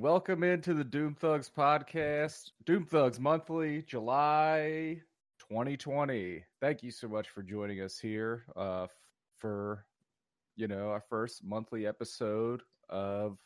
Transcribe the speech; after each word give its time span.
Welcome 0.00 0.42
into 0.42 0.74
the 0.74 0.84
Doom 0.84 1.14
Thugs 1.14 1.50
podcast, 1.56 2.50
Doom 2.66 2.84
Thugs 2.84 3.18
Monthly, 3.18 3.80
July 3.80 5.00
2020. 5.38 6.44
Thank 6.60 6.82
you 6.82 6.90
so 6.90 7.08
much 7.08 7.30
for 7.30 7.42
joining 7.42 7.80
us 7.80 7.98
here 7.98 8.44
uh, 8.56 8.88
for, 9.38 9.86
you 10.54 10.68
know, 10.68 10.90
our 10.90 11.00
first 11.00 11.42
monthly 11.42 11.86
episode 11.86 12.60
of 12.90 13.38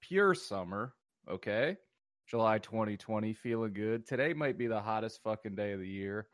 Pure 0.00 0.36
Summer. 0.36 0.94
Okay. 1.30 1.76
July 2.26 2.58
2020, 2.58 3.34
feeling 3.34 3.74
good. 3.74 4.06
Today 4.06 4.32
might 4.32 4.56
be 4.56 4.68
the 4.68 4.80
hottest 4.80 5.22
fucking 5.22 5.56
day 5.56 5.72
of 5.72 5.80
the 5.80 5.88
year. 5.88 6.26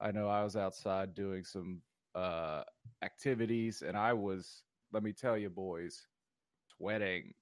I 0.00 0.10
know 0.10 0.30
I 0.30 0.42
was 0.42 0.56
outside 0.56 1.14
doing 1.14 1.44
some 1.44 1.82
uh, 2.14 2.62
activities 3.02 3.82
and 3.86 3.94
I 3.94 4.14
was, 4.14 4.62
let 4.90 5.02
me 5.02 5.12
tell 5.12 5.36
you, 5.36 5.50
boys, 5.50 6.06
sweating. 6.78 7.34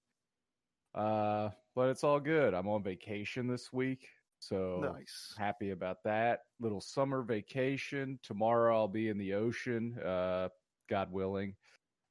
Uh, 0.97 1.51
but 1.81 1.89
it's 1.89 2.05
all 2.05 2.21
good. 2.21 2.53
I'm 2.53 2.69
on 2.69 2.83
vacation 2.83 3.47
this 3.47 3.73
week, 3.73 4.07
so 4.39 4.81
Nice. 4.83 5.35
happy 5.39 5.71
about 5.71 6.05
that. 6.05 6.41
Little 6.61 6.83
summer 6.83 7.23
vacation. 7.23 8.19
Tomorrow 8.23 8.77
I'll 8.77 8.87
be 8.87 9.09
in 9.09 9.17
the 9.17 9.33
ocean, 9.33 9.99
uh, 9.99 10.51
God 10.91 11.11
willing. 11.11 11.57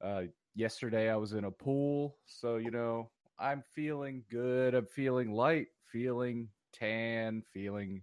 Uh, 0.03 0.23
yesterday 0.55 1.11
I 1.11 1.17
was 1.17 1.33
in 1.33 1.43
a 1.43 1.51
pool, 1.51 2.17
so 2.25 2.57
you 2.57 2.71
know 2.71 3.11
I'm 3.37 3.61
feeling 3.61 4.23
good. 4.27 4.73
I'm 4.73 4.87
feeling 4.87 5.33
light, 5.33 5.67
feeling 5.85 6.49
tan, 6.73 7.43
feeling 7.53 8.01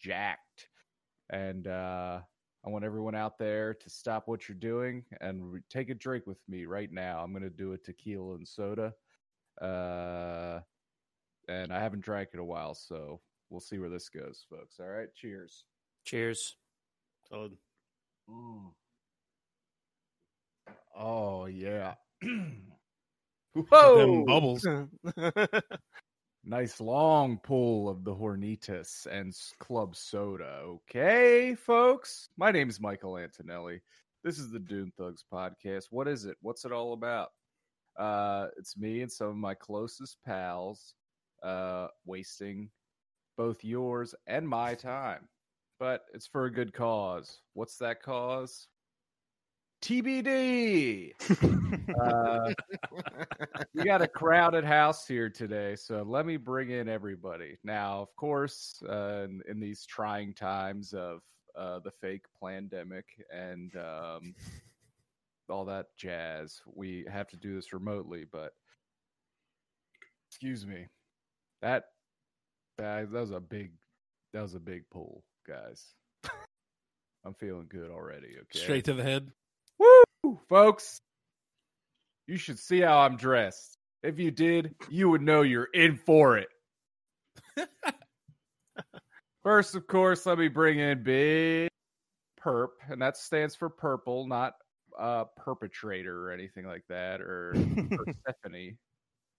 jacked, 0.00 0.68
and 1.30 1.68
uh, 1.68 2.22
I 2.66 2.68
want 2.70 2.84
everyone 2.84 3.14
out 3.14 3.38
there 3.38 3.72
to 3.72 3.88
stop 3.88 4.26
what 4.26 4.48
you're 4.48 4.58
doing 4.58 5.04
and 5.20 5.52
re- 5.52 5.60
take 5.70 5.90
a 5.90 5.94
drink 5.94 6.26
with 6.26 6.40
me 6.48 6.66
right 6.66 6.90
now. 6.90 7.22
I'm 7.22 7.32
gonna 7.32 7.50
do 7.50 7.72
a 7.72 7.78
tequila 7.78 8.34
and 8.34 8.48
soda. 8.48 8.92
Uh, 9.62 10.58
and 11.48 11.72
I 11.72 11.80
haven't 11.80 12.04
drank 12.04 12.30
in 12.32 12.40
a 12.40 12.44
while, 12.44 12.74
so 12.74 13.20
we'll 13.50 13.60
see 13.60 13.78
where 13.78 13.90
this 13.90 14.08
goes, 14.08 14.44
folks. 14.48 14.76
All 14.80 14.88
right, 14.88 15.08
cheers. 15.14 15.64
Cheers. 16.04 16.56
Solid. 17.28 17.52
Oh 20.96 21.46
yeah. 21.46 21.94
Them 22.22 23.66
Whoa! 23.70 24.24
bubbles. 24.24 24.66
Nice 26.46 26.78
long 26.78 27.38
pull 27.38 27.88
of 27.88 28.04
the 28.04 28.14
Hornitos 28.14 29.06
and 29.06 29.34
Club 29.60 29.96
Soda. 29.96 30.60
Okay, 30.62 31.54
folks. 31.54 32.28
My 32.36 32.50
name 32.50 32.68
is 32.68 32.78
Michael 32.78 33.16
Antonelli. 33.16 33.80
This 34.22 34.38
is 34.38 34.50
the 34.50 34.58
Doom 34.58 34.92
Thugs 34.98 35.24
podcast. 35.32 35.84
What 35.88 36.06
is 36.06 36.26
it? 36.26 36.36
What's 36.42 36.66
it 36.66 36.70
all 36.70 36.92
about? 36.92 37.30
Uh, 37.98 38.48
it's 38.58 38.76
me 38.76 39.00
and 39.00 39.10
some 39.10 39.28
of 39.28 39.36
my 39.36 39.54
closest 39.54 40.18
pals 40.26 40.92
uh, 41.44 41.88
wasting 42.06 42.70
both 43.36 43.62
yours 43.62 44.14
and 44.26 44.48
my 44.48 44.74
time. 44.74 45.28
But 45.78 46.06
it's 46.14 46.26
for 46.26 46.46
a 46.46 46.52
good 46.52 46.72
cause. 46.72 47.40
What's 47.52 47.76
that 47.78 48.02
cause? 48.02 48.68
TBD. 49.82 51.12
uh, 52.00 52.54
we 53.74 53.84
got 53.84 54.00
a 54.00 54.08
crowded 54.08 54.64
house 54.64 55.06
here 55.06 55.28
today, 55.28 55.76
so 55.76 56.02
let 56.06 56.24
me 56.24 56.38
bring 56.38 56.70
in 56.70 56.88
everybody. 56.88 57.58
Now, 57.64 58.00
of 58.00 58.16
course, 58.16 58.82
uh, 58.88 59.24
in, 59.24 59.42
in 59.46 59.60
these 59.60 59.84
trying 59.84 60.32
times 60.32 60.94
of 60.94 61.20
uh, 61.54 61.80
the 61.80 61.90
fake 62.00 62.24
pandemic 62.42 63.04
and 63.30 63.76
um, 63.76 64.34
all 65.50 65.66
that 65.66 65.86
jazz, 65.98 66.62
we 66.74 67.04
have 67.12 67.28
to 67.28 67.36
do 67.36 67.54
this 67.54 67.74
remotely. 67.74 68.24
But 68.30 68.52
excuse 70.30 70.66
me, 70.66 70.86
that 71.64 71.84
that, 72.76 73.10
that 73.10 73.20
was 73.20 73.30
a 73.30 73.40
big 73.40 73.72
that 74.32 74.42
was 74.42 74.54
a 74.54 74.60
big 74.60 74.84
pull, 74.90 75.24
guys. 75.48 75.82
I'm 77.24 77.34
feeling 77.34 77.66
good 77.70 77.90
already. 77.90 78.36
Okay, 78.36 78.58
Straight 78.58 78.84
to 78.84 78.94
the 78.94 79.02
head. 79.02 79.30
Woo, 79.78 80.38
folks. 80.48 81.00
You 82.26 82.36
should 82.36 82.58
see 82.58 82.80
how 82.80 82.98
I'm 82.98 83.16
dressed. 83.16 83.78
If 84.02 84.18
you 84.18 84.30
did, 84.30 84.74
you 84.90 85.08
would 85.08 85.22
know 85.22 85.42
you're 85.42 85.68
in 85.72 85.96
for 85.96 86.36
it. 86.36 86.48
First, 89.42 89.74
of 89.74 89.86
course, 89.86 90.26
let 90.26 90.38
me 90.38 90.48
bring 90.48 90.78
in 90.78 91.02
Big 91.02 91.70
Perp, 92.42 92.68
and 92.90 93.00
that 93.00 93.16
stands 93.16 93.54
for 93.54 93.70
purple, 93.70 94.26
not 94.26 94.54
uh 94.98 95.24
perpetrator 95.36 96.28
or 96.28 96.30
anything 96.30 96.66
like 96.66 96.84
that, 96.88 97.20
or 97.22 97.54
Persephone. 97.54 98.76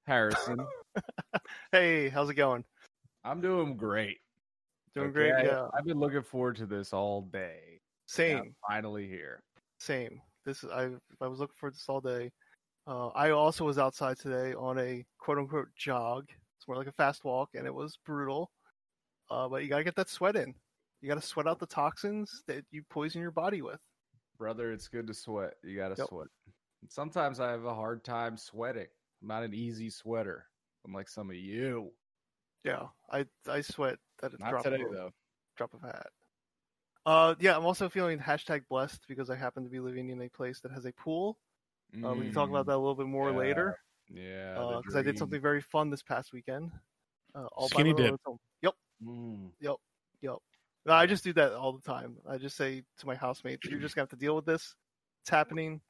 Harrison, 0.07 0.65
hey, 1.71 2.09
how's 2.09 2.29
it 2.29 2.35
going? 2.35 2.63
I'm 3.23 3.41
doing 3.41 3.75
great. 3.75 4.19
Doing 4.93 5.07
okay? 5.07 5.13
great. 5.13 5.33
I- 5.33 5.43
Yeah. 5.45 5.67
I've 5.73 5.85
been 5.85 5.99
looking 5.99 6.21
forward 6.21 6.55
to 6.57 6.65
this 6.65 6.93
all 6.93 7.21
day. 7.23 7.79
Same. 8.07 8.37
I'm 8.37 8.55
finally 8.67 9.07
here. 9.07 9.41
Same. 9.79 10.21
This 10.45 10.63
is 10.63 10.69
I. 10.69 10.89
I 11.21 11.27
was 11.27 11.39
looking 11.39 11.55
for 11.57 11.71
this 11.71 11.85
all 11.87 12.01
day. 12.01 12.31
Uh, 12.87 13.07
I 13.09 13.31
also 13.31 13.65
was 13.65 13.79
outside 13.79 14.19
today 14.19 14.53
on 14.53 14.77
a 14.77 15.03
quote 15.17 15.39
unquote 15.39 15.69
jog. 15.75 16.25
It's 16.57 16.67
more 16.67 16.77
like 16.77 16.87
a 16.87 16.91
fast 16.91 17.23
walk, 17.25 17.49
and 17.55 17.65
it 17.65 17.73
was 17.73 17.97
brutal. 18.05 18.51
Uh, 19.31 19.47
but 19.49 19.63
you 19.63 19.69
gotta 19.69 19.83
get 19.83 19.95
that 19.95 20.09
sweat 20.09 20.35
in. 20.35 20.53
You 21.01 21.09
gotta 21.09 21.21
sweat 21.21 21.47
out 21.47 21.57
the 21.59 21.65
toxins 21.65 22.43
that 22.47 22.63
you 22.71 22.83
poison 22.91 23.21
your 23.21 23.31
body 23.31 23.61
with. 23.63 23.79
brother 24.37 24.71
it's 24.71 24.87
good 24.87 25.07
to 25.07 25.13
sweat 25.13 25.53
you 25.63 25.75
gotta 25.77 25.95
Yep. 25.97 26.07
sweat 26.09 26.27
sometimes 26.89 27.39
i 27.39 27.49
have 27.49 27.63
a 27.63 27.73
hard 27.73 28.03
time 28.03 28.35
sweating 28.37 28.81
i'm 28.83 28.94
not 29.25 29.43
an 29.43 29.53
easy 29.53 29.89
sweater 29.89 30.47
i'm 30.85 30.93
like 30.93 31.09
some 31.09 31.29
of 31.29 31.35
you 31.35 31.91
Yeah, 32.63 32.87
I 33.09 33.25
I 33.47 33.61
sweat 33.61 33.99
at 34.23 34.33
a 34.33 34.37
not 34.37 34.49
drop 34.49 34.65
today 34.65 34.83
of 34.83 34.91
though 34.91 35.11
drop 35.55 35.73
of 35.73 35.81
hat. 35.81 36.07
Uh, 37.05 37.35
yeah, 37.39 37.55
I'm 37.55 37.65
also 37.65 37.87
feeling 37.89 38.19
hashtag 38.19 38.67
blessed 38.67 39.07
because 39.07 39.29
I 39.29 39.35
happen 39.35 39.63
to 39.63 39.69
be 39.69 39.79
living 39.79 40.09
in 40.09 40.21
a 40.21 40.29
place 40.29 40.59
that 40.61 40.71
has 40.71 40.85
a 40.85 40.93
pool. 40.93 41.37
Uh, 42.03 42.15
we 42.15 42.25
can 42.25 42.33
talk 42.33 42.49
about 42.49 42.65
Mm, 42.65 42.67
that 42.67 42.75
a 42.75 42.77
little 42.77 42.95
bit 42.95 43.07
more 43.07 43.31
yeah, 43.31 43.37
later. 43.39 43.77
yeah 44.09 44.65
the 44.65 44.77
because 44.81 44.95
I 44.95 45.01
did 45.01 45.17
something 45.17 45.41
very 45.41 45.61
fun 45.61 45.89
this 45.89 46.03
past 46.03 46.33
weekend. 46.33 46.71
Uh, 47.35 47.45
all 47.47 47.69
Skinny 47.69 47.93
dip. 47.93 48.11
own 48.11 48.17
home. 48.25 48.39
Yep, 48.61 48.75
Mm, 49.03 49.51
yep. 50.21 50.37
No, 50.85 50.93
I 50.93 51.05
just 51.07 51.23
do 51.23 51.33
that 51.33 51.53
all 51.53 51.73
the 51.73 51.81
time. 51.81 52.17
I 52.27 52.37
just 52.37 52.55
say 52.55 52.83
to 52.99 53.05
my 53.07 53.15
housemates, 53.15 53.69
"You're 53.69 53.79
just 53.79 53.95
gonna 53.95 54.03
have 54.03 54.09
to 54.11 54.15
deal 54.15 54.35
with 54.35 54.45
this. 54.45 54.75
It's 55.21 55.29
happening," 55.29 55.81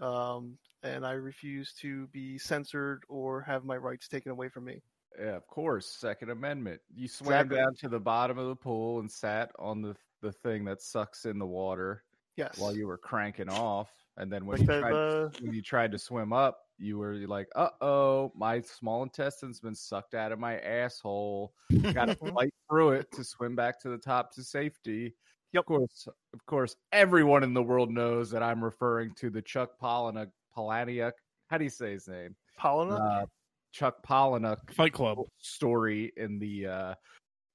um, 0.00 0.58
and 0.82 1.06
I 1.06 1.12
refuse 1.12 1.72
to 1.80 2.06
be 2.08 2.38
censored 2.38 3.04
or 3.08 3.40
have 3.42 3.64
my 3.64 3.76
rights 3.76 4.08
taken 4.08 4.30
away 4.32 4.48
from 4.48 4.64
me. 4.64 4.82
yeah 5.18 5.36
of 5.36 5.46
course 5.46 5.86
second 5.86 6.30
amendment 6.30 6.80
you 6.94 7.08
swam 7.08 7.32
Exactly. 7.46 7.56
down 7.56 7.74
to 7.76 7.88
the 7.88 8.00
bottom 8.00 8.38
of 8.38 8.48
the 8.48 8.56
pool 8.56 9.00
and 9.00 9.10
sat 9.10 9.50
on 9.58 9.80
the 9.82 9.96
the 10.20 10.32
thing 10.32 10.64
that 10.64 10.82
sucks 10.82 11.24
in 11.26 11.38
the 11.38 11.46
water 11.46 12.02
Yes. 12.36 12.58
while 12.58 12.76
you 12.76 12.86
were 12.86 12.98
cranking 12.98 13.48
off 13.48 13.90
and 14.18 14.30
then 14.30 14.44
when 14.44 14.58
like 14.58 14.68
you 14.68 14.80
tried 14.80 15.32
when 15.40 15.52
you 15.54 15.62
tried 15.62 15.92
to 15.92 15.98
swim 15.98 16.32
up, 16.32 16.58
you 16.78 16.96
were 16.98 17.14
like, 17.26 17.48
"Uh 17.54 17.68
oh, 17.82 18.32
my 18.34 18.60
small 18.62 19.02
intestine's 19.02 19.60
been 19.60 19.74
sucked 19.74 20.14
out 20.14 20.32
of 20.32 20.38
my 20.38 20.58
asshole. 20.60 21.54
Got 21.92 22.06
to 22.06 22.16
fight 22.34 22.52
through 22.70 22.92
it 22.92 23.10
to 23.12 23.24
swim 23.24 23.54
back 23.56 23.78
to 23.80 23.88
the 23.90 23.98
top 23.98 24.32
to 24.34 24.42
safety." 24.42 25.14
Yep. 25.52 25.60
Of 25.62 25.66
course, 25.66 26.08
of 26.34 26.46
course, 26.46 26.76
everyone 26.92 27.42
in 27.42 27.54
the 27.54 27.62
world 27.62 27.90
knows 27.90 28.30
that 28.30 28.42
I'm 28.42 28.62
referring 28.62 29.14
to 29.16 29.30
the 29.30 29.42
Chuck 29.42 29.70
Palahniuk. 29.80 30.30
Palahniuk. 30.56 31.12
How 31.48 31.58
do 31.58 31.64
you 31.64 31.70
say 31.70 31.92
his 31.92 32.08
name? 32.08 32.34
Pollen. 32.56 32.92
Uh, 32.92 33.26
Chuck 33.72 33.96
Palahniuk 34.06 34.72
Fight 34.72 34.92
Club. 34.92 35.18
story 35.38 36.12
in 36.16 36.38
the 36.38 36.66
uh, 36.66 36.94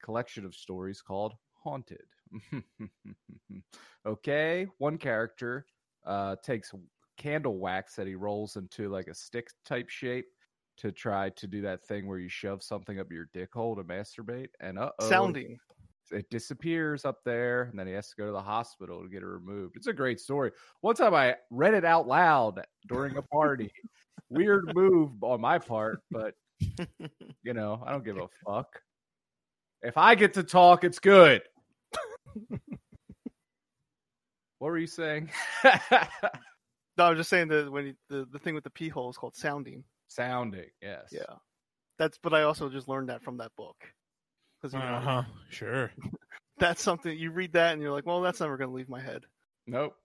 collection 0.03 0.45
of 0.45 0.53
stories 0.53 1.01
called 1.01 1.33
Haunted. 1.63 2.05
okay, 4.05 4.67
one 4.77 4.97
character 4.97 5.65
uh, 6.05 6.35
takes 6.43 6.71
candle 7.17 7.57
wax 7.57 7.95
that 7.95 8.07
he 8.07 8.15
rolls 8.15 8.55
into 8.55 8.89
like 8.89 9.07
a 9.07 9.13
stick 9.13 9.49
type 9.65 9.89
shape 9.89 10.25
to 10.77 10.91
try 10.91 11.29
to 11.29 11.47
do 11.47 11.61
that 11.61 11.83
thing 11.85 12.07
where 12.07 12.17
you 12.19 12.29
shove 12.29 12.63
something 12.63 12.99
up 12.99 13.11
your 13.11 13.27
dick 13.33 13.49
hole 13.53 13.75
to 13.75 13.83
masturbate, 13.83 14.49
and 14.59 14.79
uh 14.79 14.91
oh, 14.99 15.09
sounding. 15.09 15.57
It 16.12 16.30
disappears 16.30 17.06
up 17.06 17.19
there, 17.24 17.63
and 17.63 17.80
then 17.80 17.88
he 17.88 17.94
has 17.94 18.10
to 18.10 18.16
go 18.16 18.25
to 18.25 18.31
the 18.31 18.42
hospital 18.42 19.02
to 19.02 19.10
get 19.10 19.24
it 19.24 19.28
removed. 19.28 19.75
It's 19.75 19.88
a 19.88 19.94
great 19.94 20.19
story. 20.19 20.52
One 20.81 20.96
time 20.96 21.13
I 21.13 21.36
read 21.50 21.74
it 21.74 21.86
out 21.86 22.08
loud 22.08 22.63
during 22.88 23.18
a 23.18 23.22
party. 23.22 23.72
Weird 24.30 24.74
move 24.74 25.12
on 25.24 25.42
my 25.42 25.60
part, 25.60 26.02
but 26.10 26.36
you 27.44 27.54
know, 27.54 27.84
I 27.86 27.92
don't 27.92 28.06
give 28.06 28.18
a 28.18 28.28
fuck. 28.46 28.68
If 29.81 29.98
I 29.98 30.16
get 30.16 30.34
to 30.36 30.44
talk, 30.44 30.84
it's 30.84 31.00
good. 31.00 31.42
what 32.48 32.62
were 34.60 34.78
you 34.78 34.88
saying? 34.88 35.31
No, 36.98 37.06
I'm 37.06 37.18
just 37.18 37.30
saying 37.30 37.48
that 37.48 37.72
when 37.72 37.88
you, 37.88 37.94
the 38.10 38.28
the 38.31 38.40
thing 38.40 38.54
with 38.54 38.63
the 38.63 38.69
pee 38.69 38.90
hole 38.90 39.10
is 39.10 39.18
called 39.18 39.36
sounding. 39.36 39.84
Sounding, 40.08 40.69
yes. 40.81 41.08
Yeah, 41.12 41.36
that's. 41.98 42.18
But 42.22 42.34
I 42.34 42.44
also 42.44 42.69
just 42.69 42.88
learned 42.88 43.10
that 43.10 43.24
from 43.24 43.38
that 43.38 43.52
book. 43.56 43.78
Because 44.62 44.74
you 44.74 44.80
know, 44.80 44.86
Uh 44.96 45.02
huh. 45.02 45.24
Sure. 45.50 45.92
that's 46.60 46.81
something 46.84 47.18
you 47.18 47.31
read 47.31 47.54
that 47.54 47.74
and 47.74 47.81
you're 47.81 47.92
like, 47.92 48.06
well, 48.06 48.22
that's 48.22 48.40
never 48.40 48.58
going 48.58 48.69
to 48.69 48.75
leave 48.75 48.90
my 48.90 49.02
head. 49.02 49.24
Nope. 49.68 49.96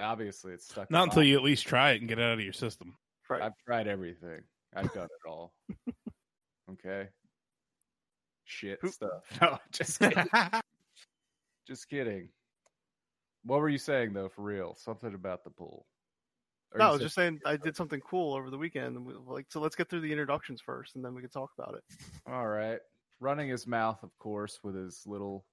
Obviously, 0.00 0.52
it's 0.52 0.66
stuck. 0.68 0.90
Not 0.90 0.98
my- 0.98 1.04
until 1.04 1.22
you 1.22 1.36
at 1.36 1.42
least 1.44 1.66
try 1.66 1.92
it 1.92 2.00
and 2.00 2.08
get 2.08 2.18
it 2.18 2.22
out 2.22 2.34
of 2.34 2.40
your 2.40 2.52
system. 2.52 2.96
Right. 3.30 3.42
I've 3.42 3.56
tried 3.64 3.86
everything. 3.88 4.42
I've 4.74 4.92
done 4.92 5.04
it 5.06 5.28
all. 5.28 5.52
Okay. 6.68 7.06
Shit 8.44 8.78
Who- 8.82 8.88
stuff. 8.88 9.22
No, 9.40 9.58
just 9.70 10.00
kidding. 10.00 10.26
just 11.66 11.88
kidding. 11.88 12.28
What 13.44 13.60
were 13.60 13.68
you 13.68 13.78
saying 13.78 14.12
though? 14.12 14.28
For 14.28 14.42
real, 14.42 14.74
something 14.76 15.14
about 15.14 15.44
the 15.44 15.50
pool. 15.50 15.86
Or 16.72 16.78
No, 16.78 16.88
I 16.88 16.90
was 16.90 17.00
just 17.00 17.14
saying 17.14 17.40
I 17.46 17.56
did 17.56 17.76
something 17.76 18.00
cool 18.00 18.34
over 18.34 18.50
the 18.50 18.58
weekend. 18.58 18.96
and 18.96 19.06
we- 19.06 19.14
Like, 19.14 19.46
so 19.48 19.60
let's 19.60 19.76
get 19.76 19.88
through 19.88 20.00
the 20.00 20.10
introductions 20.10 20.60
first, 20.60 20.96
and 20.96 21.04
then 21.04 21.14
we 21.14 21.20
can 21.20 21.30
talk 21.30 21.50
about 21.56 21.76
it. 21.76 21.84
All 22.26 22.48
right. 22.48 22.80
Running 23.20 23.48
his 23.48 23.66
mouth, 23.66 24.02
of 24.02 24.16
course, 24.18 24.58
with 24.62 24.74
his 24.74 25.02
little 25.06 25.44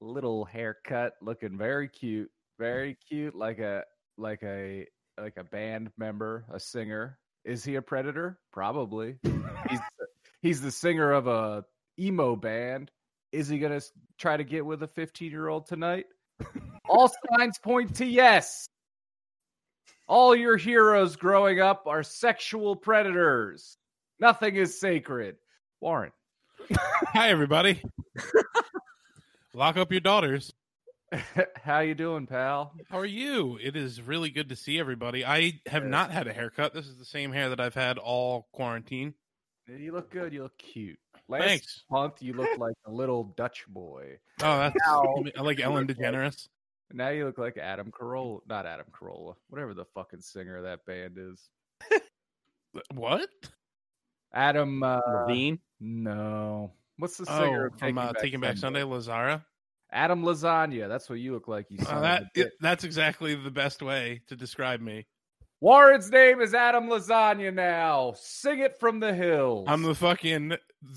little 0.00 0.44
haircut, 0.44 1.14
looking 1.22 1.56
very 1.56 1.88
cute, 1.88 2.30
very 2.58 2.96
cute, 3.08 3.34
like 3.34 3.58
a 3.58 3.84
like 4.18 4.42
a 4.42 4.86
like 5.18 5.36
a 5.36 5.44
band 5.44 5.90
member, 5.96 6.44
a 6.52 6.60
singer. 6.60 7.18
Is 7.44 7.64
he 7.64 7.76
a 7.76 7.82
predator? 7.82 8.38
Probably. 8.52 9.16
he's 9.22 9.80
he's 10.42 10.60
the 10.60 10.70
singer 10.70 11.12
of 11.12 11.26
a 11.26 11.64
emo 11.98 12.36
band. 12.36 12.90
Is 13.32 13.48
he 13.48 13.58
gonna 13.58 13.80
try 14.18 14.36
to 14.36 14.44
get 14.44 14.64
with 14.64 14.82
a 14.82 14.88
15 14.88 15.30
year 15.30 15.48
old 15.48 15.66
tonight? 15.66 16.06
All 16.88 17.10
signs 17.36 17.58
point 17.58 17.96
to 17.96 18.06
yes. 18.06 18.66
All 20.06 20.36
your 20.36 20.56
heroes 20.56 21.16
growing 21.16 21.60
up 21.60 21.84
are 21.86 22.02
sexual 22.02 22.76
predators. 22.76 23.78
Nothing 24.20 24.56
is 24.56 24.78
sacred. 24.78 25.36
Warren. 25.80 26.12
Hi, 27.12 27.30
everybody. 27.30 27.82
Lock 29.52 29.76
up 29.76 29.90
your 29.92 30.00
daughters. 30.00 30.52
How 31.56 31.80
you 31.80 31.94
doing, 31.94 32.26
pal? 32.26 32.72
How 32.90 32.98
are 32.98 33.04
you? 33.06 33.58
It 33.62 33.76
is 33.76 34.00
really 34.02 34.30
good 34.30 34.48
to 34.48 34.56
see 34.56 34.78
everybody. 34.80 35.24
I 35.24 35.60
have 35.66 35.84
Yeah. 35.84 35.90
not 35.90 36.10
had 36.10 36.26
a 36.26 36.32
haircut. 36.32 36.74
This 36.74 36.86
is 36.86 36.96
the 36.98 37.04
same 37.04 37.32
hair 37.32 37.50
that 37.50 37.60
I've 37.60 37.74
had 37.74 37.98
all 37.98 38.48
quarantine. 38.52 39.14
You 39.68 39.92
look 39.92 40.10
good. 40.10 40.32
You 40.32 40.42
look 40.44 40.58
cute. 40.58 40.98
Last 41.28 41.44
Thanks. 41.44 41.82
month, 41.90 42.20
you 42.20 42.34
looked 42.34 42.58
like 42.58 42.74
a 42.86 42.90
little 42.90 43.24
Dutch 43.36 43.64
boy. 43.68 44.18
Oh, 44.42 44.58
that's 44.58 44.76
Now- 44.86 45.14
I 45.38 45.42
like 45.42 45.60
Ellen 45.60 45.86
DeGeneres. 45.86 46.48
Now 46.92 47.08
you 47.10 47.24
look 47.24 47.38
like 47.38 47.56
Adam 47.56 47.90
Carolla. 47.90 48.40
Not 48.48 48.66
Adam 48.66 48.86
Carolla. 48.92 49.34
Whatever 49.48 49.74
the 49.74 49.86
fucking 49.94 50.20
singer 50.20 50.56
of 50.56 50.64
that 50.64 50.84
band 50.86 51.16
is. 51.18 51.40
What? 52.92 53.28
Adam. 54.34 54.82
Uh, 54.82 55.00
Levine. 55.26 55.58
no. 55.80 56.72
What's 56.98 57.16
the 57.16 57.26
singer 57.26 57.64
Oh, 57.64 57.66
of 57.74 57.78
from 57.78 57.98
uh, 57.98 58.12
Taking 58.20 58.38
Back 58.40 58.56
Sunday, 58.56 58.82
Lazzara. 58.82 59.44
Adam 59.90 60.22
Lasagna. 60.22 60.88
That's 60.88 61.08
what 61.10 61.18
you 61.18 61.32
look 61.32 61.48
like. 61.48 61.66
You 61.68 61.78
son 61.78 61.98
Uh, 61.98 62.00
that 62.02 62.22
a 62.36 62.38
bitch. 62.38 62.50
that's 62.60 62.84
exactly 62.84 63.34
the 63.34 63.50
best 63.50 63.82
way 63.82 64.20
to 64.28 64.36
describe 64.36 64.80
me. 64.80 65.06
Warren's 65.60 66.10
name 66.10 66.40
is 66.40 66.52
Adam 66.54 66.88
Lasagna 66.88 67.52
now. 67.54 68.12
Sing 68.16 68.58
it 68.60 68.78
from 68.78 69.00
the 69.00 69.14
hills. 69.14 69.66
I'm 69.68 69.82
the 69.82 69.94
fucking 69.94 70.56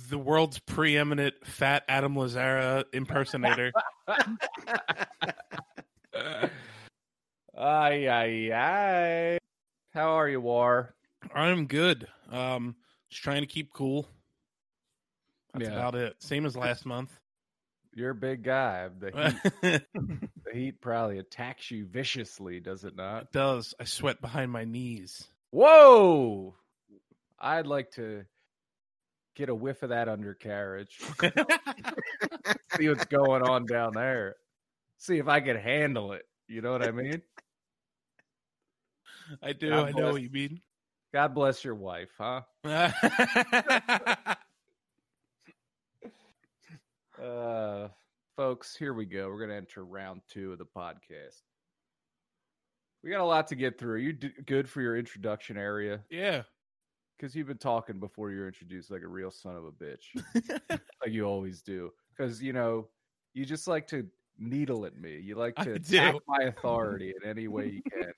the 0.10 0.18
world's 0.18 0.60
preeminent 0.60 1.36
fat 1.46 1.84
Adam 1.88 2.16
Lazzara 2.16 2.84
impersonator. 2.94 3.72
ay, 7.58 8.08
ay, 8.08 8.52
ay. 8.54 9.38
How 9.94 10.10
are 10.20 10.30
you, 10.30 10.42
War? 10.42 10.94
I'm 11.34 11.66
good. 11.68 12.08
Um, 12.32 12.76
just 13.10 13.24
trying 13.24 13.42
to 13.42 13.48
keep 13.48 13.74
cool. 13.74 14.08
That's 15.54 15.66
Yeah. 15.66 15.74
about 15.74 15.96
it. 15.96 16.16
Same 16.22 16.46
as 16.46 16.56
last 16.56 16.86
month. 16.86 17.12
You're 17.94 18.12
a 18.12 18.16
big 18.16 18.44
guy. 18.44 18.90
The 19.00 19.12
heat, 19.62 19.82
the 20.44 20.54
heat 20.54 20.82
probably 20.82 21.18
attacks 21.18 21.72
you 21.72 21.86
viciously, 21.86 22.60
does 22.60 22.84
it 22.84 22.96
not? 22.96 23.24
It 23.24 23.32
does. 23.32 23.74
I 23.80 23.86
sweat 23.86 24.22
behind 24.22 24.52
my 24.52 24.66
knees. 24.66 25.28
Whoa! 25.52 26.56
I'd 27.40 27.66
like 27.66 27.92
to 27.94 28.26
get 29.36 29.50
a 29.50 29.56
whiff 29.56 29.82
of 29.82 29.90
that 29.90 30.10
undercarriage. 30.10 31.00
See 32.78 32.90
what's 32.90 33.06
going 33.06 33.42
on 33.42 33.66
down 33.66 33.94
there. 33.96 34.36
See 34.98 35.18
if 35.18 35.28
I 35.28 35.40
can 35.40 35.56
handle 35.58 36.12
it. 36.12 36.24
You 36.48 36.62
know 36.62 36.72
what 36.72 36.84
I 36.84 36.92
mean? 36.92 37.22
I 39.42 39.54
do. 39.54 39.74
I 39.74 39.92
know 39.92 40.12
what 40.14 40.22
you 40.22 40.30
mean. 40.30 40.62
God 41.18 41.34
bless 41.34 41.64
your 41.64 41.74
wife, 41.74 42.12
huh? 42.16 42.42
Uh, 47.20 47.88
folks, 48.36 48.76
here 48.76 48.94
we 48.94 49.08
go. 49.08 49.28
We're 49.28 49.40
going 49.40 49.50
to 49.50 49.56
enter 49.56 49.84
round 49.84 50.22
two 50.32 50.52
of 50.52 50.60
the 50.60 50.68
podcast. 50.68 51.42
We 53.04 53.10
got 53.10 53.22
a 53.22 53.26
lot 53.26 53.48
to 53.48 53.56
get 53.56 53.80
through. 53.80 53.94
Are 53.94 53.98
you 53.98 54.14
d- 54.14 54.30
good 54.46 54.70
for 54.70 54.84
your 54.84 54.96
introduction 54.96 55.58
area? 55.58 56.02
yeah. 56.12 56.44
Because 57.18 57.36
you've 57.36 57.48
been 57.48 57.58
talking 57.58 58.00
before 58.00 58.30
you're 58.30 58.46
introduced 58.46 58.92
like 58.92 59.02
a 59.02 59.08
real 59.08 59.32
son 59.32 59.56
of 59.56 59.66
a 59.66 59.72
bitch, 59.72 60.24
like 60.70 61.10
you 61.10 61.26
always 61.26 61.64
do. 61.64 61.90
Because, 62.16 62.40
you 62.44 62.54
know, 62.54 62.90
you 63.34 63.44
just 63.44 63.68
like 63.68 63.88
to 63.88 64.06
needle 64.38 64.86
at 64.86 64.96
me. 64.96 65.18
You 65.18 65.34
like 65.34 65.56
to 65.56 65.74
attack 65.74 66.14
my 66.28 66.44
authority 66.44 67.16
in 67.20 67.28
any 67.28 67.48
way 67.48 67.70
you 67.70 67.82
can. 67.92 68.14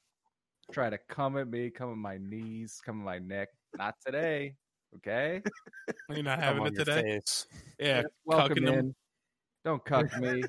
Try 0.71 0.89
to 0.89 0.99
come 1.09 1.37
at 1.37 1.49
me, 1.49 1.69
come 1.69 1.91
at 1.91 1.97
my 1.97 2.17
knees, 2.17 2.79
come 2.85 2.99
at 2.99 3.05
my 3.05 3.19
neck. 3.19 3.49
Not 3.77 3.95
today. 4.05 4.55
Okay? 4.97 5.41
You're 6.09 6.23
not 6.23 6.39
having 6.39 6.65
it 6.67 6.75
today. 6.75 7.01
face. 7.01 7.47
Yeah. 7.79 8.03
welcome 8.25 8.57
cucking 8.57 8.65
them. 8.65 8.79
in. 8.79 8.95
Don't 9.65 9.83
cuck 9.83 10.15
me. 10.19 10.43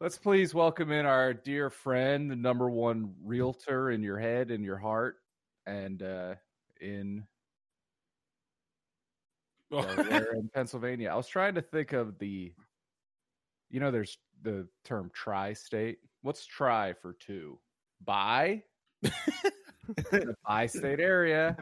Let's 0.00 0.18
please 0.18 0.52
welcome 0.54 0.90
in 0.90 1.06
our 1.06 1.32
dear 1.32 1.70
friend, 1.70 2.30
the 2.30 2.36
number 2.36 2.68
one 2.70 3.14
realtor 3.22 3.90
in 3.90 4.02
your 4.02 4.18
head 4.18 4.50
and 4.50 4.64
your 4.64 4.78
heart, 4.78 5.16
and 5.66 6.02
uh, 6.02 6.34
in 6.80 7.24
Delaware 9.70 10.34
in 10.34 10.50
Pennsylvania. 10.52 11.10
I 11.10 11.16
was 11.16 11.28
trying 11.28 11.54
to 11.54 11.62
think 11.62 11.92
of 11.92 12.18
the, 12.18 12.52
you 13.70 13.80
know, 13.80 13.90
there's 13.90 14.18
the 14.42 14.66
term 14.84 15.10
tri-state. 15.14 15.98
What's 16.22 16.46
tri 16.46 16.94
for 16.94 17.14
two? 17.14 17.58
Bi. 18.04 18.62
the 19.02 20.34
bi-state 20.46 21.00
area. 21.00 21.56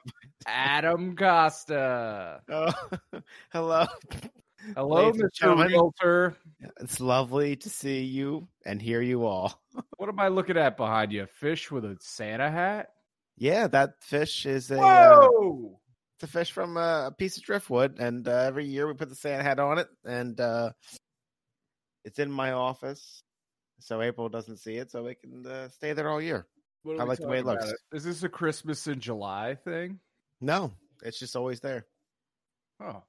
Adam 0.46 1.16
Costa. 1.16 2.40
Oh, 2.50 2.72
hello. 3.52 3.86
Hello, 4.74 5.06
Ladies 5.06 5.22
Mr. 5.22 5.68
Realtor. 5.68 6.36
It's 6.80 7.00
lovely 7.00 7.56
to 7.56 7.70
see 7.70 8.02
you 8.02 8.46
and 8.64 8.80
hear 8.80 9.00
you 9.00 9.24
all. 9.24 9.60
What 9.96 10.08
am 10.08 10.18
I 10.18 10.28
looking 10.28 10.56
at 10.56 10.78
behind 10.78 11.12
you? 11.12 11.24
A 11.24 11.26
fish 11.26 11.70
with 11.70 11.84
a 11.84 11.96
Santa 12.00 12.50
hat? 12.50 12.88
Yeah, 13.36 13.66
that 13.68 14.02
fish 14.02 14.46
is 14.46 14.70
a, 14.70 14.80
uh, 14.80 15.28
Whoa! 15.28 15.78
it's 16.16 16.24
a 16.24 16.26
fish 16.26 16.52
from 16.52 16.78
uh, 16.78 17.08
a 17.08 17.12
piece 17.12 17.36
of 17.36 17.42
driftwood, 17.42 17.98
and 17.98 18.26
uh, 18.26 18.32
every 18.32 18.64
year 18.64 18.86
we 18.86 18.94
put 18.94 19.10
the 19.10 19.14
Santa 19.14 19.42
hat 19.42 19.58
on 19.58 19.78
it, 19.78 19.88
and 20.06 20.40
uh, 20.40 20.70
it's 22.04 22.18
in 22.18 22.32
my 22.32 22.52
office, 22.52 23.22
so 23.80 24.00
April 24.02 24.28
doesn't 24.28 24.58
see 24.58 24.76
it, 24.76 24.90
so 24.90 25.06
it 25.06 25.20
can 25.20 25.46
uh, 25.46 25.68
stay 25.68 25.92
there 25.92 26.08
all 26.08 26.20
year. 26.22 26.46
I 26.86 27.02
like 27.04 27.18
the 27.18 27.26
way 27.28 27.38
it 27.40 27.44
looks. 27.46 27.64
about? 27.64 27.74
Is 27.92 28.04
this 28.04 28.22
a 28.22 28.28
Christmas 28.28 28.86
in 28.86 29.00
July 29.00 29.54
thing? 29.54 29.98
No, 30.40 30.72
it's 31.02 31.18
just 31.18 31.36
always 31.36 31.60
there. 31.60 31.84
Oh, 32.82 33.02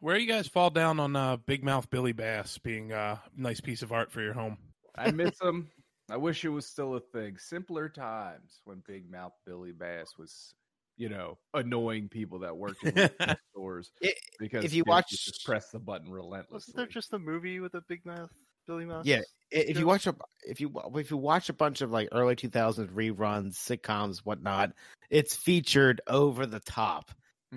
Where 0.00 0.16
you 0.18 0.26
guys 0.26 0.48
fall 0.48 0.70
down 0.70 0.98
on 0.98 1.14
uh, 1.14 1.36
Big 1.36 1.62
Mouth 1.62 1.88
Billy 1.90 2.12
Bass 2.12 2.58
being 2.58 2.90
a 2.92 3.22
nice 3.36 3.60
piece 3.60 3.82
of 3.82 3.92
art 3.92 4.10
for 4.10 4.20
your 4.20 4.32
home? 4.32 4.58
I 4.96 5.12
miss 5.12 5.40
him. 5.40 5.68
I 6.10 6.16
wish 6.16 6.44
it 6.44 6.48
was 6.48 6.66
still 6.66 6.96
a 6.96 7.00
thing. 7.00 7.38
Simpler 7.38 7.88
times 7.88 8.60
when 8.64 8.82
Big 8.86 9.08
Mouth 9.08 9.32
Billy 9.46 9.70
Bass 9.70 10.14
was, 10.18 10.52
you 10.96 11.08
know, 11.08 11.38
annoying 11.54 12.08
people 12.08 12.40
that 12.40 12.56
worked 12.56 12.82
in 12.82 12.94
liquor 12.96 13.36
stores 13.52 13.92
I- 14.02 14.14
because 14.40 14.64
if 14.64 14.74
you 14.74 14.82
they 14.82 14.90
watch- 14.90 15.10
just 15.10 15.44
press 15.46 15.70
the 15.70 15.78
button 15.78 16.10
relentlessly. 16.10 16.54
Wasn't 16.72 16.76
there 16.76 16.86
just 16.86 17.12
a 17.12 17.18
movie 17.20 17.60
with 17.60 17.74
a 17.74 17.82
big 17.88 18.04
mouth, 18.04 18.30
Billy 18.66 18.84
Mouse? 18.84 19.06
Yeah, 19.06 19.20
If 19.50 19.78
you 19.78 19.86
watch 19.86 20.06
a 20.06 20.14
if 20.46 20.60
you 20.60 20.72
if 20.94 21.10
you 21.10 21.16
watch 21.16 21.48
a 21.48 21.52
bunch 21.52 21.80
of 21.80 21.90
like 21.90 22.08
early 22.12 22.36
2000s 22.36 22.90
reruns, 22.90 23.54
sitcoms, 23.54 24.18
whatnot, 24.18 24.72
it's 25.10 25.36
featured 25.36 26.00
over 26.06 26.46
the 26.46 26.60
top. 26.60 27.10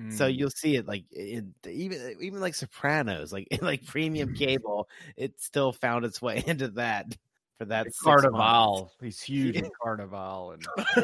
So 0.10 0.28
Mm. 0.28 0.36
you'll 0.38 0.50
see 0.52 0.76
it 0.76 0.88
like 0.88 1.06
in 1.12 1.54
even 1.66 2.18
even 2.22 2.40
like 2.42 2.54
Sopranos, 2.56 3.32
like 3.34 3.48
like 3.62 3.86
premium 3.86 4.34
cable, 4.34 4.88
it 5.18 5.40
still 5.42 5.72
found 5.72 6.06
its 6.06 6.22
way 6.22 6.44
into 6.48 6.70
that 6.70 7.16
for 7.60 7.66
that. 7.66 7.88
Carnival. 8.02 8.92
He's 9.02 9.22
huge 9.22 9.56
in 9.58 9.70
Carnival, 9.82 10.52
and 10.52 10.66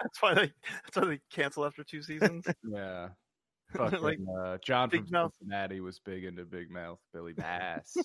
That's 0.00 0.20
why 0.20 0.34
they 0.34 0.52
that's 0.84 0.96
why 0.96 1.04
they 1.06 1.20
cancel 1.30 1.64
after 1.64 1.82
two 1.84 2.02
seasons. 2.02 2.46
yeah. 2.62 3.08
Fucking, 3.90 4.00
Like, 4.02 4.18
uh, 4.40 4.58
John 4.64 4.88
Big 4.88 5.02
from 5.04 5.12
Mouth. 5.12 5.32
Cincinnati 5.38 5.80
was 5.80 5.98
big 6.00 6.24
into 6.24 6.44
Big 6.44 6.70
Mouth 6.70 6.98
Billy 7.12 7.32
Bass. 7.32 7.96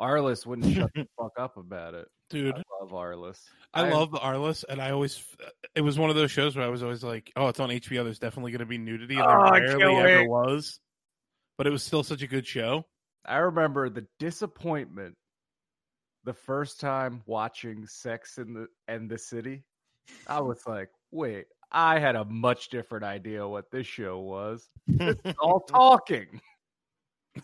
Arliss 0.00 0.44
wouldn't 0.44 0.74
shut 0.74 0.90
the 0.94 1.06
fuck 1.18 1.32
up 1.38 1.56
about 1.56 1.94
it. 1.94 2.08
Dude, 2.30 2.54
I 2.56 2.62
love 2.80 2.90
Arliss. 2.92 3.40
I 3.72 3.82
I'm- 3.82 3.92
love 3.92 4.10
the 4.10 4.18
Arliss, 4.18 4.64
and 4.68 4.80
I 4.80 4.90
always 4.90 5.24
it 5.74 5.82
was 5.82 5.98
one 5.98 6.10
of 6.10 6.16
those 6.16 6.30
shows 6.32 6.56
where 6.56 6.64
I 6.66 6.68
was 6.68 6.82
always 6.82 7.04
like, 7.04 7.30
"Oh, 7.36 7.48
it's 7.48 7.60
on 7.60 7.68
HBO. 7.70 8.02
There's 8.02 8.18
definitely 8.18 8.50
going 8.52 8.60
to 8.60 8.66
be 8.66 8.78
nudity." 8.78 9.14
And 9.14 9.24
Oh, 9.24 9.28
I 9.28 9.60
there 9.60 9.68
can't 9.68 9.80
rarely 9.82 10.12
ever 10.22 10.28
was, 10.28 10.80
but 11.56 11.66
it 11.66 11.70
was 11.70 11.82
still 11.84 12.02
such 12.02 12.22
a 12.22 12.26
good 12.26 12.46
show. 12.46 12.86
I 13.24 13.36
remember 13.36 13.88
the 13.88 14.06
disappointment 14.18 15.16
the 16.24 16.34
first 16.34 16.80
time 16.80 17.22
watching 17.26 17.86
Sex 17.86 18.38
in 18.38 18.54
the 18.54 18.66
and 18.88 19.08
the 19.08 19.18
City. 19.18 19.62
I 20.26 20.40
was 20.40 20.60
like, 20.66 20.90
wait, 21.12 21.46
I 21.74 21.98
had 21.98 22.14
a 22.14 22.24
much 22.24 22.68
different 22.68 23.04
idea 23.04 23.46
what 23.46 23.72
this 23.72 23.86
show 23.86 24.20
was. 24.20 24.70
All 25.40 25.60
talking. 25.60 26.40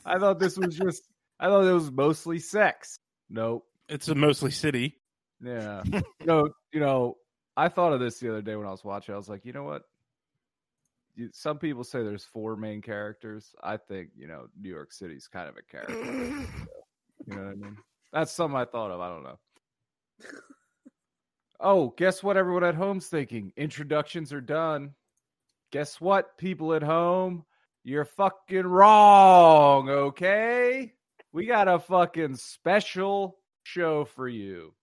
I 0.04 0.18
thought 0.18 0.38
this 0.38 0.56
was 0.56 0.76
just. 0.76 1.02
I 1.40 1.46
thought 1.46 1.64
it 1.64 1.72
was 1.72 1.90
mostly 1.90 2.38
sex. 2.38 3.00
Nope. 3.28 3.66
It's 3.88 4.08
a 4.08 4.14
mostly 4.14 4.52
city. 4.52 5.00
Yeah. 5.42 5.82
you 5.86 6.26
know, 6.26 6.48
you 6.72 6.78
know, 6.78 7.16
I 7.56 7.68
thought 7.68 7.92
of 7.92 7.98
this 7.98 8.20
the 8.20 8.28
other 8.28 8.42
day 8.42 8.54
when 8.54 8.68
I 8.68 8.70
was 8.70 8.84
watching. 8.84 9.14
I 9.14 9.18
was 9.18 9.28
like, 9.28 9.44
you 9.44 9.52
know 9.52 9.64
what? 9.64 9.82
You, 11.16 11.30
some 11.32 11.58
people 11.58 11.82
say 11.82 12.04
there's 12.04 12.24
four 12.24 12.54
main 12.56 12.82
characters. 12.82 13.52
I 13.60 13.78
think 13.78 14.10
you 14.16 14.28
know 14.28 14.46
New 14.60 14.70
York 14.70 14.92
City's 14.92 15.26
kind 15.26 15.48
of 15.48 15.56
a 15.56 15.62
character. 15.62 15.94
you 17.26 17.34
know 17.34 17.42
what 17.42 17.52
I 17.52 17.54
mean? 17.54 17.76
That's 18.12 18.30
something 18.30 18.56
I 18.56 18.64
thought 18.64 18.92
of. 18.92 19.00
I 19.00 19.08
don't 19.08 19.24
know. 19.24 19.38
Oh, 21.62 21.92
guess 21.98 22.22
what? 22.22 22.38
Everyone 22.38 22.64
at 22.64 22.74
home's 22.74 23.06
thinking. 23.06 23.52
Introductions 23.56 24.32
are 24.32 24.40
done. 24.40 24.94
Guess 25.72 26.00
what, 26.00 26.38
people 26.38 26.72
at 26.72 26.82
home? 26.82 27.44
You're 27.84 28.06
fucking 28.06 28.66
wrong. 28.66 29.88
Okay, 29.88 30.94
we 31.32 31.46
got 31.46 31.68
a 31.68 31.78
fucking 31.78 32.36
special 32.36 33.38
show 33.62 34.04
for 34.04 34.26
you. 34.26 34.74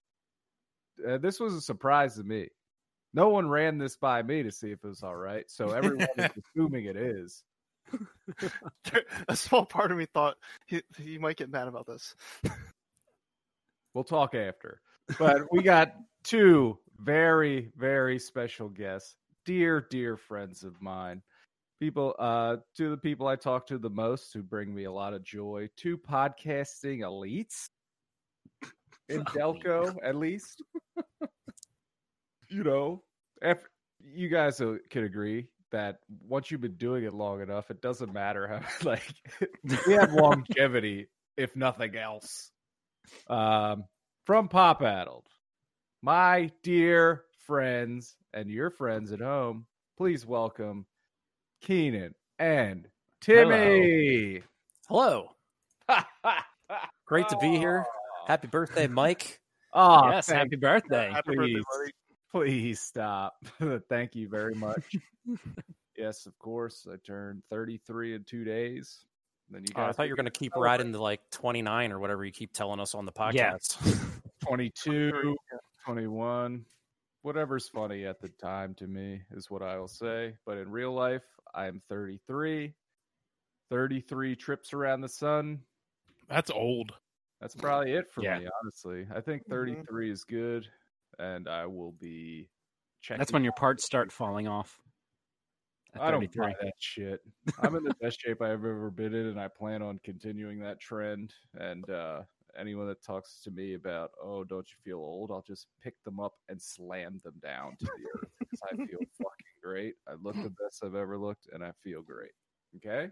Uh, 1.08 1.18
this 1.18 1.40
was 1.40 1.54
a 1.54 1.62
surprise 1.62 2.16
to 2.16 2.24
me. 2.24 2.50
No 3.14 3.30
one 3.30 3.50
ran 3.50 3.78
this 3.78 3.98
by 3.98 4.22
me 4.22 4.44
to 4.44 4.52
see 4.52 4.72
if 4.72 4.84
it 4.84 4.88
was 4.88 5.04
all 5.04 5.16
right. 5.16 5.50
So 5.50 5.72
everyone 5.72 6.08
is 6.18 6.30
assuming 6.56 6.86
it 6.86 6.96
is. 6.96 7.44
a 9.30 9.36
small 9.36 9.66
part 9.66 9.92
of 9.92 9.98
me 9.98 10.06
thought 10.14 10.36
he, 10.68 10.82
he 10.98 11.18
might 11.18 11.38
get 11.38 11.50
mad 11.50 11.68
about 11.68 11.88
this. 11.88 12.16
We'll 13.94 14.04
talk 14.04 14.36
after. 14.36 14.82
But 15.18 15.52
we 15.52 15.64
got 15.64 15.94
two 16.28 16.78
very, 17.00 17.70
very 17.78 18.20
special 18.20 18.70
guests, 18.70 19.16
dear, 19.46 19.88
dear 19.90 20.18
friends 20.18 20.64
of 20.64 20.82
mine. 20.82 21.22
People, 21.80 22.16
uh, 22.20 22.58
two 22.76 22.86
of 22.86 22.92
the 22.92 22.98
people 22.98 23.28
I 23.28 23.36
talk 23.36 23.68
to 23.68 23.78
the 23.78 23.90
most 23.90 24.34
who 24.34 24.42
bring 24.42 24.74
me 24.74 24.86
a 24.86 24.92
lot 24.92 25.14
of 25.14 25.24
joy, 25.24 25.70
two 25.78 25.98
podcasting 25.98 27.00
elites 27.00 27.70
in 29.10 29.24
Delco, 29.26 29.96
at 30.04 30.16
least. 30.16 30.62
you 32.50 32.64
know, 32.64 33.04
if 33.42 33.60
you 34.00 34.28
guys 34.28 34.62
can 34.90 35.04
agree 35.04 35.48
that 35.72 36.00
once 36.28 36.50
you've 36.50 36.62
been 36.62 36.76
doing 36.76 37.04
it 37.04 37.14
long 37.14 37.42
enough, 37.42 37.70
it 37.70 37.82
doesn't 37.82 38.12
matter 38.12 38.48
how 38.48 38.62
like 38.90 39.14
we 39.86 39.94
have 39.94 40.14
longevity, 40.14 41.08
if 41.38 41.56
nothing 41.56 41.96
else. 41.96 42.52
Um, 43.28 43.86
from 44.26 44.50
Pop 44.50 44.82
Addled, 44.82 45.28
my 46.08 46.50
dear 46.64 47.26
friends 47.46 48.16
and 48.34 48.50
your 48.50 48.70
friends 48.70 49.12
at 49.12 49.20
home, 49.20 49.66
please 49.98 50.26
welcome 50.26 50.86
Keenan 51.60 52.16
and 52.40 52.88
Timmy. 53.20 54.42
Hello. 54.88 55.32
Great 57.06 57.28
to 57.28 57.36
be 57.42 57.58
here. 57.58 57.86
Happy 58.26 58.48
birthday, 58.48 58.88
Mike. 58.88 59.42
Oh, 59.74 60.10
yes, 60.10 60.30
happy 60.30 60.56
birthday. 60.56 61.12
Happy 61.12 61.36
birthday, 61.36 61.54
please. 61.54 61.64
buddy. 61.78 61.92
please 62.32 62.80
stop. 62.80 63.36
thank 63.90 64.16
you 64.16 64.28
very 64.30 64.56
much. 64.56 64.96
yes, 65.98 66.26
of 66.26 66.40
course. 66.40 66.88
I 66.92 66.96
turned 67.06 67.44
33 67.52 68.16
in 68.16 68.24
two 68.24 68.44
days. 68.46 69.06
Then 69.52 69.64
you 69.64 69.68
Oh, 69.76 69.82
I 69.82 69.86
guys 69.88 69.96
thought 69.98 70.04
you 70.08 70.14
were 70.14 70.16
going 70.16 70.26
to 70.26 70.32
keep 70.32 70.56
riding 70.56 70.94
to 70.94 71.02
like 71.02 71.20
29 71.32 71.92
or 71.92 72.00
whatever 72.00 72.24
you 72.26 72.32
keep 72.32 72.54
telling 72.54 72.80
us 72.80 72.96
on 72.96 73.06
the 73.06 73.12
Yeah. 73.34 73.54
podcast. 73.54 74.22
22, 74.40 75.36
21, 75.92 76.66
whatever's 77.22 77.70
funny 77.70 78.06
at 78.06 78.20
the 78.20 78.28
time 78.28 78.76
to 78.76 78.88
me 78.88 79.22
is 79.32 79.50
what 79.50 79.62
I 79.62 79.80
will 79.80 79.88
say. 79.88 80.36
But 80.46 80.58
in 80.58 80.70
real 80.70 80.92
life, 80.92 81.24
I'm 81.56 81.82
33. 81.88 82.76
33 83.70 84.36
trips 84.36 84.74
around 84.74 85.00
the 85.00 85.08
sun. 85.08 85.62
That's 86.28 86.52
old. 86.52 86.92
That's 87.40 87.56
probably 87.56 87.94
it 87.94 88.12
for 88.12 88.22
Yeah. 88.22 88.38
me, 88.40 88.50
honestly. 88.62 89.08
I 89.16 89.22
think 89.22 89.44
Mhm. 89.46 89.50
33 89.50 90.10
is 90.10 90.26
good, 90.26 90.70
and 91.20 91.48
I 91.48 91.66
will 91.66 91.94
be 91.94 92.50
checking. 93.00 93.20
That's 93.20 93.32
when 93.32 93.46
your 93.46 93.54
parts 93.54 93.86
start 93.86 94.12
falling 94.12 94.46
off. 94.46 94.82
I 95.94 96.12
don't 96.12 96.20
33. 96.20 96.48
buy 96.48 96.56
that 96.64 96.74
shit. 96.80 97.22
I'm 97.60 97.76
in 97.76 97.84
the 97.86 97.94
best 98.02 98.20
shape 98.20 98.42
I've 98.42 98.66
ever 98.66 98.92
been 98.92 99.14
in, 99.14 99.28
and 99.28 99.40
I 99.40 99.48
plan 99.48 99.82
on 99.82 100.00
continuing 100.00 100.60
that 100.60 100.82
trend. 100.82 101.34
And 101.54 101.90
uh, 101.90 102.24
anyone 102.58 102.88
that 102.88 103.04
talks 103.04 103.40
to 103.44 103.52
me 103.52 103.74
about, 103.74 104.12
oh, 104.22 104.44
don't 104.44 104.68
you 104.70 104.76
feel 104.84 104.98
old? 104.98 105.32
I'll 105.32 105.44
just 105.46 105.68
pick 105.82 106.02
them 106.04 106.20
up 106.20 106.34
and 106.50 106.62
slam 106.62 107.22
them 107.24 107.36
down 107.42 107.76
to 107.80 107.86
the 107.86 108.20
earth 108.20 108.30
because 108.40 108.60
I 108.64 108.76
feel 108.76 109.00
fucking 109.18 109.58
great. 109.62 109.96
I 110.08 110.14
look 110.22 110.36
the 110.36 110.54
best 110.62 110.84
I've 110.84 110.96
ever 110.96 111.18
looked, 111.18 111.48
and 111.54 111.64
I 111.64 111.72
feel 111.84 112.02
great. 112.02 112.32
Okay. 112.78 113.10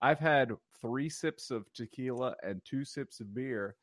I've 0.00 0.18
had 0.18 0.52
three 0.80 1.08
sips 1.08 1.50
of 1.50 1.72
tequila 1.72 2.34
and 2.42 2.60
two 2.64 2.84
sips 2.84 3.20
of 3.20 3.34
beer, 3.34 3.76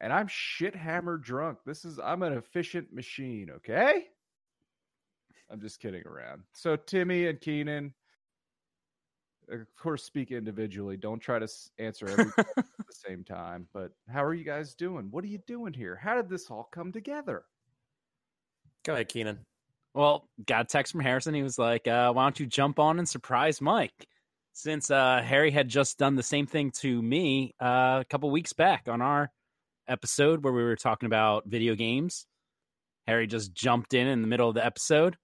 and 0.00 0.12
I'm 0.12 0.28
shit 0.28 0.74
hammered 0.74 1.22
drunk. 1.22 1.58
This 1.64 1.84
is 1.84 1.98
I'm 1.98 2.22
an 2.22 2.34
efficient 2.34 2.92
machine. 2.92 3.50
Okay. 3.56 4.06
I'm 5.50 5.60
just 5.60 5.80
kidding 5.80 6.06
around. 6.06 6.42
So 6.52 6.76
Timmy 6.76 7.26
and 7.26 7.40
Keenan, 7.40 7.92
of 9.50 9.66
course, 9.76 10.04
speak 10.04 10.30
individually. 10.30 10.96
Don't 10.96 11.20
try 11.20 11.38
to 11.38 11.48
answer 11.78 12.08
every 12.08 12.32
at 12.38 12.46
the 12.56 12.64
same 12.90 13.24
time. 13.24 13.66
But 13.72 13.92
how 14.08 14.24
are 14.24 14.34
you 14.34 14.44
guys 14.44 14.74
doing? 14.74 15.08
What 15.10 15.24
are 15.24 15.28
you 15.28 15.40
doing 15.46 15.72
here? 15.72 15.96
How 15.96 16.14
did 16.14 16.28
this 16.28 16.50
all 16.50 16.68
come 16.72 16.92
together? 16.92 17.44
Go 18.84 18.94
ahead, 18.94 19.08
Keenan. 19.08 19.40
Well, 19.94 20.28
got 20.46 20.62
a 20.62 20.64
text 20.64 20.92
from 20.92 21.02
Harrison. 21.02 21.34
He 21.34 21.42
was 21.42 21.58
like, 21.58 21.86
uh, 21.86 22.12
"Why 22.12 22.24
don't 22.24 22.40
you 22.40 22.46
jump 22.46 22.78
on 22.78 22.98
and 22.98 23.08
surprise 23.08 23.60
Mike?" 23.60 24.06
Since 24.54 24.90
uh, 24.90 25.22
Harry 25.22 25.50
had 25.50 25.68
just 25.68 25.98
done 25.98 26.14
the 26.14 26.22
same 26.22 26.46
thing 26.46 26.70
to 26.80 27.00
me 27.02 27.54
uh, 27.60 27.98
a 28.00 28.06
couple 28.08 28.30
weeks 28.30 28.52
back 28.52 28.88
on 28.88 29.00
our 29.00 29.30
episode 29.88 30.44
where 30.44 30.52
we 30.52 30.62
were 30.62 30.76
talking 30.76 31.06
about 31.06 31.44
video 31.46 31.74
games. 31.74 32.26
Harry 33.06 33.26
just 33.26 33.52
jumped 33.52 33.94
in 33.94 34.06
in 34.06 34.22
the 34.22 34.28
middle 34.28 34.48
of 34.48 34.54
the 34.54 34.64
episode, 34.64 35.16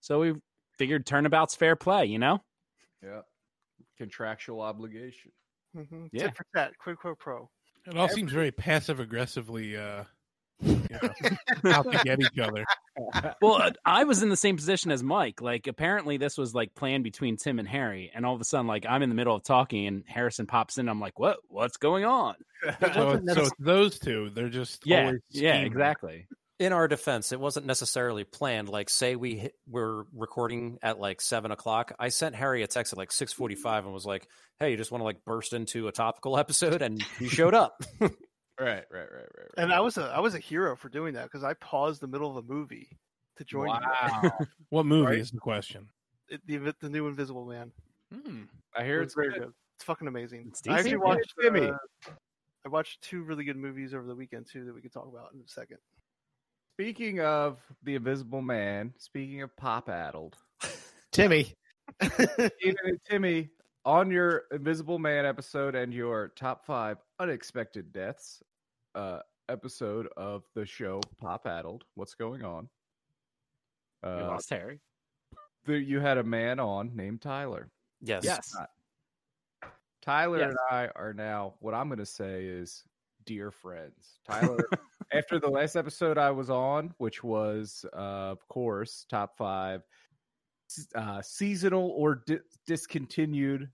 so 0.00 0.20
we 0.20 0.34
figured 0.78 1.06
turnabout's 1.06 1.54
fair 1.54 1.76
play. 1.76 2.06
You 2.06 2.18
know? 2.18 2.42
Yeah, 3.02 3.20
contractual 4.00 4.62
obligation. 4.62 5.30
Mm-hmm. 5.76 6.06
Yeah. 6.12 6.22
Tit 6.24 6.36
for 6.36 6.46
tat, 6.56 6.72
quid 6.78 6.98
pro 6.98 7.14
pro. 7.14 7.50
It 7.86 7.98
all 7.98 8.08
seems 8.08 8.32
very 8.32 8.50
passive 8.50 8.98
aggressively 8.98 9.76
uh 9.76 10.04
you 10.62 10.82
know, 10.90 11.70
out 11.70 11.90
to 11.90 12.00
get 12.04 12.20
each 12.20 12.38
other. 12.38 12.64
well, 13.42 13.62
uh, 13.62 13.70
I 13.84 14.04
was 14.04 14.22
in 14.22 14.28
the 14.28 14.36
same 14.36 14.56
position 14.56 14.90
as 14.90 15.02
Mike. 15.02 15.40
Like, 15.40 15.66
apparently, 15.66 16.16
this 16.16 16.36
was 16.36 16.54
like 16.54 16.74
planned 16.74 17.04
between 17.04 17.36
Tim 17.36 17.58
and 17.58 17.68
Harry, 17.68 18.10
and 18.14 18.26
all 18.26 18.34
of 18.34 18.40
a 18.40 18.44
sudden, 18.44 18.66
like, 18.66 18.84
I'm 18.86 19.02
in 19.02 19.08
the 19.08 19.14
middle 19.14 19.34
of 19.34 19.42
talking, 19.42 19.86
and 19.86 20.04
Harrison 20.06 20.46
pops 20.46 20.76
in. 20.76 20.88
I'm 20.88 21.00
like, 21.00 21.18
"What? 21.18 21.38
What's 21.48 21.78
going 21.78 22.04
on?" 22.04 22.34
So, 22.62 23.12
it's, 23.12 23.34
so 23.34 23.40
it's 23.40 23.50
those 23.58 23.98
two. 23.98 24.30
They're 24.34 24.50
just 24.50 24.86
Yeah, 24.86 25.06
always 25.06 25.20
yeah, 25.30 25.62
exactly. 25.62 26.26
In 26.60 26.72
our 26.74 26.86
defense, 26.88 27.32
it 27.32 27.40
wasn't 27.40 27.64
necessarily 27.66 28.22
planned. 28.22 28.68
Like, 28.68 28.90
say 28.90 29.16
we 29.16 29.34
hit, 29.36 29.54
we're 29.66 30.04
recording 30.12 30.78
at 30.82 31.00
like 31.00 31.20
seven 31.22 31.50
o'clock. 31.50 31.92
I 31.98 32.10
sent 32.10 32.34
Harry 32.36 32.62
a 32.62 32.66
text 32.66 32.92
at 32.92 32.98
like 32.98 33.10
six 33.10 33.32
forty-five 33.32 33.84
and 33.86 33.94
was 33.94 34.04
like, 34.04 34.28
"Hey, 34.58 34.70
you 34.70 34.76
just 34.76 34.92
want 34.92 35.00
to 35.00 35.06
like 35.06 35.24
burst 35.24 35.54
into 35.54 35.88
a 35.88 35.92
topical 35.92 36.36
episode?" 36.44 36.82
And 36.82 37.02
he 37.18 37.28
showed 37.28 37.54
up. 37.54 37.82
Right, 38.60 38.84
right, 38.90 38.92
right, 38.92 39.10
right. 39.10 39.26
right. 39.38 39.48
And 39.56 39.72
I 39.72 39.80
was 39.80 39.96
a 39.96 40.02
I 40.14 40.20
was 40.20 40.34
a 40.34 40.38
hero 40.38 40.76
for 40.76 40.90
doing 40.90 41.14
that 41.14 41.22
because 41.24 41.42
I 41.42 41.54
paused 41.54 42.02
the 42.02 42.06
middle 42.06 42.36
of 42.36 42.44
a 42.44 42.46
movie 42.52 42.90
to 43.38 43.44
join 43.44 43.68
you. 43.68 43.72
wow. 43.72 44.30
What 44.68 44.84
movie 44.84 45.06
Right? 45.06 45.18
is 45.18 45.30
the 45.30 45.38
question? 45.38 45.88
It, 46.28 46.42
the 46.46 46.74
the 46.78 46.90
new 46.90 47.06
Invisible 47.06 47.46
Man. 47.46 47.72
Hmm. 48.12 48.42
I 48.76 48.84
hear 48.84 48.98
was 48.98 49.06
it's 49.06 49.14
very 49.14 49.30
good. 49.30 49.38
good. 49.44 49.52
It's 49.78 49.84
fucking 49.84 50.08
amazing. 50.08 50.48
It's 50.50 50.60
I 50.68 50.74
actually 50.74 50.98
watched 50.98 51.32
Timmy. 51.40 51.68
uh, 51.70 52.10
I 52.66 52.68
watched 52.68 53.00
two 53.00 53.22
really 53.22 53.44
good 53.44 53.56
movies 53.56 53.94
over 53.94 54.06
the 54.06 54.14
weekend 54.14 54.46
too 54.52 54.66
that 54.66 54.74
we 54.74 54.82
could 54.82 54.92
talk 54.92 55.08
about 55.10 55.32
in 55.32 55.40
a 55.40 55.48
second. 55.48 55.78
Speaking 56.80 57.20
of 57.20 57.58
the 57.82 57.94
Invisible 57.96 58.40
Man, 58.40 58.94
speaking 58.96 59.42
of 59.42 59.54
pop 59.54 59.90
addled, 59.90 60.38
Timmy. 61.12 61.52
Keenan 62.00 62.50
and 62.84 62.98
Timmy, 63.06 63.50
on 63.84 64.10
your 64.10 64.44
Invisible 64.50 64.98
Man 64.98 65.26
episode 65.26 65.74
and 65.74 65.92
your 65.92 66.28
top 66.36 66.64
five 66.64 66.96
unexpected 67.18 67.92
deaths 67.92 68.42
uh, 68.94 69.18
episode 69.50 70.08
of 70.16 70.44
the 70.54 70.64
show 70.64 71.02
Pop 71.20 71.46
Addled, 71.46 71.84
what's 71.96 72.14
going 72.14 72.42
on? 72.46 72.66
We 74.02 74.08
Uh, 74.08 74.28
lost 74.28 74.48
Harry. 74.48 74.80
there, 75.66 75.76
you 75.76 76.00
had 76.00 76.16
a 76.16 76.24
man 76.24 76.58
on 76.58 76.96
named 76.96 77.20
Tyler. 77.20 77.68
yes. 78.00 78.24
Yes. 78.24 78.56
Tyler 80.00 80.38
Yes. 80.38 80.48
and 80.48 80.58
I 80.70 80.88
are 80.96 81.12
now 81.12 81.56
what 81.60 81.74
I'm 81.74 81.88
going 81.88 81.98
to 81.98 82.06
say 82.06 82.46
is 82.46 82.84
dear 83.26 83.50
friends. 83.50 84.18
Tyler, 84.26 84.66
after 85.12 85.38
the 85.38 85.48
last 85.48 85.76
episode 85.76 86.18
I 86.18 86.30
was 86.30 86.50
on, 86.50 86.94
which 86.98 87.22
was, 87.24 87.84
uh, 87.92 88.30
of 88.32 88.46
course, 88.48 89.06
top 89.10 89.36
five 89.36 89.82
uh, 90.94 91.20
seasonal 91.22 91.90
or 91.90 92.22
di- 92.26 92.38
discontinued 92.66 93.68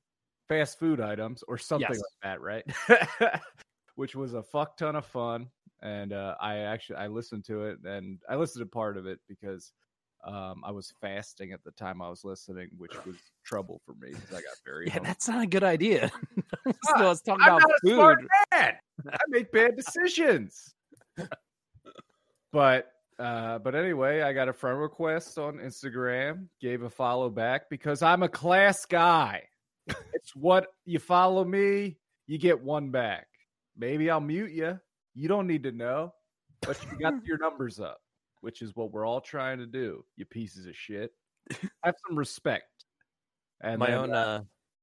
fast 0.49 0.79
food 0.79 1.01
items 1.01 1.43
or 1.49 1.59
something 1.59 1.89
Yes. 1.91 1.99
like 2.01 2.23
that, 2.23 2.41
right? 2.41 3.41
which 3.97 4.15
was 4.15 4.35
a 4.35 4.43
fuck 4.43 4.77
ton 4.77 4.97
of 4.97 5.05
fun. 5.07 5.49
And 5.83 6.13
uh, 6.13 6.37
I 6.41 6.59
actually 6.59 6.97
I 6.97 7.09
listened 7.09 7.45
to 7.47 7.65
it 7.65 7.79
and 7.85 8.19
I 8.29 8.37
listened 8.37 8.63
to 8.65 8.67
part 8.71 8.97
of 8.97 9.07
it 9.07 9.21
because 9.29 9.73
Um, 10.25 10.65
I 10.65 10.73
was 10.73 10.93
fasting 11.01 11.53
at 11.53 11.63
the 11.63 11.71
time 11.73 12.01
I 12.03 12.09
was 12.09 12.25
listening, 12.25 12.71
which 12.79 12.95
was 13.07 13.17
trouble 13.45 13.81
for 13.85 13.95
me 14.01 14.09
because 14.11 14.31
I 14.31 14.41
got 14.41 14.57
very. 14.65 14.87
Yeah, 14.87 14.93
hungry. 14.95 15.07
that's 15.09 15.29
not 15.29 15.43
a 15.45 15.47
good 15.47 15.63
idea. 15.65 16.11
Ah, 16.89 17.03
I 17.03 17.03
was 17.05 17.21
talking 17.23 17.43
I'm 17.45 17.57
about 17.59 17.63
not 17.85 17.93
a 17.93 18.17
food. 18.17 18.29
I 18.53 19.19
make 19.29 19.53
bad 19.53 19.77
decisions. 19.77 20.75
But 22.53 22.91
uh, 23.19 23.59
but 23.59 23.75
anyway, 23.75 24.23
I 24.23 24.33
got 24.33 24.49
a 24.49 24.53
friend 24.53 24.79
request 24.79 25.39
on 25.39 25.57
Instagram, 25.57 26.49
gave 26.61 26.83
a 26.83 26.91
follow 26.91 27.31
back 27.31 27.71
because 27.71 28.03
I'm 28.03 28.23
a 28.23 28.29
class 28.29 28.85
guy. 28.85 29.45
it's 30.13 30.35
what 30.35 30.67
you 30.85 30.99
follow 30.99 31.45
me, 31.45 31.97
you 32.27 32.39
get 32.39 32.61
one 32.61 32.91
back. 32.91 33.27
Maybe 33.77 34.11
I'll 34.11 34.21
mute 34.21 34.53
you. 34.53 34.79
You 35.15 35.29
don't 35.29 35.47
need 35.47 35.63
to 35.63 35.73
know, 35.73 36.13
but 36.61 36.79
you 36.85 36.99
got 36.99 37.25
your 37.25 37.39
numbers 37.39 37.81
up, 37.81 38.01
which 38.41 38.61
is 38.61 38.75
what 38.75 38.93
we're 38.93 39.07
all 39.07 39.21
trying 39.21 39.59
to 39.59 39.67
do. 39.67 40.05
You 40.17 40.27
pieces 40.27 40.67
of 40.67 40.77
shit. 40.77 41.13
Have 41.85 41.95
some 42.07 42.19
respect. 42.19 42.65
And 43.63 43.79
my 43.79 43.87
then, 43.87 43.99
own 43.99 44.13
uh, 44.13 44.17
uh, 44.17 44.41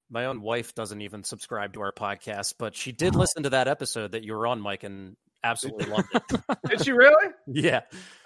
my 0.10 0.26
own 0.26 0.42
wife 0.42 0.74
doesn't 0.74 1.02
even 1.02 1.24
subscribe 1.24 1.74
to 1.74 1.82
our 1.82 1.92
podcast, 1.92 2.56
but 2.58 2.76
she 2.76 2.92
did 2.92 3.16
listen 3.16 3.44
to 3.44 3.52
that 3.52 3.68
episode 3.68 4.14
that 4.14 4.24
you 4.24 4.34
were 4.34 4.48
on, 4.48 4.62
Mike, 4.62 4.84
and 4.84 5.16
absolutely 5.44 5.86
loved 5.88 6.08
it. 6.14 6.24
did 6.70 6.86
she 6.86 6.92
really? 6.92 7.30
Yeah, 7.48 7.82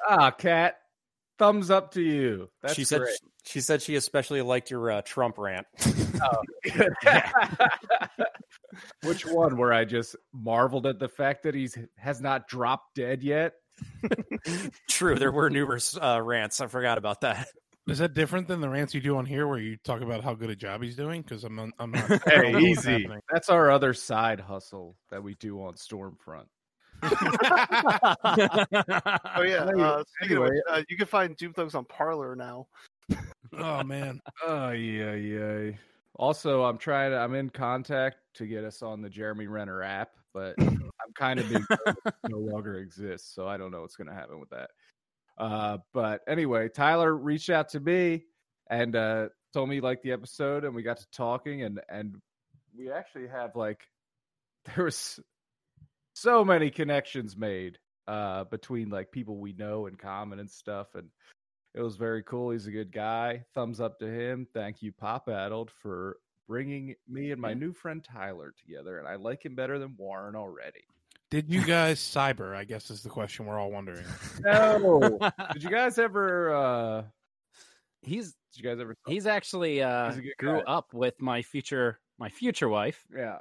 Ah, 0.08 0.32
cat. 0.32 0.78
Thumbs 1.40 1.70
up 1.70 1.92
to 1.94 2.02
you. 2.02 2.50
That's 2.64 2.74
she 2.74 2.84
said 2.84 3.02
great. 3.02 3.20
she 3.46 3.62
said 3.62 3.84
she 3.84 3.96
especially 3.96 4.42
liked 4.42 4.72
your 4.72 4.90
uh, 4.90 5.02
Trump 5.04 5.38
rant. 5.38 5.68
Which 9.04 9.26
one? 9.26 9.58
Where 9.58 9.74
I 9.74 9.86
just 9.86 10.16
marveled 10.34 10.86
at 10.88 11.00
the 11.00 11.10
fact 11.10 11.44
that 11.44 11.56
he's 11.56 11.78
has 11.98 12.22
not 12.22 12.48
dropped 12.48 12.96
dead 12.96 13.24
yet. 13.24 13.54
True, 14.90 15.16
there 15.16 15.32
were 15.32 15.50
numerous 15.50 15.96
uh, 15.96 16.20
rants. 16.24 16.62
I 16.62 16.68
forgot 16.68 16.98
about 16.98 17.22
that. 17.22 17.48
Is 17.88 18.00
that 18.00 18.14
different 18.14 18.48
than 18.48 18.60
the 18.60 18.70
rants 18.70 18.94
you 18.94 19.00
do 19.02 19.16
on 19.18 19.26
here, 19.26 19.48
where 19.48 19.60
you 19.60 19.78
talk 19.78 20.02
about 20.02 20.24
how 20.24 20.34
good 20.34 20.50
a 20.50 20.56
job 20.56 20.84
he's 20.84 20.96
doing? 20.98 21.22
Because 21.22 21.44
I'm, 21.46 21.56
not- 21.56 21.70
I'm 21.80 21.92
not. 21.92 22.12
I 22.28 22.42
don't 22.42 22.52
know 22.52 22.60
Hey, 22.60 22.66
easy. 22.66 23.08
That's 23.32 23.50
our 23.50 23.72
other 23.72 23.94
side 23.94 24.42
hustle 24.42 24.98
that 25.10 25.24
we 25.24 25.36
do 25.36 25.62
on 25.62 25.76
Stormfront. 25.76 26.48
Oh 27.04 27.10
yeah. 29.44 29.68
Anyway- 29.68 29.84
Uh, 29.84 30.04
speaking 30.18 30.38
of 30.38 30.44
which, 30.44 30.54
uh, 30.70 30.82
you 30.90 30.98
can 30.98 31.08
find 31.08 31.36
Doom 31.36 31.54
Thugs 31.54 31.76
on 31.76 31.86
Parler 31.86 32.36
now. 32.36 32.68
Oh 33.58 33.84
man, 33.84 34.20
Oh 34.46 34.72
yeah, 34.72 35.14
yeah. 35.14 35.72
Also, 36.16 36.64
I'm 36.64 36.78
trying 36.78 37.12
to. 37.12 37.18
I'm 37.18 37.36
in 37.36 37.50
contact 37.50 38.18
to 38.36 38.48
get 38.48 38.64
us 38.64 38.82
on 38.82 39.02
the 39.02 39.10
Jeremy 39.10 39.48
Renner 39.48 39.84
app, 39.84 40.10
but 40.34 40.56
I'm 40.60 41.14
kind 41.16 41.40
of 41.40 41.48
being 41.48 41.66
no 42.28 42.38
longer 42.40 42.80
exists, 42.80 43.34
so 43.34 43.48
I 43.48 43.58
don't 43.58 43.72
know 43.72 43.82
what's 43.82 43.96
going 43.96 44.08
to 44.08 44.14
happen 44.14 44.40
with 44.40 44.50
that. 44.50 44.72
Uh, 45.38 45.78
but 45.94 46.22
anyway, 46.28 46.68
Tyler 46.70 47.16
reached 47.16 47.52
out 47.52 47.70
to 47.70 47.80
me 47.80 48.24
and 48.70 48.96
uh, 48.96 49.30
told 49.54 49.70
me 49.70 49.76
he 49.76 49.82
liked 49.82 50.04
the 50.04 50.12
episode, 50.12 50.66
and 50.66 50.74
we 50.76 50.82
got 50.82 50.98
to 50.98 51.08
talking, 51.12 51.62
and 51.64 51.80
and 51.88 52.16
we 52.78 52.92
actually 52.92 53.28
have 53.28 53.56
like 53.56 53.82
there 54.76 54.86
was 54.86 55.20
so 56.20 56.44
many 56.44 56.70
connections 56.70 57.38
made 57.38 57.78
uh, 58.08 58.44
between 58.46 58.90
like 58.90 59.12
people 59.12 59.38
we 59.38 59.54
know 59.54 59.86
in 59.88 59.96
common 59.96 60.40
and 60.40 60.50
stuff, 60.50 60.96
and 60.96 61.08
it 61.76 61.82
was 61.82 61.96
very 61.96 62.24
cool. 62.24 62.52
He's 62.52 62.68
a 62.68 62.72
good 62.72 62.92
guy. 62.92 63.44
Thumbs 63.54 63.80
up 63.80 64.00
to 64.00 64.08
him. 64.08 64.48
Thank 64.54 64.82
you, 64.82 64.92
Pop 64.92 65.30
Addled, 65.30 65.70
for 65.82 66.18
bringing 66.48 66.96
me 67.08 67.32
and 67.32 67.42
my 67.42 67.54
new 67.54 67.72
friend 67.74 68.04
Tyler 68.04 68.54
together, 68.58 69.00
and 69.00 69.08
I 69.08 69.16
like 69.16 69.46
him 69.46 69.54
better 69.56 69.78
than 69.80 69.94
Warren 69.98 70.36
already. 70.36 70.86
did 71.30 71.50
you 71.50 71.64
guys 71.66 72.00
cyber? 72.00 72.56
I 72.56 72.64
guess 72.64 72.90
is 72.90 73.04
the 73.04 73.10
question 73.10 73.46
we're 73.46 73.60
all 73.60 73.72
wondering. 73.72 74.06
No, 74.42 75.20
did 75.54 75.64
you 75.64 75.70
guys 75.70 75.98
ever? 76.00 76.56
uh 76.56 77.04
he's 78.02 78.36
Did 78.54 78.64
you 78.64 78.64
guys 78.64 78.80
ever? 78.80 78.96
he's 79.08 79.28
actually 79.28 79.82
uh, 79.84 80.12
He's 80.14 80.34
grew 80.40 80.58
guy. 80.60 80.64
up 80.68 80.94
with 80.94 81.20
my 81.22 81.42
future 81.42 82.00
my 82.18 82.30
future 82.30 82.70
wife. 82.70 83.06
Yeah. 83.16 83.40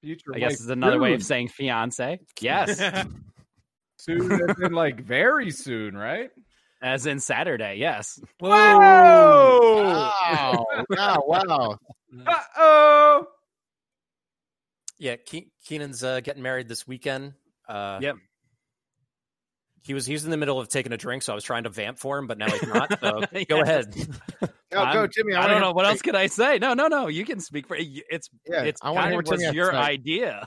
Future 0.00 0.32
I 0.34 0.38
guess 0.38 0.52
wife 0.52 0.60
is 0.60 0.70
another 0.70 0.98
way 0.98 1.14
of 1.14 1.22
saying 1.22 1.48
fiance. 1.48 2.20
Yes, 2.40 2.78
soon, 3.98 4.32
as 4.32 4.60
in 4.60 4.72
like 4.72 5.00
very 5.00 5.50
soon, 5.50 5.96
right? 5.96 6.30
as 6.80 7.06
in 7.06 7.18
Saturday. 7.18 7.76
Yes. 7.76 8.20
Whoa! 8.38 8.50
Wow! 8.52 10.64
wow! 10.90 11.24
Wow! 11.26 11.78
Uh 12.26 12.34
oh! 12.56 13.26
Yeah, 14.98 15.16
Ke- 15.16 15.50
Keenan's 15.64 16.04
uh, 16.04 16.20
getting 16.20 16.42
married 16.42 16.68
this 16.68 16.86
weekend. 16.86 17.34
Uh, 17.68 17.98
Yep. 18.00 18.16
He 19.88 19.94
was 19.94 20.04
he 20.06 20.12
was 20.12 20.24
in 20.26 20.30
the 20.30 20.36
middle 20.36 20.60
of 20.60 20.68
taking 20.68 20.92
a 20.92 20.96
drink, 20.96 21.22
so 21.22 21.32
I 21.32 21.34
was 21.34 21.42
trying 21.42 21.64
to 21.64 21.70
vamp 21.70 21.98
for 21.98 22.18
him, 22.18 22.26
but 22.28 22.36
now 22.38 22.48
he's 22.50 22.62
not. 22.68 23.00
So 23.00 23.22
Yeah. 23.32 23.44
go 23.48 23.62
ahead. 23.62 23.92
No, 24.40 24.46
go, 24.70 24.78
I'm- 24.80 25.08
Jimmy. 25.10 25.32
I, 25.34 25.40
wanna 25.40 25.52
don't 25.54 25.62
know 25.62 25.72
what 25.72 25.86
else 25.86 26.02
could 26.02 26.14
I 26.14 26.26
say. 26.26 26.58
No, 26.58 26.74
no, 26.74 26.86
no. 26.88 27.08
You 27.08 27.24
can 27.24 27.40
speak 27.40 27.66
for 27.66 27.76
it's. 27.78 28.28
Yeah, 28.46 28.62
it's 28.64 28.80
I 28.84 28.90
wanna 28.90 29.00
kind 29.00 29.12
of 29.14 29.16
what 29.16 29.24
was 29.30 29.40
Timmy 29.40 29.44
has 29.46 29.52
to 29.52 29.56
your 29.56 29.70
say. 29.72 29.76
idea. 29.78 30.46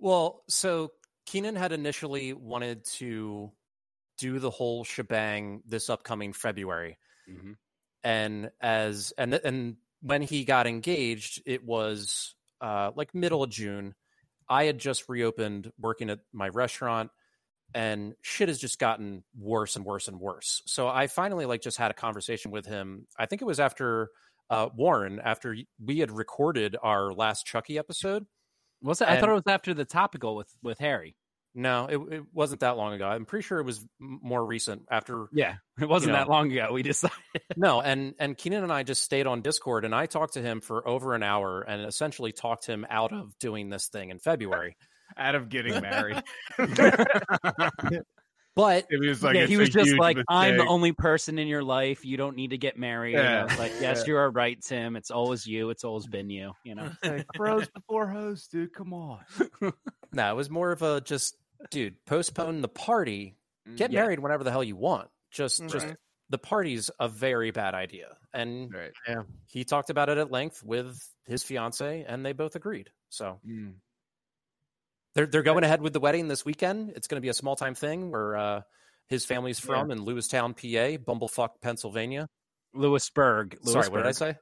Well, 0.00 0.42
so 0.48 0.90
Keenan 1.26 1.54
had 1.54 1.70
initially 1.72 2.32
wanted 2.32 2.84
to 2.96 3.52
do 4.18 4.38
the 4.40 4.50
whole 4.50 4.82
shebang 4.84 5.62
this 5.66 5.88
upcoming 5.88 6.32
February. 6.32 6.98
And 8.04 8.50
as 8.60 9.12
and 9.16 9.32
and 9.34 9.76
when 10.00 10.22
he 10.22 10.44
got 10.44 10.66
engaged, 10.66 11.40
it 11.46 11.64
was 11.64 12.34
uh 12.60 12.90
like 12.96 13.14
middle 13.14 13.44
of 13.44 13.50
June. 13.50 13.94
I 14.48 14.64
had 14.64 14.78
just 14.78 15.08
reopened 15.08 15.72
working 15.78 16.10
at 16.10 16.18
my 16.32 16.48
restaurant 16.48 17.10
and 17.74 18.14
shit 18.22 18.48
has 18.48 18.58
just 18.58 18.78
gotten 18.78 19.22
worse 19.38 19.76
and 19.76 19.84
worse 19.84 20.08
and 20.08 20.20
worse. 20.20 20.62
So 20.66 20.88
I 20.88 21.06
finally 21.06 21.46
like 21.46 21.62
just 21.62 21.78
had 21.78 21.90
a 21.90 21.94
conversation 21.94 22.50
with 22.50 22.66
him. 22.66 23.06
I 23.18 23.26
think 23.26 23.42
it 23.42 23.46
was 23.46 23.60
after 23.60 24.10
uh 24.50 24.68
Warren 24.74 25.20
after 25.22 25.56
we 25.82 25.98
had 25.98 26.10
recorded 26.10 26.76
our 26.82 27.12
last 27.12 27.46
Chucky 27.46 27.78
episode. 27.78 28.26
Was 28.82 29.00
it? 29.00 29.08
I 29.08 29.20
thought 29.20 29.28
it 29.28 29.34
was 29.34 29.42
after 29.46 29.74
the 29.74 29.84
topical 29.84 30.36
with 30.36 30.48
with 30.62 30.78
Harry. 30.78 31.16
No, 31.54 31.86
it, 31.86 32.14
it 32.14 32.22
wasn't 32.32 32.60
that 32.60 32.78
long 32.78 32.94
ago. 32.94 33.06
I'm 33.06 33.26
pretty 33.26 33.42
sure 33.42 33.58
it 33.58 33.66
was 33.66 33.84
more 34.00 34.44
recent 34.44 34.82
after. 34.90 35.26
Yeah, 35.32 35.56
it 35.80 35.88
wasn't 35.88 36.12
know. 36.12 36.18
that 36.18 36.28
long 36.28 36.50
ago. 36.50 36.70
We 36.72 36.82
decided. 36.82 37.16
No, 37.56 37.82
and 37.82 38.14
and 38.18 38.36
Keenan 38.36 38.62
and 38.62 38.72
I 38.72 38.82
just 38.82 39.02
stayed 39.02 39.26
on 39.26 39.42
Discord, 39.42 39.84
and 39.84 39.94
I 39.94 40.06
talked 40.06 40.34
to 40.34 40.42
him 40.42 40.60
for 40.60 40.86
over 40.88 41.14
an 41.14 41.22
hour, 41.22 41.60
and 41.60 41.84
essentially 41.84 42.32
talked 42.32 42.66
him 42.66 42.86
out 42.88 43.12
of 43.12 43.38
doing 43.38 43.68
this 43.68 43.88
thing 43.88 44.10
in 44.10 44.18
February. 44.18 44.76
Out 45.16 45.34
of 45.34 45.48
getting 45.48 45.80
married. 45.80 46.22
But 48.54 48.86
It 48.90 49.00
was 49.00 49.22
like 49.22 49.34
yeah, 49.34 49.46
he 49.46 49.56
was 49.56 49.70
just 49.70 49.88
huge 49.88 49.98
like, 49.98 50.18
"I'm 50.28 50.58
the 50.58 50.66
only 50.66 50.92
person 50.92 51.38
in 51.38 51.48
your 51.48 51.62
life. 51.62 52.04
You 52.04 52.18
don't 52.18 52.36
need 52.36 52.50
to 52.50 52.58
get 52.58 52.76
married." 52.76 53.14
And 53.16 53.26
I 53.26 53.32
Yeah, 53.32 53.44
was 53.44 53.58
like, 53.58 53.72
"Yes, 53.80 54.00
yeah. 54.00 54.04
you 54.08 54.16
are 54.18 54.30
right, 54.30 54.60
Tim. 54.60 54.94
It's 54.94 55.10
always 55.10 55.46
you. 55.46 55.70
It's 55.70 55.84
always 55.84 56.06
been 56.06 56.28
you." 56.28 56.52
You 56.62 56.74
know. 56.74 56.90
Like, 57.02 57.26
bros 57.34 57.70
before 57.70 58.08
hoes, 58.08 58.46
dude. 58.48 58.74
Come 58.74 58.92
on. 58.92 59.20
no, 60.12 60.30
it 60.30 60.36
was 60.36 60.50
more 60.50 60.70
of 60.70 60.82
a 60.82 61.00
just, 61.00 61.34
dude, 61.70 61.94
postpone 62.04 62.60
the 62.60 62.68
party. 62.68 63.38
Get 63.76 63.90
Yeah. 63.90 64.02
married 64.02 64.18
whenever 64.18 64.44
the 64.44 64.50
hell 64.50 64.64
you 64.64 64.76
want. 64.76 65.08
Just, 65.30 65.66
just 65.70 65.86
the 66.28 66.36
party's 66.36 66.90
a 67.00 67.08
very 67.08 67.52
bad 67.52 67.72
idea, 67.74 68.18
and 68.34 68.70
Right. 68.70 69.24
he 69.46 69.64
talked 69.64 69.88
about 69.88 70.10
it 70.10 70.18
at 70.18 70.30
length 70.30 70.62
with 70.62 71.00
his 71.24 71.42
fiance, 71.42 72.04
and 72.06 72.22
they 72.26 72.32
both 72.34 72.54
agreed. 72.54 72.90
So 73.08 73.40
Mm. 73.48 73.76
They're 75.14 75.26
they're 75.26 75.42
going 75.42 75.64
ahead 75.64 75.82
with 75.82 75.92
the 75.92 76.00
wedding 76.00 76.28
this 76.28 76.44
weekend. 76.44 76.92
It's 76.96 77.06
going 77.06 77.16
to 77.16 77.22
be 77.22 77.28
a 77.28 77.34
small 77.34 77.56
time 77.56 77.74
thing 77.74 78.10
where 78.10 78.36
uh, 78.36 78.60
his 79.08 79.24
family's 79.26 79.58
from 79.58 79.90
in 79.90 80.00
Lewistown, 80.00 80.54
PA, 80.56 81.02
Bumblefuck, 81.02 81.50
Pennsylvania. 81.60 82.28
Lewisburg. 82.74 83.58
Sorry, 83.62 83.88
what 83.88 83.98
did 83.98 84.06
I 84.06 84.12
say? 84.12 84.36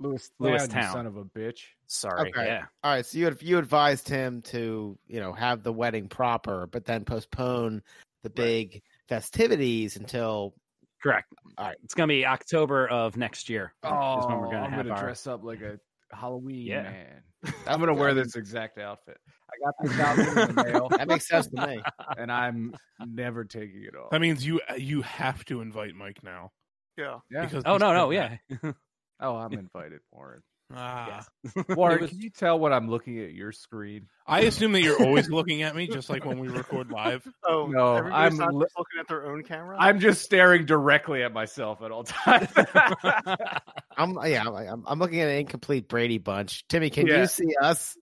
Lewis, 0.00 0.30
Lewistown. 0.40 0.82
you 0.86 0.92
son 0.92 1.06
of 1.06 1.16
a 1.16 1.24
bitch. 1.24 1.60
Sorry. 1.86 2.30
Okay. 2.30 2.46
Yeah. 2.46 2.64
All 2.82 2.92
right, 2.92 3.06
so 3.06 3.18
you 3.18 3.36
you 3.40 3.58
advised 3.58 4.08
him 4.08 4.42
to 4.46 4.98
you 5.06 5.20
know 5.20 5.32
have 5.32 5.62
the 5.62 5.72
wedding 5.72 6.08
proper, 6.08 6.66
but 6.66 6.84
then 6.84 7.04
postpone 7.04 7.82
the 8.24 8.30
big 8.30 8.82
festivities 9.08 9.96
until 9.96 10.54
Correct. 11.02 11.32
All 11.58 11.66
right. 11.66 11.76
It's 11.84 11.94
gonna 11.94 12.08
be 12.08 12.26
October 12.26 12.86
of 12.88 13.16
next 13.16 13.48
year. 13.48 13.72
Oh, 13.84 14.20
is 14.20 14.26
when 14.26 14.38
we're 14.38 14.50
gonna 14.50 14.64
I'm 14.64 14.70
gonna 14.76 14.90
our- 14.90 15.02
dress 15.02 15.26
up 15.28 15.44
like 15.44 15.60
a 15.60 15.78
Halloween 16.12 16.66
Yeah. 16.66 16.82
man. 16.82 17.22
I'm 17.66 17.80
gonna 17.80 17.94
wear 17.94 18.14
this 18.14 18.36
exact 18.36 18.78
outfit. 18.78 19.18
I 19.50 19.64
got 19.64 19.74
this 19.82 19.98
outfit 20.00 20.50
in 20.50 20.54
the 20.56 20.64
mail, 20.64 20.88
that 20.90 21.08
makes 21.08 21.28
sense 21.28 21.48
to 21.48 21.66
me. 21.66 21.82
and 22.16 22.30
I'm 22.30 22.74
never 23.06 23.44
taking 23.44 23.84
it 23.84 23.96
off. 23.96 24.10
That 24.10 24.20
means 24.20 24.44
you 24.46 24.60
uh, 24.70 24.74
you 24.74 25.02
have 25.02 25.44
to 25.46 25.60
invite 25.60 25.94
Mike 25.94 26.22
now. 26.22 26.50
Yeah. 26.96 27.18
yeah. 27.30 27.46
Because 27.46 27.64
Oh 27.66 27.76
no, 27.76 27.92
no, 27.92 28.10
good. 28.10 28.38
yeah. 28.62 28.72
Oh, 29.20 29.36
I'm 29.36 29.52
invited, 29.52 30.00
Warren. 30.10 30.42
Ah. 30.74 31.24
Warren, 31.68 32.08
can 32.08 32.18
you 32.18 32.30
tell 32.30 32.58
what 32.58 32.72
I'm 32.72 32.88
looking 32.88 33.18
at 33.20 33.32
your 33.32 33.52
screen? 33.52 34.08
I 34.26 34.40
assume 34.42 34.72
that 34.72 34.80
you're 34.82 35.02
always 35.02 35.28
looking 35.28 35.62
at 35.62 35.76
me, 35.76 35.86
just 35.86 36.08
like 36.08 36.24
when 36.24 36.38
we 36.38 36.48
record 36.48 36.90
live. 36.90 37.22
Oh 37.46 37.66
No, 37.66 37.96
I'm 37.96 38.36
not 38.36 38.54
li- 38.54 38.64
just 38.64 38.78
looking 38.78 39.00
at 39.00 39.08
their 39.08 39.26
own 39.26 39.42
camera. 39.42 39.76
I'm 39.78 40.00
just 40.00 40.22
staring 40.22 40.64
directly 40.64 41.22
at 41.22 41.32
myself 41.34 41.82
at 41.82 41.90
all 41.90 42.04
times. 42.04 42.48
I'm 43.96 44.16
yeah, 44.24 44.48
I'm, 44.48 44.84
I'm 44.86 44.98
looking 44.98 45.20
at 45.20 45.28
an 45.28 45.36
incomplete 45.36 45.88
Brady 45.88 46.18
bunch. 46.18 46.66
Timmy, 46.68 46.88
can 46.90 47.06
Yeah. 47.06 47.20
you 47.20 47.26
see 47.26 47.54
us? 47.60 47.94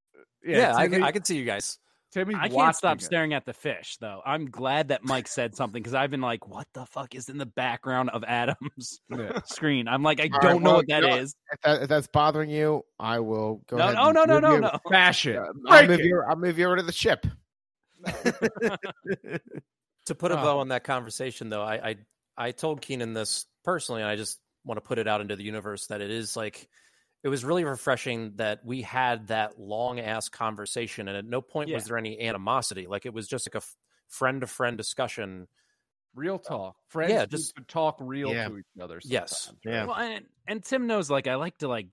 Yeah, 0.44 0.74
I, 0.76 0.88
can, 0.88 1.02
I 1.02 1.10
can 1.10 1.24
see 1.24 1.36
you 1.36 1.44
guys. 1.44 1.78
Timmy's 2.12 2.36
I 2.40 2.48
can't 2.48 2.74
stop 2.74 2.98
it. 2.98 3.04
staring 3.04 3.34
at 3.34 3.46
the 3.46 3.52
fish, 3.52 3.96
though. 4.00 4.20
I'm 4.26 4.50
glad 4.50 4.88
that 4.88 5.04
Mike 5.04 5.28
said 5.28 5.54
something 5.54 5.80
because 5.80 5.94
I've 5.94 6.10
been 6.10 6.20
like, 6.20 6.48
"What 6.48 6.66
the 6.74 6.84
fuck 6.86 7.14
is 7.14 7.28
in 7.28 7.38
the 7.38 7.46
background 7.46 8.10
of 8.10 8.24
Adam's 8.24 9.00
Yeah. 9.08 9.40
screen?" 9.46 9.86
I'm 9.86 10.02
like, 10.02 10.18
I 10.20 10.24
All 10.24 10.30
right, 10.30 10.42
don't 10.42 10.62
know 10.62 10.70
well, 10.70 10.76
what 10.78 10.88
that 10.88 11.02
you 11.04 11.08
know 11.08 11.16
is. 11.16 11.34
If, 11.52 11.60
that, 11.62 11.82
if 11.82 11.88
that's 11.88 12.08
bothering 12.08 12.50
you, 12.50 12.82
I 12.98 13.20
will 13.20 13.62
go 13.68 13.76
No, 13.76 13.84
ahead. 13.84 13.94
no, 13.96 14.10
no, 14.10 14.24
no, 14.24 14.40
no, 14.40 14.54
you- 14.54 14.60
no. 14.60 14.78
Bash 14.90 15.24
it. 15.26 15.36
I'll 15.36 15.52
Break 15.68 15.88
move 15.88 16.00
it. 16.00 16.06
you. 16.06 16.22
I'll 16.28 16.36
move 16.36 16.58
you 16.58 16.66
over 16.66 16.76
to 16.76 16.82
the 16.82 16.92
ship. 16.92 17.26
To 20.06 20.14
put 20.14 20.32
a 20.32 20.38
Oh. 20.40 20.42
bow 20.42 20.58
on 20.60 20.68
that 20.68 20.82
conversation, 20.82 21.50
though, 21.50 21.62
I, 21.62 21.90
I 21.90 21.96
I 22.36 22.50
told 22.52 22.80
Keenan 22.80 23.12
this 23.12 23.44
personally, 23.64 24.00
and 24.00 24.10
I 24.10 24.16
just 24.16 24.40
want 24.64 24.78
to 24.78 24.80
put 24.80 24.98
it 24.98 25.06
out 25.06 25.20
into 25.20 25.36
the 25.36 25.44
universe 25.44 25.86
that 25.88 26.00
it 26.00 26.10
is 26.10 26.36
like 26.36 26.68
it 27.22 27.28
was 27.28 27.44
really 27.44 27.64
refreshing 27.64 28.32
that 28.36 28.60
we 28.64 28.82
had 28.82 29.28
that 29.28 29.58
long 29.58 30.00
ass 30.00 30.28
conversation, 30.28 31.08
and 31.08 31.16
at 31.16 31.24
no 31.24 31.40
point 31.40 31.70
was 31.72 31.84
there 31.84 31.98
any 31.98 32.20
animosity. 32.20 32.86
Like 32.86 33.06
it 33.06 33.12
was 33.14 33.26
just 33.28 33.46
like 33.48 33.62
a 33.62 33.66
friend 34.08 34.40
to 34.40 34.46
friend 34.46 34.76
discussion. 34.76 35.46
Real 36.14 36.38
talk. 36.38 36.74
Friends 36.88 37.12
Yeah, 37.12 37.26
just- 37.26 37.54
talk 37.68 37.96
real 38.00 38.32
Yeah. 38.32 38.48
to 38.48 38.58
each 38.58 38.64
other. 38.80 39.00
Yes. 39.04 39.52
Yeah. 39.64 39.84
Well, 39.84 39.94
and, 39.96 40.24
and 40.48 40.64
Tim 40.64 40.88
knows, 40.88 41.08
like, 41.08 41.28
I 41.28 41.36
like 41.36 41.58
to 41.58 41.68
like 41.68 41.86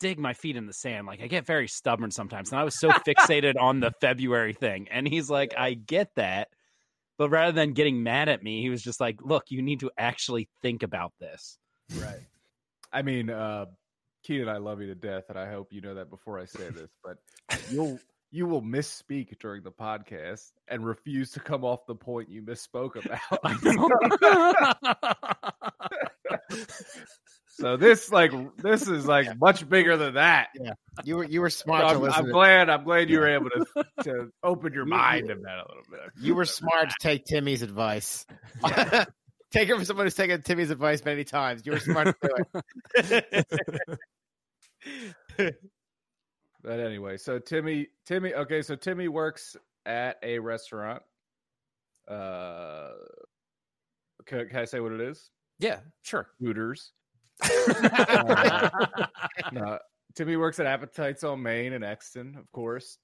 dig 0.00 0.18
my 0.18 0.32
feet 0.32 0.56
in 0.56 0.66
the 0.66 0.72
sand. 0.72 1.06
Like, 1.06 1.20
I 1.20 1.26
get 1.26 1.44
very 1.44 1.68
stubborn 1.68 2.10
sometimes, 2.10 2.50
and 2.52 2.58
I 2.58 2.64
was 2.64 2.78
so 2.80 2.88
fixated 3.06 3.60
on 3.60 3.80
the 3.80 3.90
February 4.00 4.54
thing. 4.54 4.88
And 4.90 5.06
he's 5.06 5.28
like, 5.28 5.52
I 5.58 5.74
get 5.74 6.14
that, 6.16 6.48
but 7.18 7.28
rather 7.28 7.52
than 7.52 7.74
getting 7.74 8.02
mad 8.02 8.30
at 8.30 8.42
me, 8.42 8.62
he 8.62 8.70
was 8.70 8.82
just 8.82 8.98
like, 8.98 9.20
Look, 9.20 9.50
you 9.50 9.60
need 9.60 9.80
to 9.80 9.90
actually 9.98 10.48
think 10.62 10.82
about 10.82 11.12
this. 11.20 11.58
Right. 11.96 12.26
I 12.92 13.02
mean, 13.02 13.28
uh, 13.28 13.66
Keenan, 14.24 14.48
I 14.48 14.56
love 14.56 14.80
you 14.80 14.88
to 14.88 14.94
death, 14.94 15.24
and 15.28 15.38
I 15.38 15.50
hope 15.50 15.68
you 15.70 15.80
know 15.80 15.94
that 15.94 16.10
before 16.10 16.40
I 16.40 16.46
say 16.46 16.70
this, 16.70 16.90
but 17.04 17.16
you'll 17.70 17.98
you 18.30 18.46
will 18.46 18.62
misspeak 18.62 19.38
during 19.38 19.62
the 19.62 19.70
podcast 19.70 20.50
and 20.66 20.84
refuse 20.84 21.30
to 21.32 21.40
come 21.40 21.64
off 21.64 21.86
the 21.86 21.94
point 21.94 22.28
you 22.28 22.42
misspoke 22.42 22.96
about. 22.96 23.20
so 27.46 27.76
this 27.76 28.10
like 28.10 28.32
this 28.56 28.88
is 28.88 29.06
like 29.06 29.38
much 29.38 29.68
bigger 29.68 29.96
than 29.96 30.14
that. 30.14 30.48
Yeah. 30.60 30.72
You 31.04 31.16
were 31.18 31.24
you 31.24 31.40
were 31.40 31.50
So 31.50 31.62
smart 31.64 31.82
to 31.82 31.86
I'm, 31.94 32.00
listen. 32.00 32.18
I'm 32.18 32.26
to- 32.26 32.32
glad 32.32 32.68
I'm 32.70 32.82
glad 32.84 33.08
you 33.10 33.20
were 33.20 33.28
able 33.28 33.50
to 33.50 33.84
to 34.04 34.30
open 34.42 34.72
your 34.72 34.84
You- 34.84 34.90
mind 34.90 35.28
you- 35.28 35.34
that 35.42 35.58
a 35.58 35.64
little 35.68 35.84
bit. 35.90 36.00
You 36.20 36.34
were 36.34 36.44
smart 36.44 36.90
to 36.90 36.96
take 37.00 37.24
Timmy's 37.26 37.62
advice. 37.62 38.26
take 39.52 39.68
it 39.68 39.74
from 39.76 39.84
someone 39.84 40.06
who's 40.06 40.14
taken 40.16 40.42
Timmy's 40.42 40.70
advice 40.70 41.04
many 41.04 41.22
times. 41.24 41.62
You 41.64 41.72
were 41.72 41.80
smart 41.80 42.16
to 42.20 42.28
do 42.28 42.34
it. 42.96 43.46
But 46.64 46.80
anyway, 46.80 47.18
so 47.18 47.38
Timmy, 47.38 47.88
Timmy, 48.06 48.32
okay, 48.32 48.62
so 48.62 48.74
Timmy 48.74 49.08
works 49.08 49.54
at 49.84 50.16
a 50.22 50.38
restaurant. 50.38 51.02
Uh, 52.08 52.92
can, 54.24 54.48
can 54.48 54.60
I 54.60 54.64
say 54.64 54.80
what 54.80 54.92
it 54.92 55.00
is? 55.02 55.30
Yeah, 55.58 55.80
sure. 56.02 56.28
Hooters. 56.40 56.92
Uh, 57.46 58.70
no, 59.52 59.78
Timmy 60.14 60.36
works 60.36 60.58
at 60.60 60.66
Appetites 60.66 61.24
on 61.24 61.42
Main 61.42 61.72
in 61.72 61.82
Exton, 61.82 62.36
of 62.38 62.50
course. 62.52 62.98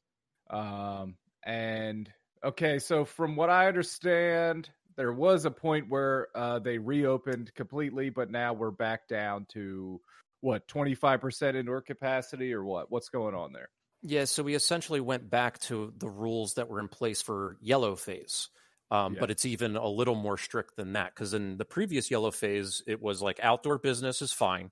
Um, 0.48 1.16
and 1.44 2.10
okay, 2.44 2.78
so 2.78 3.04
from 3.04 3.36
what 3.36 3.50
I 3.50 3.66
understand, 3.66 4.70
there 4.96 5.12
was 5.12 5.44
a 5.44 5.50
point 5.50 5.88
where 5.88 6.28
uh, 6.34 6.60
they 6.60 6.78
reopened 6.78 7.52
completely, 7.54 8.10
but 8.10 8.30
now 8.30 8.52
we're 8.52 8.70
back 8.70 9.08
down 9.08 9.46
to 9.52 10.00
what 10.40 10.66
twenty 10.68 10.94
five 10.94 11.20
percent 11.20 11.56
indoor 11.56 11.82
capacity, 11.82 12.52
or 12.52 12.64
what? 12.64 12.90
What's 12.90 13.08
going 13.08 13.34
on 13.34 13.52
there? 13.52 13.68
Yeah, 14.02 14.24
so 14.24 14.42
we 14.42 14.54
essentially 14.54 15.00
went 15.00 15.28
back 15.28 15.58
to 15.60 15.92
the 15.98 16.08
rules 16.08 16.54
that 16.54 16.68
were 16.68 16.80
in 16.80 16.88
place 16.88 17.20
for 17.20 17.58
yellow 17.60 17.96
phase. 17.96 18.48
Um, 18.90 19.14
Yeah. 19.14 19.20
But 19.20 19.30
it's 19.30 19.44
even 19.44 19.76
a 19.76 19.86
little 19.86 20.14
more 20.14 20.38
strict 20.38 20.76
than 20.76 20.94
that 20.94 21.14
because 21.14 21.34
in 21.34 21.58
the 21.58 21.64
previous 21.64 22.10
yellow 22.10 22.30
phase, 22.30 22.82
it 22.86 23.00
was 23.00 23.22
like 23.22 23.38
outdoor 23.42 23.78
business 23.78 24.22
is 24.22 24.32
fine, 24.32 24.70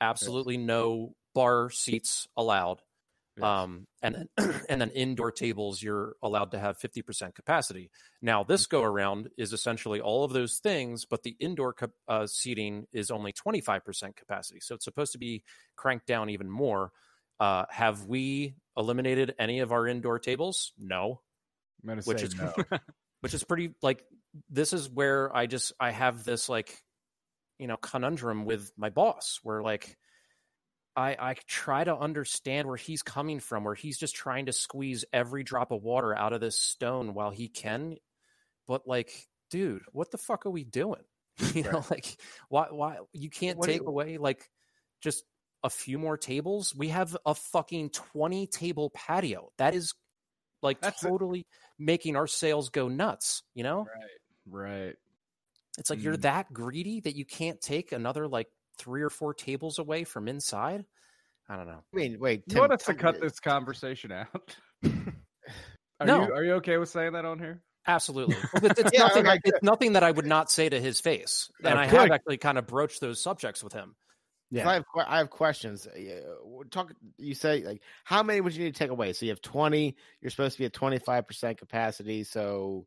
absolutely 0.00 0.56
no 0.56 1.14
bar 1.34 1.70
seats 1.70 2.28
allowed. 2.36 2.82
Yes. 3.36 3.44
Um, 3.44 3.86
and 4.02 4.14
then 4.14 4.28
and 4.68 4.80
then 4.80 4.90
indoor 4.90 5.30
tables, 5.30 5.82
you're 5.82 6.16
allowed 6.22 6.52
to 6.52 6.58
have 6.58 6.78
50% 6.78 7.34
capacity. 7.34 7.90
Now, 8.22 8.44
this 8.44 8.66
go 8.66 8.82
around 8.82 9.28
is 9.36 9.52
essentially 9.52 10.00
all 10.00 10.24
of 10.24 10.32
those 10.32 10.58
things, 10.58 11.04
but 11.04 11.22
the 11.22 11.36
indoor 11.38 11.74
uh, 12.08 12.26
seating 12.26 12.86
is 12.92 13.10
only 13.10 13.32
25% 13.32 14.16
capacity. 14.16 14.60
So 14.60 14.74
it's 14.74 14.84
supposed 14.84 15.12
to 15.12 15.18
be 15.18 15.42
cranked 15.76 16.06
down 16.06 16.30
even 16.30 16.50
more. 16.50 16.92
Uh, 17.38 17.64
have 17.70 18.06
we 18.06 18.54
eliminated 18.76 19.34
any 19.38 19.60
of 19.60 19.72
our 19.72 19.86
indoor 19.86 20.18
tables? 20.18 20.72
No, 20.78 21.20
which 21.82 22.22
is 22.22 22.34
no. 22.34 22.54
which 23.20 23.34
is 23.34 23.44
pretty 23.44 23.70
like 23.82 24.02
this 24.48 24.72
is 24.72 24.88
where 24.88 25.34
I 25.34 25.46
just 25.46 25.72
I 25.78 25.90
have 25.90 26.24
this 26.24 26.48
like 26.48 26.82
you 27.58 27.66
know 27.66 27.76
conundrum 27.76 28.44
with 28.44 28.70
my 28.76 28.88
boss 28.88 29.40
where 29.42 29.62
like 29.62 29.98
I 30.96 31.16
I 31.18 31.34
try 31.46 31.84
to 31.84 31.96
understand 31.96 32.66
where 32.68 32.76
he's 32.76 33.02
coming 33.02 33.38
from 33.40 33.64
where 33.64 33.74
he's 33.74 33.98
just 33.98 34.14
trying 34.16 34.46
to 34.46 34.52
squeeze 34.52 35.04
every 35.12 35.44
drop 35.44 35.70
of 35.70 35.82
water 35.82 36.16
out 36.16 36.32
of 36.32 36.40
this 36.40 36.58
stone 36.58 37.12
while 37.14 37.30
he 37.30 37.48
can 37.48 37.96
but 38.66 38.86
like 38.88 39.10
dude 39.50 39.82
what 39.92 40.10
the 40.10 40.18
fuck 40.18 40.46
are 40.46 40.50
we 40.50 40.64
doing 40.64 41.02
you 41.54 41.62
know 41.62 41.84
like 41.90 42.16
why 42.48 42.66
why 42.70 42.96
you 43.12 43.28
can't 43.30 43.58
What 43.58 43.66
take 43.68 43.82
you- 43.82 43.86
away 43.86 44.16
like 44.18 44.48
just 45.02 45.22
a 45.62 45.70
few 45.70 45.98
more 45.98 46.16
tables 46.16 46.74
we 46.74 46.88
have 46.88 47.16
a 47.26 47.34
fucking 47.34 47.90
20 47.90 48.46
table 48.46 48.90
patio 48.90 49.50
that 49.58 49.74
is 49.74 49.94
like 50.62 50.78
totally 51.02 51.46
making 51.78 52.16
our 52.16 52.26
sales 52.26 52.70
go 52.70 52.88
nuts 52.88 53.42
you 53.54 53.62
know 53.64 53.80
right. 53.80 54.10
Right. 54.48 54.94
It's 55.78 55.90
like 55.90 56.02
you're 56.02 56.16
Mm. 56.16 56.22
that 56.22 56.52
greedy 56.52 57.00
that 57.00 57.16
you 57.16 57.24
can't 57.24 57.60
take 57.60 57.92
another 57.92 58.26
like 58.28 58.46
three 58.78 59.02
or 59.02 59.10
four 59.10 59.34
tables 59.34 59.78
away 59.78 60.04
from 60.04 60.28
inside 60.28 60.84
i 61.48 61.56
don't 61.56 61.66
know 61.66 61.82
I 61.92 61.96
mean, 61.96 62.18
wait. 62.18 62.42
You 62.48 62.60
want 62.60 62.72
us 62.72 62.84
to 62.84 62.94
cut 62.94 63.20
this 63.20 63.40
conversation 63.40 64.12
out? 64.12 64.56
are 66.00 66.06
No. 66.06 66.26
you 66.26 66.32
are 66.34 66.44
you 66.44 66.52
okay 66.54 66.76
with 66.78 66.88
saying 66.88 67.12
that 67.12 67.24
on 67.24 67.38
here? 67.38 67.62
absolutely 67.86 68.36
But 68.60 68.78
it's, 68.78 68.90
Yeah, 68.92 69.00
nothing, 69.06 69.26
okay, 69.26 69.40
it's 69.44 69.62
nothing 69.62 69.92
that 69.94 70.02
i 70.02 70.10
would 70.10 70.26
not 70.26 70.50
say 70.50 70.68
to 70.68 70.80
his 70.80 71.00
face 71.00 71.50
and 71.64 71.74
Oh, 71.74 71.78
i 71.78 71.86
good. 71.86 72.00
have 72.00 72.10
actually 72.10 72.38
kind 72.38 72.58
of 72.58 72.66
broached 72.66 73.00
those 73.00 73.22
subjects 73.22 73.62
with 73.62 73.72
him. 73.72 73.94
Yeah. 74.50 74.68
I 74.68 74.74
have 74.74 74.84
I 75.08 75.18
have 75.18 75.28
questions. 75.30 75.88
Uh, 75.88 76.20
Talk. 76.70 76.92
You 77.18 77.34
say 77.34 77.64
like 77.64 77.82
how 78.04 78.22
many 78.22 78.40
would 78.40 78.54
you 78.54 78.62
need 78.62 78.74
to 78.76 78.78
take 78.78 78.90
away? 78.92 79.12
So 79.12 79.26
you 79.26 79.32
have 79.32 79.40
twenty. 79.40 79.96
You're 80.20 80.30
supposed 80.30 80.54
to 80.54 80.60
be 80.60 80.66
at 80.66 80.72
twenty 80.72 81.00
five 81.00 81.26
percent 81.26 81.58
capacity. 81.58 82.22
So 82.22 82.86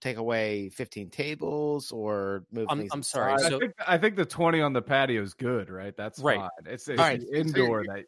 take 0.00 0.16
away 0.16 0.68
fifteen 0.68 1.10
tables 1.10 1.90
or 1.92 2.44
move. 2.52 2.66
I'm- 2.68 2.88
I'm 2.92 3.02
sorry, 3.02 3.32
inside? 3.32 3.46
I 3.46 3.50
So- 3.50 3.58
think 3.58 3.72
I 3.86 3.98
think 3.98 4.16
the 4.16 4.26
twenty 4.26 4.60
on 4.60 4.72
the 4.72 4.82
patio 4.82 5.22
is 5.22 5.34
good, 5.34 5.70
right? 5.70 5.96
That's 5.96 6.18
Right. 6.18 6.38
fine. 6.38 6.50
It's, 6.66 6.88
it's 6.88 7.00
All 7.00 7.06
right, 7.06 7.20
the 7.20 7.26
so 7.26 7.32
indoor 7.34 7.84
that 7.84 8.04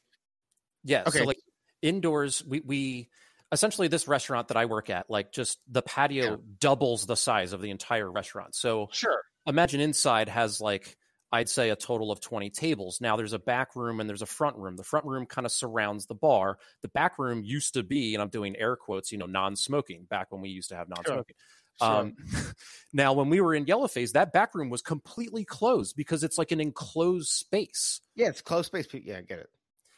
Yeah. 0.85 1.05
Okay. 1.07 1.19
So 1.21 1.25
like 1.25 1.39
indoors, 1.83 2.45
we 2.45 2.61
we 2.61 3.09
essentially 3.51 3.89
this 3.89 4.07
restaurant 4.07 4.49
that 4.49 4.57
I 4.57 4.67
work 4.67 4.91
at, 4.91 5.09
like 5.09 5.33
just 5.33 5.59
the 5.67 5.83
patio 5.83 6.25
Yeah. 6.33 6.37
doubles 6.59 7.07
the 7.07 7.17
size 7.17 7.53
of 7.53 7.61
the 7.63 7.71
entire 7.71 8.11
restaurant. 8.11 8.55
So 8.55 8.89
sure. 8.93 9.23
imagine 9.47 9.81
inside 9.81 10.29
has 10.29 10.61
like 10.61 10.97
I'd 11.31 11.49
say 11.51 11.69
a 11.69 11.77
total 11.77 12.11
of 12.11 12.21
20 12.21 12.49
tables. 12.49 13.03
Now 13.03 13.17
there's 13.17 13.35
a 13.35 13.39
back 13.39 13.77
room 13.77 14.01
and 14.01 14.09
there's 14.09 14.23
a 14.23 14.27
front 14.27 14.57
room. 14.57 14.77
The 14.77 14.83
front 14.83 15.05
room 15.05 15.27
kind 15.27 15.45
of 15.45 15.53
surrounds 15.53 16.07
the 16.07 16.15
bar. 16.15 16.59
The 16.81 16.89
back 16.89 17.19
room 17.19 17.43
used 17.45 17.75
to 17.75 17.83
be, 17.83 18.15
and 18.15 18.23
I'm 18.23 18.31
doing 18.31 18.57
air 18.57 18.77
quotes, 18.77 19.13
you 19.13 19.19
know, 19.19 19.27
non-smoking 19.27 20.05
back 20.05 20.33
when 20.33 20.41
we 20.41 20.49
used 20.49 20.71
to 20.71 20.77
have 20.77 20.89
non-smoking. 20.89 21.35
Sure. 21.37 21.45
Um, 21.81 22.15
now, 22.93 23.13
when 23.13 23.29
we 23.31 23.41
were 23.41 23.55
in 23.55 23.67
yellow 23.67 23.89
phase, 23.89 24.13
that 24.13 24.33
back 24.33 24.55
room 24.55 24.71
was 24.71 24.83
completely 24.83 25.45
closed 25.45 25.97
because 25.97 26.25
it's 26.25 26.39
like 26.39 26.53
an 26.53 26.61
enclosed 26.61 27.29
space. 27.29 28.01
yeah, 28.15 28.29
it's 28.29 28.41
closed 28.41 28.67
space. 28.67 28.87
Yeah, 28.93 29.19
I 29.19 29.21
get 29.23 29.39
it. 29.41 29.51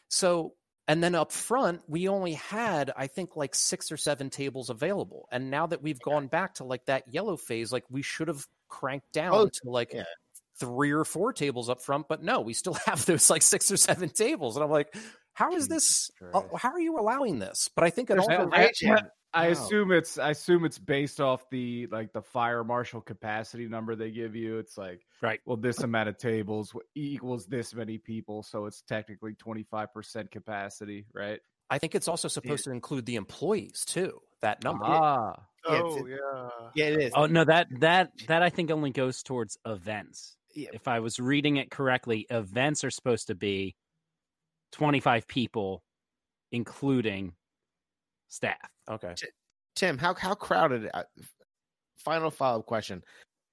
So, 0.09 0.53
and 0.87 1.01
then 1.03 1.15
up 1.15 1.31
front, 1.31 1.81
we 1.87 2.07
only 2.07 2.33
had, 2.33 2.91
I 2.97 3.07
think, 3.07 3.35
like 3.35 3.55
six 3.55 3.91
or 3.91 3.97
seven 3.97 4.29
tables 4.29 4.69
available. 4.69 5.27
And 5.31 5.49
now 5.49 5.67
that 5.67 5.81
we've 5.81 5.99
gone 6.01 6.27
back 6.27 6.55
to 6.55 6.63
like 6.65 6.85
that 6.85 7.03
yellow 7.13 7.37
phase, 7.37 7.71
like 7.71 7.85
we 7.89 8.01
should 8.01 8.27
have 8.27 8.45
cranked 8.67 9.11
down 9.13 9.33
Oh, 9.33 9.47
to 9.47 9.69
like 9.69 9.93
yeah. 9.93 10.03
three 10.59 10.91
or 10.91 11.05
four 11.05 11.31
tables 11.33 11.69
up 11.69 11.81
front. 11.81 12.07
But 12.09 12.23
no, 12.23 12.41
we 12.41 12.53
still 12.53 12.73
have 12.85 13.05
those 13.05 13.29
like 13.29 13.41
six 13.41 13.71
or 13.71 13.77
seven 13.77 14.09
tables. 14.09 14.57
And 14.57 14.63
I'm 14.65 14.71
like, 14.71 14.93
how 15.33 15.53
is 15.53 15.69
this? 15.69 16.11
uh, 16.33 16.41
how 16.57 16.71
are 16.71 16.79
you 16.79 16.99
allowing 16.99 17.39
this? 17.39 17.69
But 17.73 17.85
I 17.85 17.89
think 17.89 18.09
it 18.09 18.13
There's 18.15 18.27
also, 18.27 18.45
no 18.45 18.57
rage 18.57 18.81
in. 18.81 18.97
I 19.33 19.45
Wow. 19.47 19.51
assume 19.53 19.91
it's 19.91 20.17
I 20.17 20.31
assume 20.31 20.65
it's 20.65 20.77
based 20.77 21.21
off 21.21 21.49
the 21.49 21.87
like 21.87 22.11
the 22.11 22.21
fire 22.21 22.63
marshal 22.63 22.99
capacity 23.01 23.67
number 23.67 23.95
they 23.95 24.11
give 24.11 24.35
you. 24.35 24.57
It's 24.57 24.77
like 24.77 25.05
Right. 25.21 25.39
Well, 25.45 25.57
this 25.57 25.79
amount 25.79 26.09
of 26.09 26.17
tables 26.17 26.75
equals 26.95 27.45
this 27.47 27.73
many 27.73 27.97
people, 27.97 28.43
so 28.43 28.65
it's 28.65 28.81
technically 28.81 29.33
twenty 29.35 29.63
five 29.63 29.93
percent 29.93 30.31
capacity, 30.31 31.05
right? 31.13 31.39
I 31.69 31.77
think 31.77 31.95
it's 31.95 32.09
also 32.09 32.27
supposed 32.27 32.65
to 32.65 32.71
include 32.71 33.05
the 33.05 33.15
employees 33.15 33.85
too. 33.85 34.19
That 34.41 34.63
number. 34.63 34.83
Ah, 34.85 35.35
Yeah, 35.65 35.75
it's- 35.75 35.93
Oh 35.95 36.05
yeah. 36.07 36.49
Yeah, 36.75 36.85
it 36.93 36.99
is. 37.03 37.11
Oh 37.15 37.27
no, 37.27 37.45
that 37.45 37.67
that 37.79 38.11
that 38.27 38.41
I 38.43 38.49
think 38.49 38.69
only 38.71 38.91
goes 38.91 39.23
towards 39.23 39.57
events. 39.65 40.35
Yeah. 40.53 40.71
If 40.73 40.89
I 40.89 40.99
was 40.99 41.17
reading 41.19 41.55
it 41.55 41.71
correctly, 41.71 42.27
events 42.29 42.83
are 42.83 42.89
supposed 42.91 43.27
to 43.27 43.35
be 43.35 43.75
25 44.73 45.27
people 45.27 45.83
including 46.51 47.33
staff. 48.31 48.57
Okay. 48.89 49.13
Tim, 49.75 49.97
how 49.97 50.13
how 50.15 50.33
crowded? 50.33 50.89
uh, 50.93 51.03
Final 51.97 52.31
follow 52.31 52.59
up 52.59 52.65
question: 52.65 53.03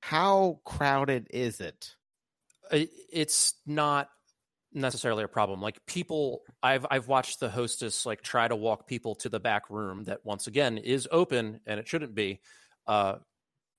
How 0.00 0.60
crowded 0.64 1.26
is 1.30 1.60
it? 1.60 1.94
It's 2.72 3.54
not 3.66 4.08
necessarily 4.74 5.24
a 5.24 5.28
problem 5.28 5.62
like 5.62 5.78
people 5.86 6.42
i've 6.62 6.84
i've 6.90 7.08
watched 7.08 7.40
the 7.40 7.48
hostess 7.48 8.04
like 8.04 8.20
try 8.20 8.46
to 8.46 8.54
walk 8.54 8.86
people 8.86 9.14
to 9.14 9.30
the 9.30 9.40
back 9.40 9.70
room 9.70 10.04
that 10.04 10.20
once 10.24 10.46
again 10.46 10.76
is 10.76 11.08
open 11.10 11.58
and 11.66 11.80
it 11.80 11.88
shouldn't 11.88 12.14
be 12.14 12.38
uh 12.86 13.14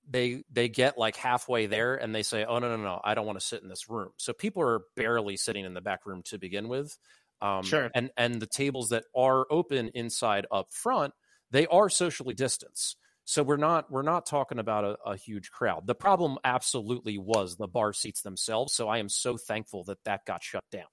they 0.08 0.42
they 0.50 0.68
get 0.68 0.98
like 0.98 1.14
halfway 1.14 1.66
there 1.66 1.94
and 1.94 2.12
they 2.12 2.24
say 2.24 2.44
oh 2.44 2.58
no 2.58 2.76
no 2.76 2.82
no 2.82 3.00
i 3.04 3.14
don't 3.14 3.24
want 3.24 3.38
to 3.38 3.46
sit 3.46 3.62
in 3.62 3.68
this 3.68 3.88
room 3.88 4.10
so 4.16 4.32
people 4.32 4.62
are 4.62 4.80
barely 4.96 5.36
sitting 5.36 5.64
in 5.64 5.74
the 5.74 5.80
back 5.80 6.04
room 6.06 6.22
to 6.24 6.38
begin 6.38 6.66
with 6.68 6.98
um 7.42 7.62
Sure. 7.64 7.90
and 7.94 8.10
and 8.16 8.40
the 8.40 8.46
tables 8.46 8.90
that 8.90 9.04
are 9.16 9.46
open 9.50 9.90
inside 9.94 10.46
up 10.50 10.72
front 10.72 11.12
they 11.50 11.66
are 11.66 11.88
socially 11.88 12.34
distanced 12.34 12.96
so 13.24 13.42
we're 13.44 13.56
not 13.56 13.90
we're 13.90 14.02
not 14.02 14.26
talking 14.26 14.58
about 14.58 14.84
a, 14.84 14.96
a 15.10 15.16
huge 15.16 15.52
crowd. 15.52 15.86
The 15.86 15.94
problem 15.94 16.38
absolutely 16.42 17.16
was 17.16 17.56
the 17.56 17.68
bar 17.68 17.92
seats 17.92 18.22
themselves. 18.22 18.72
So 18.74 18.88
I 18.88 18.98
am 18.98 19.08
so 19.08 19.36
thankful 19.36 19.84
that 19.84 19.98
that 20.04 20.24
got 20.26 20.42
shut 20.42 20.64
down. 20.72 20.86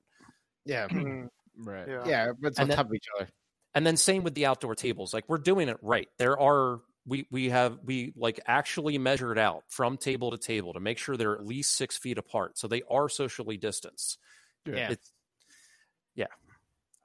Yeah, 0.63 0.87
Mm, 0.91 1.29
Right. 1.57 1.87
yeah. 1.87 2.03
yeah, 2.05 2.27
but 2.39 2.49
it's 2.49 2.59
on 2.59 2.63
And 2.63 2.69
then- 2.71 2.77
top 2.77 2.85
of 2.87 2.93
each 2.93 3.07
other. 3.15 3.27
And 3.73 3.87
then 3.87 3.97
same 3.97 4.23
with 4.23 4.35
the 4.35 4.45
outdoor 4.45 4.75
tables. 4.75 5.15
Like 5.15 5.23
we're 5.27 5.39
doing 5.39 5.67
it 5.67 5.77
right. 5.81 6.09
There 6.19 6.39
are 6.39 6.81
we 7.07 7.25
we 7.31 7.49
have 7.49 7.79
we 7.83 8.13
like 8.15 8.39
actually 8.45 8.99
measured 8.99 9.39
out 9.39 9.63
from 9.69 9.97
table 9.97 10.29
to 10.29 10.37
table 10.37 10.73
to 10.73 10.79
make 10.79 10.99
sure 10.99 11.17
they're 11.17 11.33
at 11.35 11.45
least 11.45 11.73
six 11.73 11.97
feet 11.97 12.19
apart. 12.19 12.59
So 12.59 12.67
they 12.67 12.83
are 12.87 13.09
socially 13.09 13.57
distanced. 13.57 14.19
Yeah. 14.65 14.91
It's 14.91 15.11
yeah. 16.17 16.25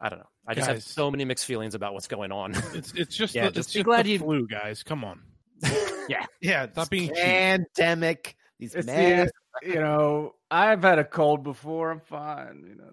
I 0.01 0.09
don't 0.09 0.18
know. 0.18 0.27
I 0.48 0.55
just 0.55 0.66
have 0.66 0.83
so 0.83 1.09
many 1.12 1.25
mixed 1.25 1.46
feelings 1.46 1.77
about 1.77 1.94
what's 1.94 2.09
going 2.09 2.33
on. 2.33 2.55
It's 2.75 2.92
it's 2.96 3.14
just 3.16 3.35
Yeah, 3.37 3.44
the, 3.44 3.53
just 3.53 3.68
it's 3.68 3.75
be 3.75 3.79
just 3.81 3.85
glad 3.85 4.07
the 4.07 4.11
you- 4.11 4.18
flu, 4.18 4.48
guys. 4.48 4.83
Come 4.83 5.05
on. 5.05 5.20
Yeah, 6.09 6.27
yeah. 6.40 6.66
Stop 6.72 6.90
being 6.90 7.11
cheap. 7.11 7.16
pandemic. 7.16 8.35
These 8.59 8.75
It's 8.75 8.87
masks. 8.88 9.31
the, 9.62 9.68
you 9.68 9.75
know, 9.77 10.35
I've 10.51 10.83
had 10.83 10.98
a 10.98 11.05
cold 11.05 11.44
before. 11.44 11.92
I'm 11.92 12.01
fine. 12.01 12.64
You 12.68 12.75
know. 12.75 12.90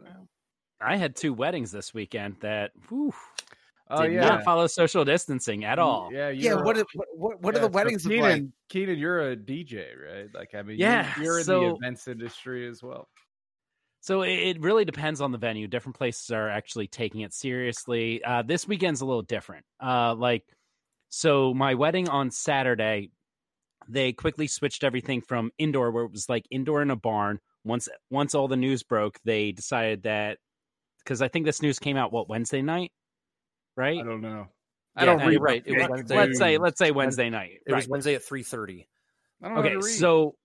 I 0.80 0.96
had 0.96 1.16
two 1.16 1.34
weddings 1.34 1.72
this 1.72 1.92
weekend 1.92 2.36
that 2.42 2.70
whew, 2.88 3.12
Oh 3.90 4.04
did 4.04 4.14
yeah. 4.14 4.22
not 4.22 4.44
follow 4.44 4.68
social 4.68 5.04
distancing 5.04 5.66
at 5.66 5.80
all. 5.80 6.10
Yeah. 6.14 6.30
Yeah, 6.30 6.52
you're- 6.52 6.64
what 6.64 6.78
are, 6.78 6.86
what 6.94 7.08
what, 7.18 7.42
what 7.42 7.56
are 7.56 7.60
the 7.60 7.68
weddings 7.68 8.04
so 8.04 8.10
Keenan, 8.10 8.24
like? 8.30 8.44
Keenan, 8.70 9.00
you're 9.00 9.32
a 9.32 9.36
DJ, 9.36 9.86
right? 9.98 10.28
Like, 10.32 10.54
I 10.54 10.62
mean, 10.62 10.78
Yeah, 10.78 11.12
you're, 11.18 11.26
you're 11.26 11.40
in 11.40 11.46
so- 11.46 11.60
the 11.62 11.76
events 11.78 12.08
industry 12.08 12.68
as 12.70 12.84
well. 12.84 13.08
So 14.02 14.22
it, 14.22 14.32
it 14.32 14.62
really 14.62 14.86
depends 14.86 15.20
on 15.22 15.32
the 15.32 15.38
venue. 15.38 15.68
Different 15.68 15.98
places 15.98 16.32
are 16.32 16.50
actually 16.50 16.88
taking 16.88 17.22
it 17.22 17.34
seriously. 17.34 18.24
Uh, 18.24 18.42
this 18.44 18.68
weekend's 18.68 19.02
a 19.02 19.06
little 19.06 19.22
different. 19.24 19.66
Uh, 19.84 20.16
like, 20.16 20.44
so 21.10 21.54
my 21.54 21.74
wedding 21.76 22.08
on 22.08 22.32
Saturday, 22.32 23.12
they 23.90 24.14
quickly 24.14 24.48
switched 24.48 24.84
everything 24.84 25.22
from 25.22 25.52
indoor, 25.58 25.92
where 25.92 26.06
it 26.06 26.12
was 26.12 26.30
like 26.30 26.46
indoor 26.52 26.82
in 26.82 26.92
a 26.92 26.96
barn. 26.96 27.40
Once 27.66 27.90
once 28.10 28.36
all 28.36 28.48
the 28.48 28.56
news 28.56 28.84
broke, 28.84 29.18
they 29.26 29.52
decided 29.52 30.04
that 30.04 30.38
because 31.04 31.22
I 31.22 31.28
think 31.28 31.46
this 31.46 31.62
news 31.62 31.78
came 31.78 31.98
out 31.98 32.14
what 32.14 32.30
Wednesday 32.30 32.62
night, 32.62 32.92
right? 33.76 34.00
I 34.00 34.04
don't 34.04 34.22
know. 34.22 34.48
Yeah, 34.96 35.02
I 35.02 35.06
don't 35.06 35.20
no, 35.20 35.26
read. 35.28 35.42
right. 35.42 35.64
It 35.66 35.74
was 35.74 35.82
Let's- 35.82 35.90
Wednesday. 35.92 36.16
Let's 36.18 36.40
say 36.40 36.58
let's 36.58 36.80
say 36.80 36.92
Wednesday 36.92 37.30
night. 37.30 37.60
It 37.68 37.74
was. 37.74 37.88
Wednesday 37.88 38.16
at 38.16 38.24
three 38.24 38.44
thirty. 38.44 38.88
I 39.44 39.50
know 39.50 39.56
how 39.56 39.60
Okay, 39.62 39.70
to 39.72 39.76
read. 39.78 39.84
so 39.84 40.36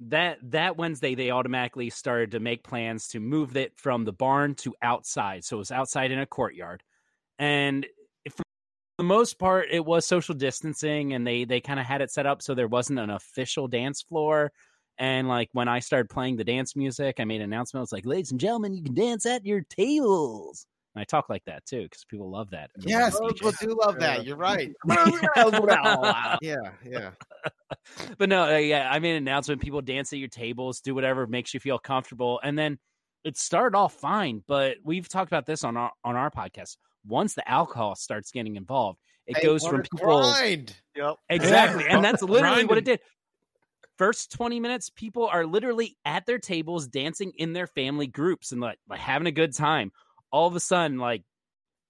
that 0.00 0.38
that 0.42 0.76
Wednesday 0.76 1.14
they 1.14 1.30
automatically 1.30 1.90
started 1.90 2.32
to 2.32 2.40
make 2.40 2.64
plans 2.64 3.08
to 3.08 3.20
move 3.20 3.56
it 3.56 3.72
from 3.76 4.04
the 4.04 4.12
barn 4.12 4.54
to 4.56 4.74
outside. 4.82 5.44
So 5.44 5.56
it 5.56 5.58
was 5.60 5.70
outside 5.70 6.10
in 6.10 6.18
a 6.18 6.26
courtyard. 6.26 6.82
And 7.38 7.86
for 8.28 8.42
the 8.98 9.04
most 9.04 9.38
part 9.38 9.68
it 9.70 9.84
was 9.84 10.06
social 10.06 10.34
distancing 10.34 11.14
and 11.14 11.26
they 11.26 11.44
they 11.44 11.60
kind 11.60 11.80
of 11.80 11.86
had 11.86 12.00
it 12.00 12.10
set 12.10 12.26
up 12.26 12.42
so 12.42 12.54
there 12.54 12.68
wasn't 12.68 12.98
an 12.98 13.10
official 13.10 13.68
dance 13.68 14.02
floor. 14.02 14.52
And 14.98 15.28
like 15.28 15.48
when 15.52 15.68
I 15.68 15.80
started 15.80 16.08
playing 16.08 16.36
the 16.36 16.44
dance 16.44 16.76
music, 16.76 17.16
I 17.18 17.24
made 17.24 17.40
an 17.40 17.52
announcement. 17.52 17.80
I 17.80 17.82
was 17.82 17.92
like, 17.92 18.06
"Ladies 18.06 18.30
and 18.30 18.40
gentlemen, 18.40 18.74
you 18.74 18.82
can 18.82 18.94
dance 18.94 19.26
at 19.26 19.44
your 19.44 19.62
tables." 19.62 20.66
And 20.94 21.00
I 21.00 21.04
talk 21.04 21.28
like 21.28 21.44
that 21.46 21.64
too 21.66 21.82
because 21.82 22.04
people 22.04 22.30
love 22.30 22.50
that. 22.50 22.70
Yes, 22.78 23.18
people 23.28 23.52
do 23.60 23.76
love 23.84 23.98
that. 23.98 24.24
You're 24.24 24.36
right. 24.36 24.70
yeah, 26.40 26.56
yeah. 26.86 27.10
but 28.18 28.28
no, 28.28 28.54
uh, 28.54 28.58
yeah, 28.58 28.88
I 28.90 28.98
made 29.00 29.12
an 29.12 29.16
announcement. 29.16 29.60
People 29.60 29.82
dance 29.82 30.12
at 30.12 30.18
your 30.20 30.28
tables, 30.28 30.80
do 30.80 30.94
whatever 30.94 31.26
makes 31.26 31.52
you 31.52 31.60
feel 31.60 31.78
comfortable, 31.78 32.40
and 32.42 32.56
then 32.58 32.78
it 33.24 33.36
started 33.36 33.76
off 33.76 33.94
fine. 33.94 34.44
But 34.46 34.76
we've 34.84 35.08
talked 35.08 35.30
about 35.30 35.46
this 35.46 35.64
on 35.64 35.76
our 35.76 35.90
on 36.04 36.14
our 36.14 36.30
podcast. 36.30 36.76
Once 37.06 37.34
the 37.34 37.48
alcohol 37.50 37.96
starts 37.96 38.30
getting 38.30 38.56
involved, 38.56 39.00
it 39.26 39.36
They 39.36 39.42
goes 39.42 39.66
from 39.66 39.82
people 39.82 40.20
grind. 40.22 40.74
Yep. 40.94 41.16
exactly, 41.28 41.84
Yeah. 41.84 41.90
and 41.96 42.04
that's 42.04 42.22
literally 42.22 42.64
what 42.66 42.78
it 42.78 42.84
did. 42.84 43.00
First 43.98 44.32
twenty 44.32 44.60
minutes, 44.60 44.90
people 44.90 45.26
are 45.26 45.44
literally 45.44 45.96
at 46.04 46.26
their 46.26 46.38
tables 46.38 46.86
dancing 46.86 47.32
in 47.36 47.52
their 47.52 47.66
family 47.66 48.06
groups 48.06 48.52
and 48.52 48.60
like, 48.60 48.78
like 48.88 49.00
having 49.00 49.26
a 49.26 49.32
good 49.32 49.54
time. 49.54 49.92
All 50.34 50.48
of 50.48 50.56
a 50.56 50.60
sudden, 50.60 50.98
like 50.98 51.22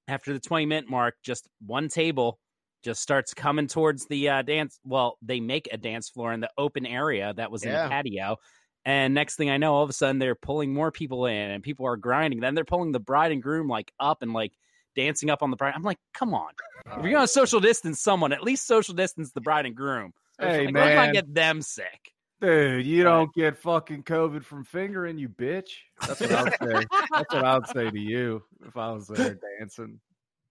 after 0.07 0.35
the 0.35 0.38
20 0.38 0.66
minute 0.66 0.90
mark, 0.90 1.14
just 1.22 1.48
one 1.64 1.88
table 1.88 2.38
just 2.83 3.00
starts 3.00 3.33
coming 3.33 3.66
towards 3.66 4.07
the 4.07 4.28
uh, 4.28 4.42
dance. 4.42 4.78
Well, 4.85 5.16
they 5.22 5.40
make 5.40 5.66
a 5.72 5.78
dance 5.78 6.11
floor 6.11 6.35
in 6.35 6.40
the 6.40 6.50
open 6.59 6.85
area 6.85 7.33
that 7.38 7.50
was 7.50 7.62
in 7.62 7.70
Yeah. 7.72 7.85
the 7.85 7.88
patio. 7.88 8.37
And 8.85 9.14
next 9.14 9.37
thing 9.37 9.48
I 9.48 9.57
know, 9.57 9.72
all 9.74 9.83
of 9.83 9.88
a 9.88 9.94
sudden 9.94 10.18
they're 10.18 10.35
pulling 10.35 10.74
more 10.74 10.92
people 10.92 11.24
in 11.24 11.50
and 11.52 11.62
people 11.62 11.87
are 11.87 11.96
grinding. 11.96 12.40
Then 12.40 12.54
they're 12.54 12.66
pulling 12.66 12.92
the 12.92 13.00
bride 13.00 13.33
and 13.33 13.42
groom 13.42 13.66
like 13.66 13.90
up 13.98 14.20
and 14.20 14.35
like 14.35 14.52
dancing 14.94 15.30
up 15.30 15.42
on 15.42 15.50
the 15.50 15.57
bride. 15.57 15.72
I'm 15.74 15.83
like, 15.83 15.96
come 16.12 16.35
on. 16.35 16.50
If 16.87 17.02
you're 17.02 17.12
going 17.12 17.24
to 17.24 17.28
social 17.28 17.61
distance 17.61 18.02
someone, 18.02 18.35
at 18.35 18.42
least 18.42 18.66
social 18.66 18.92
distance 18.92 19.33
the 19.33 19.40
bride 19.40 19.64
and 19.64 19.74
groom. 19.74 20.12
hey 20.38 20.64
Like, 20.66 20.74
man, 20.74 21.12
get 21.14 21.33
them 21.35 21.62
sick. 21.62 22.12
Dude, 22.44 22.87
you 22.87 23.02
don't 23.02 23.33
get 23.35 23.57
fucking 23.59 24.02
COVID 24.04 24.44
from 24.44 24.64
fingering, 24.64 25.18
you 25.18 25.28
bitch. 25.28 25.70
That's 26.07 26.20
what 26.20 26.33
I 26.33 26.42
would 26.42 26.52
say. 26.52 26.87
That's 27.12 27.35
what 27.35 27.44
I 27.44 27.54
would 27.59 27.66
say 27.68 27.90
to 27.90 27.98
you 27.98 28.42
if 28.66 28.76
I 28.76 28.92
was 28.92 29.07
there 29.09 29.38
dancing. 29.59 30.00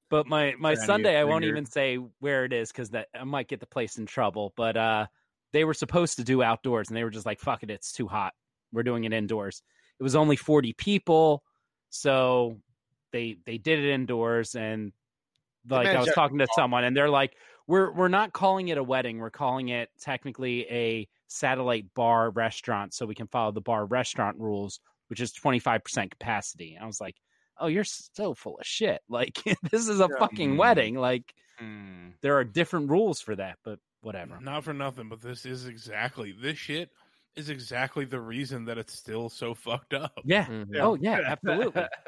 But 0.10 0.28
my 0.28 0.54
my 0.60 0.76
Trying 0.76 0.86
Sunday, 0.86 1.18
I 1.18 1.24
won't 1.24 1.46
even 1.46 1.66
say 1.66 1.96
where 2.20 2.46
it 2.46 2.54
is 2.54 2.72
because 2.72 2.92
that 2.92 3.08
I 3.20 3.24
might 3.24 3.48
get 3.48 3.60
the 3.60 3.66
place 3.66 3.98
in 3.98 4.06
trouble. 4.06 4.54
But 4.56 4.78
uh, 4.78 5.08
they 5.54 5.64
were 5.64 5.74
supposed 5.74 6.18
to 6.18 6.24
do 6.24 6.44
outdoors, 6.44 6.90
and 6.90 6.98
they 6.98 7.04
were 7.04 7.10
just 7.10 7.26
like, 7.26 7.40
"Fuck 7.40 7.64
it, 7.64 7.72
it's 7.72 7.92
too 7.92 8.08
hot. 8.08 8.34
We're 8.72 8.84
doing 8.84 9.06
it 9.06 9.14
indoors." 9.14 9.64
It 10.00 10.04
was 10.04 10.16
only 10.16 10.36
forty 10.36 10.74
people, 10.74 11.44
so 11.90 12.60
they 13.12 13.38
they 13.46 13.58
did 13.58 13.80
it 13.80 13.92
indoors. 13.92 14.56
And 14.56 14.92
like 15.70 15.88
I 15.88 16.00
was 16.00 16.12
talking 16.14 16.40
to 16.40 16.48
someone, 16.56 16.84
and 16.84 16.96
they're 16.96 17.10
like, 17.10 17.36
"We're 17.66 17.92
we're 17.92 18.08
not 18.08 18.34
calling 18.34 18.68
it 18.68 18.78
a 18.78 18.84
wedding. 18.84 19.18
We're 19.18 19.32
calling 19.32 19.70
it 19.70 19.90
technically 20.00 20.68
a 20.70 21.08
satellite 21.28 21.94
bar 21.96 22.30
restaurant, 22.32 22.94
so 22.94 23.06
we 23.06 23.16
can 23.16 23.28
follow 23.28 23.52
the 23.52 23.62
bar 23.62 23.86
restaurant 23.86 24.38
rules, 24.40 24.80
which 25.08 25.20
is 25.22 25.32
twenty 25.32 25.60
five 25.60 25.84
percent 25.84 26.12
capacity." 26.12 26.76
And 26.76 26.84
I 26.84 26.88
was 26.88 27.02
like 27.02 27.16
oh 27.60 27.68
you're 27.68 27.84
so 27.84 28.34
full 28.34 28.58
of 28.58 28.66
shit 28.66 29.00
like 29.10 29.40
this 29.70 29.88
is 29.88 30.00
a 30.00 30.10
Yeah. 30.12 30.18
fucking 30.20 30.56
Mm. 30.56 30.58
wedding 30.58 30.96
like 30.96 31.34
Hmm. 31.60 32.10
there 32.22 32.36
are 32.36 32.44
different 32.44 32.90
rules 32.90 33.22
for 33.22 33.36
that 33.36 33.60
but 33.64 33.78
whatever 34.02 34.40
Not 34.42 34.64
for 34.64 34.74
nothing, 34.74 35.08
but 35.08 35.22
this 35.22 35.46
is 35.46 35.68
exactly 35.68 36.32
this 36.32 36.58
shit 36.58 36.90
is 37.36 37.50
exactly 37.50 38.06
the 38.06 38.20
reason 38.20 38.66
that 38.66 38.80
it's 38.80 38.94
still 38.98 39.30
so 39.30 39.54
fucked 39.54 39.94
up. 39.94 40.14
yeah 40.26 40.46
Mhm. 40.48 40.66
Yeah. 40.74 40.82
oh 40.84 40.96
yeah 40.96 41.20
absolutely 41.28 41.86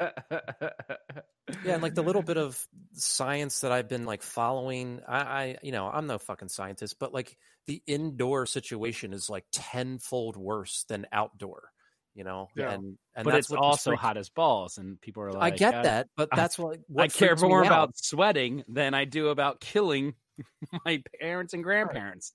Yeah, 1.64 1.74
and 1.74 1.82
like 1.82 1.94
the 1.94 2.02
little 2.02 2.22
bit 2.22 2.36
of 2.38 2.66
science 2.92 3.60
that 3.60 3.70
I've 3.70 3.88
been 3.88 4.04
like 4.04 4.22
following, 4.22 5.00
I, 5.06 5.18
I 5.20 5.58
you 5.62 5.70
know, 5.70 5.86
I'm 5.88 6.06
no 6.08 6.18
fucking 6.18 6.48
scientist, 6.48 6.98
but 6.98 7.14
like 7.14 7.36
the 7.66 7.82
indoor 7.86 8.46
situation 8.46 9.12
is 9.12 9.28
like 9.30 9.44
tenfold 9.52 10.36
worse 10.36 10.84
than 10.88 11.06
outdoor, 11.12 11.70
you 12.14 12.24
know, 12.24 12.48
Yeah. 12.56 12.70
and 12.72 12.96
and 13.14 13.24
but 13.24 13.32
that's 13.32 13.50
it's 13.50 13.56
also 13.58 13.90
freaks- 13.90 14.02
hot 14.02 14.16
as 14.16 14.28
balls 14.28 14.78
and 14.78 15.00
people 15.00 15.22
are 15.22 15.32
like 15.32 15.54
I 15.54 15.56
get 15.56 15.74
uh, 15.74 15.82
that, 15.82 16.08
but 16.16 16.28
I- 16.32 16.36
that's 16.36 16.58
what, 16.58 16.78
i 16.98 17.08
care 17.08 17.28
freaks 17.30 17.42
me 17.42 17.48
more 17.48 17.62
out. 17.62 17.66
about 17.66 17.96
sweating 17.96 18.62
than 18.68 18.94
i 18.94 19.04
do 19.04 19.28
about 19.28 19.60
killing 19.60 20.14
my 20.84 21.02
parents 21.20 21.54
and 21.54 21.64
grandparents 21.64 22.32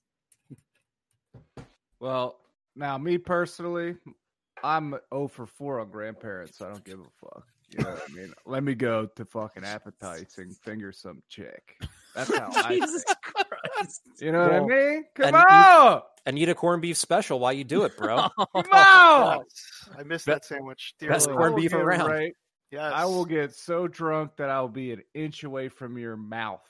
Well, 2.00 2.38
now 2.74 2.98
me 2.98 3.16
personally, 3.18 3.94
I'm 4.64 4.96
0 5.14 5.28
for 5.28 5.46
4 5.46 5.80
on 5.80 5.90
grandparents, 5.90 6.58
so 6.58 6.66
I 6.66 6.70
don't 6.70 6.84
give 6.84 6.98
a 7.00 7.04
fuck. 7.24 7.46
You 7.70 7.84
know 7.84 7.90
what 7.90 8.02
I 8.10 8.12
mean? 8.12 8.34
Let 8.44 8.64
me 8.64 8.74
go 8.74 9.06
to 9.06 9.24
fucking 9.24 9.64
appetites 9.64 10.38
and 10.38 10.56
finger 10.58 10.92
some 10.92 11.22
chick. 11.28 11.76
That's 12.14 12.36
how 12.36 12.50
I 12.54 12.80
jesus 13.82 14.00
You 14.20 14.32
know 14.32 14.42
what 14.42 14.52
I 14.52 14.60
mean? 14.60 15.04
Come 15.14 15.26
and 15.26 15.36
you- 15.36 15.56
on! 15.56 16.02
And 16.24 16.38
eat 16.38 16.48
a 16.48 16.54
corned 16.54 16.82
beef 16.82 16.96
special 16.96 17.40
while 17.40 17.52
you 17.52 17.64
do 17.64 17.82
it, 17.82 17.96
bro. 17.96 18.28
Come 18.38 18.46
on! 18.72 19.38
Yes. 19.40 19.90
I 19.98 20.02
missed 20.04 20.26
Be- 20.26 20.32
that 20.32 20.44
sandwich. 20.44 20.94
Dear 21.00 21.10
best 21.10 21.26
I 21.28 21.32
Lord. 21.32 21.40
corned 21.40 21.54
will 21.54 21.62
beef 21.62 21.70
get 21.72 21.80
around. 21.80 22.10
right- 22.10 22.36
Yes. 22.70 22.92
I 22.94 23.04
will 23.04 23.26
get 23.26 23.54
so 23.54 23.86
drunk 23.86 24.36
that 24.38 24.48
I'll 24.48 24.66
be 24.68 24.92
an 24.92 25.02
inch 25.12 25.44
away 25.44 25.68
from 25.68 25.98
your 25.98 26.16
mouth 26.16 26.62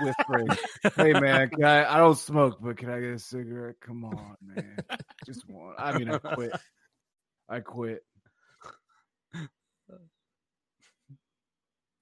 whispering, 0.00 0.48
Hey 0.96 1.12
man, 1.12 1.50
can 1.50 1.64
I, 1.64 1.94
I 1.94 1.98
don't 1.98 2.16
smoke, 2.16 2.56
but 2.62 2.78
can 2.78 2.88
I 2.88 3.00
get 3.00 3.10
a 3.10 3.18
cigarette? 3.18 3.76
Come 3.80 4.04
on, 4.06 4.36
man. 4.42 4.78
Just 5.26 5.46
one. 5.50 5.74
I 5.78 5.98
mean, 5.98 6.08
I 6.10 6.16
quit. 6.18 6.52
I 7.50 7.60
quit. 7.60 8.02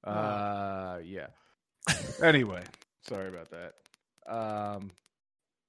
Uh, 0.04 0.98
yeah. 1.04 1.26
Anyway, 2.22 2.62
sorry 3.08 3.28
about 3.28 3.50
that. 3.50 3.72
Um, 4.30 4.90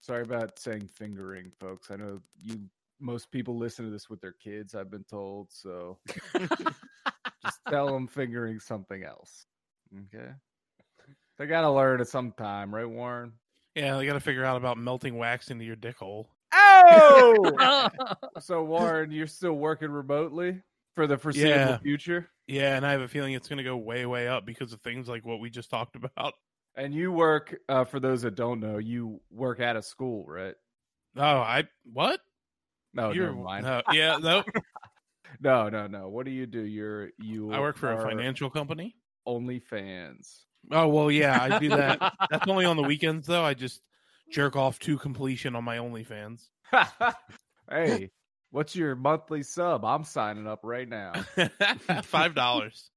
sorry 0.02 0.22
about 0.22 0.58
saying 0.60 0.88
fingering, 0.94 1.52
folks. 1.60 1.92
I 1.92 1.96
know 1.96 2.22
you. 2.42 2.60
Most 3.04 3.32
people 3.32 3.58
listen 3.58 3.84
to 3.86 3.92
this 3.92 4.12
with 4.12 4.22
their 4.22 4.34
kids. 4.34 4.76
I've 4.76 4.92
been 4.92 5.04
told, 5.06 5.52
so 5.52 5.98
just 7.44 7.60
tell 7.68 7.88
them 7.88 8.08
fingering 8.08 8.60
something 8.60 9.04
else. 9.04 9.48
Okay. 10.14 10.30
They 11.40 11.48
got 11.48 11.62
to 11.62 11.72
learn 11.72 12.00
at 12.00 12.08
some 12.08 12.32
time, 12.34 12.74
right, 12.74 12.88
Warren? 12.88 13.34
Yeah, 13.74 13.98
they 13.98 14.06
got 14.06 14.14
to 14.14 14.20
figure 14.20 14.46
out 14.46 14.58
about 14.58 14.78
melting 14.78 15.18
wax 15.18 15.50
into 15.50 15.66
your 15.66 15.76
dick 15.78 15.98
hole. 15.98 16.30
Oh! 16.54 17.90
so, 18.40 18.64
Warren, 18.64 19.10
you're 19.12 19.26
still 19.26 19.54
working 19.54 19.90
remotely 19.90 20.62
for 20.94 21.08
the 21.08 21.18
foreseeable 21.18 21.50
Yeah. 21.50 21.78
future, 21.80 22.30
Yeah, 22.46 22.76
and 22.76 22.86
I 22.86 22.92
have 22.92 23.02
a 23.02 23.08
feeling 23.08 23.34
it's 23.34 23.48
going 23.48 23.58
to 23.58 23.64
go 23.64 23.78
way, 23.78 24.06
way 24.06 24.28
up 24.28 24.46
because 24.46 24.74
of 24.74 24.82
things 24.82 25.08
like 25.08 25.26
what 25.26 25.40
we 25.40 25.50
just 25.50 25.72
talked 25.72 25.96
about. 25.96 26.34
And 26.76 26.94
you 26.94 27.12
work. 27.12 27.56
Uh, 27.68 27.86
for 27.86 28.00
those 28.00 28.22
that 28.24 28.36
don't 28.36 28.60
know, 28.60 28.78
you 28.78 29.22
work 29.30 29.60
at 29.60 29.76
a 29.76 29.82
school, 29.82 30.26
right? 30.28 30.56
Oh, 31.18 31.22
I 31.22 31.66
what? 31.92 32.20
No, 32.94 33.12
You're 33.12 33.28
never 33.28 33.44
mind. 33.44 33.66
no, 33.66 33.82
yeah, 33.92 34.18
no. 34.18 34.44
No, 35.40 35.70
no, 35.70 35.88
no. 35.88 36.10
What 36.10 36.26
do 36.26 36.32
you 36.32 36.46
do? 36.46 36.62
You're 36.62 37.12
you. 37.18 37.54
I 37.54 37.60
work 37.60 37.78
for 37.78 37.92
a 37.92 38.02
financial 38.02 38.50
company. 38.50 38.96
OnlyFans. 39.28 40.42
Oh 40.70 40.88
well, 40.90 41.10
yeah, 41.10 41.42
I 41.42 41.58
do 41.58 41.70
that. 41.70 42.14
That's 42.30 42.48
only 42.48 42.66
on 42.66 42.76
the 42.76 42.84
weekends 42.84 43.28
though. 43.28 43.44
I 43.44 43.54
just 43.54 43.82
jerk 44.32 44.56
off 44.56 44.78
to 44.80 44.98
completion 44.98 45.56
on 45.56 45.64
my 45.64 45.78
OnlyFans. 45.78 46.50
hey, 47.70 48.12
what's 48.52 48.76
your 48.76 48.96
monthly 48.96 49.42
sub? 49.42 49.86
I'm 49.86 50.04
signing 50.04 50.48
up 50.48 50.60
right 50.64 50.88
now. 50.88 51.14
Five 52.04 52.36
dollars. 52.36 52.91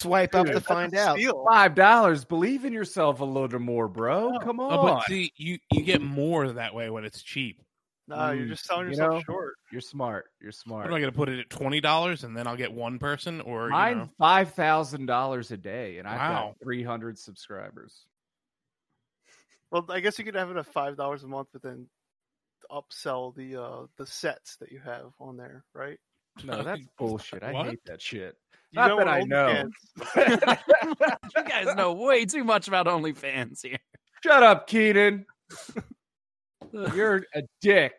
Swipe 0.00 0.34
up 0.34 0.46
to 0.46 0.60
find 0.60 0.94
out. 0.96 1.18
steal. 1.18 1.44
Five 1.48 1.74
dollars. 1.74 2.24
Believe 2.24 2.64
in 2.64 2.72
yourself 2.72 3.20
a 3.20 3.24
little 3.24 3.58
more, 3.60 3.88
bro. 3.88 4.38
Come 4.40 4.60
on. 4.60 4.72
Oh, 4.72 4.78
but 4.78 5.04
see, 5.04 5.32
you 5.36 5.58
you 5.70 5.82
get 5.82 6.00
more 6.00 6.50
that 6.52 6.74
way 6.74 6.88
when 6.90 7.04
it's 7.04 7.22
cheap. 7.22 7.60
Nah, 8.08 8.30
you're 8.30 8.46
Mm, 8.46 8.48
just 8.48 8.64
selling 8.64 8.84
you 8.88 8.96
yourself 8.96 9.14
know, 9.14 9.22
short. 9.26 9.54
You're 9.70 9.80
smart. 9.80 10.30
You're 10.40 10.52
What 10.52 10.58
smart. 10.62 10.86
am 10.86 10.94
I 10.94 11.00
going 11.00 11.12
to 11.12 11.16
put 11.16 11.28
it 11.28 11.38
at 11.38 11.50
twenty 11.50 11.80
dollars 11.80 12.24
and 12.24 12.36
then 12.36 12.46
I'll 12.46 12.56
get 12.56 12.72
one 12.72 12.98
person 12.98 13.40
or 13.42 13.68
you 13.68 13.72
Mine 13.72 13.96
know? 13.96 14.10
five 14.18 14.54
thousand 14.54 15.06
dollars 15.06 15.50
a 15.52 15.56
day, 15.56 15.98
and 15.98 16.08
I've 16.08 16.18
Wow. 16.18 16.48
got 16.48 16.60
three 16.62 16.82
hundred 16.82 17.18
subscribers. 17.18 18.06
Well, 19.70 19.84
I 19.88 20.00
guess 20.00 20.18
you 20.18 20.24
could 20.24 20.34
have 20.34 20.50
it 20.50 20.56
at 20.56 20.66
five 20.66 20.96
dollars 20.96 21.22
a 21.24 21.28
month, 21.28 21.48
but 21.52 21.62
then 21.62 21.86
upsell 22.70 23.34
the 23.34 23.60
uh 23.60 23.86
the 23.96 24.06
sets 24.06 24.56
that 24.56 24.72
you 24.72 24.80
have 24.80 25.12
on 25.20 25.36
there, 25.36 25.64
right? 25.74 25.98
No, 26.42 26.62
that's 26.64 26.86
bullshit. 26.98 27.42
I 27.42 27.52
What? 27.52 27.66
hate 27.66 27.80
that 27.86 28.00
shit. 28.02 28.36
You 28.72 28.78
Not 28.80 28.88
know 28.88 28.98
that 28.98 29.08
I 29.08 29.20
know. 29.22 29.68
You 31.36 31.44
guys 31.44 31.74
know 31.76 31.92
way 31.94 32.24
too 32.26 32.44
much 32.44 32.68
about 32.68 32.86
OnlyFans 32.86 33.60
here. 33.62 33.78
Shut 34.22 34.42
up, 34.42 34.66
Keenan. 34.66 35.26
You're 36.72 37.24
a 37.34 37.42
dick. 37.60 37.92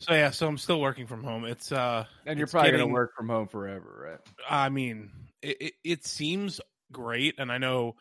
So 0.00 0.12
yeah, 0.12 0.30
so 0.30 0.46
I'm 0.46 0.58
still 0.58 0.80
working 0.80 1.06
from 1.06 1.24
home. 1.24 1.44
It's 1.46 1.72
uh, 1.72 2.04
And 2.26 2.38
you're 2.38 2.44
It's 2.44 2.52
probably 2.52 2.70
getting- 2.72 2.86
gonna 2.86 2.92
work 2.92 3.12
from 3.16 3.28
home 3.28 3.48
forever, 3.48 4.08
right? 4.10 4.20
I 4.48 4.68
mean, 4.68 5.10
it, 5.42 5.56
it 5.60 5.72
it 5.84 6.04
seems 6.06 6.60
great, 6.92 7.36
and 7.38 7.50
I 7.50 7.58
know 7.58 7.94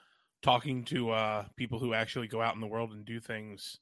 talking 0.44 0.84
to 0.86 1.10
uh 1.12 1.46
people 1.56 1.80
who 1.80 1.94
actually 1.94 2.28
go 2.28 2.42
out 2.42 2.54
in 2.54 2.62
the 2.62 2.68
world 2.68 2.92
and 2.92 3.06
do 3.06 3.20
things 3.20 3.80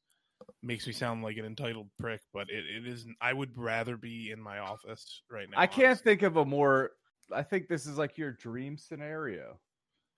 makes 0.61 0.87
me 0.87 0.93
sound 0.93 1.23
like 1.23 1.37
an 1.37 1.45
entitled 1.45 1.89
prick, 1.99 2.21
but 2.33 2.49
it, 2.49 2.63
it 2.65 2.87
isn't. 2.87 3.15
I 3.21 3.33
would 3.33 3.57
rather 3.57 3.97
be 3.97 4.31
in 4.31 4.41
my 4.41 4.59
office 4.59 5.21
right 5.29 5.49
now. 5.49 5.59
I 5.59 5.67
can't 5.67 5.87
honestly. 5.87 6.03
think 6.03 6.21
of 6.23 6.37
a 6.37 6.45
more. 6.45 6.91
I 7.31 7.43
think 7.43 7.67
this 7.67 7.85
is 7.85 7.97
like 7.97 8.17
your 8.17 8.31
dream 8.31 8.77
scenario. 8.77 9.59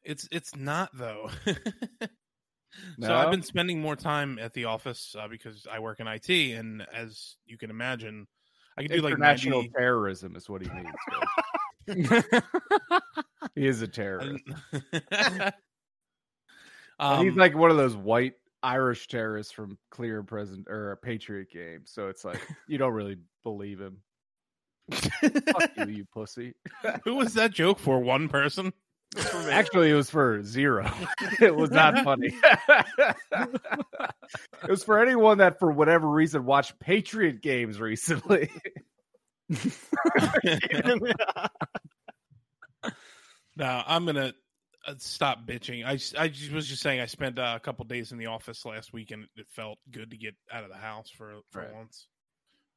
It's 0.03 0.27
it's 0.31 0.55
not 0.55 0.89
though. 0.93 1.29
No? 2.97 3.07
So 3.07 3.15
I've 3.15 3.31
been 3.31 3.41
spending 3.41 3.81
more 3.81 3.95
time 3.95 4.39
at 4.39 4.53
the 4.53 4.65
office 4.65 5.15
uh, 5.17 5.27
because 5.27 5.65
I 5.71 5.79
work 5.79 5.99
in 5.99 6.07
IT, 6.07 6.29
and 6.29 6.85
as 6.93 7.37
you 7.45 7.57
can 7.57 7.69
imagine, 7.69 8.27
I 8.77 8.83
can 8.83 8.91
do 8.91 9.01
like 9.01 9.17
national 9.17 9.61
90, 9.61 9.73
terrorism 9.77 10.35
is 10.35 10.49
what 10.49 10.61
he 10.61 10.69
means. 10.69 10.89
he 13.55 13.67
is 13.67 13.81
a 13.81 13.87
terrorist. 13.87 14.43
Um, 16.97 17.25
he's 17.25 17.35
like 17.35 17.53
one 17.53 17.71
of 17.71 17.75
those 17.75 17.93
white 17.93 18.35
Irish 18.65 19.07
terrorist 19.07 19.53
from 19.53 19.77
Clear 19.91 20.17
and 20.17 20.27
Present 20.27 20.65
or 20.67 20.91
a 20.91 20.97
Patriot 20.97 21.51
game. 21.51 21.81
So 21.85 22.07
it's 22.07 22.25
like 22.25 22.41
you 22.67 22.79
don't 22.79 22.93
really 22.93 23.17
believe 23.43 23.79
him. 23.79 23.99
Fuck 24.91 25.71
you, 25.77 25.85
you 25.87 26.05
pussy. 26.11 26.55
who 27.03 27.15
was 27.15 27.35
that 27.35 27.51
joke 27.51 27.77
for? 27.77 27.99
One 27.99 28.27
person? 28.27 28.73
Actually, 29.49 29.91
it 29.91 29.93
was 29.93 30.09
for 30.09 30.43
zero. 30.43 30.91
it 31.39 31.55
was 31.55 31.69
not 31.69 32.03
funny. 32.03 32.35
it 33.37 34.69
was 34.69 34.83
for 34.83 34.99
anyone 34.99 35.37
that, 35.37 35.59
for 35.59 35.71
whatever 35.71 36.09
reason, 36.09 36.43
watched 36.43 36.77
Patriot 36.79 37.41
games 37.41 37.79
recently. 37.79 38.49
now 43.55 43.85
I'm 43.87 44.05
gonna 44.05 44.33
stop 44.97 45.45
bitching. 45.45 45.85
I 45.85 46.27
just 46.27 46.51
was 46.51 46.67
just 46.67 46.81
saying 46.81 46.99
I 47.01 47.05
spent 47.05 47.39
uh, 47.39 47.53
a 47.55 47.59
couple 47.59 47.85
days 47.85 48.11
in 48.11 48.17
the 48.17 48.27
office 48.27 48.65
last 48.65 48.93
week, 48.93 49.11
and 49.11 49.27
it 49.35 49.47
felt 49.49 49.79
good 49.91 50.11
to 50.11 50.17
get 50.17 50.35
out 50.51 50.63
of 50.63 50.69
the 50.69 50.77
house 50.77 51.09
for 51.09 51.35
for 51.51 51.61
Right. 51.61 51.73
once. 51.73 52.07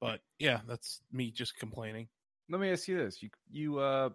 But 0.00 0.20
yeah, 0.38 0.60
that's 0.66 1.00
me 1.12 1.30
just 1.30 1.58
complaining. 1.58 2.08
Let 2.48 2.60
me 2.60 2.70
ask 2.70 2.88
you 2.88 2.98
this: 2.98 3.22
you 3.22 3.30
you 3.50 3.78
uh 3.78 4.10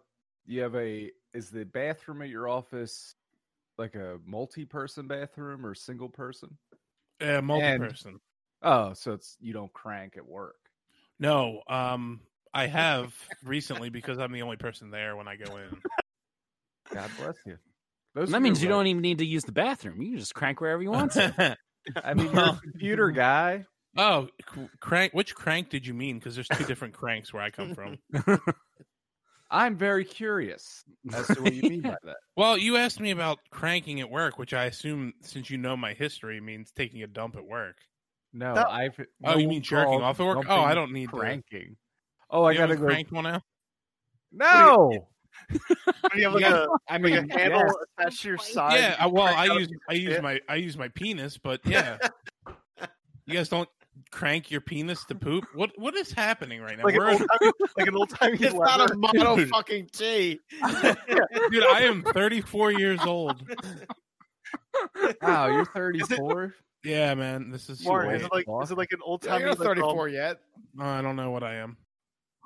you 0.46 0.62
have 0.62 0.76
a 0.76 1.12
is 1.34 1.50
the 1.50 1.66
bathroom 1.66 2.22
at 2.22 2.30
your 2.30 2.48
office 2.48 3.16
like 3.78 3.96
a 3.96 4.20
multi-person 4.26 5.08
bathroom 5.08 5.66
or 5.66 5.74
single 5.74 6.10
person? 6.10 6.58
Uh, 7.22 7.42
multi 7.42 7.78
person. 7.78 8.20
Oh, 8.62 8.94
so 8.94 9.14
it's 9.14 9.38
you 9.40 9.54
don't 9.54 9.74
crank 9.74 10.18
at 10.18 10.26
work. 10.26 10.56
No, 11.20 11.62
um, 11.68 12.22
I 12.54 12.68
have 12.68 13.14
recently 13.44 13.90
because 13.90 14.20
I'm 14.20 14.32
the 14.32 14.42
only 14.42 14.58
person 14.58 14.90
there 14.90 15.16
when 15.16 15.28
I 15.28 15.36
go 15.36 15.58
in. 15.58 15.70
God 16.94 17.12
bless 17.18 17.38
you. 17.46 17.58
Those 18.16 18.30
that 18.32 18.42
means 18.42 18.62
your 18.62 18.70
you 18.72 18.76
don't 18.78 18.88
even 18.88 19.02
need 19.02 19.18
to 19.20 19.26
use 19.26 19.44
the 19.44 19.52
bathroom. 19.52 20.02
You 20.02 20.12
can 20.12 20.20
just 20.20 20.36
crank 20.36 20.62
wherever 20.62 20.82
you 20.82 20.92
want 20.92 21.14
to. 21.14 21.58
I 22.04 22.14
mean, 22.14 22.32
you're 22.32 22.44
a 22.44 22.60
computer 22.62 23.12
guy. 23.12 23.66
oh, 23.98 24.28
crank. 24.80 25.14
Which 25.14 25.34
crank 25.36 25.70
did 25.70 25.86
you 25.88 25.94
mean? 25.94 26.20
Because 26.20 26.36
there's 26.36 26.48
two 26.48 26.64
different 26.66 26.94
cranks 26.94 27.34
where 27.34 27.42
I 27.44 27.50
come 27.50 27.74
from. 27.76 27.98
I'm 29.52 29.78
very 29.78 30.04
curious 30.06 30.84
as 31.14 31.28
to 31.28 31.42
what 31.42 31.54
you 31.54 31.70
mean 31.70 31.82
by 31.84 31.96
that. 32.04 32.16
Well, 32.36 32.58
you 32.58 32.78
asked 32.78 33.00
me 33.00 33.12
about 33.12 33.40
cranking 33.52 34.00
at 34.00 34.10
work, 34.10 34.40
which 34.40 34.54
I 34.54 34.66
assume, 34.66 35.14
since 35.22 35.50
you 35.50 35.58
know 35.60 35.78
my 35.78 35.94
history, 35.94 36.42
means 36.42 36.72
taking 36.72 37.04
a 37.04 37.08
dump 37.08 37.36
at 37.36 37.46
work. 37.46 37.76
No, 38.34 38.54
No. 38.56 38.64
I've. 38.64 39.00
Oh, 39.24 39.38
you 39.38 39.48
mean 39.48 39.62
jerking 39.62 39.86
called 40.00 40.02
off 40.02 40.20
at 40.20 40.26
work? 40.26 40.46
Oh, 40.50 40.62
I 40.62 40.74
don't 40.74 40.92
need 40.92 41.10
to. 41.12 41.18
cranking. 41.18 41.76
Oh, 42.32 42.44
I 42.44 42.52
You 42.54 42.58
gotta 42.58 42.74
haven't 42.74 42.88
go. 42.88 42.92
cranked 42.92 43.12
one 43.12 43.28
out. 43.28 43.44
No, 44.32 45.08
you 46.16 46.24
have 46.24 46.34
like 46.34 46.42
Yeah. 46.42 46.66
a, 46.66 46.68
I 46.90 46.94
like 46.94 47.02
mean, 47.02 47.32
a 47.32 47.38
handle 47.38 47.60
yes. 47.62 47.74
attached 47.98 48.22
to 48.22 48.28
your 48.30 48.38
side. 48.38 48.80
yeah, 48.80 48.96
I, 49.00 49.08
well, 49.08 49.26
I 49.26 49.46
use 49.46 49.70
I 49.90 49.94
use 49.94 50.22
my 50.22 50.40
I 50.50 50.56
use 50.56 50.78
my 50.78 50.88
penis, 50.90 51.38
but 51.38 51.62
yeah, 51.66 51.98
you 53.26 53.34
guys 53.34 53.50
don't 53.50 53.70
crank 54.12 54.50
your 54.52 54.62
penis 54.62 55.06
to 55.06 55.16
poop. 55.16 55.46
What 55.54 55.72
what 55.78 55.96
is 55.96 56.12
happening 56.12 56.62
right 56.62 56.78
now? 56.78 56.84
like 56.86 56.96
an 56.96 57.00
We're 57.00 57.10
old 57.12 57.20
time, 57.20 57.28
timey, 57.40 57.52
like 57.78 57.88
an 57.88 57.96
old 57.96 58.10
timey 58.10 58.38
It's 58.40 58.54
not 58.54 58.92
a 58.92 58.96
model 58.96 59.36
Dude. 59.38 59.50
fucking 59.50 59.90
T. 59.94 60.40
dude, 61.52 61.64
I 61.66 61.82
am 61.82 62.04
34 62.04 62.72
years 62.74 63.00
old. 63.06 63.44
Wow, 65.22 65.48
you're 65.48 65.66
34. 65.66 66.54
Yeah, 66.84 67.14
man, 67.16 67.50
this 67.50 67.70
is 67.70 67.84
Martin, 67.86 68.10
way- 68.12 68.16
is 68.18 68.24
it 68.24 68.32
like 68.32 68.46
is 68.64 68.72
it 68.72 68.78
like 68.78 68.92
an 68.92 69.00
old 69.04 69.24
Yeah, 69.24 69.32
timey? 69.32 69.42
you're 69.42 69.50
not 69.52 69.60
like, 69.60 69.68
um, 69.70 69.76
34 69.76 70.10
yet. 70.10 70.40
I 70.80 71.02
don't 71.02 71.16
know 71.16 71.32
what 71.32 71.44
I 71.44 71.56
am. 71.56 71.78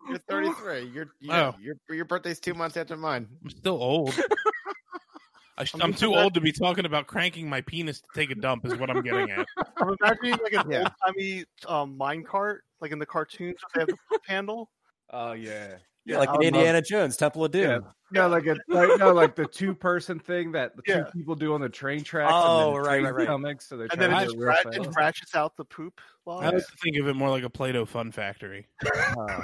You're 0.09 0.17
33. 0.29 0.83
You're, 0.93 1.07
you 1.19 1.31
Oh. 1.31 1.55
your 1.59 1.75
your 1.89 2.05
birthday's 2.05 2.39
two 2.39 2.53
months 2.53 2.77
after 2.77 2.95
mine. 2.97 3.27
I'm 3.43 3.49
still 3.49 3.81
old. 3.81 4.13
I 5.59 5.63
sh- 5.63 5.73
I'm 5.75 5.81
I'm 5.81 5.93
too 5.93 6.13
old 6.15 6.35
to 6.35 6.41
be 6.41 6.51
talking 6.51 6.85
about 6.85 7.07
cranking 7.07 7.49
my 7.49 7.61
penis 7.61 7.99
to 8.01 8.07
take 8.13 8.29
a 8.29 8.35
dump. 8.35 8.65
Is 8.65 8.75
what 8.75 8.89
I'm 8.91 9.01
getting 9.01 9.31
at. 9.31 9.47
I'm 9.77 9.95
imagining 9.99 10.37
like 10.43 10.53
an 10.53 10.69
Yeah. 10.71 10.79
old 10.79 10.91
timey 11.05 11.45
um, 11.67 11.97
mine 11.97 12.23
cart, 12.23 12.63
like 12.79 12.91
in 12.91 12.99
the 12.99 13.05
cartoons 13.07 13.55
where 13.73 13.85
they 13.85 13.91
have 13.91 13.99
the 14.11 14.19
handle. 14.27 14.69
Oh 15.11 15.31
yeah. 15.31 15.77
Yeah, 16.07 16.19
like 16.19 16.29
I 16.29 16.33
in 16.33 16.37
would 16.37 16.45
love- 16.45 16.53
Indiana 16.55 16.81
Jones, 16.81 17.17
Temple 17.17 17.45
of 17.45 17.51
Doom. 17.51 17.69
Yeah. 17.69 17.79
No, 18.09 18.29
like 18.29 18.45
a 18.47 18.55
like, 18.69 18.97
no, 18.99 19.11
like 19.11 19.35
the 19.35 19.45
two 19.45 19.73
person 19.87 20.17
thing 20.19 20.53
that 20.53 20.75
the 20.77 20.81
Yeah. 20.87 21.03
two 21.03 21.11
people 21.19 21.35
do 21.35 21.53
on 21.53 21.59
the 21.59 21.67
train 21.67 22.03
tracks. 22.03 22.31
Oh, 22.33 22.67
and 22.67 22.75
the 22.77 22.89
right, 22.89 23.03
right, 23.03 23.13
right. 23.13 23.27
Coming, 23.27 23.59
so 23.59 23.75
they're 23.75 23.87
And 23.91 23.99
then 23.99 24.13
it 24.13 24.23
just, 24.23 24.35
do 24.35 24.41
it 24.41 24.45
real 24.45 24.47
rat- 24.47 24.65
it 24.75 24.85
fast. 24.85 24.97
ratchets 24.97 25.35
out 25.35 25.57
the 25.57 25.65
poop. 25.65 25.99
I 26.25 26.29
Log. 26.29 26.43
like 26.53 26.55
to 26.55 26.63
think 26.81 26.95
of 26.97 27.07
it 27.09 27.15
more 27.15 27.29
like 27.29 27.43
a 27.43 27.49
Play-Doh 27.49 27.85
fun 27.85 28.11
factory. 28.13 28.67
Oh, 29.17 29.25
my 29.27 29.43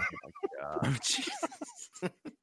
God. 0.62 1.00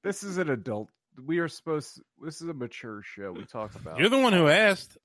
This 0.04 0.22
is 0.22 0.36
an 0.38 0.50
adult. 0.50 0.88
We 1.24 1.38
are 1.38 1.48
supposed. 1.48 2.00
This 2.22 2.40
is 2.42 2.48
a 2.48 2.54
mature 2.54 3.02
show. 3.02 3.32
We 3.32 3.44
talk 3.44 3.74
about. 3.74 3.98
You're 3.98 4.08
the 4.10 4.18
one 4.18 4.32
who 4.34 4.48
asked. 4.48 4.96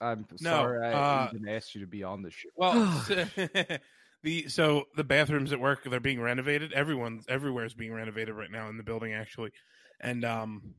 I'm 0.00 0.26
No, 0.40 0.50
sorry. 0.50 0.86
I 0.86 0.92
uh, 0.92 1.28
even 1.34 1.48
asked 1.48 1.74
you 1.74 1.80
to 1.80 1.86
be 1.86 2.02
on 2.02 2.22
the 2.22 2.30
show. 2.30 2.48
Well, 2.56 3.04
the 4.26 4.48
so 4.48 4.86
the 4.96 5.04
bathrooms 5.04 5.52
at 5.52 5.60
work 5.60 5.84
they're 5.84 6.00
being 6.00 6.20
renovated. 6.20 6.72
Everyone's 6.72 7.24
everywhere 7.28 7.64
is 7.64 7.74
being 7.74 7.92
renovated 7.92 8.34
right 8.34 8.50
now 8.50 8.68
in 8.68 8.76
the 8.76 8.82
building 8.82 9.12
actually, 9.14 9.52
and 10.00 10.24
um, 10.24 10.74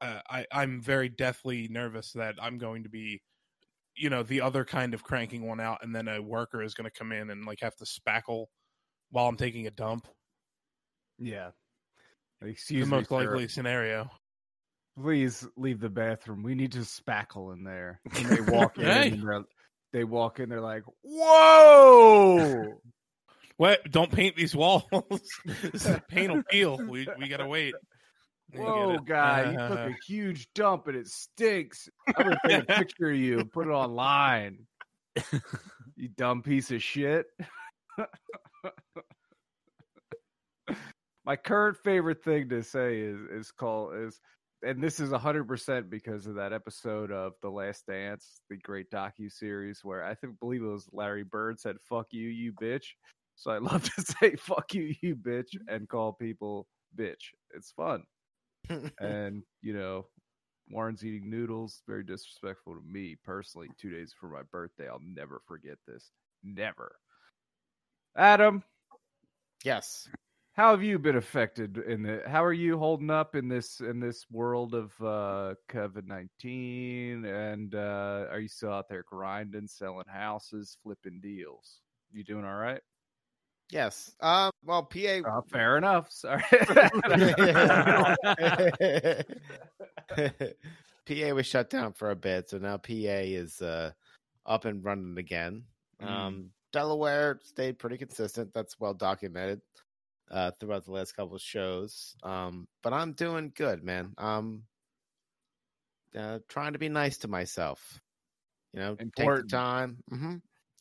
uh, 0.00 0.20
I 0.28 0.46
I'm 0.52 0.82
very 0.82 1.08
deathly 1.08 1.68
nervous 1.68 2.12
that 2.14 2.34
I'm 2.42 2.58
going 2.58 2.82
to 2.82 2.88
be, 2.88 3.22
you 3.96 4.10
know, 4.10 4.24
the 4.24 4.40
other 4.40 4.64
kind 4.64 4.94
of 4.94 5.04
cranking 5.04 5.46
one 5.46 5.60
out, 5.60 5.78
and 5.82 5.94
then 5.94 6.08
a 6.08 6.20
worker 6.20 6.60
is 6.60 6.74
going 6.74 6.90
to 6.90 6.98
come 6.98 7.12
in 7.12 7.30
and 7.30 7.44
like 7.46 7.60
have 7.62 7.76
to 7.76 7.84
spackle 7.84 8.46
while 9.10 9.28
I'm 9.28 9.36
taking 9.36 9.68
a 9.68 9.70
dump. 9.70 10.08
Yeah. 11.18 11.50
The 12.40 12.48
Excuse 12.48 12.90
me, 12.90 12.96
most 12.96 13.08
sir. 13.08 13.14
likely 13.16 13.48
scenario. 13.48 14.10
Please 15.00 15.46
leave 15.56 15.78
the 15.80 15.88
bathroom. 15.88 16.42
We 16.42 16.56
need 16.56 16.72
to 16.72 16.80
spackle 16.80 17.52
in 17.52 17.62
there. 17.62 18.00
And 18.16 18.26
they 18.26 18.40
walk 18.52 18.78
in 18.78 18.84
Hey. 18.84 19.10
and 19.10 19.22
they're, 19.22 19.44
they 19.92 20.04
walk 20.04 20.40
in. 20.40 20.48
They're 20.48 20.60
like, 20.60 20.84
"Whoa!" 21.02 22.80
What? 23.58 23.90
Don't 23.90 24.12
paint 24.12 24.36
these 24.36 24.54
walls. 24.54 24.84
this 25.44 25.84
is 25.84 25.98
paint 26.08 26.32
will 26.32 26.44
peel. 26.48 26.78
We 26.78 27.08
we 27.18 27.26
gotta 27.26 27.48
wait. 27.48 27.74
Whoa, 28.54 28.98
guy! 28.98 29.50
You 29.50 29.58
took 29.58 29.60
uh-huh. 29.60 29.88
a 29.88 29.96
huge 30.06 30.48
dump 30.54 30.86
and 30.86 30.96
it 30.96 31.08
stinks. 31.08 31.88
I'm 32.06 32.24
gonna 32.24 32.38
take 32.46 32.62
a 32.62 32.66
picture 32.78 33.10
of 33.10 33.16
you 33.16 33.40
and 33.40 33.50
put 33.50 33.66
it 33.66 33.70
online. 33.70 34.60
you 35.96 36.08
dumb 36.16 36.42
piece 36.42 36.70
of 36.70 36.80
shit. 36.80 37.26
My 41.24 41.34
current 41.34 41.76
favorite 41.82 42.22
thing 42.22 42.48
to 42.50 42.62
say 42.62 43.00
is 43.00 43.18
is 43.30 43.50
called 43.50 43.96
is, 43.96 44.20
and 44.62 44.82
this 44.82 45.00
is 45.00 45.12
hundred 45.12 45.44
percent 45.44 45.90
because 45.90 46.26
of 46.26 46.34
that 46.36 46.52
episode 46.52 47.12
of 47.12 47.32
The 47.42 47.50
Last 47.50 47.86
Dance, 47.86 48.40
the 48.50 48.56
great 48.56 48.90
docu 48.90 49.30
series, 49.30 49.80
where 49.82 50.04
I 50.04 50.14
think 50.14 50.38
believe 50.40 50.62
it 50.62 50.66
was 50.66 50.88
Larry 50.92 51.24
Bird 51.24 51.60
said 51.60 51.76
"fuck 51.88 52.06
you, 52.10 52.28
you 52.28 52.52
bitch." 52.52 52.86
So 53.36 53.50
I 53.50 53.58
love 53.58 53.84
to 53.84 54.02
say 54.02 54.36
"fuck 54.36 54.74
you, 54.74 54.94
you 55.00 55.16
bitch" 55.16 55.54
mm-hmm. 55.54 55.74
and 55.74 55.88
call 55.88 56.12
people 56.12 56.66
bitch. 56.96 57.32
It's 57.54 57.72
fun 57.72 58.02
and 59.00 59.42
you 59.62 59.72
know 59.72 60.06
Warren's 60.70 61.04
eating 61.04 61.30
noodles. 61.30 61.82
Very 61.86 62.04
disrespectful 62.04 62.74
to 62.74 62.82
me 62.86 63.16
personally. 63.24 63.68
Two 63.80 63.90
days 63.90 64.12
before 64.12 64.36
my 64.36 64.42
birthday, 64.50 64.88
I'll 64.88 65.00
never 65.04 65.40
forget 65.46 65.78
this. 65.86 66.10
Never. 66.42 66.96
Adam, 68.16 68.62
yes. 69.64 70.08
How 70.58 70.72
have 70.72 70.82
you 70.82 70.98
been 70.98 71.16
affected 71.16 71.78
in 71.78 72.02
the? 72.02 72.20
How 72.26 72.44
are 72.44 72.52
you 72.52 72.76
holding 72.78 73.10
up 73.10 73.36
in 73.36 73.46
this 73.48 73.78
in 73.78 74.00
this 74.00 74.26
world 74.28 74.74
of 74.74 74.90
uh, 75.00 75.54
COVID 75.68 76.04
nineteen? 76.04 77.24
And 77.24 77.76
uh, 77.76 78.26
are 78.28 78.40
you 78.40 78.48
still 78.48 78.72
out 78.72 78.88
there 78.88 79.04
grinding, 79.08 79.68
selling 79.68 80.08
houses, 80.08 80.76
flipping 80.82 81.20
deals? 81.20 81.80
You 82.12 82.24
doing 82.24 82.44
all 82.44 82.56
right? 82.56 82.80
Yes. 83.70 84.16
Uh, 84.20 84.50
well, 84.64 84.82
PA. 84.82 85.20
Oh, 85.26 85.44
fair 85.48 85.76
enough. 85.78 86.10
Sorry. 86.10 86.42
PA 91.06 91.34
was 91.34 91.46
shut 91.46 91.70
down 91.70 91.92
for 91.92 92.10
a 92.10 92.16
bit, 92.16 92.50
so 92.50 92.58
now 92.58 92.78
PA 92.78 92.90
is 92.92 93.62
uh, 93.62 93.92
up 94.44 94.64
and 94.64 94.84
running 94.84 95.18
again. 95.18 95.62
Mm. 96.02 96.08
Um, 96.08 96.50
Delaware 96.72 97.38
stayed 97.44 97.78
pretty 97.78 97.96
consistent. 97.96 98.52
That's 98.52 98.80
well 98.80 98.94
documented 98.94 99.60
uh, 100.30 100.50
throughout 100.58 100.84
the 100.84 100.92
last 100.92 101.12
couple 101.16 101.36
of 101.36 101.42
shows. 101.42 102.14
Um, 102.22 102.66
but 102.82 102.92
I'm 102.92 103.12
doing 103.12 103.52
good, 103.54 103.82
man. 103.82 104.14
Um, 104.18 104.62
uh, 106.16 106.38
trying 106.48 106.72
to 106.72 106.78
be 106.78 106.88
nice 106.88 107.18
to 107.18 107.28
myself. 107.28 108.00
You 108.72 108.80
know, 108.80 108.96
Important. 108.98 109.50
take 109.50 109.50
the 109.50 109.56
time. 109.56 109.98
Mm-hmm. 110.12 110.34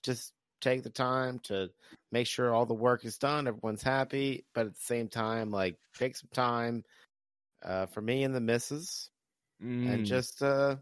Just 0.04 0.34
take 0.62 0.84
the 0.84 0.90
time 0.90 1.40
to 1.44 1.70
make 2.12 2.28
sure 2.28 2.54
all 2.54 2.66
the 2.66 2.74
work 2.74 3.06
is 3.06 3.18
done. 3.18 3.48
Everyone's 3.48 3.84
happy, 3.84 4.46
but 4.54 4.66
at 4.68 4.74
the 4.76 4.82
same 4.82 5.08
time, 5.08 5.52
like 5.52 5.78
take 5.98 6.16
some 6.16 6.30
time 6.34 6.84
uh, 7.64 7.86
for 7.88 8.02
me 8.02 8.24
and 8.24 8.36
the 8.36 8.42
missus, 8.42 9.10
Mm, 9.64 9.92
and 9.92 10.06
just 10.06 10.44
uh, 10.44 10.76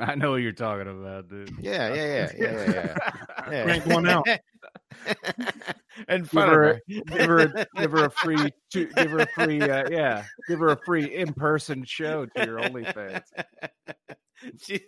I 0.00 0.14
know 0.14 0.30
what 0.30 0.36
you're 0.36 0.52
talking 0.52 0.88
about, 0.88 1.28
dude. 1.28 1.52
yeah, 1.60 1.94
yeah, 1.94 2.04
yeah, 2.04 2.32
yeah, 2.38 2.52
yeah. 2.52 2.72
yeah. 2.72 3.50
yeah. 3.50 3.64
Crank 3.64 3.86
one 3.86 4.08
out. 4.08 4.26
in 6.08 6.22
give 6.22 6.30
her, 6.32 6.64
her. 6.64 6.80
give 6.88 7.26
her, 7.26 7.38
a, 7.38 7.66
give 7.76 7.90
her 7.92 8.04
a 8.06 8.10
free, 8.22 8.50
two, 8.72 8.86
give 8.96 9.10
her 9.10 9.18
a 9.20 9.26
free, 9.26 9.60
uh, 9.62 9.88
yeah, 9.90 10.24
give 10.48 10.58
her 10.60 10.68
a 10.68 10.78
free 10.84 11.14
in-person 11.14 11.84
show 11.84 12.26
to 12.26 12.44
your 12.44 12.58
OnlyFans. 12.60 13.22
She- 14.62 14.80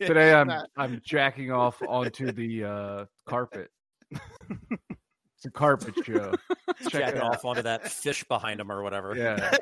Today, 0.00 0.32
I'm 0.32 0.46
not- 0.46 0.70
I'm 0.76 1.00
jacking 1.04 1.50
off 1.52 1.82
onto 1.86 2.30
the 2.32 2.64
uh, 2.64 3.04
carpet. 3.26 3.70
it's 4.10 5.44
a 5.44 5.50
carpet 5.50 5.94
show. 6.04 6.32
Check 6.88 6.92
Jack 6.92 7.08
it 7.14 7.16
it 7.16 7.22
out. 7.22 7.34
off 7.34 7.44
onto 7.44 7.62
that 7.62 7.90
fish 7.90 8.22
behind 8.24 8.60
him 8.60 8.70
or 8.70 8.82
whatever. 8.82 9.14
Yeah. 9.16 9.56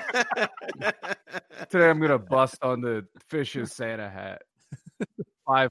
Today, 1.71 1.89
I'm 1.89 1.99
gonna 2.01 2.19
bust 2.19 2.59
on 2.63 2.83
the 2.83 3.07
fish's 3.31 3.73
Santa 3.73 4.09
hat. 4.11 4.43
Five, 5.47 5.71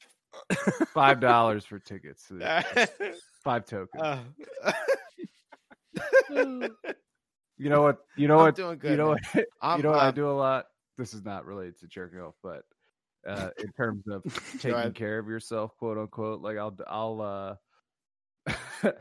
five 0.93 1.19
dollars 1.19 1.63
for 1.63 1.77
tickets. 1.79 2.29
Five 3.43 3.65
tokens. 3.65 4.01
Uh, 4.01 4.19
You 7.57 7.69
know 7.69 7.83
what? 7.83 7.99
You 8.17 8.27
know 8.27 8.37
I'm 8.39 8.45
what? 8.45 8.55
doing 8.55 8.79
you 8.83 8.97
know 8.97 9.09
man. 9.09 9.17
what? 9.35 9.45
I'm, 9.61 9.77
you 9.77 9.83
know 9.83 9.91
what 9.91 9.99
I 9.99 10.07
um, 10.07 10.15
do 10.15 10.29
a 10.29 10.31
lot. 10.31 10.65
This 10.97 11.13
is 11.13 11.23
not 11.23 11.45
related 11.45 11.77
to 11.79 11.87
jerking 11.87 12.19
off, 12.19 12.33
but 12.41 12.63
uh, 13.27 13.49
in 13.61 13.71
terms 13.73 14.03
of 14.07 14.23
taking 14.59 14.77
ahead. 14.77 14.95
care 14.95 15.19
of 15.19 15.27
yourself, 15.27 15.77
quote 15.77 15.97
unquote, 15.99 16.41
like 16.41 16.57
I'll 16.57 16.75
I'll 16.87 17.59
uh, 18.81 18.91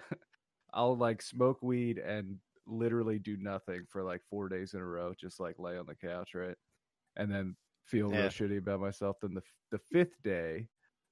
I'll 0.75 0.97
like 0.97 1.23
smoke 1.23 1.63
weed 1.63 1.99
and 1.99 2.37
literally 2.67 3.19
do 3.19 3.37
nothing 3.39 3.87
for 3.89 4.03
like 4.03 4.21
four 4.29 4.49
days 4.51 4.75
in 4.75 4.81
a 4.81 4.85
row, 4.87 5.15
just 5.19 5.41
like 5.41 5.59
lay 5.59 5.79
on 5.79 5.87
the 5.87 5.95
couch, 5.95 6.35
right, 6.35 6.57
and 7.17 7.33
then 7.33 7.57
feel 7.87 8.09
Yeah. 8.11 8.19
real 8.19 8.29
shitty 8.29 8.59
about 8.59 8.81
myself. 8.81 9.17
Then 9.23 9.33
the 9.35 9.43
the 9.71 9.81
fifth 9.91 10.21
day. 10.23 10.69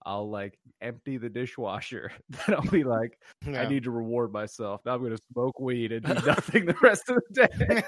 I'll 0.07 0.31
like 0.31 0.59
empty 0.81 1.17
the 1.19 1.29
dishwasher. 1.29 2.11
then 2.31 2.57
I'll 2.57 2.71
be 2.71 2.85
like, 2.85 3.19
I 3.47 3.67
need 3.67 3.85
to 3.85 3.91
reward 3.91 4.33
myself. 4.33 4.81
Now 4.87 4.95
I'm 4.95 5.01
going 5.01 5.17
to 5.17 5.23
smoke 5.33 5.59
weed 5.61 5.93
and 5.93 6.05
do 6.05 6.15
nothing 6.27 6.67
the 6.67 6.75
rest 6.83 7.09
of 7.09 7.19
the 7.31 7.49
day. 7.49 7.83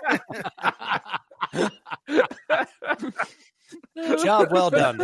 Job 4.25 4.49
well 4.51 4.71
done. 4.71 5.01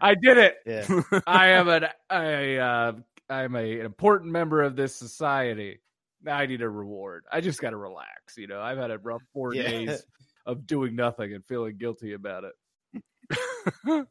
I 0.00 0.14
did 0.14 0.38
it. 0.38 0.56
yeah. 0.66 0.86
I 1.26 1.48
am 1.48 1.68
an 1.68 1.86
I 2.10 2.56
uh, 2.56 2.92
I'm 3.30 3.54
a, 3.56 3.80
an 3.80 3.86
important 3.86 4.32
member 4.32 4.62
of 4.62 4.76
this 4.76 4.94
society. 4.94 5.80
Now 6.22 6.36
I 6.36 6.46
need 6.46 6.62
a 6.62 6.68
reward. 6.68 7.24
I 7.30 7.40
just 7.40 7.60
got 7.60 7.70
to 7.70 7.76
relax. 7.76 8.36
You 8.36 8.46
know, 8.48 8.60
I've 8.60 8.78
had 8.78 8.90
a 8.90 8.98
rough 8.98 9.22
four 9.32 9.54
Yeah. 9.54 9.62
days 9.68 10.04
of 10.46 10.66
doing 10.66 10.96
nothing 10.96 11.32
and 11.34 11.44
feeling 11.46 11.76
guilty 11.76 12.12
about 12.14 12.44
it. 12.44 14.06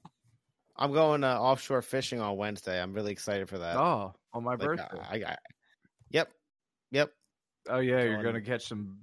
I'm 0.78 0.91
going 0.91 1.23
uh, 1.23 1.39
offshore 1.39 1.82
fishing 1.82 2.19
on 2.19 2.36
Wednesday. 2.38 2.82
I'm 2.82 2.93
really 2.93 3.11
excited 3.11 3.47
for 3.49 3.59
that. 3.59 3.78
Oh, 3.78 4.13
on 4.34 4.43
my 4.43 4.51
Like, 4.51 4.59
birthday. 4.59 4.99
I, 5.01 5.15
I, 5.32 5.36
yep, 6.09 6.30
yep. 6.91 7.11
oh 7.69 7.80
yeah, 7.80 8.03
you're 8.03 8.13
going- 8.21 8.26
gonna 8.26 8.41
catch 8.41 8.67
some. 8.67 8.99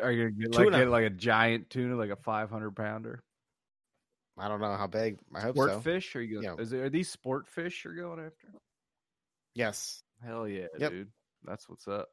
Are 0.00 0.10
you 0.12 0.30
gonna 0.30 0.48
get 0.48 0.54
like, 0.54 0.70
get 0.70 0.88
like 0.88 1.04
a 1.04 1.10
giant 1.10 1.68
tuna, 1.70 1.96
like 1.96 2.10
a 2.10 2.16
500 2.16 2.70
pounder? 2.76 3.22
I 4.38 4.48
don't 4.48 4.60
know 4.60 4.74
how 4.76 4.86
big. 4.86 5.18
I 5.34 5.40
hope 5.40 5.56
Sport 5.56 5.70
so. 5.72 5.80
fish? 5.80 6.16
Are 6.16 6.22
you 6.22 6.40
going? 6.40 6.44
Yeah. 6.56 6.62
Is 6.62 6.72
it, 6.72 6.80
are 6.80 6.88
these 6.88 7.10
sport 7.10 7.48
fish 7.48 7.84
you're 7.84 7.94
going 7.96 8.18
after? 8.20 8.48
Yes, 9.54 10.02
Hell 10.24 10.48
yeah, 10.48 10.68
Yep. 10.78 10.90
dude. 10.90 11.08
That's 11.44 11.68
what's 11.68 11.86
up. 11.88 12.08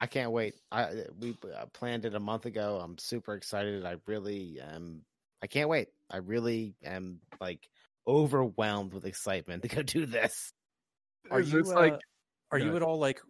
I 0.00 0.06
can't 0.06 0.30
wait. 0.30 0.54
I 0.70 1.06
we 1.18 1.36
uh, 1.56 1.66
planned 1.72 2.04
it 2.04 2.14
a 2.14 2.20
month 2.20 2.46
ago. 2.46 2.78
I'm 2.80 2.98
super 2.98 3.34
excited. 3.34 3.84
I 3.84 3.96
really 4.06 4.60
am. 4.60 5.02
I 5.42 5.46
can't 5.48 5.68
wait. 5.68 5.88
I 6.10 6.18
really 6.18 6.76
am 6.84 7.20
like 7.40 7.68
overwhelmed 8.08 8.92
with 8.94 9.04
excitement 9.04 9.62
to 9.62 9.68
go 9.68 9.82
do 9.82 10.06
this. 10.06 10.52
Are 11.30 11.40
you 11.40 11.58
it's 11.58 11.70
like 11.70 11.92
uh, 11.92 11.98
are 12.52 12.58
you 12.58 12.74
at 12.76 12.82
all 12.82 12.98
like 12.98 13.20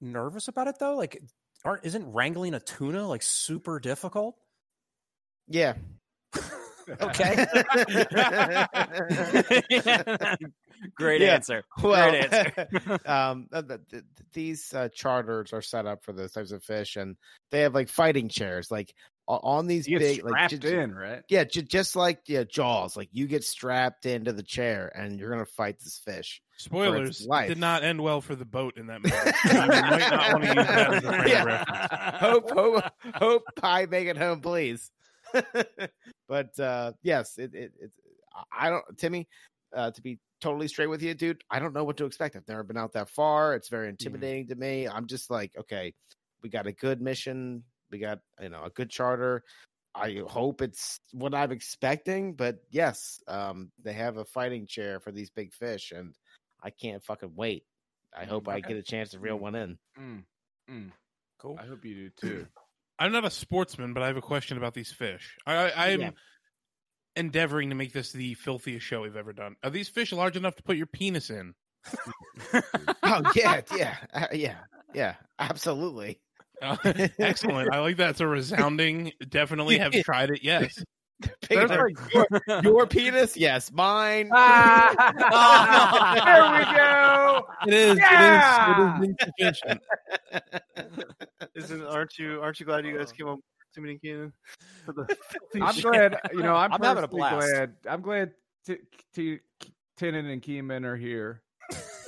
nervous 0.00 0.48
about 0.48 0.66
it 0.68 0.76
though? 0.80 0.96
Like, 0.96 1.20
aren't 1.64 1.84
isn't 1.84 2.12
wrangling 2.12 2.54
a 2.54 2.60
tuna 2.60 3.06
like 3.06 3.22
super 3.22 3.78
difficult? 3.78 4.36
Yeah. 5.46 5.74
Okay. 7.02 7.44
Great 10.94 11.20
Yeah. 11.20 11.34
answer. 11.34 11.62
well, 11.82 12.10
Great 12.10 12.32
answer. 12.32 12.98
um, 13.06 13.46
th- 13.52 13.66
th- 13.68 13.80
th- 13.90 14.04
these 14.32 14.72
uh, 14.74 14.88
charters 14.88 15.52
are 15.52 15.62
set 15.62 15.86
up 15.86 16.02
for 16.04 16.12
those 16.12 16.32
types 16.32 16.52
of 16.52 16.62
fish, 16.62 16.96
and 16.96 17.16
they 17.50 17.60
have 17.60 17.74
like 17.74 17.88
fighting 17.88 18.28
chairs, 18.28 18.70
like 18.70 18.94
o- 18.94 19.17
on 19.36 19.66
these 19.66 19.86
you 19.86 19.98
big, 19.98 20.24
like 20.24 20.30
strapped 20.32 20.50
ju- 20.52 20.58
ju- 20.58 20.80
in, 20.80 20.94
right? 20.94 21.22
Yeah, 21.28 21.44
ju- 21.44 21.62
just 21.62 21.94
like 21.96 22.20
yeah, 22.26 22.44
Jaws. 22.44 22.96
Like 22.96 23.10
you 23.12 23.26
get 23.26 23.44
strapped 23.44 24.06
into 24.06 24.32
the 24.32 24.42
chair, 24.42 24.90
and 24.94 25.18
you're 25.18 25.30
gonna 25.30 25.44
fight 25.44 25.78
this 25.80 25.98
fish. 25.98 26.40
Spoilers 26.56 27.24
life. 27.26 27.48
did 27.48 27.58
not 27.58 27.84
end 27.84 28.00
well 28.00 28.20
for 28.20 28.34
the 28.34 28.44
boat 28.44 28.76
in 28.76 28.86
that 28.88 29.00
movie. 29.02 29.14
might 29.68 30.10
not 30.10 30.32
want 30.32 30.42
to 30.44 30.48
use 30.48 30.66
that 30.66 30.94
as 30.94 31.04
a 31.04 31.28
Yeah. 31.28 31.44
reference. 31.44 32.20
hope, 32.20 32.50
hope, 32.50 32.84
hope, 33.14 33.42
I 33.62 33.86
make 33.86 34.08
it 34.08 34.16
home, 34.16 34.40
please. 34.40 34.90
but 36.28 36.58
uh 36.58 36.92
yes, 37.02 37.38
it, 37.38 37.54
it, 37.54 37.72
it 37.80 37.90
I 38.52 38.70
don't, 38.70 38.84
Timmy. 38.96 39.28
Uh, 39.74 39.90
to 39.90 40.00
be 40.00 40.18
totally 40.40 40.66
straight 40.66 40.86
with 40.86 41.02
you, 41.02 41.12
dude, 41.12 41.42
I 41.50 41.58
don't 41.58 41.74
know 41.74 41.84
what 41.84 41.98
to 41.98 42.06
expect. 42.06 42.36
I've 42.36 42.48
never 42.48 42.62
been 42.62 42.78
out 42.78 42.94
that 42.94 43.10
far. 43.10 43.54
It's 43.54 43.68
very 43.68 43.90
intimidating 43.90 44.48
to 44.48 44.54
me. 44.54 44.88
I'm 44.88 45.06
just 45.06 45.30
like, 45.30 45.52
okay, 45.58 45.92
we 46.42 46.48
got 46.48 46.66
a 46.66 46.72
good 46.72 47.02
mission. 47.02 47.64
We 47.90 47.98
got 47.98 48.20
you 48.40 48.48
know 48.48 48.64
a 48.64 48.70
good 48.70 48.90
charter. 48.90 49.42
I 49.94 50.22
hope 50.28 50.62
it's 50.62 51.00
what 51.12 51.34
I'm 51.34 51.50
expecting, 51.50 52.34
but 52.34 52.58
yes, 52.70 53.20
um, 53.26 53.72
they 53.82 53.94
have 53.94 54.16
a 54.16 54.24
fighting 54.24 54.66
chair 54.66 55.00
for 55.00 55.10
these 55.10 55.30
big 55.30 55.52
fish, 55.52 55.92
and 55.92 56.14
I 56.62 56.70
can't 56.70 57.02
fucking 57.02 57.32
wait. 57.34 57.64
I 58.16 58.24
hope 58.24 58.48
I 58.48 58.60
get 58.60 58.76
a 58.76 58.82
chance 58.82 59.10
to 59.10 59.18
reel 59.18 59.36
one 59.38 59.54
in. 59.54 59.78
Mm, 59.98 60.24
mm. 60.70 60.92
Cool. 61.38 61.58
I 61.60 61.66
hope 61.66 61.84
you 61.84 61.94
do 61.94 62.10
too. 62.10 62.46
I'm 62.98 63.12
not 63.12 63.24
a 63.24 63.30
sportsman, 63.30 63.94
but 63.94 64.02
I 64.02 64.08
have 64.08 64.16
a 64.16 64.22
question 64.22 64.56
about 64.56 64.74
these 64.74 64.92
fish. 64.92 65.36
I, 65.46 65.54
I, 65.54 65.92
I'm 65.92 66.00
Yeah. 66.00 66.10
endeavoring 67.16 67.70
to 67.70 67.76
make 67.76 67.92
this 67.92 68.12
the 68.12 68.34
filthiest 68.34 68.84
show 68.84 69.02
we've 69.02 69.16
ever 69.16 69.32
done. 69.32 69.56
Are 69.62 69.70
these 69.70 69.88
fish 69.88 70.12
large 70.12 70.36
enough 70.36 70.56
to 70.56 70.62
put 70.62 70.76
your 70.76 70.86
penis 70.86 71.30
in? 71.30 71.54
Oh 73.04 73.24
yeah, 73.34 73.62
yeah, 73.72 73.96
uh, 74.12 74.26
yeah, 74.32 74.56
yeah, 74.94 75.14
absolutely. 75.38 76.20
Uh, 76.62 76.76
excellent. 77.18 77.72
I 77.72 77.80
like 77.80 77.96
that. 77.98 78.10
It's 78.10 78.20
a 78.20 78.26
resounding. 78.26 79.12
Definitely 79.28 79.78
have 79.78 79.92
tried 80.04 80.30
it. 80.30 80.42
Yes. 80.42 80.82
Peter, 81.48 81.66
like- 81.66 81.96
your, 82.14 82.62
your 82.62 82.86
penis, 82.86 83.36
yes, 83.36 83.72
mine. 83.72 84.30
Ah, 84.32 84.94
there 86.24 86.44
we 86.58 86.76
go. 86.76 87.44
It 87.66 87.74
is. 87.90 87.98
Yeah! 87.98 89.00
It 89.02 89.10
is. 89.10 89.16
It 89.38 89.42
is 89.42 89.52
insufficient. 89.58 89.80
Isn't 91.56 91.84
aren't 91.86 92.18
you 92.18 92.40
aren't 92.40 92.60
you 92.60 92.66
glad 92.66 92.86
you 92.86 92.96
guys 92.96 93.10
came 93.10 93.26
up 93.26 93.36
with 93.36 93.44
Timmy 93.74 93.90
and 93.92 94.00
Keenan 94.00 94.32
for 94.84 94.92
the 94.92 95.06
filthy 95.28 95.60
I'm 95.60 95.74
shit? 95.74 95.82
glad. 95.84 96.20
You 96.32 96.42
know, 96.42 96.54
I'm, 96.54 96.72
I'm 96.72 96.82
having 96.82 97.02
a 97.04 97.08
blast. 97.08 97.48
glad. 97.52 97.72
I'm 97.88 98.00
glad 98.00 98.30
T- 98.64 98.76
T- 99.12 99.40
Tinin 99.98 100.32
and 100.32 100.40
Keeman 100.40 100.84
are 100.84 100.96
here 100.96 101.42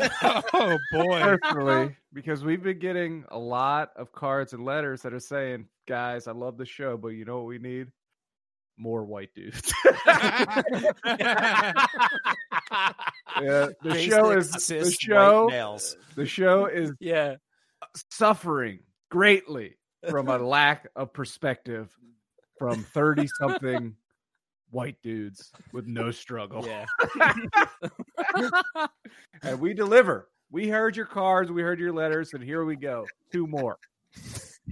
Oh 0.52 0.78
boy. 0.92 1.20
personally 1.20 1.96
because 2.12 2.44
we've 2.44 2.62
been 2.62 2.78
getting 2.78 3.24
a 3.28 3.38
lot 3.38 3.90
of 3.96 4.12
cards 4.12 4.52
and 4.52 4.64
letters 4.64 5.02
that 5.02 5.12
are 5.14 5.20
saying, 5.20 5.66
"Guys, 5.86 6.26
I 6.26 6.32
love 6.32 6.56
the 6.58 6.66
show, 6.66 6.96
but 6.96 7.08
you 7.08 7.24
know 7.24 7.38
what 7.38 7.46
we 7.46 7.58
need." 7.58 7.88
More 8.76 9.04
white 9.04 9.30
dudes. 9.34 9.72
yeah, 9.84 11.72
the 13.82 14.06
show 14.08 14.30
is 14.30 14.50
the 14.50 14.96
show. 14.98 15.48
males. 15.50 15.96
The 16.14 16.26
show 16.26 16.66
is 16.66 16.92
yeah. 17.00 17.36
suffering 18.10 18.80
greatly 19.10 19.76
from 20.08 20.28
a 20.28 20.38
lack 20.38 20.88
of 20.96 21.12
perspective 21.12 21.94
from 22.58 22.82
30 22.84 23.28
something 23.38 23.96
white 24.70 24.96
dudes 25.02 25.52
with 25.72 25.86
no 25.86 26.10
struggle. 26.10 26.64
Yeah. 26.66 26.86
And 29.42 29.58
we 29.60 29.74
deliver. 29.74 30.28
We 30.50 30.68
heard 30.68 30.96
your 30.96 31.06
cards, 31.06 31.50
we 31.50 31.62
heard 31.62 31.78
your 31.80 31.92
letters, 31.92 32.32
and 32.34 32.42
here 32.42 32.64
we 32.64 32.76
go. 32.76 33.06
Two 33.32 33.46
more. 33.46 33.78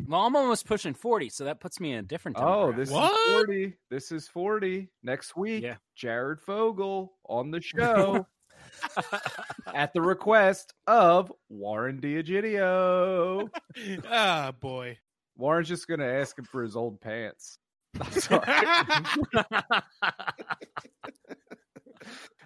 Well, 0.06 0.26
I'm 0.26 0.36
almost 0.36 0.66
pushing 0.66 0.94
40, 0.94 1.28
so 1.30 1.44
that 1.44 1.60
puts 1.60 1.80
me 1.80 1.92
in 1.92 1.98
a 2.00 2.02
different. 2.02 2.36
Oh, 2.40 2.72
this 2.72 2.90
What? 2.90 3.12
is 3.12 3.32
40. 3.34 3.74
This 3.90 4.12
is 4.12 4.28
40. 4.28 4.88
Next 5.02 5.36
week, 5.36 5.62
Yeah. 5.62 5.76
Jared 5.96 6.40
Fogle 6.40 7.14
on 7.24 7.50
the 7.50 7.60
show 7.62 8.26
at 9.74 9.92
the 9.94 10.02
request 10.02 10.74
of 10.86 11.32
Warren 11.48 12.00
Diagidio. 12.00 13.48
Ah 14.08 14.52
boy. 14.60 14.98
Warren's 15.36 15.68
just 15.68 15.86
going 15.86 16.00
to 16.00 16.06
ask 16.12 16.36
him 16.38 16.44
for 16.44 16.62
his 16.62 16.74
old 16.76 17.00
pants. 17.00 17.58
I'm 18.00 18.12
sorry. 18.12 18.42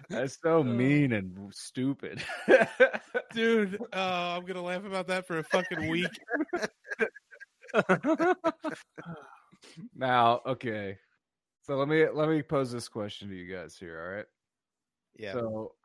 That's 0.09 0.37
so 0.43 0.63
mean 0.63 1.13
and 1.13 1.51
stupid. 1.53 2.21
Dude, 3.33 3.79
uh, 3.93 4.35
I'm 4.37 4.45
gonna 4.45 4.61
laugh 4.61 4.85
about 4.85 5.07
that 5.07 5.25
for 5.25 5.39
a 5.39 5.43
fucking 5.43 5.87
week. 5.89 6.09
now, 9.95 10.41
okay. 10.45 10.97
So 11.61 11.75
let 11.77 11.87
me 11.87 12.05
let 12.09 12.29
me 12.29 12.41
pose 12.43 12.71
this 12.71 12.87
question 12.89 13.29
to 13.29 13.35
you 13.35 13.53
guys 13.53 13.75
here, 13.77 14.01
all 14.01 14.15
right? 14.15 14.25
Yeah, 15.15 15.33
So 15.33 15.75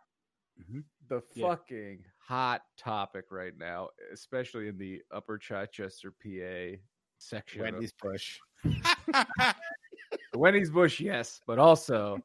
Mhm. 0.61 0.85
the 1.09 1.23
Yeah. 1.35 1.49
fucking 1.49 2.05
hot 2.19 2.63
topic 2.77 3.27
right 3.31 3.57
now, 3.57 3.91
especially 4.13 4.67
in 4.69 4.77
the 4.77 5.03
Upper 5.13 5.39
Chichester, 5.39 6.11
PA 6.11 6.77
section. 7.19 7.61
of- 7.61 7.73
Wendy's 7.75 7.93
push. 7.93 8.39
Wendy's 10.35 10.71
Bush, 10.71 11.01
yes, 11.01 11.41
but 11.47 11.59
also 11.59 12.19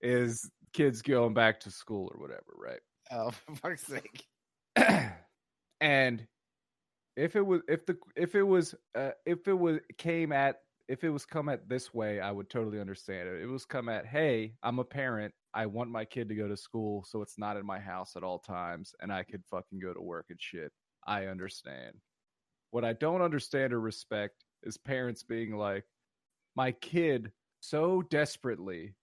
is 0.00 0.50
kids 0.72 1.02
going 1.02 1.34
back 1.34 1.60
to 1.60 1.70
school 1.70 2.10
or 2.14 2.20
whatever, 2.20 2.54
right? 2.56 2.80
Oh, 3.10 3.30
for 3.46 3.54
fuck's 3.56 3.86
sake! 3.86 4.24
and 5.80 6.26
if 7.16 7.36
it 7.36 7.44
was 7.44 7.60
if 7.68 7.84
the 7.86 7.96
if 8.16 8.34
it 8.34 8.42
was 8.42 8.74
uh, 8.96 9.10
if 9.26 9.46
it 9.48 9.58
was 9.58 9.78
came 9.98 10.32
at 10.32 10.60
if 10.88 11.04
it 11.04 11.10
was 11.10 11.26
come 11.26 11.48
at 11.48 11.68
this 11.68 11.92
way 11.94 12.20
i 12.20 12.30
would 12.30 12.48
totally 12.48 12.80
understand 12.80 13.28
it 13.28 13.42
it 13.42 13.46
was 13.46 13.64
come 13.64 13.88
at 13.88 14.06
hey 14.06 14.54
i'm 14.62 14.78
a 14.78 14.84
parent 14.84 15.32
i 15.54 15.66
want 15.66 15.90
my 15.90 16.04
kid 16.04 16.28
to 16.28 16.34
go 16.34 16.48
to 16.48 16.56
school 16.56 17.04
so 17.06 17.20
it's 17.20 17.38
not 17.38 17.56
in 17.56 17.66
my 17.66 17.78
house 17.78 18.16
at 18.16 18.22
all 18.22 18.38
times 18.38 18.94
and 19.00 19.12
i 19.12 19.22
could 19.22 19.44
fucking 19.50 19.78
go 19.78 19.92
to 19.92 20.00
work 20.00 20.26
and 20.30 20.40
shit 20.40 20.72
i 21.06 21.26
understand 21.26 21.94
what 22.70 22.84
i 22.84 22.92
don't 22.94 23.22
understand 23.22 23.72
or 23.72 23.80
respect 23.80 24.44
is 24.62 24.76
parents 24.76 25.22
being 25.22 25.56
like 25.56 25.84
my 26.56 26.72
kid 26.72 27.30
so 27.60 28.02
desperately 28.10 28.94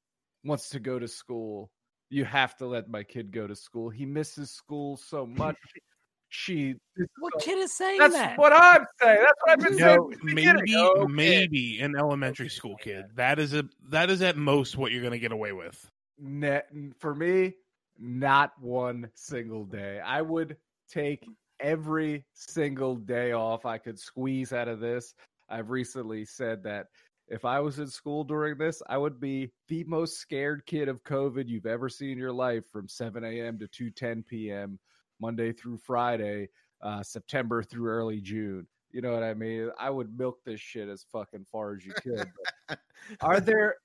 wants 0.44 0.70
to 0.70 0.80
go 0.80 1.00
to 1.00 1.08
school 1.08 1.70
you 2.10 2.24
have 2.26 2.56
to 2.56 2.66
let 2.66 2.90
my 2.90 3.04
kid 3.04 3.32
go 3.32 3.48
to 3.48 3.56
school 3.56 3.90
he 3.90 4.06
misses 4.06 4.52
school 4.52 4.98
so 4.98 5.26
much 5.26 5.56
she 6.30 6.76
What 7.20 7.34
kid 7.42 7.58
is 7.60 7.72
saying 7.74 8.00
that's 8.00 8.14
that? 8.14 8.38
what 8.38 8.54
i'm 8.54 8.86
saying 9.02 9.20
that's 9.22 9.34
what 9.42 9.52
i've 9.52 9.60
been 9.60 9.78
saying 9.78 9.98
No, 9.98 10.12
from 10.20 10.28
the 10.30 10.36
beginning. 10.36 10.64
maybe 10.66 10.92
Okay. 10.96 11.14
maybe 11.14 11.80
an 11.80 11.96
elementary 11.98 12.50
school 12.50 12.76
kid. 12.78 13.06
That 13.16 13.40
is 13.40 13.54
a 13.54 13.64
that 13.90 14.10
is 14.10 14.22
at 14.22 14.38
most 14.38 14.78
what 14.78 14.92
you're 14.92 15.04
gonna 15.04 15.18
get 15.18 15.32
away 15.32 15.52
with. 15.54 15.90
Net, 16.20 16.70
for 16.98 17.14
me 17.16 17.54
not 18.00 18.52
one 18.62 19.10
single 19.16 19.66
day 19.66 20.00
i 20.06 20.22
would 20.22 20.56
take 20.88 21.28
every 21.60 22.24
single 22.34 22.96
day 22.96 23.32
off 23.32 23.66
i 23.66 23.78
could 23.78 23.98
squeeze 23.98 24.54
out 24.54 24.68
of 24.68 24.80
this 24.80 25.16
i've 25.50 25.70
recently 25.70 26.26
said 26.26 26.64
that 26.64 26.88
if 27.28 27.46
i 27.46 27.60
was 27.60 27.80
in 27.80 27.88
school 27.88 28.24
during 28.24 28.58
this 28.58 28.82
i 28.88 28.98
would 28.98 29.20
be 29.20 29.52
the 29.68 29.84
most 29.86 30.18
scared 30.18 30.66
kid 30.66 30.88
of 30.88 31.04
covid 31.04 31.48
you've 31.48 31.66
ever 31.66 31.90
seen 31.90 32.12
in 32.12 32.18
your 32.18 32.34
life 32.34 32.64
from 32.72 32.88
7 32.88 33.24
a.m 33.24 33.60
to 33.60 33.68
2.10 33.68 34.26
p.m 34.26 34.80
monday 35.20 35.52
through 35.52 35.78
friday 35.78 36.48
uh, 36.82 37.02
september 37.02 37.64
through 37.64 37.90
early 37.90 38.22
june. 38.22 38.68
You 38.92 39.02
know 39.02 39.12
what 39.12 39.24
i 39.24 39.34
mean? 39.34 39.70
I 39.80 39.90
would 39.90 40.18
milk 40.18 40.38
this 40.46 40.62
shit 40.62 40.90
as 40.90 41.06
fucking 41.12 41.46
far 41.52 41.76
as 41.76 41.86
you 41.86 41.94
could 41.94 42.32
are 43.22 43.40
there 43.40 43.76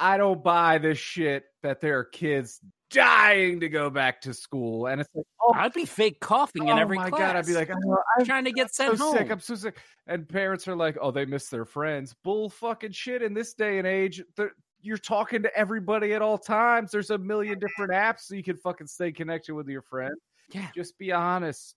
I 0.00 0.16
don't 0.16 0.42
buy 0.42 0.78
this 0.78 0.98
shit 0.98 1.44
that 1.62 1.82
there 1.82 1.98
are 1.98 2.04
kids 2.04 2.60
dying 2.90 3.60
to 3.60 3.68
go 3.68 3.90
back 3.90 4.20
to 4.22 4.34
school, 4.34 4.86
and 4.86 5.00
it's 5.00 5.10
like, 5.14 5.26
oh, 5.42 5.52
I'd 5.54 5.72
be 5.72 5.84
fake 5.84 6.20
coughing 6.20 6.68
in 6.68 6.78
oh 6.78 6.80
every 6.80 6.96
my 6.96 7.10
class. 7.10 7.20
god, 7.20 7.36
I'd 7.36 7.46
be 7.46 7.54
like, 7.54 7.70
oh, 7.70 7.96
I'm 8.18 8.26
trying 8.26 8.44
to 8.44 8.52
get 8.52 8.74
so 8.74 8.88
sent 8.88 8.98
home. 8.98 9.16
sick, 9.16 9.30
I'm 9.30 9.40
so 9.40 9.54
sick, 9.54 9.76
and 10.06 10.28
parents 10.28 10.68
are 10.68 10.76
like, 10.76 10.98
oh, 11.00 11.10
they 11.10 11.24
miss 11.24 11.48
their 11.48 11.64
friends. 11.64 12.14
Bull 12.24 12.48
fucking 12.50 12.92
shit. 12.92 13.22
In 13.22 13.34
this 13.34 13.54
day 13.54 13.78
and 13.78 13.86
age, 13.86 14.22
you're 14.82 14.98
talking 14.98 15.42
to 15.42 15.56
everybody 15.56 16.14
at 16.14 16.22
all 16.22 16.38
times. 16.38 16.90
There's 16.90 17.10
a 17.10 17.18
million 17.18 17.58
different 17.58 17.92
apps 17.92 18.20
so 18.20 18.34
you 18.34 18.42
can 18.42 18.56
fucking 18.56 18.86
stay 18.86 19.12
connected 19.12 19.54
with 19.54 19.68
your 19.68 19.82
friend. 19.82 20.14
Yeah. 20.52 20.68
Just 20.74 20.98
be 20.98 21.12
honest. 21.12 21.74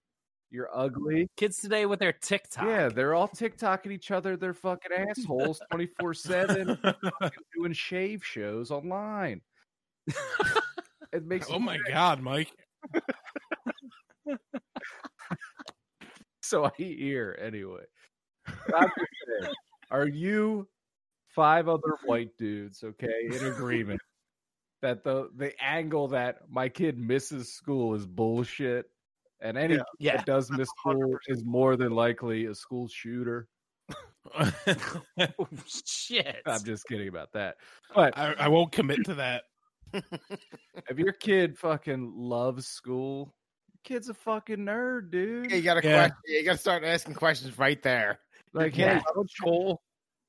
You're 0.50 0.70
ugly. 0.72 1.28
Kids 1.36 1.58
today 1.58 1.88
with 1.88 2.00
their 2.00 2.14
TikTok. 2.14 2.66
Yeah, 2.66 2.90
they're 2.90 3.16
all 3.16 3.28
TikToking 3.28 3.92
each 3.92 4.12
other. 4.12 4.38
They're 4.38 4.54
fucking 4.54 4.92
assholes 4.92 5.60
24 5.72 6.14
7 6.14 6.78
doing 7.56 7.74
shave 7.74 8.24
shows 8.24 8.70
online. 8.70 9.42
It 11.14 11.26
makes 11.26 11.50
oh 11.50 11.60
me 11.60 11.66
my 11.66 11.78
god, 11.88 12.22
Mike. 12.22 12.52
so 16.42 16.66
I 16.66 16.72
hear 16.78 17.38
anyway. 17.40 17.84
But 18.46 18.76
I'm 18.76 18.90
just 18.98 19.12
saying, 19.42 19.54
are 19.92 20.08
you 20.08 20.68
five 21.36 21.68
other 21.70 21.96
white 22.06 22.36
dudes, 22.38 22.84
okay, 22.84 23.28
in 23.28 23.46
agreement 23.46 24.02
that 24.82 25.04
the 25.04 25.30
the 25.36 25.54
angle 25.64 26.10
that 26.10 26.50
my 26.50 26.68
kid 26.68 26.98
misses 26.98 27.54
school 27.54 27.94
is 27.94 28.08
bullshit, 28.08 28.88
and 29.40 29.56
any 29.58 29.76
Yeah. 29.76 29.80
kid 29.80 29.86
Yeah. 30.00 30.18
that 30.18 30.26
does 30.26 30.50
miss 30.50 30.70
school 30.70 31.16
is 31.28 31.46
more 31.46 31.76
than 31.76 31.92
likely 31.92 32.46
a 32.46 32.56
school 32.56 32.88
shooter? 32.88 33.48
Oh, 35.20 35.48
shit. 35.86 36.42
I'm 36.48 36.64
just 36.64 36.88
kidding 36.88 37.08
about 37.08 37.34
that. 37.34 37.58
But 37.94 38.18
I, 38.18 38.34
I 38.34 38.48
won't 38.48 38.72
commit 38.72 39.06
to 39.06 39.16
that. 39.16 39.44
If 39.94 40.98
your 40.98 41.14
kid 41.14 41.58
fucking 41.58 42.14
loves 42.16 42.68
school, 42.68 43.34
your 43.74 43.80
kid's 43.84 44.10
a 44.10 44.14
fucking 44.14 44.58
nerd, 44.60 45.12
dude. 45.12 45.50
Yeah, 45.52 45.58
you 45.58 45.64
got 45.64 45.82
to 45.82 45.88
Yeah. 45.88 46.08
question. 46.10 46.18
You 46.28 46.44
got 46.46 46.52
to 46.54 46.58
start 46.58 46.84
asking 46.84 47.14
questions 47.16 47.58
right 47.58 47.82
there. 47.84 48.20
Like, 48.54 48.76
Yeah. 48.78 48.96
hey, 49.00 49.02
don't 49.14 49.24
you- 49.24 49.28
School. 49.36 49.82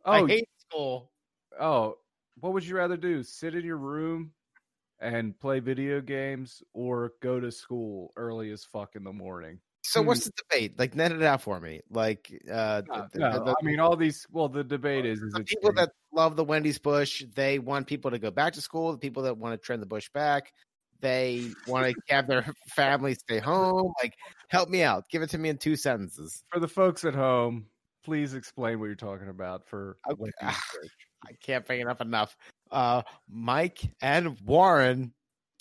oh, 0.04 0.12
I 0.12 0.26
hate 0.26 0.48
school. 0.58 1.10
oh, 1.58 1.96
what 2.40 2.52
would 2.52 2.64
you 2.66 2.76
rather 2.76 2.96
do? 2.96 3.22
Sit 3.22 3.54
in 3.54 3.64
your 3.64 3.76
room 3.78 4.32
and 5.00 5.38
play 5.38 5.60
video 5.60 6.00
games, 6.00 6.62
or 6.72 7.12
go 7.20 7.38
to 7.40 7.50
school 7.52 8.12
early 8.16 8.50
as 8.50 8.64
fuck 8.64 8.96
in 8.96 9.04
the 9.04 9.12
morning? 9.12 9.58
So 9.84 10.00
Hmm. 10.00 10.08
what's 10.08 10.24
the 10.24 10.32
debate? 10.48 10.78
Like, 10.78 10.94
net 10.94 11.12
it 11.12 11.22
out 11.22 11.42
for 11.42 11.60
me. 11.60 11.80
Like, 11.90 12.32
uh, 12.50 12.82
No, 12.88 13.06
the, 13.12 13.18
no, 13.18 13.32
the- 13.32 13.44
the- 13.44 13.56
I 13.60 13.64
mean, 13.64 13.80
all 13.80 13.96
these. 13.96 14.26
Well, 14.30 14.48
the 14.48 14.64
debate 14.64 15.04
is: 15.04 15.20
is 15.20 15.32
the 15.32 15.44
people 15.44 15.70
staying 15.72 15.74
that 15.86 15.90
love 16.12 16.36
the 16.36 16.44
Wendy's 16.44 16.78
bush. 16.78 17.22
They 17.34 17.58
want 17.58 17.86
people 17.86 18.10
to 18.10 18.18
go 18.18 18.30
back 18.30 18.54
to 18.54 18.60
school. 18.62 18.92
The 18.92 18.98
people 18.98 19.22
that 19.24 19.36
want 19.36 19.52
to 19.60 19.64
trend 19.64 19.82
the 19.82 19.86
bush 19.86 20.08
back. 20.14 20.52
They 21.00 21.50
want 21.66 21.94
to 21.94 22.14
have 22.14 22.26
their 22.26 22.42
family 22.74 23.14
stay 23.14 23.38
home. 23.38 23.92
Like, 24.02 24.14
help 24.48 24.70
me 24.70 24.82
out. 24.82 25.04
Give 25.10 25.20
it 25.22 25.30
to 25.30 25.38
me 25.38 25.50
in 25.50 25.58
two 25.58 25.76
sentences. 25.76 26.42
For 26.50 26.60
the 26.60 26.68
folks 26.68 27.04
at 27.04 27.14
home, 27.14 27.66
please 28.04 28.32
explain 28.32 28.80
what 28.80 28.86
you're 28.86 28.94
talking 28.94 29.28
about. 29.28 29.66
For 29.68 29.98
Okay. 30.08 30.30
I 31.26 31.32
can't 31.42 31.66
bring 31.66 31.80
it 31.80 31.88
up 31.88 32.00
enough. 32.00 32.36
Uh, 32.70 33.02
Mike 33.28 33.80
and 34.00 34.38
Warren 34.40 35.12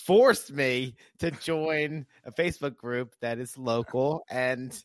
forced 0.06 0.52
me 0.52 0.96
to 1.20 1.32
join 1.32 2.06
a 2.26 2.32
Facebook 2.32 2.76
group 2.76 3.14
that 3.22 3.40
is 3.40 3.58
local, 3.58 4.24
and 4.30 4.78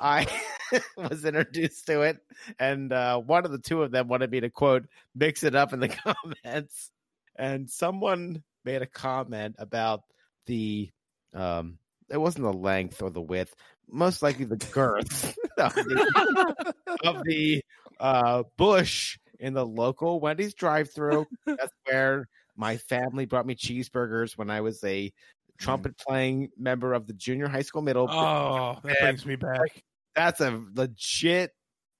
I 0.00 0.26
was 0.96 1.24
introduced 1.24 1.86
to 1.86 2.02
it. 2.02 2.18
And 2.58 2.92
uh, 2.92 3.18
one 3.18 3.44
of 3.44 3.52
the 3.52 3.58
two 3.58 3.82
of 3.82 3.90
them 3.90 4.08
wanted 4.08 4.30
me 4.30 4.40
to 4.40 4.50
quote 4.50 4.86
mix 5.14 5.44
it 5.44 5.54
up 5.54 5.72
in 5.72 5.80
the 5.80 5.88
comments, 6.44 6.90
and 7.36 7.70
someone 7.70 8.42
made 8.64 8.82
a 8.82 8.86
comment 8.86 9.56
about 9.58 10.02
the 10.46 10.90
um, 11.34 11.78
it 12.10 12.18
wasn't 12.18 12.44
the 12.44 12.52
length 12.52 13.02
or 13.02 13.10
the 13.10 13.20
width, 13.20 13.54
most 13.90 14.22
likely 14.22 14.44
the 14.44 14.56
girth 14.56 15.36
of 15.58 15.74
the, 15.74 16.74
of 17.04 17.22
the 17.24 17.62
uh, 18.00 18.42
bush 18.56 19.18
in 19.38 19.52
the 19.52 19.64
local 19.64 20.20
Wendy's 20.20 20.54
drive-through. 20.54 21.26
That's 21.46 21.72
where 21.84 22.28
my 22.58 22.76
family 22.76 23.24
brought 23.24 23.46
me 23.46 23.54
cheeseburgers 23.54 24.36
when 24.36 24.50
I 24.50 24.60
was 24.60 24.82
a 24.84 25.12
trumpet 25.58 25.96
playing 25.96 26.50
member 26.58 26.92
of 26.92 27.06
the 27.06 27.12
junior 27.12 27.48
high 27.48 27.62
school 27.62 27.82
middle. 27.82 28.08
Oh, 28.10 28.78
that 28.82 29.00
brings 29.00 29.24
me 29.24 29.36
back. 29.36 29.82
That's 30.14 30.40
a 30.40 30.60
legit 30.74 31.52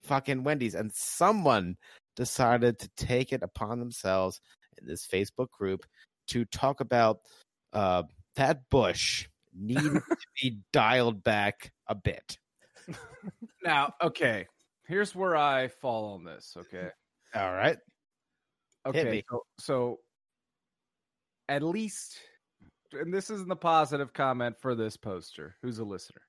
fucking 0.02 0.42
Wendy's, 0.42 0.74
and 0.74 0.92
someone 0.92 1.76
decided 2.16 2.80
to 2.80 2.90
take 2.96 3.32
it 3.32 3.42
upon 3.42 3.78
themselves 3.78 4.40
in 4.80 4.86
this 4.86 5.06
Facebook 5.06 5.50
group 5.50 5.86
to 6.28 6.44
talk 6.46 6.80
about 6.80 7.18
uh, 7.72 8.02
that 8.34 8.62
bush 8.68 9.28
needed 9.54 9.94
to 9.94 10.26
be 10.42 10.58
dialed 10.72 11.22
back 11.22 11.72
a 11.86 11.94
bit. 11.94 12.38
Now, 13.62 13.92
okay, 14.02 14.46
here's 14.86 15.14
where 15.14 15.36
I 15.36 15.68
fall 15.68 16.14
on 16.14 16.24
this. 16.24 16.56
Okay, 16.56 16.88
All 17.34 17.52
right. 17.52 17.76
okay, 18.86 19.22
so, 19.28 19.42
so 19.58 19.98
at 21.48 21.62
least, 21.62 22.18
and 22.92 23.12
this 23.12 23.30
isn't 23.30 23.48
the 23.48 23.56
positive 23.56 24.12
comment 24.12 24.56
for 24.60 24.74
this 24.74 24.96
poster. 24.96 25.56
Who's 25.62 25.78
a 25.78 25.84
listener? 25.84 26.22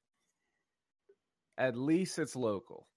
At 1.57 1.78
least 1.78 2.20
it's 2.20 2.36
local. 2.36 2.88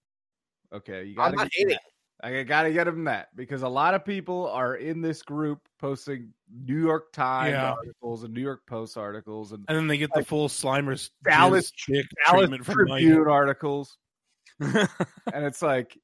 Okay, 0.73 1.05
you 1.05 1.11
I'm 1.19 1.33
gotta 1.33 1.37
not 1.37 1.51
get 1.51 1.59
hating. 1.59 1.69
that. 1.71 1.81
I 2.25 2.43
gotta 2.45 2.73
get 2.73 2.85
them 2.85 3.05
that 3.05 3.35
because 3.35 3.63
a 3.63 3.69
lot 3.69 3.95
of 3.95 4.05
people 4.05 4.47
are 4.49 4.77
in 4.77 5.01
this 5.03 5.23
group 5.23 5.59
posting 5.81 6.33
New 6.65 6.81
York 6.81 7.13
Times 7.13 7.51
Yeah. 7.53 7.73
articles 7.73 8.23
and 8.23 8.33
New 8.33 8.41
York 8.41 8.61
Post 8.69 8.97
articles 8.97 9.51
and 9.51 9.65
And 9.69 9.77
then 9.77 9.87
they 9.89 9.99
get 9.99 10.11
the 10.15 10.25
full 10.25 10.49
Slimer's 10.49 11.11
Dallas- 11.25 11.73
chick 11.73 12.07
Dallas 12.25 12.41
treatment 12.43 12.65
from 12.65 12.87
Mike. 12.89 13.03
Tribune 13.03 13.27
articles, 13.29 13.99
and 14.61 14.89
it's 15.45 15.63
like 15.63 15.99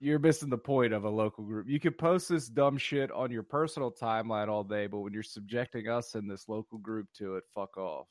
you're 0.00 0.18
missing 0.18 0.50
the 0.50 0.58
point 0.58 0.92
of 0.92 1.04
a 1.04 1.10
local 1.10 1.44
group. 1.44 1.68
You 1.68 1.80
could 1.80 1.96
post 1.96 2.28
this 2.28 2.48
dumb 2.48 2.76
shit 2.76 3.10
on 3.10 3.30
your 3.30 3.42
personal 3.42 3.90
timeline 3.90 4.48
all 4.48 4.64
day, 4.64 4.86
but 4.86 5.00
when 5.00 5.12
you're 5.12 5.22
subjecting 5.22 5.88
us 5.88 6.14
in 6.14 6.28
this 6.28 6.48
local 6.48 6.78
group 6.78 7.06
to 7.18 7.36
it, 7.36 7.44
fuck 7.54 7.76
off. 7.78 8.06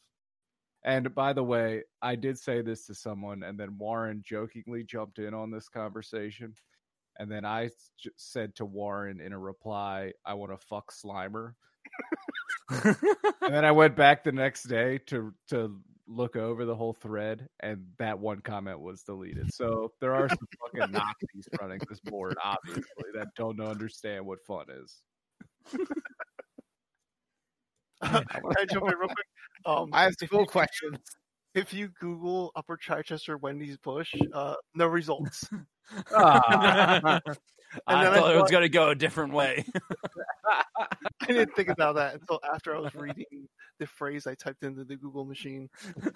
And 0.84 1.14
by 1.16 1.34
the 1.34 1.44
way, 1.44 1.84
I 2.02 2.16
did 2.16 2.38
say 2.38 2.62
this 2.62 2.86
to 2.88 2.96
someone, 2.96 3.44
and 3.44 3.60
then 3.60 3.78
Warren 3.78 4.24
jokingly 4.24 4.84
jumped 4.84 5.20
in 5.20 5.34
on 5.34 5.52
this 5.52 5.68
conversation. 5.68 6.54
And 7.18 7.32
then 7.32 7.46
I 7.46 7.70
j- 8.00 8.12
said 8.18 8.56
to 8.56 8.66
Warren 8.66 9.20
in 9.20 9.34
a 9.34 9.40
reply, 9.40 10.14
I 10.26 10.34
want 10.36 10.52
to 10.52 10.58
fuck 10.68 10.92
Slimer. 10.92 11.54
and 12.70 12.96
then 13.54 13.66
I 13.66 13.72
went 13.72 13.96
back 13.96 14.24
the 14.24 14.32
next 14.32 14.64
day 14.64 15.00
to 15.08 15.34
to 15.50 15.80
look 16.08 16.36
over 16.36 16.66
the 16.66 16.76
whole 16.76 16.94
thread, 16.94 17.48
and 17.62 17.86
that 17.98 18.20
one 18.20 18.42
comment 18.42 18.80
was 18.80 19.04
deleted. 19.04 19.50
So 19.56 19.92
there 20.02 20.14
are 20.14 20.28
some 20.28 20.38
fucking 20.60 20.92
Nazis 20.92 21.48
running 21.62 21.80
this 21.90 22.00
board, 22.02 22.36
obviously, 22.44 22.84
that 23.14 23.28
don't 23.38 23.60
understand 23.62 24.26
what 24.26 24.44
fun 24.46 24.66
is. 24.70 25.02
Can 28.04 28.24
I 28.60 28.66
jump 28.66 28.92
in 28.92 28.98
real 28.98 29.08
quick? 29.08 29.28
Um, 29.66 29.90
I 29.94 30.04
have 30.04 30.14
if 30.22 30.30
full 30.30 30.46
questions. 30.46 30.98
If 31.54 31.74
you 31.74 31.90
Google 32.00 32.52
Upper 32.56 32.76
Chichester 32.76 33.38
Wendy's 33.38 33.78
Bush, 33.78 34.14
uh, 34.34 34.56
no 34.74 34.88
results. 34.88 35.48
Ah. 36.12 37.22
I 37.86 38.04
then 38.04 38.14
I 38.14 38.20
thought 38.20 38.36
it 38.36 38.42
was 38.42 38.50
going 38.50 38.64
to 38.64 38.70
go 38.70 38.90
a 38.90 38.96
different 38.96 39.34
way. 39.34 39.64
I 41.22 41.26
didn't 41.28 41.56
think 41.56 41.70
about 41.70 41.94
that 41.94 42.16
until 42.16 42.40
after 42.52 42.76
I 42.76 42.80
was 42.80 42.96
reading 42.96 43.48
the 43.80 43.88
phrase 43.88 44.28
I 44.28 44.36
typed 44.36 44.64
into 44.64 44.84
the 44.84 44.96
Google 44.96 45.26
machine. 45.26 45.70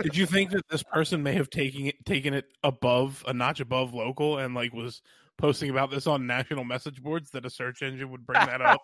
Did 0.00 0.16
you 0.16 0.26
think 0.26 0.50
that 0.50 0.68
this 0.68 0.82
person 0.82 1.22
may 1.22 1.32
have 1.32 1.50
taken 1.50 1.86
it 1.86 2.04
taken 2.04 2.34
it 2.34 2.44
above 2.62 3.24
a 3.26 3.32
notch 3.32 3.60
above 3.60 3.94
local 3.94 4.38
and 4.38 4.54
like 4.54 4.72
was 4.72 5.02
posting 5.38 5.70
about 5.70 5.90
this 5.90 6.06
on 6.06 6.26
national 6.26 6.64
message 6.64 7.02
boards 7.02 7.30
that 7.30 7.44
a 7.44 7.50
search 7.50 7.82
engine 7.82 8.10
would 8.10 8.24
bring 8.26 8.44
that 8.46 8.60
up? 8.60 8.80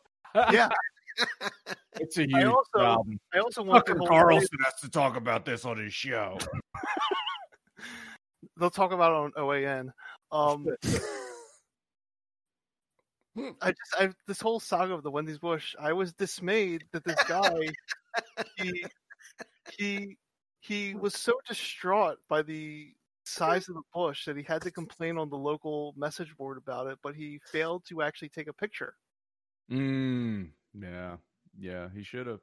Yeah, 0.50 0.68
it's 2.00 2.18
a 2.18 2.22
huge 2.22 2.44
also- 2.44 2.62
problem. 2.74 3.20
I 3.34 3.38
also 3.38 3.62
want 3.62 3.86
Tucker 3.86 3.98
the 3.98 4.00
whole 4.00 4.08
Carlson 4.08 4.58
has 4.64 4.74
to 4.82 4.88
talk 4.88 5.16
about 5.16 5.44
this 5.44 5.64
on 5.64 5.78
his 5.78 5.92
show. 5.92 6.38
They'll 8.58 8.70
talk 8.70 8.92
about 8.92 9.12
it 9.12 9.16
on 9.38 9.44
OAN. 9.44 9.90
Um, 10.30 10.66
I 13.62 13.70
just, 13.70 13.94
I 13.98 14.10
this 14.26 14.40
whole 14.40 14.60
saga 14.60 14.94
of 14.94 15.02
the 15.02 15.10
Wendy's 15.10 15.38
Bush, 15.38 15.74
I 15.78 15.92
was 15.92 16.12
dismayed 16.12 16.84
that 16.92 17.04
this 17.04 17.22
guy, 17.24 17.68
he, 18.56 18.84
he, 19.78 20.16
he 20.60 20.94
was 20.94 21.14
so 21.14 21.34
distraught 21.48 22.18
by 22.28 22.42
the 22.42 22.92
size 23.24 23.68
of 23.68 23.74
the 23.74 23.82
bush 23.94 24.24
that 24.26 24.36
he 24.36 24.42
had 24.42 24.62
to 24.62 24.70
complain 24.70 25.18
on 25.18 25.30
the 25.30 25.36
local 25.36 25.94
message 25.96 26.36
board 26.36 26.58
about 26.58 26.86
it, 26.88 26.98
but 27.02 27.14
he 27.14 27.40
failed 27.46 27.84
to 27.88 28.02
actually 28.02 28.28
take 28.28 28.48
a 28.48 28.52
picture. 28.52 28.94
Mm, 29.70 30.50
yeah, 30.74 31.16
yeah, 31.58 31.88
he 31.94 32.02
should 32.02 32.26
have. 32.26 32.40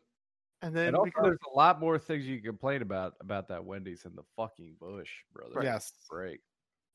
And 0.61 0.75
then 0.75 0.87
And 0.87 0.95
also, 0.97 1.05
because, 1.05 1.23
there's 1.23 1.37
a 1.53 1.57
lot 1.57 1.79
more 1.79 1.97
things 1.97 2.25
you 2.25 2.37
can 2.37 2.45
complain 2.45 2.81
about 2.81 3.13
about 3.21 3.47
that 3.47 3.63
Wendy's 3.63 4.03
than 4.03 4.15
the 4.15 4.23
fucking 4.35 4.75
bush, 4.79 5.09
brother. 5.33 5.61
Yes. 5.63 5.93
break. 6.09 6.41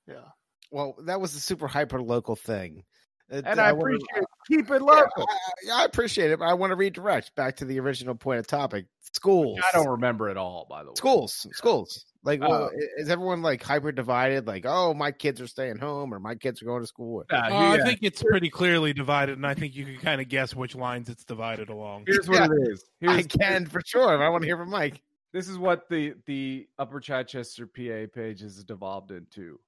yeah, 0.06 0.28
Well, 0.70 0.96
that 1.04 1.20
was 1.20 1.34
a 1.34 1.40
super 1.40 1.66
hyper 1.66 2.02
local 2.02 2.36
thing. 2.36 2.84
Uh, 3.32 3.40
And 3.44 3.58
I, 3.60 3.72
wanna- 3.72 3.94
appreciate 3.96 4.24
keep 4.46 4.70
it 4.70 4.72
Yeah, 4.74 4.78
local. 4.78 5.26
I, 5.72 5.82
I 5.82 5.84
appreciate 5.84 6.30
it, 6.30 6.38
but 6.38 6.44
I 6.46 6.54
want 6.54 6.70
to 6.72 6.76
redirect 6.76 7.34
back 7.34 7.56
to 7.56 7.64
the 7.64 7.80
original 7.80 8.14
point 8.14 8.38
of 8.38 8.46
topic. 8.46 8.86
Schools. 9.12 9.58
I 9.72 9.76
don't 9.76 9.88
remember 9.88 10.28
it 10.28 10.36
all, 10.36 10.66
by 10.68 10.82
the 10.82 10.90
way. 10.90 10.94
schools. 10.96 11.46
Schools. 11.52 12.04
Like, 12.24 12.40
well, 12.40 12.70
Oh. 12.72 12.78
is 12.98 13.08
everyone 13.10 13.42
like 13.42 13.62
hyper 13.62 13.92
divided? 13.92 14.46
Like, 14.46 14.64
oh, 14.66 14.92
my 14.94 15.12
kids 15.12 15.40
are 15.40 15.46
staying 15.46 15.78
home, 15.78 16.12
or 16.12 16.18
my 16.18 16.34
kids 16.34 16.60
are 16.62 16.64
going 16.66 16.82
to 16.82 16.86
school. 16.86 17.22
Nah, 17.30 17.44
Uh, 17.46 17.48
you- 17.76 17.82
I 17.82 17.84
think 17.86 18.00
it's 18.02 18.22
pretty 18.22 18.50
clearly 18.50 18.92
divided, 18.92 19.36
and 19.36 19.46
I 19.46 19.54
think 19.54 19.74
you 19.74 19.84
can 19.84 19.98
kind 19.98 20.20
of 20.20 20.28
guess 20.28 20.54
which 20.54 20.74
lines 20.74 21.08
it's 21.08 21.24
divided 21.24 21.68
along. 21.70 22.04
here's 22.06 22.28
what 22.28 22.38
Yeah. 22.40 22.46
it 22.46 22.72
is. 22.72 22.84
Here's, 23.00 23.12
I 23.12 23.22
can 23.22 23.66
for 23.66 23.80
sure. 23.86 24.14
If 24.14 24.20
I 24.20 24.28
want 24.28 24.42
to 24.42 24.46
hear 24.48 24.56
from 24.56 24.70
Mike. 24.70 25.00
This 25.32 25.48
is 25.48 25.58
what 25.58 25.88
the 25.88 26.14
the 26.26 26.68
Upper 26.78 27.00
Chichester 27.00 27.66
PA 27.66 28.06
page 28.12 28.40
has 28.40 28.62
devolved 28.64 29.10
into. 29.10 29.58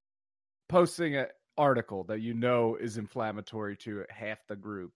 Posting 0.69 1.17
an 1.17 1.27
article 1.59 2.05
that 2.05 2.21
you 2.21 2.35
know 2.35 2.77
is 2.77 2.97
inflammatory 2.97 3.77
to 3.79 4.05
half 4.09 4.39
the 4.49 4.57
group. 4.57 4.93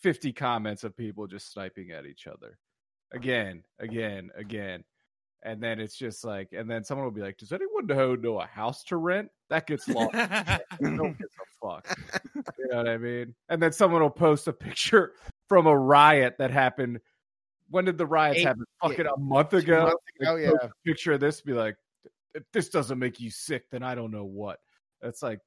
50 0.00 0.32
comments 0.32 0.84
of 0.84 0.96
people 0.96 1.26
just 1.26 1.52
sniping 1.52 1.92
at 1.92 2.06
each 2.06 2.26
other. 2.26 2.58
Again, 3.12 3.62
again, 3.78 4.30
again. 4.36 4.84
And 5.44 5.60
then 5.60 5.80
it's 5.80 5.96
just 5.96 6.24
like, 6.24 6.48
and 6.52 6.70
then 6.70 6.84
someone 6.84 7.04
will 7.04 7.12
be 7.12 7.20
like, 7.20 7.36
Does 7.36 7.52
anyone 7.52 7.86
know, 7.86 8.14
know 8.14 8.40
a 8.40 8.46
house 8.46 8.84
to 8.84 8.96
rent? 8.96 9.28
That 9.50 9.66
gets 9.66 9.88
lost. 9.88 10.12
Don't 10.12 11.18
give 11.18 11.26
a 11.26 11.66
fuck. 11.66 11.98
You 12.34 12.68
know 12.70 12.76
what 12.78 12.88
I 12.88 12.96
mean? 12.96 13.34
And 13.48 13.60
then 13.60 13.72
someone 13.72 14.02
will 14.02 14.10
post 14.10 14.46
a 14.48 14.52
picture 14.52 15.12
from 15.48 15.66
a 15.66 15.76
riot 15.76 16.36
that 16.38 16.50
happened. 16.50 17.00
When 17.70 17.84
did 17.84 17.98
the 17.98 18.06
riots 18.06 18.40
Eight- 18.40 18.46
happen? 18.46 18.64
Fucking 18.82 19.06
a 19.06 19.18
month 19.18 19.52
ago. 19.52 19.92
post 20.20 20.40
yeah. 20.40 20.50
a 20.62 20.68
picture 20.86 21.12
of 21.12 21.20
this, 21.20 21.40
be 21.40 21.52
like, 21.52 21.76
if 22.34 22.44
this 22.52 22.68
doesn't 22.68 22.98
make 22.98 23.20
you 23.20 23.30
sick, 23.30 23.68
then 23.70 23.82
I 23.82 23.94
don't 23.94 24.10
know 24.10 24.24
what. 24.24 24.60
It's 25.02 25.22
like, 25.22 25.40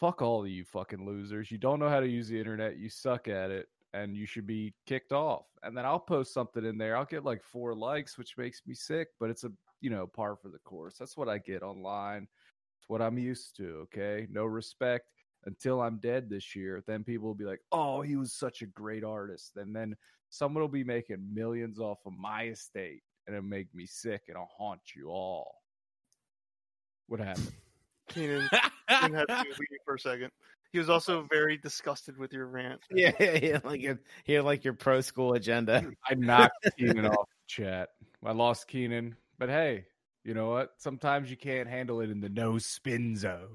fuck 0.00 0.22
all 0.22 0.42
of 0.42 0.48
you 0.48 0.64
fucking 0.64 1.04
losers. 1.04 1.50
You 1.50 1.58
don't 1.58 1.78
know 1.78 1.90
how 1.90 2.00
to 2.00 2.08
use 2.08 2.28
the 2.28 2.38
internet. 2.38 2.78
You 2.78 2.88
suck 2.88 3.28
at 3.28 3.50
it, 3.50 3.68
and 3.92 4.16
you 4.16 4.24
should 4.24 4.46
be 4.46 4.72
kicked 4.86 5.12
off. 5.12 5.44
And 5.62 5.76
then 5.76 5.84
I'll 5.84 6.00
post 6.00 6.32
something 6.32 6.64
in 6.64 6.78
there. 6.78 6.96
I'll 6.96 7.04
get 7.04 7.24
like 7.24 7.42
four 7.42 7.74
likes, 7.74 8.16
which 8.16 8.38
makes 8.38 8.62
me 8.66 8.74
sick, 8.74 9.08
but 9.20 9.28
it's 9.28 9.44
a 9.44 9.52
you 9.82 9.90
know 9.90 10.06
par 10.06 10.36
for 10.36 10.48
the 10.48 10.58
course. 10.58 10.96
That's 10.98 11.16
what 11.16 11.28
I 11.28 11.38
get 11.38 11.62
online. 11.62 12.26
It's 12.78 12.88
what 12.88 13.02
I'm 13.02 13.18
used 13.18 13.56
to. 13.58 13.86
Okay, 13.92 14.26
no 14.30 14.46
respect 14.46 15.10
until 15.44 15.82
I'm 15.82 15.98
dead 15.98 16.30
this 16.30 16.56
year. 16.56 16.82
Then 16.86 17.04
people 17.04 17.28
will 17.28 17.34
be 17.34 17.44
like, 17.44 17.60
"Oh, 17.70 18.00
he 18.00 18.16
was 18.16 18.32
such 18.32 18.62
a 18.62 18.66
great 18.66 19.04
artist," 19.04 19.56
and 19.56 19.76
then 19.76 19.94
someone 20.30 20.62
will 20.62 20.68
be 20.68 20.84
making 20.84 21.28
millions 21.32 21.78
off 21.78 21.98
of 22.06 22.14
my 22.14 22.44
estate, 22.46 23.02
and 23.26 23.36
it'll 23.36 23.46
make 23.46 23.74
me 23.74 23.84
sick, 23.86 24.22
and 24.28 24.38
I'll 24.38 24.50
haunt 24.56 24.94
you 24.96 25.08
all. 25.10 25.62
What 27.06 27.20
happened? 27.20 27.52
Keenan, 28.10 28.48
Keenan 28.88 29.14
had 29.14 29.28
to 29.28 29.44
leave 29.48 29.78
for 29.84 29.94
a 29.94 29.98
second. 29.98 30.30
He 30.72 30.78
was 30.78 30.88
also 30.88 31.26
very 31.30 31.56
disgusted 31.56 32.16
with 32.16 32.32
your 32.32 32.46
rant. 32.46 32.80
Yeah, 32.90 33.12
yeah, 33.18 33.38
yeah, 33.42 33.58
like 33.64 33.80
your, 33.80 33.98
here, 34.24 34.42
like 34.42 34.64
your 34.64 34.74
pro 34.74 35.00
school 35.00 35.34
agenda. 35.34 35.90
I 36.08 36.14
knocked 36.14 36.54
Keenan 36.78 37.06
off 37.06 37.26
the 37.28 37.46
chat. 37.48 37.88
I 38.24 38.32
lost 38.32 38.68
Keenan, 38.68 39.16
but 39.38 39.48
hey, 39.48 39.86
you 40.24 40.34
know 40.34 40.50
what? 40.50 40.70
Sometimes 40.78 41.30
you 41.30 41.36
can't 41.36 41.68
handle 41.68 42.00
it 42.00 42.10
in 42.10 42.20
the 42.20 42.28
no 42.28 42.58
spin 42.58 43.16
zone. 43.16 43.48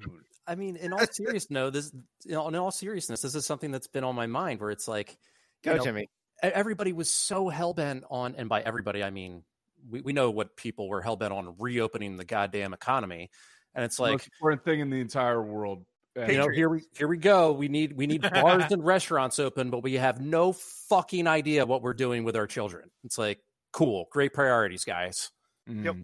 I 0.48 0.56
mean, 0.56 0.76
in 0.76 0.94
all 0.94 1.06
seriousness, 1.12 1.50
no. 1.50 1.70
This, 1.70 1.92
you 2.26 2.34
know, 2.34 2.48
in 2.48 2.56
all 2.56 2.72
seriousness, 2.72 3.22
this 3.22 3.36
is 3.36 3.46
something 3.46 3.72
that's 3.72 3.88
been 3.88 4.04
on 4.04 4.16
my 4.16 4.28
mind. 4.28 4.60
Where 4.60 4.72
it's 4.72 4.88
like, 4.88 5.18
Go, 5.64 5.72
you 5.72 5.78
know, 5.78 5.84
Jimmy. 5.84 6.10
everybody 6.42 6.92
was 6.92 7.10
so 7.10 7.50
hell 7.50 7.74
bent 7.74 8.04
on, 8.10 8.36
and 8.36 8.50
by 8.50 8.62
everybody 8.62 9.04
I 9.04 9.10
mean 9.10 9.44
we, 9.90 10.02
we 10.02 10.14
know 10.14 10.32
what 10.32 10.56
people 10.56 10.88
were 10.88 11.02
hell 11.02 11.16
bent 11.16 11.34
on 11.34 11.56
reopening 11.60 12.18
the 12.18 12.26
goddamn 12.26 12.74
economy, 12.74 13.30
and 13.76 13.84
it's 13.84 14.00
like 14.00 14.10
the 14.10 14.14
Most 14.14 14.30
important 14.38 14.64
thing 14.64 14.80
in 14.80 14.90
the 14.90 15.00
entire 15.00 15.42
world. 15.42 15.86
You 16.16 16.38
know 16.38 16.48
here 16.48 16.70
we 16.70 16.82
here 16.98 17.10
we 17.10 17.18
go. 17.18 17.52
We 17.52 17.68
need 17.68 17.98
we 17.98 18.08
need 18.08 18.22
bars 18.22 18.64
and 18.72 18.86
restaurants 18.86 19.38
open, 19.38 19.70
but 19.70 19.84
we 19.84 19.96
have 19.96 20.22
no 20.22 20.54
fucking 20.54 21.28
idea 21.28 21.66
what 21.66 21.82
we're 21.82 21.94
doing 21.94 22.24
with 22.24 22.38
our 22.38 22.48
children. 22.48 22.90
It's 23.04 23.18
like 23.18 23.40
cool, 23.74 24.08
great 24.12 24.34
priorities, 24.34 24.86
guys. 24.86 25.30
Yep. 25.68 25.96
mm, 25.96 26.02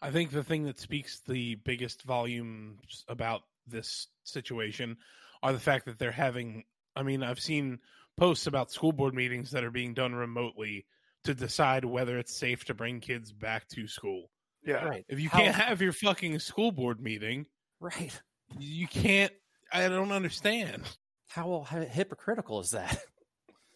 I 0.00 0.10
think 0.10 0.32
the 0.32 0.42
thing 0.42 0.64
that 0.64 0.80
speaks 0.80 1.20
the 1.28 1.54
biggest 1.54 2.02
volumes 2.02 3.04
about 3.06 3.42
this 3.68 4.08
situation 4.24 4.96
are 5.40 5.52
the 5.52 5.60
fact 5.60 5.86
that 5.86 6.00
they're 6.00 6.10
having. 6.10 6.64
I 6.96 7.04
mean, 7.04 7.22
I've 7.22 7.38
seen 7.38 7.78
posts 8.16 8.48
about 8.48 8.72
school 8.72 8.92
board 8.92 9.14
meetings 9.14 9.52
that 9.52 9.62
are 9.62 9.70
being 9.70 9.94
done 9.94 10.16
remotely 10.16 10.84
to 11.24 11.34
decide 11.34 11.84
whether 11.84 12.18
it's 12.18 12.36
safe 12.36 12.64
to 12.64 12.74
bring 12.74 12.98
kids 12.98 13.30
back 13.30 13.68
to 13.68 13.86
school. 13.86 14.31
Yeah. 14.64 14.84
Right. 14.84 15.04
If 15.08 15.18
you 15.20 15.28
How- 15.28 15.38
can't 15.38 15.54
have 15.56 15.80
your 15.82 15.92
fucking 15.92 16.38
school 16.38 16.70
board 16.72 17.00
meeting, 17.00 17.46
Right. 17.80 18.12
you 18.58 18.86
can't. 18.86 19.32
I 19.72 19.88
don't 19.88 20.12
understand. 20.12 20.84
How, 21.28 21.62
how 21.62 21.80
hypocritical 21.80 22.60
is 22.60 22.70
that? 22.72 22.98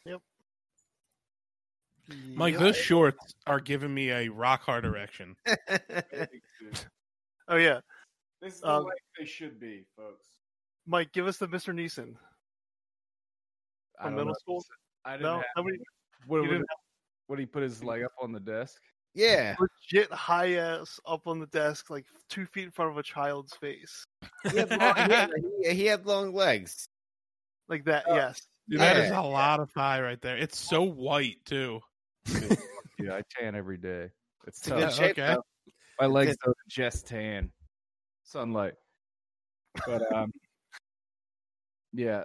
Yep. 0.06 0.20
Mike, 2.28 2.54
Yeah. 2.54 2.60
those 2.60 2.76
shorts 2.76 3.34
are 3.48 3.58
giving 3.58 3.92
me 3.92 4.10
a 4.10 4.28
rock 4.28 4.62
hard 4.62 4.84
erection. 4.84 5.34
Oh 7.48 7.56
yeah, 7.56 7.80
This 8.42 8.54
is 8.54 8.60
the 8.60 8.68
Um, 8.68 8.84
way 8.86 8.94
they 9.18 9.24
should 9.24 9.58
be, 9.60 9.84
folks. 9.96 10.26
Mike, 10.86 11.12
give 11.12 11.26
us 11.28 11.38
the 11.38 11.46
Mr. 11.48 11.72
Neeson 11.74 12.14
I 14.00 14.04
from 14.04 14.10
don't 14.12 14.14
middle 14.16 14.26
know. 14.26 14.34
school. 14.40 14.64
I 15.04 15.12
didn't 15.12 15.22
No, 15.22 15.36
have, 15.36 15.44
nobody. 15.56 15.78
what, 16.26 16.36
you 16.38 16.42
what, 16.42 16.50
didn't 16.50 16.66
what, 17.28 17.38
he 17.38 17.46
put 17.46 17.62
his 17.62 17.82
leg 17.84 18.02
up 18.02 18.10
on 18.20 18.32
the 18.32 18.40
desk? 18.40 18.80
Yeah, 19.16 19.56
legit 19.58 20.12
high 20.12 20.54
ass 20.54 21.00
up 21.06 21.26
on 21.26 21.40
the 21.40 21.46
desk, 21.46 21.90
like 21.90 22.04
two 22.28 22.46
feet 22.46 22.64
in 22.66 22.70
front 22.70 22.92
of 22.92 22.98
a 22.98 23.02
child's 23.02 23.54
face, 23.56 24.06
he 24.50 24.56
had, 24.58 24.70
long, 24.70 24.94
he, 24.96 25.00
had, 25.02 25.30
he- 25.64 25.74
he 25.74 25.86
had 25.86 26.06
long 26.06 26.32
legs. 26.32 26.88
like 27.68 27.84
that. 27.86 28.04
Oh. 28.06 28.14
yes. 28.14 28.40
Dude, 28.68 28.80
that 28.80 28.96
is 28.96 29.10
Yeah. 29.10 29.20
a 29.20 29.22
lot 29.22 29.60
of 29.60 29.70
thigh 29.72 30.00
right 30.02 30.20
there. 30.20 30.36
It's 30.36 30.58
so 30.58 30.82
white 30.82 31.36
too. 31.44 31.80
yeah, 32.98 33.14
I 33.14 33.22
tan 33.38 33.54
every 33.54 33.76
day. 33.78 34.10
It's 34.46 34.58
It's 34.58 34.68
in 34.68 34.74
good 34.74 34.80
tough. 34.82 34.90
Yeah, 34.98 35.06
shape. 35.06 35.18
okay. 35.18 35.34
though. 35.34 35.42
My 36.00 36.06
legs 36.06 36.32
It's 36.32 36.44
don't 36.44 36.56
just 36.68 37.06
tan. 37.06 37.50
Sunlight. 38.24 38.74
But 39.86 40.12
um 40.14 40.32
yeah. 41.92 42.24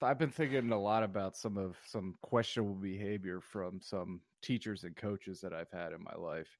I've 0.00 0.18
been 0.18 0.30
thinking 0.30 0.72
a 0.72 0.80
lot 0.80 1.04
about 1.04 1.36
some 1.36 1.56
of 1.56 1.76
some 1.86 2.16
questionable 2.22 2.74
behavior 2.74 3.40
from 3.40 3.80
some 3.80 4.20
teachers 4.42 4.84
and 4.84 4.96
coaches 4.96 5.40
that 5.40 5.52
I've 5.52 5.70
had 5.70 5.92
in 5.92 6.02
my 6.02 6.14
life. 6.16 6.58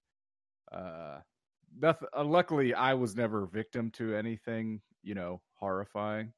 Uh 0.71 1.19
nothing, 1.81 2.09
uh, 2.17 2.25
luckily 2.25 2.75
I 2.75 2.95
was 2.95 3.17
never 3.17 3.47
victim 3.47 3.91
to 3.93 4.15
anything, 4.15 4.81
you 5.03 5.15
know, 5.15 5.41
horrifying. 5.55 6.33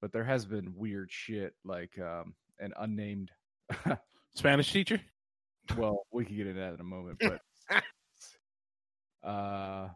But 0.00 0.12
there 0.12 0.24
has 0.24 0.46
been 0.46 0.74
weird 0.76 1.10
shit 1.10 1.54
like 1.64 1.98
um 1.98 2.34
an 2.58 2.72
unnamed 2.78 3.30
Spanish 4.34 4.72
teacher. 4.72 5.00
well, 5.76 6.06
we 6.12 6.24
can 6.24 6.36
get 6.36 6.46
into 6.46 6.60
that 6.60 6.74
in 6.74 6.80
a 6.80 6.84
moment, 6.84 7.20
but 7.20 7.40
uh 9.28 9.88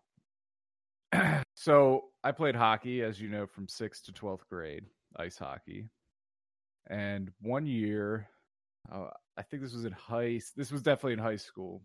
so 1.55 2.05
I 2.22 2.32
played 2.32 2.55
hockey, 2.55 3.03
as 3.03 3.20
you 3.20 3.28
know, 3.28 3.47
from 3.47 3.68
sixth 3.68 4.05
to 4.07 4.12
twelfth 4.12 4.49
grade, 4.49 4.84
ice 5.16 5.38
hockey. 5.38 5.88
And 6.88 7.30
one 7.41 7.66
year, 7.66 8.28
uh, 8.91 9.11
I 9.36 9.42
think 9.42 9.62
this 9.62 9.72
was 9.74 9.84
in 9.84 9.92
high. 9.92 10.40
This 10.56 10.70
was 10.70 10.82
definitely 10.82 11.14
in 11.14 11.18
high 11.18 11.36
school. 11.36 11.82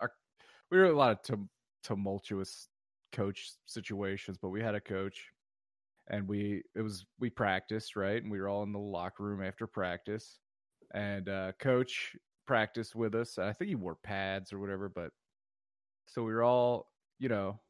Our, 0.00 0.12
we 0.70 0.78
were 0.78 0.84
a 0.84 0.96
lot 0.96 1.12
of 1.12 1.22
tum- 1.22 1.50
tumultuous 1.82 2.68
coach 3.12 3.52
situations, 3.66 4.38
but 4.40 4.50
we 4.50 4.62
had 4.62 4.74
a 4.74 4.80
coach, 4.80 5.32
and 6.08 6.28
we 6.28 6.62
it 6.74 6.82
was 6.82 7.06
we 7.18 7.30
practiced 7.30 7.96
right, 7.96 8.22
and 8.22 8.30
we 8.30 8.40
were 8.40 8.48
all 8.48 8.62
in 8.62 8.72
the 8.72 8.78
locker 8.78 9.24
room 9.24 9.42
after 9.42 9.66
practice, 9.66 10.38
and 10.92 11.28
uh, 11.28 11.52
coach 11.58 12.16
practiced 12.46 12.94
with 12.94 13.14
us. 13.14 13.38
I 13.38 13.52
think 13.52 13.68
he 13.68 13.74
wore 13.74 13.94
pads 13.94 14.52
or 14.52 14.58
whatever, 14.58 14.88
but 14.88 15.10
so 16.06 16.22
we 16.22 16.32
were 16.32 16.42
all, 16.42 16.90
you 17.18 17.28
know, 17.28 17.60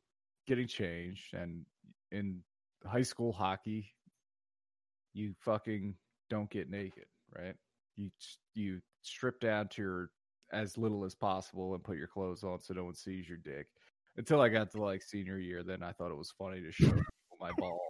getting 0.46 0.68
changed. 0.68 1.34
And 1.34 1.66
in 2.12 2.40
high 2.86 3.03
school 3.03 3.32
hockey, 3.32 3.92
you 5.12 5.34
fucking 5.40 5.94
don't 6.30 6.49
get 6.49 6.70
naked, 6.70 7.07
right? 7.36 7.57
You 7.99 8.11
you 8.55 8.80
strip 9.03 9.40
down 9.40 9.68
to 9.68 9.82
your 9.82 10.11
as 10.53 10.78
little 10.78 11.05
as 11.05 11.14
possible 11.14 11.74
and 11.74 11.84
put 11.84 11.99
your 11.99 12.07
clothes 12.07 12.42
on 12.42 12.59
so 12.61 12.72
no 12.72 12.84
one 12.84 12.94
sees 12.94 13.28
your 13.28 13.38
dick. 13.38 13.66
Until 14.16 14.40
I 14.40 14.49
got 14.49 14.70
to 14.72 14.82
like 14.82 15.03
senior 15.03 15.38
year, 15.38 15.62
then 15.62 15.82
I 15.82 15.92
thought 15.92 16.11
it 16.11 16.16
was 16.16 16.32
funny 16.38 16.61
to 16.62 16.72
show 16.72 16.92
my 17.40 17.51
balls. 17.59 17.80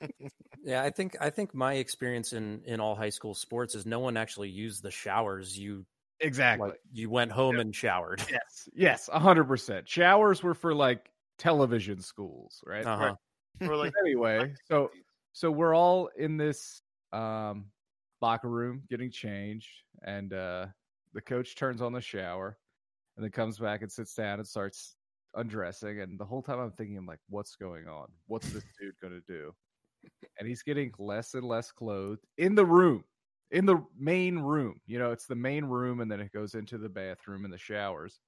But 0.00 0.10
Yeah, 0.62 0.82
I 0.82 0.90
think 0.90 1.16
I 1.20 1.30
think 1.30 1.54
my 1.54 1.74
experience 1.74 2.32
in 2.32 2.62
in 2.66 2.80
all 2.80 2.94
high 2.94 3.10
school 3.10 3.34
sports 3.34 3.74
is 3.74 3.86
no 3.86 4.00
one 4.00 4.16
actually 4.16 4.50
used 4.50 4.82
the 4.82 4.90
showers. 4.90 5.58
You 5.58 5.86
exactly, 6.20 6.70
like 6.70 6.80
you 6.92 7.08
went 7.08 7.32
home 7.32 7.58
and 7.58 7.74
showered. 7.74 8.22
yes, 8.30 8.68
yes, 8.74 9.08
a 9.12 9.18
hundred 9.18 9.44
percent. 9.44 9.88
Showers 9.88 10.42
were 10.42 10.54
for 10.54 10.74
like 10.74 11.10
television 11.38 12.00
schools, 12.00 12.62
right? 12.66 12.84
Uh-huh. 12.84 13.14
Or 13.62 13.76
like 13.76 13.92
anyway, 14.04 14.52
so 14.68 14.90
so 15.32 15.50
we're 15.50 15.74
all 15.74 16.10
in 16.16 16.36
this 16.36 16.82
um 17.12 17.66
locker 18.20 18.48
room 18.48 18.82
getting 18.88 19.10
changed 19.10 19.68
and 20.04 20.32
uh 20.32 20.66
the 21.14 21.20
coach 21.20 21.56
turns 21.56 21.82
on 21.82 21.92
the 21.92 22.00
shower 22.00 22.58
and 23.16 23.24
then 23.24 23.30
comes 23.32 23.58
back 23.58 23.82
and 23.82 23.90
sits 23.90 24.14
down 24.14 24.38
and 24.38 24.46
starts 24.46 24.96
undressing 25.34 26.00
and 26.00 26.18
the 26.18 26.24
whole 26.24 26.42
time 26.42 26.58
I'm 26.58 26.72
thinking 26.72 26.96
I'm 26.96 27.06
like 27.06 27.20
what's 27.28 27.56
going 27.56 27.88
on? 27.88 28.06
What's 28.26 28.50
this 28.50 28.64
dude 28.80 28.94
going 29.00 29.14
to 29.14 29.32
do? 29.32 29.52
And 30.38 30.48
he's 30.48 30.62
getting 30.62 30.92
less 30.98 31.34
and 31.34 31.44
less 31.44 31.70
clothed 31.70 32.24
in 32.38 32.54
the 32.54 32.64
room. 32.64 33.04
In 33.50 33.66
the 33.66 33.84
main 33.98 34.38
room. 34.38 34.80
You 34.86 34.98
know, 34.98 35.10
it's 35.10 35.26
the 35.26 35.34
main 35.34 35.64
room 35.64 36.00
and 36.00 36.10
then 36.10 36.20
it 36.20 36.32
goes 36.32 36.54
into 36.54 36.78
the 36.78 36.88
bathroom 36.88 37.44
and 37.44 37.52
the 37.52 37.58
showers. 37.58 38.20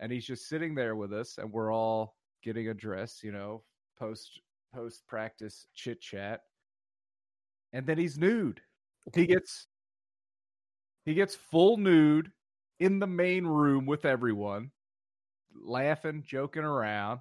And 0.00 0.10
he's 0.10 0.26
just 0.26 0.48
sitting 0.48 0.74
there 0.74 0.96
with 0.96 1.12
us 1.12 1.38
and 1.38 1.52
we're 1.52 1.72
all 1.72 2.16
getting 2.42 2.68
undressed, 2.68 3.22
you 3.22 3.32
know, 3.32 3.62
post 3.98 4.40
post 4.74 5.06
practice 5.06 5.66
chit 5.74 6.00
chat. 6.00 6.40
And 7.72 7.86
then 7.86 7.98
he's 7.98 8.18
nude. 8.18 8.60
He 9.14 9.26
gets 9.26 9.66
he 11.04 11.14
gets 11.14 11.34
full 11.34 11.76
nude 11.78 12.30
in 12.78 12.98
the 12.98 13.06
main 13.06 13.46
room 13.46 13.86
with 13.86 14.04
everyone, 14.04 14.70
laughing, 15.54 16.22
joking 16.26 16.64
around, 16.64 17.20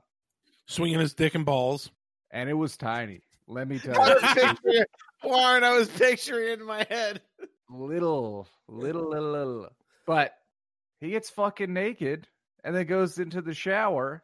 Swinging 0.68 1.00
his 1.00 1.14
dick 1.14 1.36
and 1.36 1.46
balls. 1.46 1.90
and 2.32 2.50
it 2.50 2.54
was 2.54 2.78
tiny. 2.78 3.22
Let 3.48 3.68
me 3.68 3.80
tell 3.80 3.96
you, 4.66 4.86
Warren, 5.24 5.64
I 5.64 5.74
was 5.74 5.90
picturing 5.90 6.50
it 6.54 6.60
in 6.60 6.66
my 6.66 6.86
head. 6.90 7.22
little, 7.70 8.48
little, 8.68 9.10
little, 9.10 9.32
little. 9.32 9.70
But 10.06 10.34
he 11.00 11.10
gets 11.10 11.30
fucking 11.32 11.74
naked 11.74 12.28
and 12.64 12.76
then 12.76 12.86
goes 12.86 13.18
into 13.20 13.42
the 13.42 13.54
shower. 13.54 14.24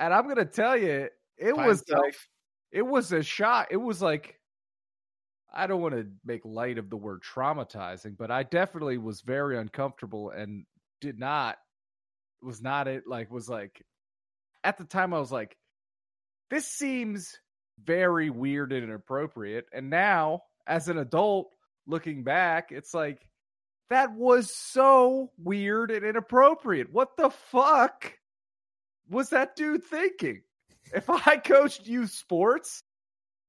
And 0.00 0.12
I'm 0.12 0.26
gonna 0.26 0.44
tell 0.46 0.76
you, 0.76 1.08
it 1.36 1.56
By 1.56 1.66
was 1.66 1.84
himself. 1.86 2.28
it 2.72 2.82
was 2.82 3.12
a 3.12 3.22
shot. 3.22 3.68
It 3.70 3.76
was 3.76 4.00
like 4.02 4.38
I 5.52 5.66
don't 5.66 5.82
want 5.82 5.94
to 5.94 6.06
make 6.24 6.42
light 6.44 6.78
of 6.78 6.90
the 6.90 6.96
word 6.96 7.22
traumatizing, 7.22 8.16
but 8.16 8.30
I 8.30 8.42
definitely 8.42 8.98
was 8.98 9.20
very 9.20 9.58
uncomfortable 9.58 10.30
and 10.30 10.64
did 11.00 11.18
not 11.18 11.58
was 12.42 12.60
not 12.60 12.88
it 12.88 13.04
like 13.06 13.30
was 13.30 13.48
like 13.48 13.84
at 14.64 14.78
the 14.78 14.84
time 14.84 15.14
I 15.14 15.20
was 15.20 15.30
like 15.30 15.56
this 16.50 16.66
seems 16.66 17.38
very 17.84 18.30
weird 18.30 18.72
and 18.72 18.84
inappropriate 18.84 19.66
and 19.72 19.90
now 19.90 20.42
as 20.66 20.88
an 20.88 20.98
adult 20.98 21.48
looking 21.86 22.24
back 22.24 22.72
it's 22.72 22.94
like 22.94 23.26
that 23.92 24.14
was 24.14 24.50
so 24.56 25.30
weird 25.36 25.90
and 25.90 26.02
inappropriate. 26.02 26.90
What 26.90 27.14
the 27.18 27.28
fuck 27.28 28.14
was 29.10 29.28
that 29.30 29.54
dude 29.54 29.84
thinking? 29.84 30.40
If 30.94 31.10
I 31.10 31.36
coached 31.36 31.86
youth 31.86 32.10
sports, 32.10 32.82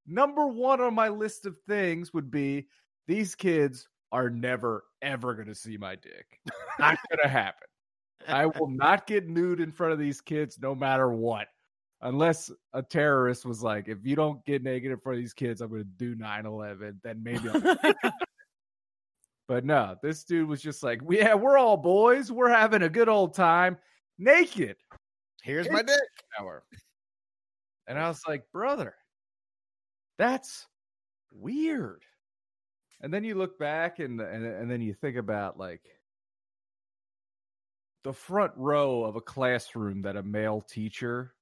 number 0.05 0.47
one 0.47 0.81
on 0.81 0.93
my 0.93 1.09
list 1.09 1.45
of 1.45 1.57
things 1.67 2.13
would 2.13 2.29
be 2.31 2.67
these 3.07 3.35
kids 3.35 3.87
are 4.11 4.29
never 4.29 4.83
ever 5.01 5.33
going 5.33 5.47
to 5.47 5.55
see 5.55 5.77
my 5.77 5.95
dick. 5.95 6.39
Not 6.79 6.97
going 7.09 7.19
to 7.23 7.29
happen. 7.29 7.67
I 8.27 8.45
will 8.45 8.69
not 8.69 9.05
get 9.05 9.27
nude 9.27 9.59
in 9.59 9.71
front 9.71 9.93
of 9.93 9.99
these 9.99 10.21
kids 10.21 10.57
no 10.61 10.73
matter 10.73 11.11
what. 11.11 11.47
unless 12.01 12.51
a 12.73 12.81
terrorist 12.81 13.45
was 13.45 13.63
like, 13.63 13.87
if 13.87 13.99
you 14.03 14.15
don't 14.15 14.43
get 14.45 14.61
naked 14.61 14.91
in 14.91 14.97
front 14.97 15.17
of 15.17 15.23
these 15.23 15.33
kids, 15.33 15.61
I'm 15.61 15.69
going 15.69 15.81
to 15.81 15.87
do 15.87 16.15
9 16.15 16.45
11, 16.45 17.01
then 17.03 17.23
maybe 17.23 17.49
I'll. 17.49 17.77
but 19.47 19.65
no, 19.65 19.95
this 20.03 20.23
dude 20.23 20.47
was 20.47 20.61
just 20.61 20.83
like, 20.83 21.01
yeah, 21.09 21.33
we're 21.33 21.57
all 21.57 21.77
boys. 21.77 22.31
We're 22.31 22.49
having 22.49 22.83
a 22.83 22.89
good 22.89 23.09
old 23.09 23.33
time 23.33 23.77
naked. 24.17 24.75
Here's 25.41 25.69
my 25.69 25.81
dick. 25.81 25.99
Hour. 26.39 26.63
And 27.87 27.97
I 27.97 28.07
was 28.07 28.21
like, 28.27 28.43
brother, 28.51 28.95
that's 30.17 30.67
weird. 31.31 32.03
And 33.01 33.13
then 33.13 33.23
you 33.23 33.35
look 33.35 33.59
back 33.59 33.99
and, 33.99 34.21
and 34.21 34.45
and 34.45 34.71
then 34.71 34.81
you 34.81 34.93
think 34.93 35.17
about 35.17 35.59
like 35.59 35.81
the 38.03 38.13
front 38.13 38.51
row 38.55 39.03
of 39.03 39.15
a 39.15 39.21
classroom 39.21 40.01
that 40.03 40.15
a 40.15 40.23
male 40.23 40.61
teacher 40.61 41.33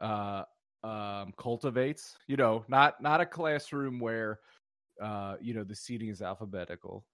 uh 0.00 0.42
um 0.82 1.32
cultivates 1.36 2.16
you 2.26 2.36
know 2.36 2.64
not 2.68 3.02
not 3.02 3.20
a 3.20 3.26
classroom 3.26 4.00
where 4.00 4.40
uh 5.02 5.36
you 5.40 5.52
know 5.52 5.64
the 5.64 5.74
seating 5.74 6.08
is 6.08 6.22
alphabetical 6.22 7.04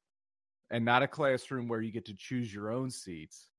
and 0.70 0.84
not 0.84 1.02
a 1.02 1.08
classroom 1.08 1.68
where 1.68 1.80
you 1.80 1.90
get 1.90 2.06
to 2.06 2.14
choose 2.14 2.52
your 2.52 2.70
own 2.70 2.90
seats 2.90 3.50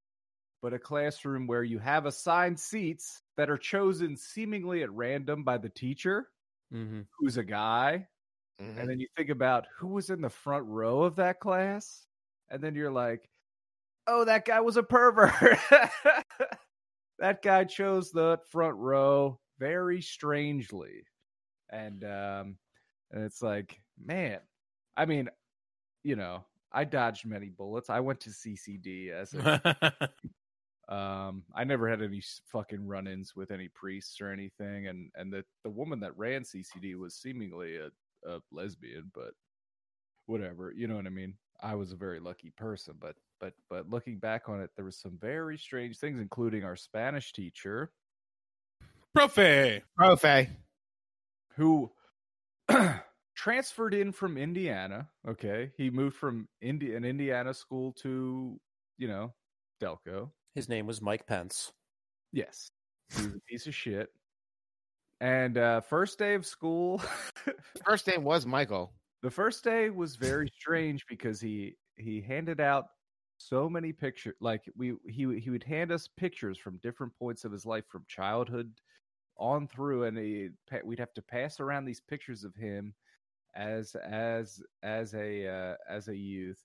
but 0.61 0.73
a 0.73 0.79
classroom 0.79 1.45
where 1.45 1.63
you 1.63 1.77
have 1.77 2.05
assigned 2.05 2.59
seats 2.59 3.21
that 3.35 3.49
are 3.49 3.57
chosen 3.57 4.15
seemingly 4.15 4.81
at 4.81 4.91
random 4.91 5.43
by 5.43 5.57
the 5.57 5.69
teacher 5.69 6.29
Mm-hmm. 6.73 7.01
who's 7.17 7.37
a 7.37 7.43
guy 7.43 8.07
Mhm. 8.61 8.79
and 8.79 8.89
then 8.89 8.99
you 8.99 9.07
think 9.15 9.29
about 9.29 9.67
who 9.77 9.87
was 9.87 10.09
in 10.09 10.19
the 10.19 10.29
front 10.29 10.65
row 10.65 11.03
of 11.03 11.15
that 11.17 11.39
class 11.39 12.07
and 12.49 12.61
then 12.61 12.73
you're 12.75 12.91
like 12.91 13.29
oh 14.07 14.25
that 14.25 14.45
guy 14.45 14.59
was 14.59 14.77
a 14.77 14.83
pervert 14.83 15.31
that 17.19 17.41
guy 17.41 17.63
chose 17.63 18.11
the 18.11 18.39
front 18.49 18.75
row 18.77 19.39
very 19.59 20.01
strangely 20.01 21.03
and 21.69 22.03
um 22.03 22.57
and 23.11 23.23
it's 23.23 23.41
like 23.41 23.79
man 24.03 24.39
i 24.97 25.05
mean 25.05 25.29
you 26.03 26.15
know 26.15 26.43
i 26.71 26.83
dodged 26.83 27.25
many 27.25 27.49
bullets 27.49 27.89
i 27.89 27.99
went 27.99 28.19
to 28.19 28.29
ccd 28.29 29.11
as 29.11 29.33
a 29.33 30.09
um 30.89 31.43
i 31.53 31.63
never 31.63 31.89
had 31.89 32.01
any 32.01 32.21
fucking 32.45 32.85
run-ins 32.87 33.35
with 33.35 33.51
any 33.51 33.67
priests 33.67 34.21
or 34.21 34.31
anything 34.31 34.87
and 34.87 35.11
and 35.15 35.31
the 35.33 35.43
the 35.63 35.69
woman 35.69 35.99
that 35.99 36.17
ran 36.17 36.43
ccd 36.43 36.97
was 36.97 37.13
seemingly 37.13 37.75
a, 37.75 37.87
a 38.29 38.39
lesbian 38.51 39.11
but 39.13 39.31
whatever 40.27 40.73
you 40.75 40.87
know 40.87 40.95
what 40.95 41.05
i 41.05 41.09
mean 41.09 41.33
i 41.61 41.75
was 41.75 41.91
a 41.91 41.97
very 41.97 42.19
lucky 42.19 42.51
person 42.55 42.95
but 43.01 43.15
but 43.41 43.53
but 43.69 43.89
looking 43.89 44.17
back 44.17 44.47
on 44.47 44.61
it 44.61 44.69
there 44.75 44.85
was 44.85 44.97
some 44.97 45.17
very 45.19 45.57
strange 45.57 45.97
things 45.97 46.21
including 46.21 46.63
our 46.63 46.75
spanish 46.75 47.33
teacher 47.33 47.91
Profe. 49.17 49.81
Profe. 49.99 50.47
who 51.55 51.91
transferred 53.35 53.93
in 53.93 54.13
from 54.13 54.37
indiana 54.37 55.09
okay 55.27 55.71
he 55.75 55.89
moved 55.89 56.15
from 56.15 56.47
Indi- 56.61 56.95
an 56.95 57.03
indiana 57.03 57.53
school 57.53 57.91
to 58.03 58.57
you 58.97 59.07
know 59.07 59.33
delco 59.81 60.29
His 60.57 60.67
name 60.67 60.87
was 60.87 61.03
Mike 61.03 61.27
Pence. 61.27 61.71
Yes. 62.33 62.71
He 63.15 63.27
was 63.27 63.35
a 63.35 63.39
piece 63.47 63.67
of 63.67 63.75
shit. 63.75 64.09
And 65.21 65.55
uh 65.55 65.81
first 65.81 66.17
day 66.17 66.33
of 66.33 66.47
school, 66.47 66.99
First 67.85 68.07
name 68.07 68.23
was 68.23 68.47
Michael. 68.47 68.91
the 69.21 69.29
first 69.29 69.63
day 69.63 69.91
was 69.91 70.15
very 70.15 70.51
strange 70.59 71.05
because 71.07 71.39
he 71.39 71.75
he 71.95 72.21
handed 72.21 72.59
out 72.59 72.85
so 73.37 73.69
many 73.69 73.93
pictures 73.93 74.33
like 74.41 74.63
we 74.75 74.95
he 75.07 75.39
he 75.39 75.51
would 75.51 75.63
hand 75.63 75.91
us 75.91 76.09
pictures 76.17 76.57
from 76.57 76.77
different 76.77 77.13
points 77.19 77.45
of 77.45 77.51
his 77.51 77.67
life 77.67 77.85
from 77.87 78.03
childhood 78.07 78.71
on 79.37 79.67
through 79.67 80.05
and 80.05 80.17
he, 80.17 80.49
we'd 80.83 80.97
have 80.97 81.13
to 81.13 81.21
pass 81.21 81.59
around 81.59 81.85
these 81.85 82.01
pictures 82.01 82.43
of 82.43 82.55
him 82.55 82.95
as 83.55 83.95
as 84.03 84.59
as 84.81 85.13
a 85.13 85.47
uh, 85.47 85.75
as 85.87 86.07
a 86.07 86.17
youth 86.17 86.63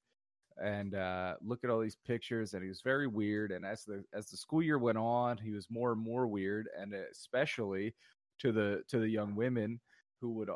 and 0.61 0.95
uh 0.95 1.35
look 1.43 1.65
at 1.65 1.71
all 1.71 1.81
these 1.81 1.97
pictures 2.07 2.55
and 2.55 2.63
he 2.63 2.69
was 2.69 2.83
very 2.83 3.07
weird 3.07 3.53
and 3.53 3.65
as 3.65 3.85
the 3.85 4.05
as 4.13 4.29
the 4.29 4.37
school 4.37 4.63
year 4.63 4.79
went 4.79 4.99
on 4.99 5.39
he 5.39 5.53
was 5.53 5.69
more 5.71 5.93
and 5.93 6.01
more 6.01 6.27
weird 6.27 6.69
and 6.79 6.93
especially 6.95 7.95
to 8.39 8.53
the 8.53 8.83
to 8.89 8.99
the 8.99 9.09
young 9.09 9.35
women 9.35 9.81
who 10.21 10.31
would 10.33 10.51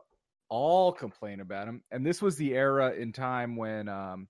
all 0.49 0.93
complain 0.93 1.41
about 1.41 1.69
him 1.69 1.83
and 1.91 2.07
this 2.07 2.23
was 2.23 2.37
the 2.37 2.55
era 2.55 2.93
in 2.93 3.13
time 3.13 3.57
when 3.57 3.89
um 3.89 4.29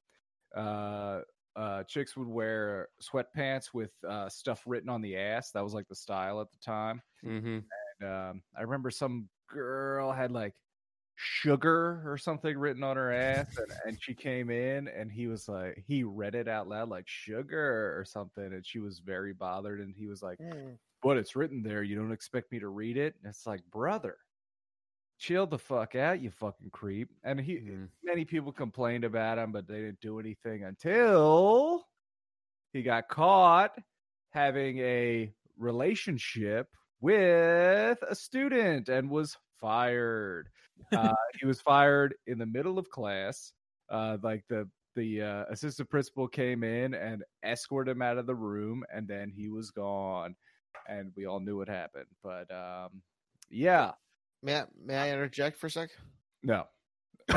uh 0.56 1.20
uh 1.56 1.82
chicks 1.84 2.16
would 2.16 2.28
wear 2.28 2.88
sweatpants 3.02 3.74
with 3.74 3.90
uh 4.08 4.28
stuff 4.28 4.62
written 4.66 4.88
on 4.88 5.02
the 5.02 5.16
ass 5.16 5.50
that 5.50 5.64
was 5.64 5.74
like 5.74 5.88
the 5.88 5.94
style 5.94 6.40
at 6.40 6.50
the 6.50 6.58
time 6.58 7.02
Mm-hmm. 7.24 7.58
and 8.00 8.10
um 8.10 8.42
i 8.56 8.62
remember 8.62 8.90
some 8.90 9.28
girl 9.48 10.12
had 10.12 10.30
like 10.30 10.54
sugar 11.16 12.02
or 12.10 12.18
something 12.18 12.58
written 12.58 12.82
on 12.82 12.96
her 12.96 13.12
ass 13.12 13.46
and, 13.58 13.72
and 13.86 13.98
she 14.02 14.14
came 14.14 14.50
in 14.50 14.88
and 14.88 15.10
he 15.10 15.26
was 15.26 15.48
like 15.48 15.82
he 15.86 16.04
read 16.04 16.34
it 16.34 16.48
out 16.48 16.68
loud 16.68 16.88
like 16.90 17.08
sugar 17.08 17.98
or 17.98 18.04
something 18.04 18.44
and 18.52 18.66
she 18.66 18.78
was 18.78 19.00
very 19.00 19.32
bothered 19.32 19.80
and 19.80 19.94
he 19.96 20.06
was 20.06 20.22
like 20.22 20.38
but 21.02 21.16
it's 21.18 21.36
written 21.36 21.62
there 21.62 21.82
you 21.82 21.96
don't 21.96 22.12
expect 22.12 22.52
me 22.52 22.58
to 22.60 22.68
read 22.68 22.96
it? 22.98 23.16
And 23.16 23.26
it's 23.30 23.46
like 23.46 23.64
brother 23.66 24.18
chill 25.18 25.46
the 25.46 25.58
fuck 25.58 25.94
out 25.94 26.20
you 26.20 26.30
fucking 26.30 26.70
creep. 26.70 27.10
And 27.24 27.40
he 27.40 27.60
Mhm. 27.60 27.90
many 28.02 28.24
people 28.24 28.52
complained 28.52 29.04
about 29.04 29.38
him 29.38 29.52
but 29.52 29.66
they 29.66 29.80
didn't 29.80 30.00
do 30.00 30.18
anything 30.20 30.64
until 30.64 31.86
he 32.72 32.82
got 32.82 33.08
caught 33.08 33.78
having 34.30 34.78
a 34.78 35.34
relationship 35.56 36.76
with 37.00 38.02
a 38.02 38.14
student 38.14 38.88
and 38.88 39.10
was 39.10 39.36
fired 39.60 40.50
uh, 40.92 41.14
he 41.40 41.46
was 41.46 41.60
fired 41.60 42.14
in 42.26 42.38
the 42.38 42.46
middle 42.46 42.78
of 42.78 42.90
class 42.90 43.52
uh, 43.90 44.16
like 44.22 44.44
the 44.48 44.68
the 44.94 45.20
uh, 45.20 45.44
assistant 45.50 45.90
principal 45.90 46.26
came 46.26 46.64
in 46.64 46.94
and 46.94 47.22
escorted 47.44 47.94
him 47.94 48.02
out 48.02 48.16
of 48.18 48.26
the 48.26 48.34
room 48.34 48.82
and 48.92 49.06
then 49.06 49.30
he 49.30 49.48
was 49.48 49.70
gone 49.70 50.34
and 50.88 51.12
we 51.16 51.26
all 51.26 51.40
knew 51.40 51.56
what 51.56 51.68
happened 51.68 52.06
but 52.22 52.50
um 52.50 53.02
yeah 53.50 53.92
May 54.42 54.60
I, 54.60 54.64
may 54.84 54.96
I 54.96 55.10
interject 55.12 55.58
for 55.58 55.66
a 55.66 55.70
sec? 55.70 55.90
no 56.42 56.64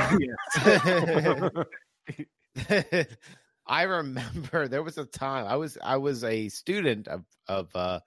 I 3.68 3.84
remember 3.84 4.68
there 4.68 4.84
was 4.84 4.98
a 4.98 5.06
time 5.06 5.46
I 5.48 5.56
was 5.56 5.78
I 5.84 5.98
was 5.98 6.24
a 6.24 6.50
student 6.50 7.08
of 7.08 7.24
of 7.48 7.76
uh, 7.76 8.00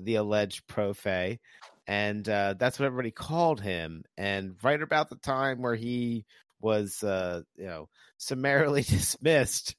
the 0.00 0.16
alleged 0.16 0.66
profe, 0.68 1.38
and 1.86 2.28
uh, 2.28 2.54
that's 2.58 2.78
what 2.78 2.86
everybody 2.86 3.10
called 3.10 3.60
him. 3.60 4.04
And 4.16 4.56
right 4.62 4.80
about 4.80 5.08
the 5.10 5.16
time 5.16 5.62
where 5.62 5.74
he 5.74 6.24
was, 6.60 7.02
uh, 7.02 7.42
you 7.56 7.66
know, 7.66 7.88
summarily 8.18 8.82
dismissed, 8.88 9.74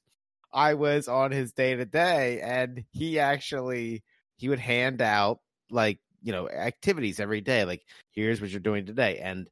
I 0.52 0.74
was 0.74 1.08
on 1.08 1.32
his 1.32 1.52
day 1.52 1.74
to 1.74 1.84
day, 1.84 2.40
and 2.40 2.84
he 2.92 3.18
actually 3.18 4.02
he 4.36 4.48
would 4.48 4.60
hand 4.60 5.02
out 5.02 5.40
like 5.70 5.98
you 6.22 6.32
know 6.32 6.48
activities 6.48 7.20
every 7.20 7.40
day, 7.40 7.64
like 7.64 7.82
here's 8.12 8.40
what 8.40 8.50
you're 8.50 8.60
doing 8.60 8.86
today, 8.86 9.18
and 9.18 9.48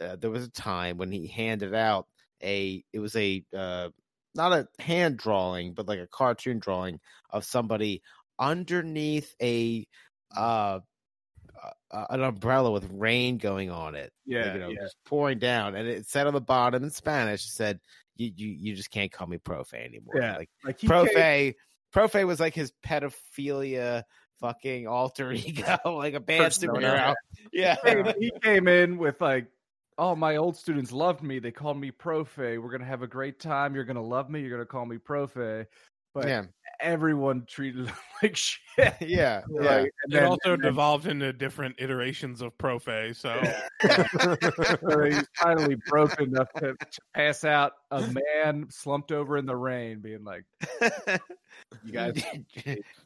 uh, 0.00 0.16
there 0.16 0.30
was 0.30 0.44
a 0.44 0.50
time 0.50 0.98
when 0.98 1.10
he 1.12 1.26
handed 1.26 1.74
out 1.74 2.06
a 2.42 2.84
it 2.92 2.98
was 2.98 3.16
a 3.16 3.44
uh, 3.56 3.88
not 4.34 4.52
a 4.52 4.68
hand 4.82 5.16
drawing 5.16 5.74
but 5.74 5.86
like 5.86 5.98
a 5.98 6.08
cartoon 6.08 6.58
drawing 6.58 6.98
of 7.30 7.44
somebody 7.44 8.02
underneath 8.38 9.34
a 9.40 9.86
uh, 10.36 10.80
uh 11.90 12.04
an 12.10 12.22
umbrella 12.22 12.70
with 12.70 12.88
rain 12.92 13.38
going 13.38 13.70
on 13.70 13.94
it 13.94 14.12
like, 14.26 14.36
yeah, 14.36 14.52
you 14.54 14.60
know 14.60 14.68
yeah. 14.68 14.80
just 14.82 14.96
pouring 15.04 15.38
down 15.38 15.74
and 15.74 15.86
it 15.88 16.06
said 16.06 16.26
on 16.26 16.34
the 16.34 16.40
bottom 16.40 16.82
in 16.82 16.90
spanish 16.90 17.44
it 17.44 17.50
said 17.50 17.80
you 18.16 18.30
you, 18.34 18.48
you 18.48 18.74
just 18.74 18.90
can't 18.90 19.12
call 19.12 19.26
me 19.26 19.38
profe 19.38 19.74
anymore 19.74 20.14
Yeah, 20.16 20.36
like 20.36 20.50
like 20.64 20.80
he 20.80 20.88
came- 20.88 21.06
profe 21.06 21.54
profe 21.94 22.26
was 22.26 22.40
like 22.40 22.54
his 22.54 22.72
pedophilia 22.84 24.02
fucking 24.40 24.86
alter 24.88 25.30
ego 25.32 25.78
like 25.86 26.14
a 26.14 26.20
bad 26.20 26.52
superhero 26.52 27.14
yeah 27.52 27.76
came- 27.76 28.12
he 28.18 28.32
came 28.42 28.66
in 28.68 28.98
with 28.98 29.20
like, 29.20 29.46
"Oh, 29.98 30.16
my 30.16 30.36
old 30.36 30.56
students 30.56 30.90
loved 30.90 31.22
me. 31.22 31.38
They 31.38 31.52
called 31.52 31.78
me 31.78 31.92
Profe. 31.92 32.60
We're 32.60 32.70
gonna 32.70 32.84
have 32.84 33.02
a 33.02 33.06
great 33.06 33.38
time. 33.38 33.74
You're 33.74 33.84
gonna 33.84 34.02
love 34.02 34.30
me. 34.30 34.40
You're 34.40 34.50
gonna 34.50 34.66
call 34.66 34.86
me 34.86 34.96
Profe." 34.96 35.66
But 36.14 36.26
yeah 36.26 36.44
everyone 36.82 37.44
treated 37.46 37.86
him 37.86 37.94
like 38.22 38.36
shit. 38.36 38.58
yeah 38.78 38.94
yeah 39.00 39.42
Like, 39.48 39.92
and 40.04 40.14
It 40.14 40.22
also 40.24 40.52
and 40.54 40.62
then- 40.62 40.70
devolved 40.70 41.06
into 41.06 41.32
different 41.32 41.76
iterations 41.78 42.42
of 42.42 42.56
Profe. 42.58 43.14
So 43.16 43.40
so 44.88 45.04
he's 45.04 45.24
finally 45.36 45.76
broke 45.88 46.20
enough 46.20 46.48
to, 46.58 46.74
to 46.74 47.00
pass 47.14 47.44
out 47.44 47.72
a 47.90 48.00
man 48.42 48.66
slumped 48.70 49.12
over 49.12 49.36
in 49.36 49.46
the 49.46 49.56
rain, 49.56 50.00
being 50.00 50.24
like, 50.24 50.44
"You 51.84 51.92
guys, 51.92 52.24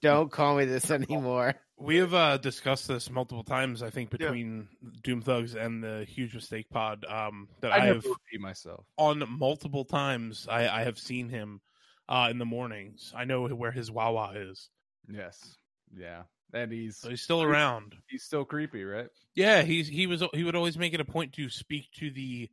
don't 0.00 0.30
call 0.30 0.56
me 0.56 0.64
this 0.64 0.90
anymore. 0.90 1.54
we 1.78 1.96
have 1.96 2.14
uh, 2.14 2.36
discussed 2.38 2.86
this 2.88 3.10
multiple 3.10 3.44
times. 3.44 3.82
I 3.82 3.90
think 3.90 4.10
Yeah. 4.12 4.18
between 4.18 4.68
Doom 5.02 5.22
Thugs 5.22 5.54
and 5.54 5.82
the 5.82 6.04
Huge 6.08 6.34
Mistake 6.34 6.70
Pod. 6.70 7.04
Um, 7.04 7.48
that 7.60 7.72
I 7.72 7.76
I, 7.76 7.86
have 7.86 8.04
myself." 8.38 8.84
on 8.96 9.24
multiple 9.28 9.84
times. 9.84 10.46
I, 10.50 10.68
I 10.68 10.84
have 10.84 10.98
seen 10.98 11.28
him 11.28 11.60
uh, 12.08 12.28
in 12.30 12.38
the 12.38 12.44
mornings. 12.44 13.12
I 13.16 13.24
know 13.24 13.46
where 13.48 13.72
his 13.72 13.90
Wawa 13.90 14.32
is. 14.36 14.68
Yes, 15.08 15.56
yeah. 15.96 16.22
and 16.52 16.70
he's 16.72 16.98
So 16.98 17.10
he's 17.10 17.22
still 17.22 17.42
around. 17.42 17.94
he's 18.08 18.24
still 18.24 18.44
creepy, 18.44 18.84
right? 18.84 19.08
Yeah, 19.34 19.62
he's 19.62 19.88
he 19.88 20.06
was 20.06 20.22
he 20.32 20.44
would 20.44 20.56
always 20.56 20.76
make 20.78 20.94
it 20.94 21.00
a 21.00 21.04
point 21.04 21.32
to 21.34 21.48
speak 21.50 21.86
to 21.98 22.10
the 22.10 22.48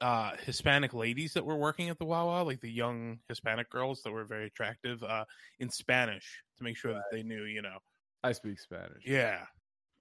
uh 0.00 0.32
Hispanic 0.44 0.92
ladies 0.92 1.32
that 1.34 1.46
were 1.46 1.56
working 1.56 1.88
at 1.88 1.98
the 1.98 2.04
Wawa, 2.04 2.42
like 2.42 2.60
the 2.60 2.70
young 2.70 3.18
Hispanic 3.28 3.70
girls 3.70 4.02
that 4.02 4.12
were 4.12 4.24
very 4.24 4.46
attractive, 4.46 5.02
uh 5.02 5.24
in 5.58 5.70
Spanish 5.70 6.42
to 6.58 6.64
make 6.64 6.76
sure 6.76 6.92
that 6.92 7.04
they 7.10 7.22
knew, 7.22 7.44
you 7.44 7.62
know. 7.62 7.78
I 8.22 8.32
speak 8.32 8.58
Spanish. 8.60 9.04
Yeah. 9.06 9.40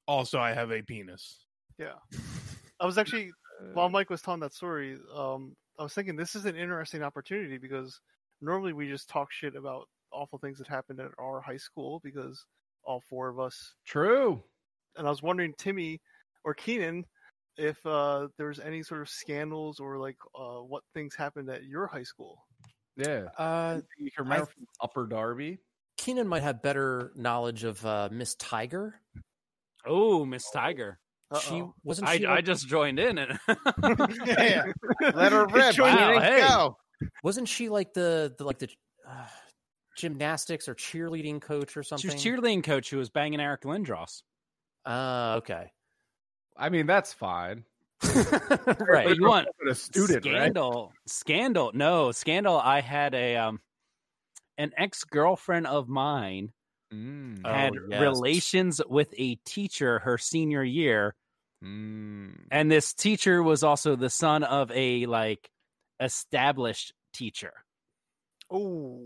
Also, 0.08 0.40
I 0.40 0.54
have 0.54 0.72
a 0.72 0.82
penis. 0.82 1.46
Yeah. 1.78 1.94
I 2.80 2.86
was 2.86 2.98
actually 2.98 3.32
while 3.74 3.90
Mike 3.90 4.10
was 4.10 4.22
telling 4.22 4.42
that 4.42 4.54
story, 4.54 4.98
um, 5.16 5.56
I 5.80 5.84
was 5.84 5.94
thinking 5.94 6.16
this 6.18 6.36
is 6.36 6.46
an 6.46 6.56
interesting 6.58 7.04
opportunity 7.04 7.58
because 7.58 8.00
normally 8.46 8.74
we 8.74 8.88
just 8.88 9.10
talk 9.10 9.32
shit 9.32 9.56
about 9.56 9.88
awful 10.12 10.40
things 10.40 10.58
that 10.60 10.68
happened 10.68 11.00
at 11.00 11.12
our 11.20 11.42
high 11.42 11.58
school 11.58 12.00
because 12.04 12.46
all 12.84 13.02
four 13.10 13.28
of 13.30 13.40
us. 13.40 13.74
true. 13.86 14.44
And 14.98 15.06
I 15.06 15.10
was 15.10 15.22
wondering, 15.24 15.54
Timmy 15.58 16.00
or 16.46 16.54
Keenan, 16.54 17.06
if 17.58 17.84
uh, 17.86 18.28
there's 18.38 18.60
any 18.60 18.82
sort 18.84 19.02
of 19.02 19.10
scandals 19.10 19.80
or 19.80 19.98
like 19.98 20.18
uh, 20.40 20.60
what 20.62 20.84
things 20.94 21.16
happened 21.16 21.50
at 21.50 21.64
your 21.66 21.88
high 21.88 22.04
school. 22.04 22.38
Yeah, 22.96 23.26
Uh, 23.38 23.82
you 23.98 24.10
can 24.12 24.24
remember 24.24 24.46
from 24.46 24.66
Upper 24.82 25.06
Darby. 25.08 25.58
Keenan 25.98 26.28
might 26.28 26.44
have 26.44 26.62
better 26.62 27.12
knowledge 27.16 27.64
of 27.66 27.86
uh, 27.86 28.08
Miss 28.12 28.36
Tiger. 28.36 29.02
Oh, 29.86 30.26
Miss 30.26 30.50
Tiger. 30.52 31.00
She 31.42 31.56
Uh-oh. 31.56 31.74
wasn't. 31.84 32.08
I, 32.08 32.18
She 32.18 32.26
I 32.26 32.36
like- 32.36 32.46
just 32.46 32.68
joined 32.68 33.00
in 33.00 33.18
and 33.18 33.38
yeah, 34.26 34.64
let 35.14 35.32
her 35.34 35.46
rip. 35.48 35.78
Wow, 35.78 36.14
Wow, 36.14 36.20
hey. 36.22 36.40
go. 36.48 36.78
Wasn't 37.24 37.48
she 37.48 37.70
like 37.70 37.94
the, 37.94 38.34
the 38.38 38.44
like 38.44 38.60
the 38.60 38.70
uh, 39.08 39.28
gymnastics 39.98 40.68
or 40.68 40.76
cheerleading 40.76 41.42
coach 41.42 41.76
or 41.78 41.84
something? 41.84 42.10
she 42.10 42.18
something? 42.18 42.34
was 42.34 42.42
cheerleading 42.42 42.64
coach 42.64 42.90
who 42.90 42.98
was 42.98 43.10
banging 43.10 43.40
Eric 43.40 43.62
Lindros. 43.62 44.22
Uh, 44.86 45.36
okay. 45.38 45.72
I 46.58 46.70
mean, 46.70 46.86
that's 46.86 47.14
fine. 47.14 47.66
right. 48.04 49.08
But 49.08 49.18
you 49.18 49.28
want 49.28 49.48
a 49.70 49.76
student, 49.76 50.26
right? 50.26 50.34
scandal? 50.36 50.94
Scandal? 51.08 51.72
No, 51.74 52.12
scandal. 52.12 52.58
I 52.58 52.82
had 52.82 53.14
a 53.14 53.38
um, 53.38 53.60
an 54.58 54.72
ex 54.78 55.04
girlfriend 55.04 55.68
of 55.68 55.88
mine 55.88 56.52
Mm, 56.94 57.40
Oh, 57.44 57.52
had 57.52 57.74
yes. 57.90 58.02
relations 58.02 58.82
with 58.88 59.14
a 59.18 59.36
teacher 59.46 60.00
her 60.00 60.18
senior 60.18 60.64
year, 60.64 61.16
mm. 61.64 62.36
and 62.52 62.72
this 62.72 62.94
teacher 62.94 63.42
was 63.42 63.64
also 63.64 63.96
the 63.96 64.10
son 64.10 64.44
of 64.44 64.72
a 64.72 65.06
like 65.08 65.50
established 66.00 66.94
teacher. 67.14 67.54
Oh. 68.50 69.02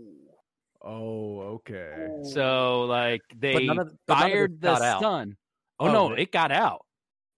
Oh, 0.82 1.40
okay. 1.56 2.08
So 2.32 2.82
like 2.84 3.20
they 3.36 3.66
none 3.66 3.78
of- 3.78 3.92
but 4.06 4.14
none 4.14 4.22
of 4.22 4.28
it 4.28 4.32
fired 4.32 4.60
the 4.60 4.98
son. 5.00 5.36
Oh, 5.78 5.88
Oh, 5.88 5.92
no, 5.92 6.14
they- 6.14 6.22
it 6.22 6.32
got 6.32 6.52
out. 6.52 6.84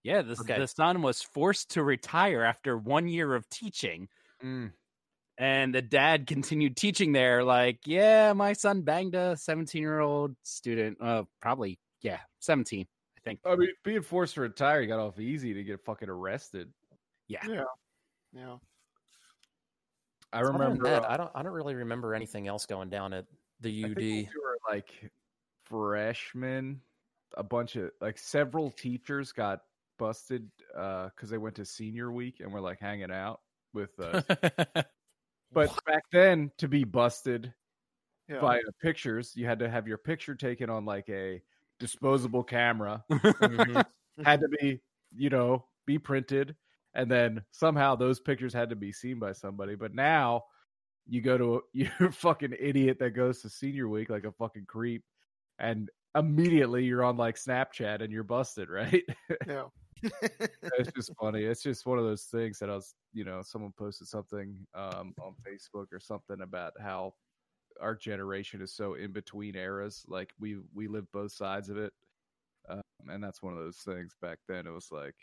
Yeah, 0.03 0.21
the 0.21 0.37
Okay. 0.39 0.59
the 0.59 0.67
son 0.67 1.01
was 1.01 1.21
forced 1.21 1.71
to 1.71 1.83
retire 1.83 2.43
after 2.43 2.77
one 2.77 3.07
year 3.07 3.35
of 3.35 3.47
teaching, 3.49 4.09
Mm. 4.43 4.73
and 5.37 5.73
the 5.75 5.81
dad 5.81 6.27
continued 6.27 6.75
teaching 6.75 7.13
there. 7.13 7.43
Like, 7.43 7.79
yeah, 7.85 8.33
my 8.33 8.51
son 8.53 8.81
banged 8.81 9.15
a 9.15 9.35
seventeen 9.37 9.81
year 9.81 9.99
old 9.99 10.35
student. 10.43 10.97
Uh, 11.01 11.23
probably 11.41 11.79
yeah, 12.01 12.19
seventeen. 12.39 12.85
I 13.17 13.19
think. 13.21 13.39
I 13.45 13.55
mean, 13.55 13.69
being 13.85 14.01
forced 14.01 14.35
to 14.35 14.41
retire, 14.41 14.81
you 14.81 14.87
got 14.87 14.99
off 14.99 15.19
easy 15.19 15.53
to 15.53 15.63
get 15.63 15.79
fucking 15.85 16.09
arrested. 16.09 16.73
Yeah. 17.29 17.45
Yeah. 17.47 17.63
Yeah. 18.33 18.57
I 20.33 20.39
remember. 20.41 20.83
that, 20.85 21.03
uh, 21.03 21.07
I 21.09 21.17
don't. 21.17 21.31
I 21.35 21.43
don't 21.43 21.53
really 21.53 21.75
remember 21.75 22.13
anything 22.15 22.47
else 22.47 22.65
going 22.65 22.89
down 22.89 23.13
at 23.13 23.25
the 23.61 23.83
I 23.85 23.89
UD. 23.89 23.95
think 23.95 24.29
we 24.33 24.41
were 24.41 24.57
like 24.69 25.11
freshmen, 25.65 26.81
a 27.37 27.43
bunch 27.43 27.75
of 27.75 27.91
like 28.01 28.17
several 28.17 28.71
teachers 28.71 29.31
got 29.31 29.61
busted 29.99 30.49
uh 30.75 31.05
because 31.09 31.29
they 31.29 31.37
went 31.37 31.55
to 31.55 31.63
senior 31.65 32.11
week 32.11 32.39
and 32.39 32.51
were 32.51 32.59
like 32.59 32.79
hanging 32.79 33.11
out 33.11 33.41
with 33.73 33.97
us. 33.99 34.23
but 35.51 35.69
back 35.85 36.03
then, 36.11 36.51
to 36.57 36.67
be 36.67 36.83
busted 36.83 37.53
Yeah. 38.27 38.39
by 38.41 38.57
uh, 38.57 38.71
pictures, 38.81 39.33
you 39.35 39.45
had 39.45 39.59
to 39.59 39.69
have 39.69 39.87
your 39.87 39.97
picture 39.99 40.35
taken 40.35 40.69
on 40.69 40.85
like 40.85 41.07
a 41.09 41.41
disposable 41.79 42.43
camera. 42.43 43.03
Mhm. 43.11 43.85
had 44.23 44.39
to 44.41 44.47
be, 44.47 44.79
you 45.15 45.29
know, 45.29 45.65
be 45.85 45.97
printed, 45.99 46.55
and 46.95 47.09
then 47.09 47.41
somehow 47.51 47.95
those 47.95 48.19
pictures 48.19 48.53
had 48.53 48.69
to 48.69 48.75
be 48.75 48.91
seen 48.91 49.19
by 49.19 49.33
somebody. 49.33 49.75
But 49.75 49.93
now 49.93 50.43
you 51.07 51.21
go 51.21 51.37
to 51.37 51.55
a, 51.55 51.59
you're 51.73 52.09
a 52.09 52.11
fucking 52.11 52.55
idiot 52.59 52.99
that 52.99 53.11
goes 53.11 53.41
to 53.41 53.49
senior 53.49 53.87
week 53.87 54.09
like 54.09 54.25
a 54.25 54.31
fucking 54.31 54.65
creep, 54.67 55.03
and 55.59 55.89
immediately 56.15 56.83
you're 56.83 57.03
on 57.03 57.17
like 57.17 57.35
Snapchat 57.35 58.01
and 58.01 58.11
you're 58.11 58.23
busted, 58.23 58.69
right? 58.69 59.03
Yeah. 59.47 59.65
it's 60.77 60.91
just 60.93 61.11
funny. 61.19 61.43
It's 61.43 61.63
just 61.63 61.85
one 61.85 61.97
of 61.97 62.03
those 62.03 62.23
things 62.23 62.59
that 62.59 62.69
I 62.69 62.75
was, 62.75 62.93
you 63.13 63.23
know, 63.23 63.41
someone 63.41 63.71
posted 63.77 64.07
something 64.07 64.55
um, 64.75 65.13
on 65.21 65.33
Facebook 65.47 65.87
or 65.93 65.99
something 65.99 66.41
about 66.41 66.73
how 66.81 67.13
our 67.81 67.95
generation 67.95 68.61
is 68.61 68.73
so 68.73 68.95
in 68.95 69.13
between 69.13 69.55
eras. 69.55 70.03
Like 70.07 70.33
we 70.39 70.57
we 70.73 70.87
live 70.87 71.09
both 71.13 71.31
sides 71.31 71.69
of 71.69 71.77
it, 71.77 71.93
um, 72.67 72.81
and 73.07 73.23
that's 73.23 73.41
one 73.41 73.53
of 73.53 73.59
those 73.59 73.77
things. 73.77 74.13
Back 74.21 74.39
then, 74.47 74.67
it 74.67 74.71
was 74.71 74.89
like 74.91 75.15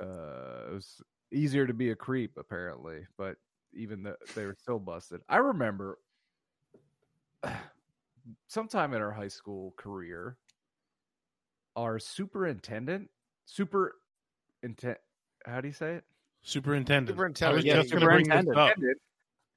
uh, 0.00 0.70
it 0.70 0.74
was 0.74 1.00
easier 1.32 1.66
to 1.66 1.74
be 1.74 1.90
a 1.90 1.96
creep 1.96 2.36
apparently, 2.38 3.06
but 3.18 3.36
even 3.72 4.02
though 4.02 4.16
they 4.34 4.46
were 4.46 4.56
still 4.58 4.78
busted. 4.78 5.20
I 5.28 5.36
remember 5.38 5.98
sometime 8.48 8.94
in 8.94 9.00
our 9.02 9.12
high 9.12 9.28
school 9.28 9.74
career, 9.76 10.36
our 11.76 11.98
superintendent, 11.98 13.08
super 13.46 13.96
intent, 14.62 14.98
how 15.46 15.60
do 15.60 15.68
you 15.68 15.74
say 15.74 15.94
it? 15.94 16.04
Superintendent. 16.42 17.16
Superintendent, 17.16 17.52
I 17.52 17.56
was 17.56 17.64
yeah, 17.64 17.74
just 17.76 17.90
going 17.90 18.00
to 18.00 18.06
bring 18.06 18.28
this 18.28 18.40
superintendent. 18.40 18.96
up. 18.96 18.96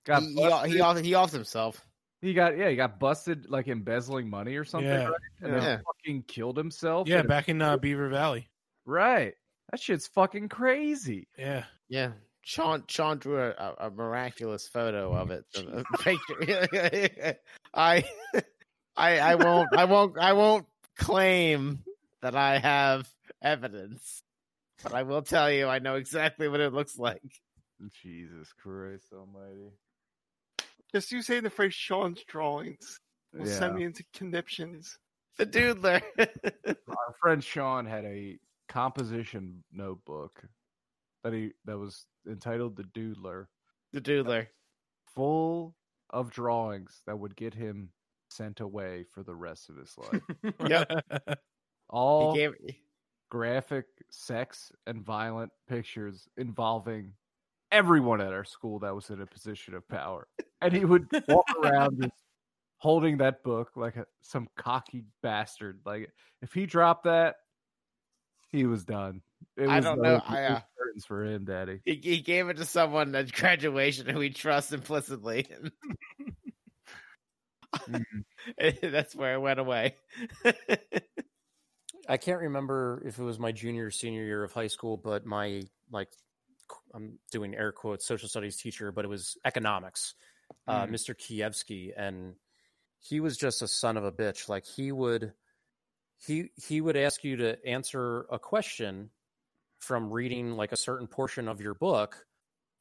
Got 0.05 0.21
he, 0.21 0.27
he, 0.27 0.35
busted. 0.35 0.71
he, 0.71 0.81
off, 0.81 0.99
he 0.99 1.11
offed 1.13 1.31
himself. 1.31 1.87
He 2.21 2.33
got 2.33 2.57
yeah, 2.57 2.69
he 2.69 2.75
got 2.75 2.99
busted 2.99 3.49
like 3.49 3.67
embezzling 3.67 4.29
money 4.29 4.55
or 4.55 4.63
something, 4.63 4.89
Yeah. 4.89 5.05
right? 5.05 5.19
And 5.41 5.53
then 5.53 5.61
Yeah. 5.61 5.77
fucking 5.85 6.23
killed 6.23 6.55
himself. 6.57 7.07
Yeah, 7.07 7.19
in 7.19 7.25
a- 7.25 7.27
back 7.29 7.49
in 7.49 7.61
uh, 7.61 7.77
Beaver 7.77 8.09
Valley. 8.09 8.47
right. 8.85 9.33
That 9.73 9.79
shit's 9.79 10.05
fucking 10.05 10.49
crazy. 10.49 11.27
Yeah. 11.35 11.63
Yeah. 11.89 12.11
Sean 12.43 12.83
Sean 12.87 13.17
drew 13.17 13.39
a, 13.41 13.49
a, 13.49 13.75
a 13.87 13.89
miraculous 13.89 14.67
photo 14.67 15.11
of 15.15 15.31
it. 15.31 15.45
a- 15.55 15.79
a 15.79 15.97
picture. 15.97 17.37
I 17.73 18.03
I 18.95 19.17
I 19.17 19.33
won't 19.33 19.75
I 19.75 19.85
won't 19.85 20.19
I 20.19 20.33
won't 20.33 20.67
claim 20.99 21.83
that 22.21 22.35
I 22.35 22.59
have 22.59 23.09
evidence. 23.41 24.21
But 24.83 24.93
I 24.93 25.01
will 25.01 25.23
tell 25.23 25.51
you 25.51 25.65
I 25.65 25.79
know 25.79 25.95
exactly 25.95 26.47
what 26.47 26.59
it 26.59 26.71
looks 26.71 26.99
like. 26.99 27.23
Jesus 28.03 28.53
Christ 28.61 29.07
Almighty. 29.11 29.71
Just 30.93 31.11
you 31.11 31.23
say 31.23 31.39
the 31.39 31.49
phrase 31.49 31.73
Sean's 31.73 32.23
drawings. 32.27 32.99
Will 33.33 33.47
Yeah. 33.47 33.53
send 33.57 33.73
me 33.73 33.85
into 33.85 34.03
conniptions. 34.13 34.99
The 35.39 35.47
doodler. 35.47 36.03
Our 36.67 37.15
friend 37.19 37.43
Sean 37.43 37.87
had 37.87 38.05
a 38.05 38.37
composition 38.69 39.63
notebook 39.71 40.43
that 41.23 41.33
he 41.33 41.51
that 41.65 41.77
was 41.77 42.05
entitled 42.29 42.75
the 42.75 42.83
Doodler, 42.83 43.45
the 43.91 44.01
doodler. 44.01 44.47
full 45.13 45.75
of 46.09 46.29
drawings 46.29 47.01
that 47.07 47.17
would 47.17 47.35
get 47.35 47.53
him 47.53 47.89
sent 48.29 48.59
away 48.59 49.05
for 49.11 49.23
the 49.23 49.35
rest 49.35 49.69
of 49.69 49.77
his 49.77 49.95
life. 50.11 50.21
Yep. 50.67 50.91
All 51.89 52.33
He 52.33 52.39
gave 52.39 52.53
graphic 53.29 53.85
sex 54.09 54.71
and 54.85 55.03
violent 55.03 55.51
pictures 55.67 56.27
involving 56.37 57.13
everyone 57.71 58.21
at 58.21 58.31
our 58.31 58.43
school 58.43 58.79
that 58.79 58.93
was 58.93 59.09
in 59.09 59.21
a 59.21 59.25
position 59.25 59.73
of 59.73 59.87
power. 59.87 60.27
And 60.61 60.71
he 60.71 60.85
would 60.85 61.07
walk 61.27 61.45
around 61.63 61.99
just 62.01 62.13
holding 62.77 63.17
that 63.17 63.43
book 63.43 63.71
like 63.75 63.95
a, 63.95 64.05
some 64.21 64.47
cocky 64.55 65.03
bastard. 65.21 65.79
Like 65.85 66.11
if 66.41 66.53
he 66.53 66.65
dropped 66.65 67.05
that, 67.05 67.35
he 68.53 68.65
was 68.65 68.85
done. 68.85 69.21
It 69.57 69.67
I 69.67 69.81
don't 69.81 70.01
know, 70.01 70.21
I, 70.25 70.41
was 70.41 70.51
uh, 70.51 70.61
curtains 70.77 71.05
for 71.05 71.25
him, 71.25 71.43
Daddy. 71.43 71.81
he, 71.83 71.99
he 72.01 72.21
gave 72.21 72.47
it 72.47 72.57
to 72.57 72.65
someone 72.65 73.13
at 73.15 73.31
graduation 73.33 74.07
who 74.07 74.19
he 74.21 74.29
trusts 74.29 74.71
implicitly. 74.71 75.47
That's 78.81 79.15
where 79.15 79.33
it 79.33 79.39
went 79.39 79.59
away. 79.59 79.95
I 82.07 82.17
can't 82.17 82.41
remember 82.41 83.01
if 83.05 83.17
it 83.17 83.23
was 83.23 83.39
my 83.39 83.51
junior 83.51 83.85
or 83.85 83.91
senior 83.91 84.23
year 84.23 84.43
of 84.43 84.53
high 84.53 84.67
school, 84.67 84.97
but 84.97 85.25
my 85.25 85.63
like 85.91 86.09
I'm 86.93 87.19
doing 87.31 87.55
air 87.55 87.71
quotes 87.71 88.05
social 88.05 88.29
studies 88.29 88.57
teacher, 88.57 88.91
but 88.91 89.05
it 89.05 89.07
was 89.07 89.37
economics, 89.45 90.15
uh, 90.67 90.85
Mr. 90.85 91.15
Kievsky, 91.15 91.91
and 91.95 92.35
he 92.99 93.19
was 93.19 93.37
just 93.37 93.61
a 93.61 93.67
son 93.67 93.97
of 93.97 94.03
a 94.03 94.11
bitch. 94.11 94.49
Like 94.49 94.65
he 94.65 94.91
would 94.91 95.33
he 96.17 96.49
he 96.55 96.81
would 96.81 96.97
ask 96.97 97.23
you 97.23 97.37
to 97.37 97.65
answer 97.65 98.25
a 98.31 98.39
question 98.39 99.09
from 99.79 100.11
reading 100.11 100.55
like 100.55 100.71
a 100.71 100.77
certain 100.77 101.07
portion 101.07 101.47
of 101.47 101.61
your 101.61 101.73
book, 101.73 102.25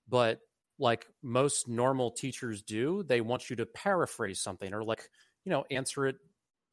but 0.08 0.40
like 0.78 1.06
most 1.22 1.68
normal 1.68 2.10
teachers 2.10 2.62
do, 2.62 3.02
they 3.02 3.20
want 3.20 3.50
you 3.50 3.56
to 3.56 3.66
paraphrase 3.66 4.40
something 4.40 4.72
or 4.72 4.84
like 4.84 5.08
you 5.44 5.50
know 5.50 5.64
answer 5.70 6.06
it 6.06 6.16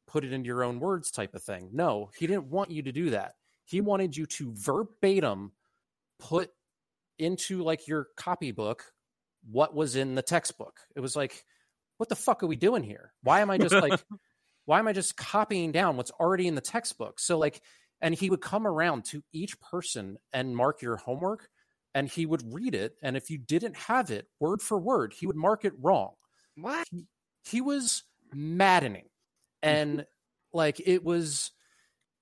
put 0.06 0.24
it 0.24 0.32
into 0.32 0.46
your 0.46 0.64
own 0.64 0.80
words 0.80 1.10
type 1.10 1.34
of 1.34 1.42
thing. 1.42 1.70
No, 1.72 2.10
he 2.18 2.26
didn't 2.26 2.46
want 2.46 2.70
you 2.70 2.82
to 2.82 2.92
do 2.92 3.10
that. 3.10 3.34
He 3.64 3.80
wanted 3.80 4.16
you 4.16 4.26
to 4.26 4.52
verbatim 4.56 5.52
put 6.18 6.50
into 7.18 7.62
like 7.62 7.86
your 7.86 8.08
copybook 8.16 8.84
what 9.48 9.74
was 9.74 9.96
in 9.96 10.14
the 10.14 10.22
textbook. 10.22 10.80
It 10.96 11.00
was 11.00 11.16
like, 11.16 11.44
what 11.96 12.08
the 12.08 12.16
fuck 12.16 12.42
are 12.42 12.46
we 12.46 12.56
doing 12.56 12.82
here? 12.82 13.12
Why 13.22 13.40
am 13.40 13.50
I 13.50 13.58
just 13.58 13.74
like, 13.74 14.00
why 14.64 14.78
am 14.78 14.88
I 14.88 14.92
just 14.92 15.16
copying 15.16 15.72
down 15.72 15.96
what's 15.96 16.10
already 16.12 16.46
in 16.46 16.54
the 16.54 16.60
textbook? 16.60 17.18
So 17.20 17.38
like, 17.38 17.60
and 18.00 18.14
he 18.14 18.30
would 18.30 18.40
come 18.40 18.66
around 18.66 19.04
to 19.06 19.22
each 19.32 19.60
person 19.60 20.16
and 20.32 20.56
mark 20.56 20.82
your 20.82 20.96
homework 20.96 21.48
and 21.94 22.08
he 22.08 22.26
would 22.26 22.52
read 22.52 22.74
it. 22.74 22.94
And 23.02 23.16
if 23.16 23.30
you 23.30 23.38
didn't 23.38 23.76
have 23.76 24.10
it 24.10 24.26
word 24.38 24.62
for 24.62 24.78
word, 24.78 25.12
he 25.12 25.26
would 25.26 25.36
mark 25.36 25.64
it 25.64 25.72
wrong. 25.80 26.12
What? 26.56 26.86
He 27.44 27.60
was 27.60 28.04
maddening. 28.32 29.06
And 29.62 30.06
like, 30.52 30.80
it 30.84 31.04
was, 31.04 31.50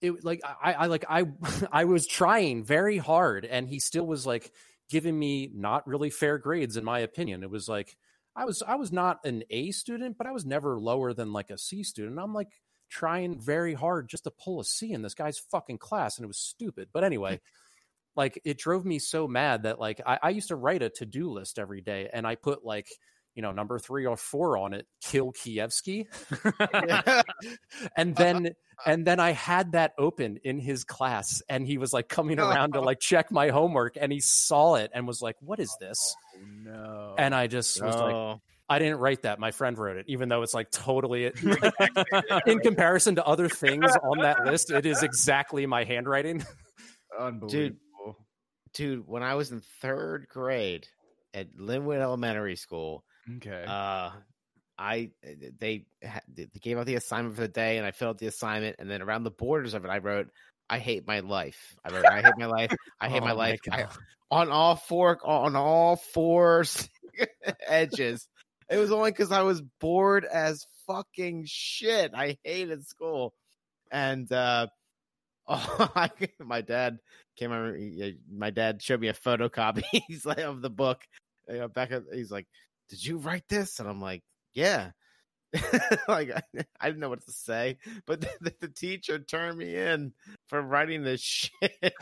it 0.01 0.25
like, 0.25 0.41
I, 0.45 0.73
I 0.73 0.87
like, 0.87 1.05
I, 1.09 1.25
I 1.73 1.85
was 1.85 2.07
trying 2.07 2.65
very 2.65 2.99
hard 2.99 3.45
and 3.45 3.69
he 3.69 3.79
still 3.79 4.07
was 4.07 4.27
like 4.27 4.51
giving 4.91 5.17
me 5.17 5.51
not 5.55 5.87
really 5.87 6.11
fair 6.11 6.39
grades, 6.39 6.77
in 6.77 6.85
my 6.85 7.01
opinion. 7.01 7.43
It 7.43 7.51
was 7.51 7.69
like, 7.69 7.97
I 8.39 8.45
was, 8.45 8.63
I 8.63 8.77
was 8.77 8.93
not 8.93 9.25
an 9.25 9.43
A 9.51 9.71
student, 9.73 10.17
but 10.17 10.27
I 10.27 10.33
was 10.33 10.47
never 10.47 10.79
lower 10.79 11.13
than 11.13 11.33
like 11.33 11.51
a 11.51 11.59
C 11.59 11.83
student. 11.83 12.19
I'm 12.19 12.33
like, 12.33 12.49
trying 12.89 13.39
very 13.39 13.75
hard 13.75 14.09
just 14.09 14.25
to 14.25 14.31
pull 14.31 14.61
a 14.61 14.65
C 14.65 14.93
in 14.93 15.03
this 15.03 15.15
guy's 15.15 15.39
fucking 15.39 15.79
class, 15.79 16.17
and 16.17 16.25
it 16.25 16.29
was 16.29 16.39
stupid. 16.39 16.89
But 16.93 17.05
anyway, 17.05 17.41
like 18.17 18.41
it 18.45 18.59
drove 18.59 18.85
me 18.85 18.99
so 18.99 19.29
mad 19.29 19.65
that 19.65 19.79
like 19.79 20.01
I, 20.07 20.19
I 20.23 20.31
used 20.31 20.49
to 20.49 20.57
write 20.57 20.83
a 20.83 20.91
to 20.91 21.07
do 21.07 21.31
list 21.31 21.59
every 21.59 21.81
day, 21.81 22.09
and 22.13 22.27
I 22.27 22.35
put 22.35 22.65
like 22.65 22.89
you 23.39 23.43
know 23.43 23.53
number 23.53 23.79
three 23.79 24.05
or 24.05 24.17
four 24.17 24.59
on 24.59 24.75
it, 24.75 24.89
kill 25.01 25.33
Kievsky, 25.33 26.07
and 27.97 28.11
uh-huh. 28.11 28.15
then 28.17 28.51
and 28.85 29.07
then 29.07 29.21
I 29.21 29.31
had 29.31 29.73
that 29.73 29.93
open 29.97 30.41
in 30.43 30.59
his 30.59 30.83
class, 30.83 31.41
and 31.49 31.65
he 31.65 31.79
was 31.79 31.93
like 31.93 32.09
coming 32.09 32.41
around 32.41 32.73
to 32.73 32.81
like 32.81 32.99
check 32.99 33.31
my 33.31 33.51
homework, 33.51 33.97
and 33.97 34.11
he 34.11 34.19
saw 34.19 34.75
it 34.75 34.91
and 34.93 35.07
was 35.07 35.23
like, 35.23 35.37
"What 35.39 35.61
is 35.61 35.73
this?" 35.79 36.17
Oh, 36.35 36.41
no. 36.65 37.15
And 37.17 37.33
I 37.33 37.47
just 37.47 37.81
was 37.81 37.95
like. 37.95 38.41
I 38.71 38.79
didn't 38.79 38.99
write 38.99 39.23
that. 39.23 39.39
My 39.39 39.51
friend 39.51 39.79
wrote 39.79 39.97
it, 39.97 40.05
even 40.09 40.29
though 40.29 40.43
it's 40.43 40.53
like 40.53 40.71
totally 40.71 41.25
in 42.47 42.59
comparison 42.59 43.15
to 43.15 43.25
other 43.25 43.49
things 43.49 43.91
on 44.03 44.19
that 44.19 44.45
list. 44.45 44.71
It 44.71 44.85
is 44.85 45.03
exactly 45.03 45.65
my 45.65 45.85
handwriting. 45.85 46.45
unbelievable. 47.19 48.19
dude, 48.75 49.09
when 49.09 49.23
I 49.23 49.37
was 49.37 49.53
in 49.53 49.63
third 49.81 50.27
grade 50.29 50.87
at 51.33 51.49
Linwood 51.57 52.01
Elementary 52.01 52.57
School, 52.57 53.05
Okay. 53.37 53.65
uh, 53.67 54.11
I 54.79 55.11
they 55.59 55.85
they 56.33 56.47
gave 56.61 56.79
out 56.79 56.87
the 56.87 56.95
assignment 56.95 57.35
for 57.35 57.43
the 57.43 57.49
day, 57.49 57.79
and 57.79 57.87
I 57.87 57.91
filled 57.91 58.11
out 58.11 58.19
the 58.19 58.27
assignment, 58.29 58.77
and 58.79 58.89
then 58.91 59.03
around 59.03 59.25
the 59.25 59.31
borders 59.31 59.75
of 59.75 59.85
it, 59.85 59.89
I 59.89 59.99
wrote, 59.99 60.29
"I 60.71 60.79
hate 60.79 61.07
my 61.07 61.21
life." 61.21 61.77
I 61.85 61.93
wrote, 61.93 62.07
"I 62.07 62.23
hate 62.23 62.39
my 62.39 62.47
life. 62.47 62.73
I 63.01 63.09
hate 63.09 63.21
my 63.23 63.33
Oh 63.33 63.37
my 63.37 63.51
life." 63.51 63.61
I- 63.71 63.87
on 64.31 64.51
all 64.51 64.77
four 64.77 65.19
on 65.25 65.57
all 65.57 65.97
four 65.97 66.65
edges. 67.67 68.29
It 68.71 68.77
was 68.77 68.93
only 68.93 69.11
because 69.11 69.33
I 69.33 69.43
was 69.43 69.63
bored 69.81 70.25
as 70.27 70.67
fucking 70.87 71.45
shit. 71.47 72.13
I 72.15 72.37
hated 72.45 72.87
school, 72.87 73.33
and 73.91 74.31
uh, 74.31 74.67
oh, 75.47 75.91
I, 75.97 76.11
my 76.39 76.61
dad 76.61 76.99
came 77.37 77.53
over. 77.53 77.77
My 78.31 78.51
dad 78.51 78.83
showed 78.83 79.01
me 79.01 79.09
a 79.09 79.15
photocopy. 79.15 79.83
He's 80.07 80.27
like 80.27 80.39
of 80.39 80.61
the 80.61 80.71
book. 80.71 81.01
You 81.49 81.61
know, 81.61 81.69
back. 81.69 81.91
at- 81.91 82.03
He's 82.13 82.31
like, 82.31 82.47
"Did 82.89 83.05
you 83.05 83.19
write 83.19 83.45
this?" 83.49 83.81
And 83.81 83.89
I'm 83.89 84.01
like, 84.01 84.23
"Yeah." 84.55 84.91
like 86.09 86.31
I, 86.31 86.43
I 86.79 86.87
didn't 86.89 87.01
know 87.01 87.09
what 87.09 87.25
to 87.25 87.33
say, 87.33 87.79
but 88.07 88.21
the, 88.41 88.53
the 88.61 88.69
teacher 88.69 89.19
turned 89.19 89.57
me 89.57 89.75
in 89.77 90.13
for 90.49 90.61
writing 90.61 91.03
this 91.03 91.21
shit. 91.23 91.95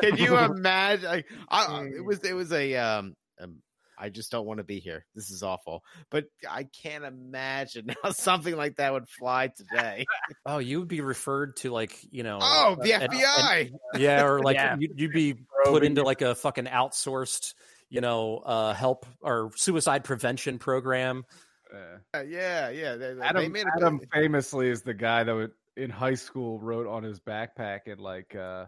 Can 0.00 0.16
you 0.16 0.36
imagine? 0.38 1.04
Like, 1.10 1.26
I, 1.48 1.84
it 1.94 2.04
was 2.04 2.20
it 2.20 2.32
was 2.32 2.52
a 2.52 2.76
um, 2.76 3.14
um 3.40 3.56
I 3.98 4.08
just 4.08 4.30
don't 4.30 4.46
want 4.46 4.58
to 4.58 4.64
be 4.64 4.80
here. 4.80 5.04
This 5.14 5.30
is 5.30 5.42
awful. 5.42 5.84
But 6.10 6.24
I 6.48 6.64
can't 6.82 7.04
imagine 7.04 7.94
how 8.02 8.12
something 8.12 8.56
like 8.56 8.76
that 8.76 8.94
would 8.94 9.06
fly 9.10 9.48
today. 9.54 10.06
Oh, 10.46 10.56
you 10.56 10.78
would 10.78 10.88
be 10.88 11.02
referred 11.02 11.56
to 11.56 11.70
like 11.70 11.94
you 12.10 12.22
know. 12.22 12.38
Oh, 12.40 12.78
the 12.80 12.94
and- 12.94 13.12
FBI. 13.12 13.72
yeah, 13.98 14.24
or 14.24 14.40
like 14.40 14.56
Yeah. 14.56 14.76
you'd, 14.78 14.98
you'd 14.98 15.12
be 15.12 15.34
put 15.66 15.84
into 15.84 16.02
like 16.02 16.22
a 16.22 16.34
fucking 16.34 16.64
outsourced, 16.64 17.52
you 17.90 18.00
know, 18.00 18.38
uh, 18.38 18.72
help 18.72 19.06
or 19.20 19.50
suicide 19.56 20.04
prevention 20.04 20.58
program. 20.58 21.24
Yeah. 21.72 22.22
yeah, 22.22 22.70
yeah. 22.70 22.96
They, 22.96 23.14
they 23.14 23.20
Adam, 23.20 23.52
made 23.52 23.66
Adam 23.76 24.00
famously 24.12 24.68
is 24.68 24.82
the 24.82 24.94
guy 24.94 25.24
that 25.24 25.34
would, 25.34 25.52
in 25.76 25.90
high 25.90 26.14
school 26.14 26.58
wrote 26.58 26.86
on 26.86 27.02
his 27.02 27.20
backpack 27.20 27.80
in 27.86 27.98
like 27.98 28.34
uh 28.34 28.66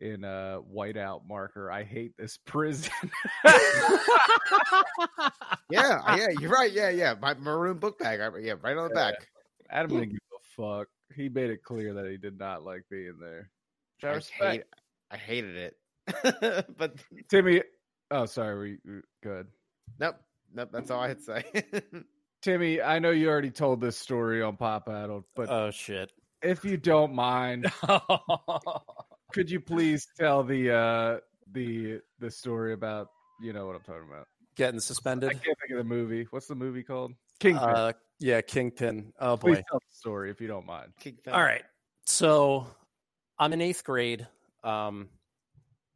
in 0.00 0.24
a 0.24 0.60
whiteout 0.74 1.20
marker, 1.26 1.70
I 1.70 1.84
hate 1.84 2.16
this 2.16 2.38
prison. 2.44 2.90
yeah, 3.44 3.52
yeah. 5.70 6.26
You're 6.40 6.50
right. 6.50 6.72
Yeah, 6.72 6.90
yeah. 6.90 7.14
My 7.20 7.34
maroon 7.34 7.78
book 7.78 7.98
bag. 7.98 8.20
Yeah, 8.40 8.54
right 8.60 8.76
on 8.76 8.88
the 8.88 8.94
Yeah. 8.94 9.10
back. 9.10 9.28
Adam 9.70 9.90
didn't 9.90 10.10
give 10.10 10.18
a 10.34 10.78
fuck. 10.78 10.88
He 11.14 11.28
made 11.28 11.50
it 11.50 11.62
clear 11.62 11.94
that 11.94 12.10
he 12.10 12.16
did 12.16 12.38
not 12.38 12.64
like 12.64 12.82
being 12.90 13.18
there. 13.20 13.50
I 14.02 14.16
I, 14.16 14.50
hate, 14.50 14.64
I 15.10 15.16
hated 15.16 15.56
it. 15.56 15.76
but 16.76 16.96
Timmy 17.28 17.62
Oh 18.12 18.26
sorry, 18.26 18.78
we 18.84 18.92
we- 18.92 19.00
good. 19.22 19.46
nope, 19.98 20.16
nope. 20.54 20.68
That's 20.72 20.90
all 20.90 21.00
I 21.00 21.08
had 21.08 21.18
to 21.18 21.24
say. 21.24 21.44
Timmy, 22.42 22.82
I 22.82 22.98
know 22.98 23.10
you 23.10 23.28
already 23.28 23.50
told 23.50 23.80
this 23.80 23.96
story 23.96 24.42
on 24.42 24.56
Pop 24.56 24.88
Addled, 24.88 25.24
but 25.36 25.48
Oh 25.48 25.70
shit. 25.70 26.12
if 26.42 26.64
you 26.64 26.76
don't 26.76 27.14
mind, 27.14 27.66
could 29.32 29.50
you 29.50 29.60
please 29.60 30.06
tell 30.18 30.42
the 30.42 30.70
uh 30.74 31.18
the 31.52 32.00
the 32.18 32.30
story 32.30 32.72
about 32.72 33.08
you 33.40 33.52
know 33.52 33.66
what 33.66 33.76
I'm 33.76 33.82
talking 33.82 34.08
about? 34.08 34.26
Getting 34.56 34.76
I 34.76 34.80
suspended. 34.80 35.30
can't 35.30 35.42
think 35.42 35.70
of 35.70 35.78
the 35.78 35.84
movie. 35.84 36.26
What's 36.30 36.46
the 36.46 36.54
movie 36.54 36.82
called? 36.82 37.12
Kingpin. 37.40 37.62
Uh, 37.68 37.92
yeah, 38.20 38.40
Kingpin. 38.40 39.12
Oh 39.20 39.36
please 39.36 39.56
boy. 39.56 39.62
tell 39.70 39.78
the 39.80 39.96
story 39.96 40.30
if 40.30 40.40
you 40.40 40.48
don't 40.48 40.66
mind. 40.66 40.92
Kick 41.00 41.14
All 41.32 41.42
right. 41.42 41.62
So 42.04 42.66
I'm 43.38 43.52
in 43.52 43.60
eighth 43.60 43.84
grade. 43.84 44.26
Um, 44.64 45.08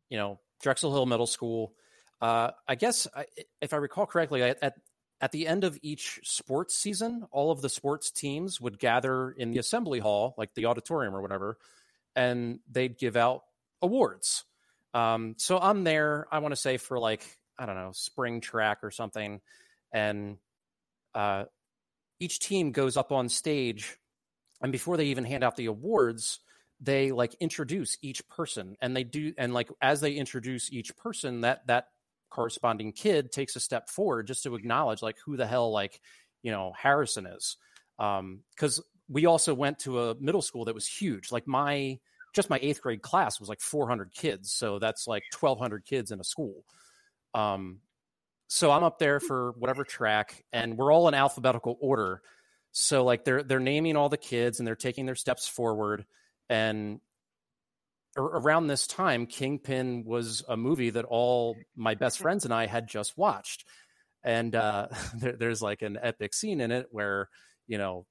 you 0.09 0.17
know, 0.17 0.39
Drexel 0.63 0.93
Hill 0.93 1.07
Middle 1.07 1.27
School. 1.27 1.75
Uh, 2.21 2.51
I 2.67 2.75
guess 2.75 3.07
if 3.61 3.73
I 3.73 3.77
recall 3.77 4.07
correctly, 4.07 4.43
at 4.43 4.75
at 5.21 5.33
the 5.33 5.47
end 5.47 5.65
of 5.65 5.79
each 5.83 6.21
sports 6.25 6.75
season, 6.77 7.27
all 7.31 7.51
of 7.51 7.63
the 7.63 7.69
sports 7.69 8.11
teams 8.11 8.61
would 8.61 8.79
gather 8.79 9.31
in 9.31 9.51
the 9.51 9.59
assembly 9.59 9.99
hall, 9.99 10.35
like 10.37 10.55
the 10.55 10.67
auditorium 10.67 11.15
or 11.15 11.23
whatever, 11.23 11.57
and 12.15 12.61
they'd 12.71 12.99
give 12.99 13.17
out 13.17 13.43
awards. 13.81 14.45
Um, 14.93 15.35
so 15.39 15.59
I'm 15.59 15.85
there. 15.85 16.27
I 16.31 16.41
want 16.41 16.53
to 16.53 16.61
say 16.61 16.77
for 16.77 16.99
like 16.99 17.23
I 17.59 17.67
don't 17.67 17.77
know 17.77 17.93
spring 17.93 18.41
track 18.41 18.79
or 18.83 18.91
something, 18.91 19.41
and 19.93 20.37
uh, 21.15 21.45
each 22.21 22.41
team 22.41 22.73
goes 22.73 22.97
up 22.97 23.13
on 23.13 23.29
stage 23.29 23.99
and 24.63 24.73
before 24.73 24.97
they 24.97 25.07
even 25.07 25.25
hand 25.25 25.45
out 25.45 25.57
the 25.57 25.67
awards 25.67 26.41
they 26.81 27.11
like 27.11 27.35
introduce 27.41 27.97
each 28.03 28.27
person 28.29 28.77
and 28.81 28.95
they 28.95 29.05
do 29.05 29.33
and 29.39 29.55
like 29.55 29.71
as 29.81 30.01
they 30.01 30.13
introduce 30.13 30.71
each 30.73 30.95
person 30.97 31.41
that 31.41 31.67
that 31.67 31.89
corresponding 32.31 32.93
kid 32.93 33.33
takes 33.33 33.57
a 33.57 33.61
step 33.61 33.89
forward 33.89 34.27
just 34.27 34.43
to 34.43 34.55
acknowledge 34.55 35.03
like 35.03 35.17
who 35.25 35.37
the 35.37 35.47
hell 35.47 35.71
like 35.71 36.01
you 36.43 36.51
know 36.51 36.73
harrison 36.77 37.27
is. 37.27 37.57
Um 37.99 38.41
because 38.51 38.83
we 39.09 39.27
also 39.27 39.55
went 39.55 39.79
to 39.81 40.01
a 40.01 40.15
middle 40.17 40.43
school 40.43 40.65
that 40.65 40.75
was 40.75 40.87
huge. 40.87 41.31
Like 41.31 41.47
my 41.47 41.99
just 42.35 42.51
my 42.51 42.59
eighth 42.61 42.83
grade 42.83 43.03
class 43.03 43.41
was 43.41 43.49
like 43.49 43.61
400 43.61 44.13
kids 44.13 44.53
so 44.53 44.79
that's 44.79 45.07
like 45.07 45.23
1200 45.39 45.85
kids 45.85 46.11
in 46.11 46.21
a 46.21 46.25
school. 46.25 46.65
Um 47.35 47.81
so 48.49 48.71
i'm 48.71 48.85
up 48.85 49.01
there 49.01 49.19
for 49.19 49.55
whatever 49.59 49.83
track 49.83 50.45
and 50.53 50.79
we're 50.79 50.93
all 50.93 51.09
in 51.09 51.15
alphabetical 51.15 51.77
order. 51.81 52.23
So 52.73 53.05
like 53.05 53.25
they're 53.25 53.43
they're 53.43 53.59
naming 53.59 53.97
all 53.97 54.09
the 54.09 54.19
kids 54.19 54.59
and 54.59 54.67
they're 54.67 54.77
taking 54.77 55.07
their 55.07 55.15
steps 55.15 55.49
forward 55.49 56.05
and 56.49 57.01
around 58.17 58.67
this 58.67 58.87
time 58.87 59.27
kingpin 59.27 60.05
was 60.05 60.43
a 60.49 60.57
movie 60.57 60.91
that 60.91 61.05
all 61.05 61.57
my 61.77 61.95
best 61.95 62.19
friends 62.19 62.45
and 62.45 62.55
i 62.55 62.67
had 62.67 62.89
just 62.89 63.17
watched. 63.17 63.65
And 64.25 64.55
uh 64.55 64.89
there, 65.17 65.33
there's 65.33 65.63
like 65.63 65.83
an 65.83 65.99
epic 66.01 66.35
scene 66.35 66.61
in 66.61 66.73
it 66.73 66.89
where 66.91 67.29
you 67.67 67.79
know 67.79 68.07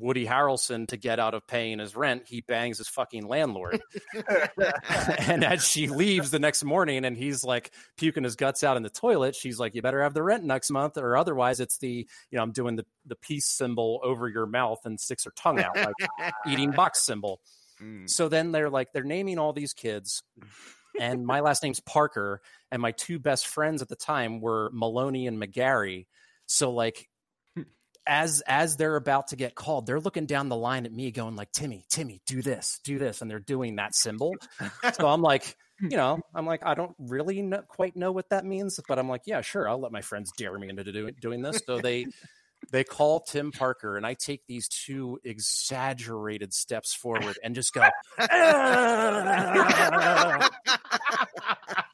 woody 0.00 0.24
harrelson 0.24 0.86
to 0.86 0.96
get 0.96 1.18
out 1.18 1.34
of 1.34 1.44
paying 1.48 1.80
his 1.80 1.96
rent 1.96 2.22
he 2.26 2.40
bangs 2.40 2.78
his 2.78 2.88
fucking 2.88 3.26
landlord. 3.26 3.80
And 5.18 5.44
as 5.44 5.66
she 5.66 5.88
leaves 5.88 6.30
the 6.30 6.38
next 6.38 6.64
morning 6.64 7.04
and 7.04 7.16
he's 7.16 7.44
like 7.44 7.72
puking 7.96 8.24
his 8.24 8.36
guts 8.36 8.64
out 8.64 8.76
in 8.76 8.82
the 8.82 8.90
toilet 8.90 9.34
she's 9.34 9.58
like 9.58 9.74
you 9.74 9.82
better 9.82 10.02
have 10.02 10.14
the 10.14 10.22
rent 10.22 10.44
next 10.44 10.70
month 10.70 10.96
or 10.96 11.16
otherwise 11.16 11.60
it's 11.60 11.78
the 11.78 12.06
you 12.30 12.36
know 12.36 12.42
i'm 12.42 12.52
doing 12.52 12.76
the 12.76 12.86
the 13.06 13.16
peace 13.16 13.46
symbol 13.46 14.00
over 14.02 14.28
your 14.28 14.46
mouth 14.46 14.78
and 14.84 14.98
sticks 15.00 15.24
her 15.24 15.32
tongue 15.36 15.60
out 15.60 15.76
like 15.76 16.32
eating 16.46 16.70
box 16.70 17.02
symbol 17.02 17.40
Mm. 17.82 18.08
so 18.08 18.28
then 18.28 18.52
they're 18.52 18.70
like 18.70 18.92
they're 18.92 19.04
naming 19.04 19.38
all 19.38 19.52
these 19.52 19.72
kids 19.72 20.22
and 21.00 21.24
my 21.24 21.40
last 21.40 21.62
name's 21.62 21.80
parker 21.80 22.40
and 22.72 22.82
my 22.82 22.92
two 22.92 23.18
best 23.18 23.46
friends 23.46 23.82
at 23.82 23.88
the 23.88 23.96
time 23.96 24.40
were 24.40 24.70
maloney 24.72 25.26
and 25.26 25.40
mcgarry 25.40 26.06
so 26.46 26.70
like 26.72 27.08
as 28.08 28.40
as 28.46 28.76
they're 28.76 28.96
about 28.96 29.28
to 29.28 29.36
get 29.36 29.54
called, 29.54 29.86
they're 29.86 30.00
looking 30.00 30.24
down 30.24 30.48
the 30.48 30.56
line 30.56 30.86
at 30.86 30.92
me, 30.92 31.10
going 31.10 31.36
like, 31.36 31.52
"Timmy, 31.52 31.84
Timmy, 31.90 32.22
do 32.26 32.40
this, 32.40 32.80
do 32.82 32.98
this," 32.98 33.20
and 33.20 33.30
they're 33.30 33.38
doing 33.38 33.76
that 33.76 33.94
symbol. 33.94 34.34
so 34.94 35.06
I'm 35.06 35.20
like, 35.20 35.54
you 35.80 35.96
know, 35.96 36.18
I'm 36.34 36.46
like, 36.46 36.64
I 36.64 36.74
don't 36.74 36.94
really 36.98 37.42
know, 37.42 37.62
quite 37.68 37.94
know 37.96 38.10
what 38.10 38.30
that 38.30 38.44
means, 38.44 38.80
but 38.88 38.98
I'm 38.98 39.08
like, 39.08 39.22
yeah, 39.26 39.42
sure, 39.42 39.68
I'll 39.68 39.80
let 39.80 39.92
my 39.92 40.00
friends 40.00 40.32
dare 40.36 40.58
me 40.58 40.70
into 40.70 40.84
do, 40.84 41.10
doing 41.12 41.42
this. 41.42 41.60
So 41.66 41.78
they 41.78 42.06
they 42.70 42.84
call 42.84 43.20
Tim 43.20 43.50
Parker, 43.52 43.96
and 43.96 44.06
I 44.06 44.14
take 44.14 44.42
these 44.46 44.68
two 44.68 45.18
exaggerated 45.24 46.52
steps 46.52 46.94
forward 46.94 47.38
and 47.42 47.54
just 47.54 47.72
go, 47.72 47.88
"Ah!" 48.18 49.58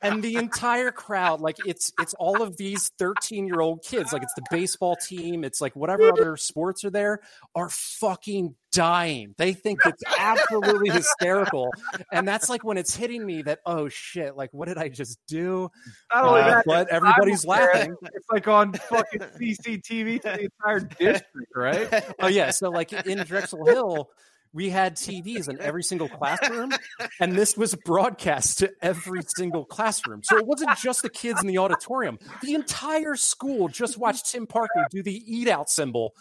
and 0.03 0.23
the 0.23 0.37
entire 0.37 0.91
crowd, 0.91 1.41
like 1.41 1.57
it's 1.67 1.93
it's 2.01 2.15
all 2.15 2.43
of 2.43 2.57
these 2.57 2.91
13 2.99 3.47
year 3.47 3.61
old 3.61 3.83
kids, 3.83 4.13
like 4.13 4.23
it's 4.23 4.35
the 4.35 4.45
baseball 4.51 4.97
team, 4.97 5.45
it's 5.45 5.61
like 5.61 5.77
whatever 5.77 6.13
other 6.13 6.37
sports 6.37 6.85
are 6.85 6.91
there, 6.91 7.21
are 7.55 7.69
fucking 7.71 8.55
dying. 8.75 9.35
They 9.39 9.53
think 9.53 9.81
it's 9.87 10.03
absolutely 10.19 10.91
hysterical, 10.91 11.71
and 12.13 12.27
that's 12.27 12.49
like 12.49 12.65
when 12.65 12.77
it's 12.77 12.95
hitting 12.95 13.25
me 13.25 13.43
that 13.43 13.61
oh 13.65 13.89
shit, 13.89 14.37
like 14.37 14.51
what 14.53 14.69
did 14.69 14.79
I 14.79 14.89
just 14.89 15.19
do? 15.29 15.71
Not 16.13 16.25
only 16.25 16.41
Uh, 16.43 16.47
that, 16.49 16.65
but 16.67 16.89
everybody's 16.89 17.47
laughing. 17.47 17.97
It's 18.15 18.27
like 18.31 18.49
on 18.49 18.73
fucking 18.73 19.21
CCTV 19.21 20.21
to 20.23 20.29
the 20.29 20.41
entire 20.45 20.81
district, 20.81 21.53
right? 21.55 22.05
Oh 22.21 22.27
yeah, 22.29 22.51
so 22.51 22.71
like 22.71 22.93
in 22.93 23.19
Drexel 23.19 23.65
Hill, 23.67 24.11
we 24.53 24.71
had 24.71 24.97
TVs 24.97 25.49
in 25.49 25.61
every 25.61 25.83
single 25.83 26.09
classroom, 26.09 26.73
and 27.21 27.35
this 27.35 27.57
was 27.57 27.75
broadcast 27.75 28.59
to 28.59 28.73
every 28.83 29.21
single 29.37 29.65
classroom. 29.65 30.23
So 30.23 30.37
it 30.39 30.47
wasn't 30.47 30.77
just 30.79 31.03
the 31.03 31.11
kids 31.11 31.41
in 31.41 31.49
the 31.49 31.59
auditorium; 31.59 32.19
the 32.43 32.55
entire 32.55 33.17
school 33.17 33.69
just 33.69 33.99
watched 33.99 34.31
Tim 34.31 34.47
Parker 34.47 34.87
do 34.91 35.03
the 35.03 35.23
eat 35.27 35.49
out 35.49 35.69
symbol. 35.71 36.15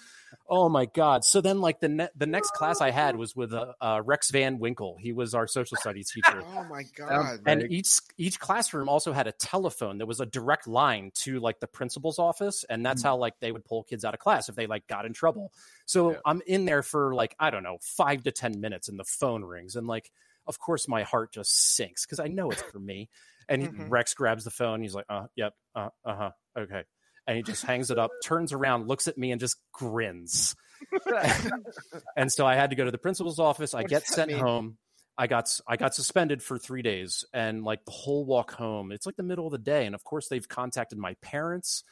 Oh 0.49 0.67
my 0.67 0.85
god! 0.85 1.23
So 1.23 1.39
then, 1.41 1.61
like 1.61 1.79
the 1.79 1.87
ne- 1.89 2.09
the 2.15 2.25
next 2.25 2.51
class 2.51 2.81
I 2.81 2.91
had 2.91 3.15
was 3.15 3.35
with 3.35 3.53
uh, 3.53 3.73
uh, 3.79 4.01
Rex 4.03 4.29
Van 4.29 4.59
Winkle. 4.59 4.97
He 4.99 5.13
was 5.13 5.33
our 5.33 5.47
social 5.47 5.77
studies 5.77 6.11
teacher. 6.11 6.43
Oh 6.55 6.63
my 6.69 6.83
god! 6.95 7.39
and 7.45 7.71
each 7.71 7.99
each 8.17 8.39
classroom 8.39 8.89
also 8.89 9.13
had 9.13 9.27
a 9.27 9.31
telephone 9.31 9.99
that 9.99 10.05
was 10.05 10.19
a 10.19 10.25
direct 10.25 10.67
line 10.67 11.11
to 11.15 11.39
like 11.39 11.59
the 11.59 11.67
principal's 11.67 12.19
office 12.19 12.65
and 12.69 12.85
that's 12.85 13.01
how 13.03 13.15
like 13.15 13.33
they 13.39 13.51
would 13.51 13.63
pull 13.65 13.83
kids 13.83 14.03
out 14.05 14.13
of 14.13 14.19
class 14.19 14.49
if 14.49 14.55
they 14.55 14.67
like 14.67 14.85
got 14.87 15.05
in 15.05 15.13
trouble 15.13 15.51
so 15.85 16.11
Yeah. 16.11 16.17
i'm 16.25 16.41
in 16.45 16.65
there 16.65 16.83
for 16.83 17.13
like 17.15 17.35
i 17.39 17.49
don't 17.49 17.63
know 17.63 17.77
five 17.81 18.23
to 18.23 18.31
ten 18.31 18.59
minutes 18.61 18.87
and 18.89 18.99
the 18.99 19.03
phone 19.03 19.43
rings 19.43 19.75
and 19.75 19.87
like 19.87 20.11
of 20.47 20.59
course 20.59 20.87
my 20.87 21.03
heart 21.03 21.31
just 21.33 21.75
sinks 21.75 22.05
because 22.05 22.19
i 22.19 22.27
know 22.27 22.49
it's 22.51 22.61
for 22.61 22.79
me 22.79 23.09
and 23.49 23.61
he, 23.61 23.67
Mhm. 23.69 23.89
rex 23.89 24.13
grabs 24.13 24.43
the 24.43 24.51
phone 24.51 24.81
he's 24.81 24.95
like 24.95 25.05
uh 25.09 25.25
yep 25.35 25.53
uh, 25.75 25.89
uh-huh 26.05 26.31
okay 26.57 26.83
and 27.27 27.37
he 27.37 27.43
just 27.43 27.63
hangs 27.65 27.89
it 27.91 27.97
up 27.97 28.11
turns 28.23 28.51
around 28.53 28.87
looks 28.87 29.07
at 29.07 29.17
me 29.17 29.31
and 29.31 29.39
just 29.39 29.57
grins 29.71 30.55
and 32.17 32.31
so 32.31 32.45
I 32.45 32.55
had 32.55 32.69
to 32.71 32.75
go 32.75 32.85
to 32.85 32.91
the 32.91 32.97
principal's 32.97 33.39
office. 33.39 33.73
I 33.73 33.81
What 33.81 33.89
get 33.89 34.07
sent 34.07 34.31
mean? 34.31 34.39
home. 34.39 34.77
I 35.17 35.27
got 35.27 35.47
I 35.67 35.77
got 35.77 35.93
suspended 35.93 36.41
for 36.41 36.57
three 36.57 36.81
days, 36.81 37.23
and 37.33 37.63
like 37.63 37.85
the 37.85 37.91
whole 37.91 38.25
walk 38.25 38.51
home, 38.51 38.91
it's 38.91 39.05
like 39.05 39.15
the 39.15 39.23
middle 39.23 39.45
of 39.45 39.51
the 39.51 39.59
day, 39.59 39.85
and 39.85 39.93
of 39.95 40.03
course 40.03 40.27
they've 40.27 40.47
contacted 40.47 40.97
my 40.97 41.13
parents. 41.21 41.83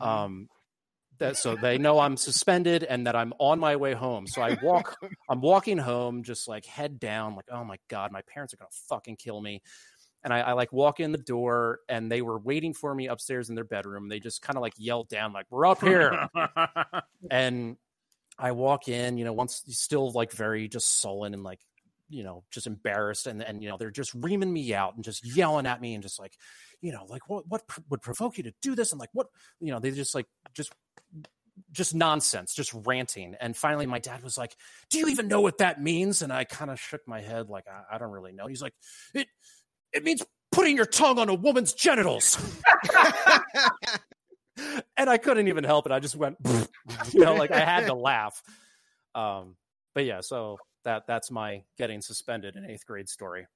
Um, 0.00 0.48
that 1.18 1.36
so 1.36 1.54
they 1.56 1.76
know 1.76 1.98
I'm 1.98 2.16
suspended 2.16 2.82
and 2.82 3.06
that 3.06 3.14
I'm 3.14 3.34
on 3.38 3.60
my 3.60 3.76
way 3.76 3.92
home. 3.92 4.26
So 4.26 4.40
I 4.40 4.56
walk, 4.62 4.96
I'm 5.28 5.42
walking 5.42 5.76
home, 5.76 6.22
just 6.22 6.48
like 6.48 6.64
head 6.64 6.98
down, 6.98 7.36
like 7.36 7.44
oh 7.52 7.64
my 7.64 7.76
god, 7.88 8.12
my 8.12 8.22
parents 8.22 8.54
are 8.54 8.56
gonna 8.56 8.70
fucking 8.88 9.16
kill 9.16 9.40
me. 9.40 9.60
And 10.22 10.34
I, 10.34 10.40
I 10.40 10.52
like 10.52 10.72
walk 10.72 11.00
in 11.00 11.12
the 11.12 11.18
door, 11.18 11.80
and 11.88 12.10
they 12.10 12.20
were 12.20 12.38
waiting 12.38 12.74
for 12.74 12.94
me 12.94 13.08
upstairs 13.08 13.48
in 13.48 13.54
their 13.54 13.64
bedroom. 13.64 14.08
They 14.08 14.20
just 14.20 14.42
kind 14.42 14.56
of 14.56 14.62
like 14.62 14.74
yelled 14.76 15.08
down, 15.08 15.32
like 15.32 15.46
"We're 15.50 15.66
up 15.66 15.80
here." 15.80 16.28
and 17.30 17.76
I 18.38 18.52
walk 18.52 18.88
in, 18.88 19.18
you 19.18 19.24
know, 19.24 19.32
once 19.32 19.62
still 19.68 20.10
like 20.10 20.32
very 20.32 20.68
just 20.68 21.00
sullen 21.00 21.34
and 21.34 21.42
like, 21.42 21.60
you 22.08 22.22
know, 22.22 22.44
just 22.50 22.66
embarrassed, 22.66 23.26
and 23.26 23.42
and 23.42 23.62
you 23.62 23.68
know 23.70 23.78
they're 23.78 23.90
just 23.90 24.12
reaming 24.14 24.52
me 24.52 24.74
out 24.74 24.94
and 24.94 25.04
just 25.04 25.24
yelling 25.24 25.66
at 25.66 25.80
me 25.80 25.94
and 25.94 26.02
just 26.02 26.18
like, 26.18 26.34
you 26.82 26.92
know, 26.92 27.06
like 27.08 27.28
what 27.28 27.48
what 27.48 27.66
pr- 27.66 27.80
would 27.88 28.02
provoke 28.02 28.36
you 28.36 28.44
to 28.44 28.52
do 28.60 28.74
this 28.74 28.92
and 28.92 29.00
like 29.00 29.10
what 29.12 29.28
you 29.58 29.72
know 29.72 29.78
they 29.78 29.90
just 29.90 30.14
like 30.14 30.26
just 30.52 30.72
just 31.72 31.94
nonsense, 31.94 32.54
just 32.54 32.72
ranting. 32.86 33.36
And 33.40 33.56
finally, 33.56 33.86
my 33.86 33.98
dad 33.98 34.22
was 34.22 34.38
like, 34.38 34.56
"Do 34.88 34.98
you 34.98 35.08
even 35.08 35.28
know 35.28 35.40
what 35.40 35.58
that 35.58 35.80
means?" 35.80 36.22
And 36.22 36.32
I 36.32 36.44
kind 36.44 36.70
of 36.70 36.80
shook 36.80 37.06
my 37.06 37.20
head, 37.20 37.48
like, 37.48 37.64
I, 37.68 37.94
I 37.94 37.98
don't 37.98 38.10
really 38.10 38.32
know. 38.32 38.46
He's 38.46 38.62
like, 38.62 38.74
"It 39.14 39.28
it 39.92 40.04
means 40.04 40.22
putting 40.52 40.76
your 40.76 40.86
tongue 40.86 41.18
on 41.18 41.28
a 41.28 41.34
woman's 41.34 41.72
genitals." 41.72 42.38
and 44.96 45.10
I 45.10 45.18
couldn't 45.18 45.48
even 45.48 45.64
help 45.64 45.86
it. 45.86 45.92
I 45.92 46.00
just 46.00 46.16
went, 46.16 46.36
you 47.12 47.20
know, 47.20 47.34
like 47.34 47.50
I 47.50 47.60
had 47.60 47.86
to 47.86 47.94
laugh. 47.94 48.42
Um, 49.14 49.56
but 49.94 50.04
yeah, 50.04 50.20
so 50.20 50.58
that 50.84 51.04
that's 51.06 51.30
my 51.30 51.62
getting 51.78 52.00
suspended 52.00 52.56
in 52.56 52.64
eighth 52.64 52.86
grade 52.86 53.08
story. 53.08 53.46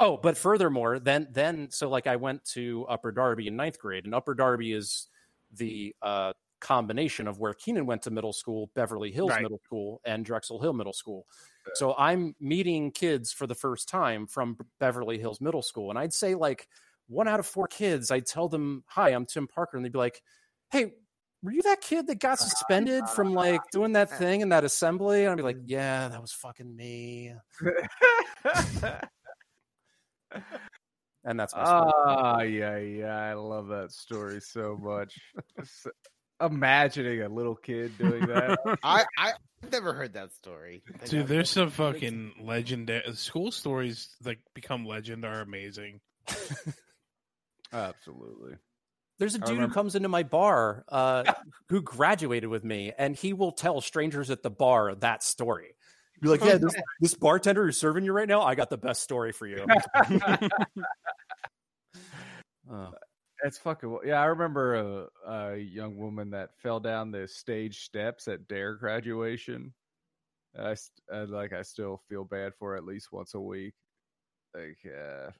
Oh, 0.00 0.16
but 0.16 0.36
furthermore, 0.36 0.98
then 0.98 1.28
then 1.30 1.68
so 1.70 1.88
like 1.88 2.06
I 2.06 2.16
went 2.16 2.44
to 2.52 2.86
Upper 2.88 3.12
Darby 3.12 3.46
in 3.46 3.56
ninth 3.56 3.78
grade, 3.78 4.04
and 4.04 4.14
Upper 4.14 4.34
Darby 4.34 4.72
is 4.72 5.08
the 5.52 5.94
uh, 6.02 6.32
combination 6.60 7.28
of 7.28 7.38
where 7.38 7.54
Keenan 7.54 7.86
went 7.86 8.02
to 8.02 8.10
middle 8.10 8.32
school, 8.32 8.70
Beverly 8.74 9.12
Hills 9.12 9.30
Right. 9.30 9.42
Middle 9.42 9.60
School, 9.64 10.00
and 10.04 10.24
Drexel 10.24 10.60
Hill 10.60 10.72
Middle 10.72 10.92
School. 10.92 11.26
So 11.74 11.94
I'm 11.98 12.34
meeting 12.40 12.90
kids 12.90 13.32
for 13.32 13.46
the 13.46 13.54
first 13.54 13.88
time 13.88 14.26
from 14.26 14.56
Beverly 14.80 15.18
Hills 15.18 15.40
Middle 15.40 15.62
School, 15.62 15.90
and 15.90 15.98
I'd 15.98 16.12
say 16.12 16.34
like 16.34 16.68
one 17.08 17.28
out 17.28 17.40
of 17.40 17.46
four 17.46 17.68
kids, 17.68 18.10
I'd 18.10 18.26
tell 18.26 18.48
them, 18.48 18.84
"Hi, 18.88 19.10
I'm 19.10 19.26
Tim 19.26 19.46
Parker," 19.46 19.76
and 19.76 19.84
they'd 19.84 19.92
be 19.92 19.98
like, 19.98 20.22
"Hey." 20.70 20.92
Were 21.42 21.52
you 21.52 21.62
that 21.62 21.82
kid 21.82 22.08
that 22.08 22.18
got 22.18 22.38
suspended 22.40 23.08
from 23.10 23.32
like 23.32 23.60
doing 23.70 23.92
that 23.92 24.10
thing 24.18 24.40
in 24.40 24.48
that 24.48 24.64
assembly? 24.64 25.22
And 25.22 25.30
I'd 25.30 25.36
be 25.36 25.42
like, 25.42 25.58
Yeah, 25.64 26.08
that 26.08 26.20
was 26.20 26.32
fucking 26.32 26.74
me. 26.74 27.34
And 31.26 31.38
that's 31.38 31.54
my 31.54 31.64
story. 31.64 31.92
Ah, 32.06 32.40
yeah, 32.42 32.78
yeah. 32.78 33.16
I 33.16 33.34
love 33.34 33.66
that 33.68 33.90
story 33.90 34.40
so 34.40 34.78
much. 34.80 35.18
Just 36.40 36.52
Imagining 36.52 37.22
a 37.22 37.28
little 37.28 37.54
kid 37.54 37.96
doing 37.98 38.26
that. 38.26 38.58
I 38.82 39.04
I 39.16 39.32
I've 39.62 39.72
never 39.72 39.94
heard 39.94 40.14
that 40.14 40.32
story. 40.32 40.82
Dude, 41.06 41.26
there's 41.26 41.50
some 41.50 41.70
fucking 41.70 42.34
legendary 42.40 43.14
school 43.14 43.50
stories 43.50 44.14
like 44.24 44.40
become 44.54 44.86
legend 44.86 45.24
are 45.24 45.40
amazing. 45.40 46.00
Absolutely. 47.72 48.56
There's 49.18 49.34
a 49.34 49.38
dude 49.38 49.58
who 49.58 49.68
comes 49.68 49.94
into 49.94 50.10
my 50.10 50.24
bar 50.24 50.84
uh, 50.88 51.32
who 51.70 51.80
graduated 51.80 52.50
with 52.50 52.64
me, 52.64 52.92
and 52.96 53.16
he 53.16 53.32
will 53.32 53.52
tell 53.52 53.80
strangers 53.80 54.30
at 54.30 54.42
the 54.42 54.50
bar 54.50 54.94
that 54.96 55.22
story. 55.22 55.74
Be 56.20 56.28
like, 56.28 56.44
yeah, 56.44 56.58
this, 56.58 56.74
this 57.00 57.14
bartender 57.14 57.64
who's 57.64 57.78
serving 57.78 58.04
you 58.04 58.12
right 58.12 58.28
now, 58.28 58.42
I 58.42 58.54
got 58.54 58.70
the 58.70 58.78
best 58.78 59.02
story 59.02 59.32
for 59.32 59.46
you. 59.46 59.66
Oh. 62.70 62.92
That's 63.42 63.58
fucking 63.58 63.98
yeah. 64.04 64.20
I 64.20 64.26
remember 64.26 64.74
a, 64.74 65.30
a 65.30 65.56
young 65.58 65.96
woman 65.98 66.30
that 66.30 66.56
fell 66.56 66.80
down 66.80 67.10
the 67.10 67.28
stage 67.28 67.80
steps 67.84 68.28
at 68.28 68.48
Dare 68.48 68.74
graduation. 68.76 69.74
I, 70.58 70.76
I 71.12 71.24
like 71.24 71.52
I 71.52 71.62
still 71.62 71.98
feel 72.08 72.24
bad 72.24 72.54
for 72.54 72.76
at 72.76 72.84
least 72.84 73.12
once 73.12 73.34
a 73.34 73.40
week. 73.40 73.74
Like, 74.54 74.78
uh, 74.86 75.32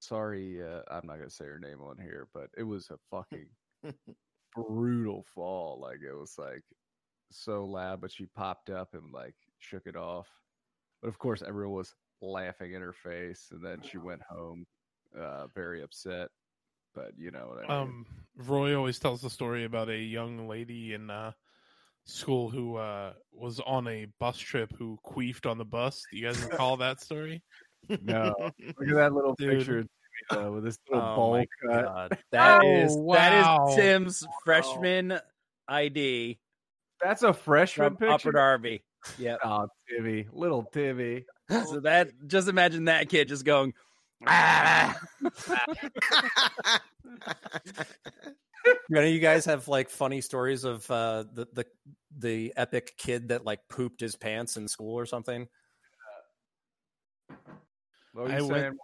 sorry, 0.00 0.62
uh, 0.62 0.82
I'm 0.90 1.06
not 1.06 1.18
gonna 1.18 1.30
say 1.30 1.46
her 1.46 1.58
name 1.60 1.82
on 1.82 1.98
here, 1.98 2.28
but 2.34 2.50
it 2.56 2.64
was 2.64 2.90
a 2.90 2.98
fucking 3.10 3.48
brutal 4.54 5.24
fall. 5.34 5.80
Like 5.80 6.00
it 6.02 6.14
was 6.14 6.38
like 6.38 6.64
so 7.30 7.64
loud, 7.66 8.00
but 8.00 8.12
she 8.12 8.26
popped 8.26 8.70
up 8.70 8.94
and 8.94 9.12
like 9.12 9.36
shook 9.58 9.86
it 9.86 9.96
off. 9.96 10.28
But 11.02 11.08
of 11.08 11.18
course, 11.18 11.42
everyone 11.42 11.76
was 11.76 11.94
laughing 12.22 12.74
in 12.74 12.82
her 12.82 12.92
face, 12.94 13.48
and 13.52 13.64
then 13.64 13.82
she 13.82 13.98
went 13.98 14.22
home 14.22 14.66
uh, 15.18 15.48
very 15.48 15.82
upset. 15.82 16.30
But 16.94 17.12
you 17.18 17.30
know 17.30 17.46
what 17.54 17.58
I 17.58 17.62
mean. 17.62 17.70
Um, 17.88 18.06
Roy 18.36 18.74
always 18.76 18.98
tells 18.98 19.20
the 19.22 19.30
story 19.30 19.64
about 19.64 19.88
a 19.88 19.96
young 19.98 20.48
lady 20.48 20.94
in 20.94 21.10
uh, 21.10 21.32
school 22.04 22.50
who 22.50 22.76
uh, 22.76 23.12
was 23.32 23.60
on 23.60 23.86
a 23.88 24.06
bus 24.20 24.38
trip 24.38 24.72
who 24.78 24.98
queefed 25.04 25.50
on 25.50 25.58
the 25.58 25.64
bus. 25.64 26.02
Do 26.10 26.18
you 26.18 26.26
guys 26.26 26.42
recall 26.42 26.76
that 26.78 27.00
story? 27.00 27.42
No, 28.02 28.34
look 28.38 28.88
at 28.88 28.94
that 28.94 29.12
little 29.12 29.34
Dude. 29.34 29.58
picture 29.58 29.78
of 29.80 29.88
Timmy, 30.30 30.42
though, 30.44 30.52
with 30.52 30.64
this 30.64 30.78
little 30.90 31.06
Oh 31.08 31.16
bowl 31.16 31.30
my 31.32 31.46
cut. 31.66 31.84
God. 31.84 32.18
That 32.30 32.60
Oh, 32.62 32.66
is 32.66 32.96
wow. 32.96 33.14
that 33.14 33.68
is 33.70 33.74
Tim's 33.76 34.26
freshman 34.44 35.18
ID 35.68 36.38
That's 37.02 37.22
a 37.22 37.32
freshman 37.32 37.96
from 37.96 38.10
Upper. 38.12 38.32
Darby. 38.32 38.84
Yep. 39.18 39.40
Oh, 39.44 39.66
Timmy, 39.88 40.28
little 40.32 40.62
Timmy. 40.72 41.24
So 41.50 41.80
that 41.80 42.10
just 42.28 42.48
imagine 42.48 42.84
that 42.86 43.08
kid 43.08 43.28
just 43.28 43.44
going. 43.44 43.74
Do 48.90 49.00
of 49.00 49.06
you 49.06 49.20
guys 49.20 49.44
have 49.46 49.68
like 49.68 49.88
funny 49.88 50.20
stories 50.20 50.64
of 50.64 50.88
uh, 50.90 51.24
the 51.32 51.46
the 51.52 51.66
the 52.18 52.52
epic 52.56 52.94
kid 52.96 53.28
that 53.28 53.44
like 53.44 53.60
pooped 53.68 54.00
his 54.00 54.16
pants 54.16 54.56
in 54.56 54.68
school 54.68 54.98
or 54.98 55.06
something? 55.06 55.48
What 58.12 58.26
were 58.26 58.32
I 58.32 58.38
you 58.38 58.46
went- 58.46 58.62
saying? 58.62 58.78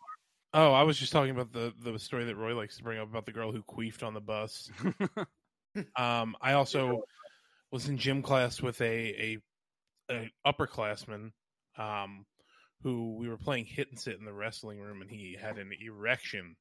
Oh, 0.55 0.73
I 0.73 0.83
was 0.83 0.99
just 0.99 1.13
talking 1.13 1.31
about 1.31 1.53
the 1.53 1.75
the 1.79 1.99
story 1.99 2.25
that 2.25 2.37
Roy 2.37 2.57
likes 2.57 2.79
to 2.79 2.83
bring 2.83 2.99
up 2.99 3.09
about 3.09 3.27
the 3.27 3.33
girl 3.33 3.53
who 3.53 3.63
queefed 3.63 4.03
on 4.03 4.15
the 4.15 4.21
bus. 4.21 4.71
um, 5.97 6.37
I 6.41 6.55
also 6.55 7.03
was 7.71 7.89
in 7.89 7.99
gym 7.99 8.23
class 8.23 8.63
with 8.63 8.81
a 8.81 9.37
a, 10.11 10.15
a 10.15 10.31
upperclassman, 10.47 11.33
um, 11.77 12.25
who 12.83 13.17
we 13.17 13.29
were 13.29 13.37
playing 13.37 13.65
hit 13.67 13.89
and 13.91 13.99
sit 13.99 14.19
in 14.19 14.25
the 14.25 14.33
wrestling 14.33 14.79
room, 14.79 15.01
and 15.03 15.11
he 15.11 15.37
had 15.41 15.59
an 15.59 15.71
erection 15.85 16.57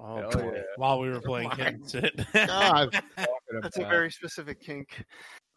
Oh, 0.00 0.28
yeah. 0.36 0.62
while 0.76 0.98
we 0.98 1.08
were 1.08 1.20
playing 1.20 1.50
hit 1.52 1.66
and 1.74 1.88
sit. 1.88 2.16
God. 2.34 2.92
Talking 3.16 3.60
That's 3.62 3.78
a 3.78 3.84
very 3.84 4.10
specific 4.10 4.60
kink. 4.60 4.88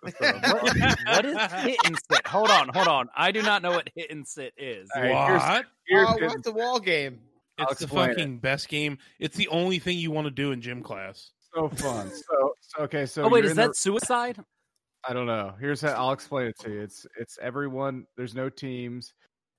what, 0.02 0.14
what 0.22 1.26
is 1.26 1.52
hit 1.64 1.78
and 1.86 1.98
sit? 2.12 2.28
Hold 2.28 2.52
on, 2.52 2.70
hold 2.74 2.88
on. 2.88 3.10
I 3.18 3.32
do 3.32 3.42
not 3.42 3.64
know 3.64 3.72
what 3.72 3.90
hit 3.96 4.12
and 4.12 4.28
sit 4.28 4.54
is. 4.58 4.88
All 4.96 5.02
right, 5.02 5.28
here's- 5.28 5.42
what? 5.42 5.66
here's 5.88 6.08
oh, 6.10 6.18
what's 6.28 6.42
the 6.44 6.54
wall 6.54 6.80
game? 6.80 7.20
I'll 7.60 7.68
It's 7.70 7.80
the 7.80 7.86
explain 7.86 8.12
it. 8.12 8.14
fucking 8.14 8.38
best 8.38 8.70
game. 8.70 9.00
It's 9.20 9.36
the 9.36 9.48
only 9.48 9.80
thing 9.80 9.98
you 9.98 10.12
want 10.12 10.26
to 10.28 10.32
do 10.32 10.52
in 10.52 10.62
gym 10.62 10.84
class. 10.84 11.32
so 11.56 11.70
fun. 11.70 12.12
So, 12.30 12.54
so 12.62 12.84
okay, 12.84 13.08
so 13.08 13.24
oh 13.24 13.30
wait, 13.30 13.44
is 13.46 13.56
that 13.56 13.70
the- 13.70 13.74
suicide? 13.74 14.40
I 15.08 15.14
don't 15.14 15.26
know. 15.26 15.54
Here's 15.60 15.82
how 15.82 15.94
I'll 15.94 16.12
explain 16.12 16.48
it 16.48 16.60
to 16.60 16.70
you. 16.72 16.82
It's 16.82 17.08
it's 17.20 17.40
everyone. 17.42 18.06
There's 18.18 18.36
no 18.36 18.50
teams. 18.50 19.14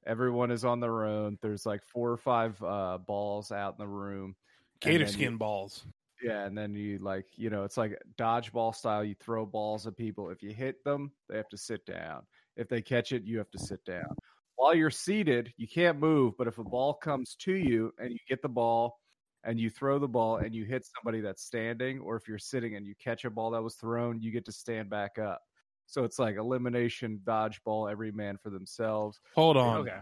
Everyone 0.07 0.51
is 0.51 0.65
on 0.65 0.81
their 0.81 1.05
own. 1.05 1.39
There's 1.43 1.67
like 1.67 1.83
four 1.85 2.11
or 2.11 2.17
five 2.17 2.63
uh, 2.63 2.99
balls 2.99 3.53
out 3.53 3.75
in 3.79 3.85
the 3.85 3.91
room. 3.91 4.37
Gator 4.81 5.07
skin 5.07 5.33
you- 5.33 5.39
balls. 5.39 5.85
yeah, 6.23 6.45
and 6.45 6.57
then 6.57 6.75
you 6.75 6.99
like 6.99 7.27
you 7.37 7.51
know 7.51 7.65
it's 7.65 7.77
like 7.77 8.01
dodgeball 8.19 8.75
style. 8.75 9.05
You 9.05 9.15
throw 9.15 9.45
balls 9.45 9.87
at 9.87 9.97
people. 9.97 10.31
If 10.31 10.43
you 10.43 10.53
hit 10.53 10.83
them, 10.85 11.13
they 11.29 11.37
have 11.37 11.49
to 11.51 11.59
sit 11.59 11.85
down. 11.85 12.23
If 12.57 12.69
they 12.69 12.83
catch 12.83 13.13
it, 13.13 13.25
you 13.25 13.39
have 13.39 13.51
to 13.53 13.59
sit 13.59 13.85
down. 13.85 14.17
While 14.57 14.75
you're 14.75 14.91
seated, 14.91 15.53
you 15.57 15.69
can't 15.69 16.01
move. 16.01 16.35
But 16.37 16.49
if 16.49 16.59
a 16.59 16.65
ball 16.65 16.95
comes 16.95 17.37
to 17.41 17.53
you 17.53 17.93
and 17.99 18.11
you 18.11 18.19
get 18.29 18.43
the 18.43 18.49
ball 18.49 18.99
and 19.45 19.61
you 19.61 19.71
throw 19.71 20.01
the 20.01 20.09
ball 20.09 20.39
and 20.39 20.53
you 20.53 20.65
hit 20.65 20.85
somebody 20.85 21.21
that's 21.21 21.45
standing, 21.45 22.01
or 22.01 22.17
if 22.17 22.27
you're 22.27 22.39
sitting 22.39 22.75
and 22.75 22.85
you 22.85 22.95
catch 23.01 23.25
a 23.25 23.31
ball 23.31 23.53
that 23.53 23.63
was 23.63 23.77
thrown, 23.77 24.21
you 24.21 24.33
get 24.33 24.45
to 24.47 24.53
stand 24.53 24.91
back 24.91 25.19
up. 25.19 25.43
So 25.91 26.05
it's 26.05 26.19
like 26.19 26.37
elimination, 26.37 27.21
dodgeball, 27.25 27.91
every 27.91 28.13
man 28.13 28.37
for 28.43 28.51
themselves. 28.51 29.19
Hold 29.35 29.57
on. 29.57 29.79
Okay. 29.79 29.97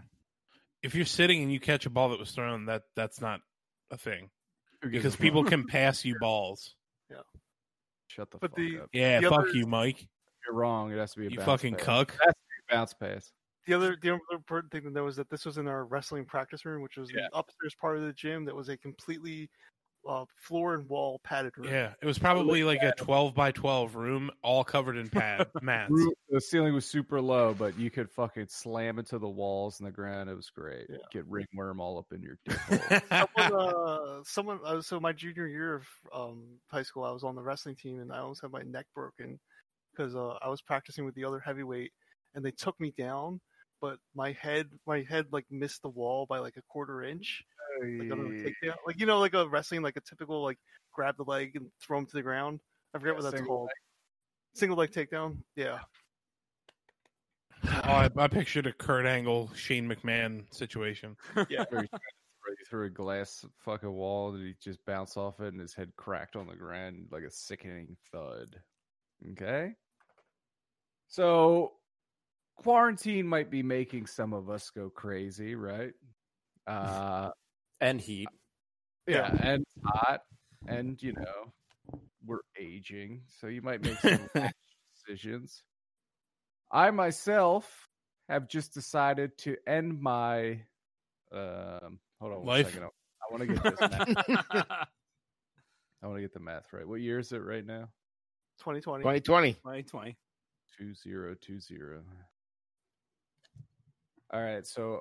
If 0.83 0.93
you're 0.95 1.05
sitting 1.05 1.41
and 1.41 1.51
you 1.51 1.59
catch 1.59 1.85
a 1.85 1.89
ball 1.89 2.09
that 2.09 2.19
was 2.19 2.31
thrown, 2.31 2.65
that 2.65 2.83
that's 2.95 3.19
not 3.21 3.39
a 3.89 3.97
thing 3.97 4.29
because 4.81 5.15
people 5.15 5.43
can 5.45 5.65
pass 5.67 6.03
you 6.05 6.15
balls. 6.19 6.75
Yeah. 7.09 7.17
Shut 8.07 8.29
the 8.31 8.37
But 8.37 8.51
fuck 8.51 8.57
the- 8.57 8.79
up. 8.81 8.89
Yeah, 8.93 9.21
The 9.21 9.29
fuck 9.29 9.39
other- 9.39 9.49
you, 9.55 9.65
Mike. 9.65 10.05
You're 10.45 10.55
wrong. 10.55 10.91
It 10.91 10.97
has 10.97 11.13
to 11.13 11.19
be 11.19 11.27
a 11.27 11.29
You 11.29 11.37
bounce 11.37 11.45
fucking 11.47 11.75
pass. 11.75 11.85
cuck. 11.85 12.09
It 12.13 12.19
has 12.25 12.33
to 12.33 12.39
be 12.67 12.73
a 12.73 12.75
bounce 12.75 12.93
pass. 12.93 13.31
The 13.65 13.73
other, 13.73 13.97
the 14.01 14.09
other 14.11 14.19
important 14.31 14.71
thing 14.71 14.83
to 14.83 14.89
know 14.91 15.07
is 15.07 15.15
that 15.17 15.29
this 15.29 15.45
was 15.45 15.57
in 15.57 15.67
our 15.67 15.85
wrestling 15.85 16.25
practice 16.25 16.65
room, 16.65 16.81
which 16.81 16.95
was 16.97 17.09
Yeah. 17.13 17.27
the 17.31 17.37
upstairs 17.39 17.75
part 17.79 17.97
of 17.97 18.03
the 18.03 18.13
gym 18.13 18.45
that 18.45 18.55
was 18.55 18.69
a 18.69 18.77
completely 18.77 19.49
uh, 20.07 20.25
floor 20.35 20.73
and 20.73 20.87
wall 20.87 21.19
padded 21.23 21.57
room. 21.57 21.71
Yeah, 21.71 21.93
it 22.01 22.05
was 22.05 22.17
probably 22.17 22.63
like 22.63 22.81
a 22.81 22.93
12 22.97 23.35
by 23.35 23.51
12 23.51 23.95
room, 23.95 24.31
all 24.41 24.63
covered 24.63 24.97
in 24.97 25.09
pad 25.09 25.47
mats. 25.61 25.93
The 26.29 26.41
ceiling 26.41 26.73
was 26.73 26.85
super 26.85 27.21
low, 27.21 27.53
but 27.53 27.77
you 27.77 27.89
could 27.89 28.09
fucking 28.11 28.47
slam 28.49 28.99
into 28.99 29.19
the 29.19 29.27
walls 29.27 29.79
and 29.79 29.87
the 29.87 29.91
ground. 29.91 30.29
It 30.29 30.35
was 30.35 30.49
great. 30.49 30.87
Yeah. 30.89 30.97
Get 31.11 31.25
ringworm 31.27 31.79
all 31.79 31.99
up 31.99 32.07
in 32.11 32.21
your 32.21 32.37
dick 32.45 33.03
someone, 33.09 33.35
uh, 33.37 34.23
someone 34.23 34.59
uh, 34.65 34.81
so 34.81 34.99
my 34.99 35.13
junior 35.13 35.47
year 35.47 35.75
of 35.75 35.83
um, 36.13 36.43
high 36.67 36.83
school, 36.83 37.03
I 37.03 37.11
was 37.11 37.23
on 37.23 37.35
the 37.35 37.43
wrestling 37.43 37.75
team, 37.75 37.99
and 37.99 38.11
I 38.11 38.19
almost 38.19 38.41
had 38.41 38.51
my 38.51 38.63
neck 38.63 38.87
broken 38.95 39.39
because 39.95 40.15
uh, 40.15 40.35
I 40.41 40.49
was 40.49 40.61
practicing 40.61 41.05
with 41.05 41.15
the 41.15 41.25
other 41.25 41.39
heavyweight, 41.39 41.91
and 42.35 42.45
they 42.45 42.51
took 42.51 42.79
me 42.79 42.93
down, 42.97 43.41
but 43.81 43.97
my 44.15 44.33
head, 44.33 44.67
my 44.85 45.01
head 45.01 45.27
like 45.31 45.45
missed 45.49 45.81
the 45.81 45.89
wall 45.89 46.25
by 46.27 46.39
like 46.39 46.57
a 46.57 46.61
quarter 46.69 47.03
inch, 47.03 47.43
like 47.81 48.11
on 48.11 48.19
a 48.19 48.29
takedown, 48.29 48.75
like 48.85 48.99
you 48.99 49.05
know, 49.05 49.19
like 49.19 49.33
a 49.33 49.47
wrestling, 49.47 49.81
like 49.81 49.97
a 49.97 50.01
typical 50.01 50.43
like 50.43 50.57
grab 50.93 51.15
the 51.17 51.23
leg 51.23 51.55
and 51.55 51.67
throw 51.81 51.97
him 51.99 52.05
to 52.05 52.13
the 52.13 52.21
ground. 52.21 52.59
I 52.93 52.99
forget 52.99 53.13
Yeah, 53.13 53.15
what 53.15 53.23
that's 53.23 53.35
single 53.37 53.55
called. 53.57 53.69
Single 54.55 54.77
leg 54.77 54.91
takedown. 54.91 55.37
Yeah. 55.55 55.79
Oh, 57.65 57.91
I, 57.91 58.09
I 58.15 58.27
pictured 58.27 58.67
a 58.67 58.73
Kurt 58.73 59.05
Angle, 59.05 59.51
Shane 59.55 59.89
McMahon 59.89 60.51
situation. 60.53 61.15
yeah. 61.49 61.65
Where 61.69 61.81
he 61.81 61.87
tried 61.87 61.99
to 61.99 61.99
throw 61.99 62.51
you 62.51 62.65
through 62.69 62.85
a 62.85 62.89
glass 62.89 63.45
fucking 63.59 63.91
wall 63.91 64.33
and 64.33 64.45
he 64.45 64.55
just 64.61 64.83
bounced 64.85 65.17
off 65.17 65.39
it 65.39 65.53
and 65.53 65.59
his 65.59 65.73
head 65.73 65.91
cracked 65.97 66.35
on 66.35 66.47
the 66.47 66.55
ground 66.55 67.07
like 67.11 67.23
a 67.23 67.31
sickening 67.31 67.97
thud. 68.11 68.59
Okay. 69.31 69.73
So 71.07 71.73
quarantine 72.57 73.27
might 73.27 73.49
be 73.49 73.63
making 73.63 74.05
some 74.07 74.33
of 74.33 74.49
us 74.49 74.69
go 74.69 74.89
crazy, 74.89 75.55
right? 75.55 75.93
Uh 76.65 77.31
and 77.81 78.01
heat. 78.01 78.27
yeah, 79.07 79.33
and 79.41 79.63
hot 79.85 80.21
and 80.67 81.01
you 81.01 81.13
know 81.13 81.53
we're 82.25 82.41
aging 82.59 83.21
so 83.39 83.47
you 83.47 83.61
might 83.61 83.81
make 83.81 83.97
some 83.99 84.29
decisions 85.07 85.63
i 86.71 86.91
myself 86.91 87.87
have 88.27 88.47
just 88.49 88.73
decided 88.73 89.37
to 89.37 89.55
end 89.65 90.01
my 90.01 90.59
um 91.31 91.99
hold 92.19 92.33
on 92.33 92.39
one 92.39 92.45
Life? 92.47 92.67
second. 92.73 92.83
i 92.83 93.31
want 93.31 93.47
to 93.47 93.53
get 93.53 93.63
this 93.63 93.79
math. 93.89 94.87
i 96.03 96.07
want 96.07 96.17
to 96.17 96.21
get 96.21 96.33
the 96.33 96.39
math 96.39 96.73
right 96.73 96.87
what 96.87 96.99
year 96.99 97.19
is 97.19 97.31
it 97.31 97.37
right 97.37 97.65
now 97.65 97.87
2020. 98.59 99.03
2020. 99.03 99.53
2020. 99.53 100.17
2020 100.79 102.03
all 104.33 104.41
right 104.41 104.65
so 104.67 104.99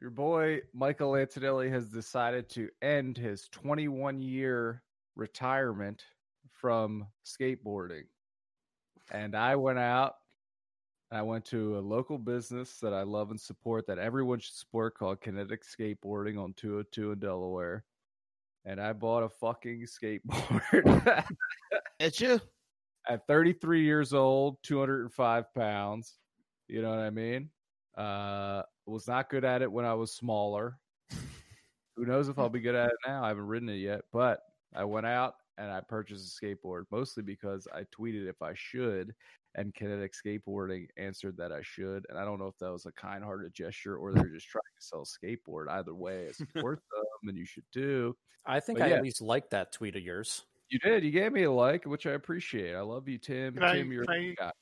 your 0.00 0.10
boy 0.10 0.60
Michael 0.74 1.16
Antonelli 1.16 1.70
has 1.70 1.88
decided 1.88 2.48
to 2.50 2.68
end 2.82 3.16
his 3.16 3.48
21 3.50 4.18
year 4.20 4.82
retirement 5.14 6.02
from 6.52 7.06
skateboarding. 7.24 8.04
And 9.10 9.34
I 9.36 9.56
went 9.56 9.78
out, 9.78 10.14
I 11.12 11.22
went 11.22 11.44
to 11.46 11.78
a 11.78 11.80
local 11.80 12.18
business 12.18 12.78
that 12.80 12.92
I 12.92 13.02
love 13.02 13.30
and 13.30 13.40
support 13.40 13.86
that 13.86 13.98
everyone 13.98 14.40
should 14.40 14.54
support 14.54 14.98
called 14.98 15.20
Kinetic 15.20 15.62
Skateboarding 15.64 16.38
on 16.42 16.52
202 16.54 17.12
in 17.12 17.18
Delaware. 17.18 17.84
And 18.64 18.80
I 18.80 18.92
bought 18.92 19.22
a 19.22 19.28
fucking 19.28 19.86
skateboard 19.86 21.24
At 22.00 22.20
you. 22.20 22.40
at 23.08 23.26
33 23.28 23.84
years 23.84 24.12
old, 24.12 24.56
205 24.64 25.54
pounds. 25.54 26.16
You 26.68 26.82
know 26.82 26.90
what 26.90 26.98
I 26.98 27.10
mean? 27.10 27.50
Uh, 27.96 28.62
was 28.86 29.08
not 29.08 29.28
good 29.30 29.44
at 29.44 29.62
it 29.62 29.70
when 29.70 29.84
I 29.84 29.94
was 29.94 30.12
smaller. 30.12 30.78
Who 31.96 32.04
knows 32.04 32.28
if 32.28 32.38
I'll 32.38 32.50
be 32.50 32.60
good 32.60 32.74
at 32.74 32.88
it 32.90 32.96
now? 33.06 33.24
I 33.24 33.28
haven't 33.28 33.46
ridden 33.46 33.68
it 33.70 33.76
yet, 33.76 34.02
but 34.12 34.40
I 34.74 34.84
went 34.84 35.06
out 35.06 35.34
and 35.56 35.70
I 35.70 35.80
purchased 35.80 36.38
a 36.42 36.44
skateboard 36.44 36.82
mostly 36.90 37.22
because 37.22 37.66
I 37.74 37.84
tweeted 37.84 38.28
if 38.28 38.42
I 38.42 38.52
should, 38.54 39.14
and 39.54 39.74
Kinetic 39.74 40.12
Skateboarding 40.12 40.88
answered 40.98 41.38
that 41.38 41.52
I 41.52 41.62
should. 41.62 42.04
And 42.10 42.18
I 42.18 42.24
don't 42.26 42.38
know 42.38 42.48
if 42.48 42.58
that 42.58 42.70
was 42.70 42.84
a 42.84 42.92
kind 42.92 43.24
hearted 43.24 43.54
gesture 43.54 43.96
or 43.96 44.12
they're 44.12 44.28
just 44.28 44.48
trying 44.48 44.60
to 44.78 44.86
sell 44.86 45.02
a 45.02 45.26
skateboard. 45.26 45.70
Either 45.70 45.94
way, 45.94 46.26
it's 46.28 46.40
worth 46.62 46.80
them 46.92 47.28
and 47.30 47.38
you 47.38 47.46
should 47.46 47.64
do. 47.72 48.14
I 48.44 48.60
think 48.60 48.78
But 48.78 48.84
I 48.84 48.88
yeah. 48.90 48.96
at 48.96 49.02
least 49.02 49.22
liked 49.22 49.50
that 49.52 49.72
tweet 49.72 49.96
of 49.96 50.02
yours. 50.02 50.44
You 50.68 50.78
did. 50.80 51.02
You 51.02 51.10
gave 51.10 51.32
me 51.32 51.44
a 51.44 51.50
like, 51.50 51.86
which 51.86 52.06
I 52.06 52.10
appreciate. 52.12 52.74
I 52.74 52.80
love 52.82 53.08
you, 53.08 53.16
Tim. 53.18 53.54
Can 53.54 53.62
I- 53.62 53.72
Tim, 53.76 53.90
you're 53.90 54.04
can 54.04 54.14
a 54.14 54.18
I- 54.18 54.34
guy. 54.38 54.52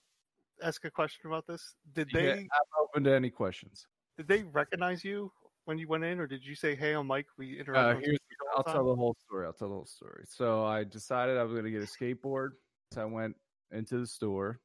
Ask 0.62 0.84
a 0.84 0.90
question 0.90 1.26
about 1.26 1.48
this. 1.48 1.74
Did 1.94 2.08
Yeah, 2.14 2.20
they 2.20 2.32
I'm 2.42 2.48
open 2.80 3.02
to 3.04 3.12
any 3.12 3.28
questions. 3.30 3.88
Did 4.16 4.28
they 4.28 4.42
recognize 4.44 5.04
you 5.04 5.32
when 5.64 5.78
you 5.78 5.88
went 5.88 6.04
in, 6.04 6.20
or 6.20 6.26
did 6.26 6.44
you 6.44 6.54
say, 6.54 6.74
"Hey, 6.74 6.92
I'm 6.92 7.06
Mike. 7.06 7.26
We 7.36 7.58
interact." 7.58 7.98
Uh, 7.98 8.00
here's, 8.04 8.18
I'll 8.56 8.62
the 8.62 8.72
tell 8.72 8.86
the 8.86 8.94
whole 8.94 9.16
story. 9.26 9.46
I'll 9.46 9.52
tell 9.52 9.68
the 9.68 9.74
whole 9.74 9.86
story. 9.86 10.24
So 10.28 10.64
I 10.64 10.84
decided 10.84 11.36
I 11.36 11.42
was 11.42 11.52
going 11.52 11.64
to 11.64 11.70
get 11.70 11.82
a 11.82 11.86
skateboard. 11.86 12.50
So 12.92 13.02
I 13.02 13.06
went 13.06 13.36
into 13.72 13.98
the 13.98 14.06
store. 14.06 14.60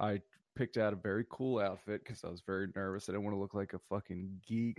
I 0.00 0.20
picked 0.54 0.76
out 0.76 0.92
a 0.92 0.96
very 0.96 1.24
cool 1.30 1.58
outfit 1.58 2.04
because 2.04 2.24
I 2.24 2.28
was 2.28 2.42
very 2.46 2.68
nervous. 2.74 3.08
I 3.08 3.12
didn't 3.12 3.24
want 3.24 3.36
to 3.36 3.40
look 3.40 3.54
like 3.54 3.72
a 3.74 3.78
fucking 3.90 4.40
geek. 4.46 4.78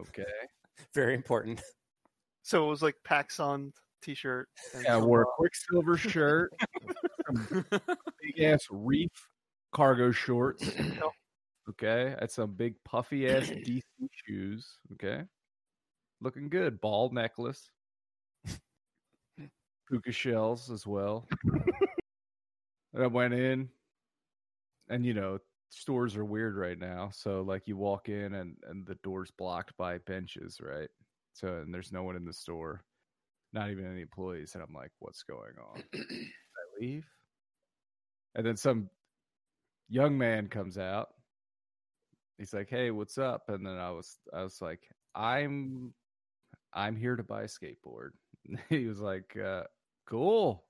okay. 0.00 0.24
Very 0.94 1.14
important. 1.14 1.62
So 2.42 2.64
it 2.64 2.68
was 2.68 2.82
like 2.82 2.96
PacSun 3.06 3.72
t-shirt. 4.02 4.48
and 4.74 4.84
Yeah, 4.84 4.96
I 4.96 4.98
wore 4.98 5.22
a 5.22 5.28
uh, 5.28 5.32
Quiksilver 5.36 5.96
shirt, 5.96 6.52
big 8.22 8.40
ass 8.40 8.66
reef 8.70 9.10
cargo 9.72 10.10
shorts. 10.10 10.68
Okay. 11.70 12.14
I 12.16 12.20
had 12.20 12.30
some 12.30 12.52
big 12.52 12.74
puffy 12.84 13.28
ass 13.28 13.48
DC 13.48 13.82
shoes. 14.26 14.78
Okay. 14.94 15.22
Looking 16.20 16.48
good. 16.48 16.80
Ball 16.80 17.10
necklace. 17.10 17.70
Puka 19.88 20.12
shells 20.12 20.70
as 20.70 20.86
well. 20.86 21.26
and 22.94 23.02
I 23.02 23.06
went 23.06 23.34
in, 23.34 23.68
and 24.88 25.04
you 25.04 25.14
know, 25.14 25.38
stores 25.70 26.16
are 26.16 26.24
weird 26.24 26.56
right 26.56 26.78
now. 26.78 27.10
So 27.12 27.42
like 27.42 27.66
you 27.66 27.76
walk 27.76 28.08
in 28.08 28.34
and 28.34 28.56
and 28.68 28.86
the 28.86 28.96
door's 29.02 29.30
blocked 29.30 29.76
by 29.76 29.98
benches, 29.98 30.60
right? 30.60 30.88
So 31.32 31.48
and 31.48 31.72
there's 31.72 31.92
no 31.92 32.02
one 32.02 32.16
in 32.16 32.24
the 32.24 32.32
store, 32.32 32.84
not 33.52 33.70
even 33.70 33.90
any 33.90 34.02
employees, 34.02 34.52
and 34.54 34.62
I'm 34.62 34.74
like, 34.74 34.90
what's 34.98 35.22
going 35.22 35.54
on? 35.58 35.82
I 35.94 36.80
leave? 36.80 37.06
And 38.34 38.46
then 38.46 38.56
some 38.56 38.88
young 39.88 40.16
man 40.16 40.48
comes 40.48 40.78
out. 40.78 41.08
He's 42.38 42.54
like, 42.54 42.68
"Hey, 42.68 42.90
what's 42.90 43.18
up?" 43.18 43.48
And 43.48 43.66
then 43.66 43.78
I 43.78 43.90
was, 43.90 44.18
I 44.32 44.42
was 44.42 44.60
like, 44.60 44.80
"I'm, 45.14 45.92
I'm 46.74 46.96
here 46.96 47.16
to 47.16 47.22
buy 47.22 47.42
a 47.42 47.46
skateboard." 47.46 48.10
he 48.68 48.86
was 48.86 49.00
like, 49.00 49.36
uh, 49.36 49.64
"Cool." 50.06 50.64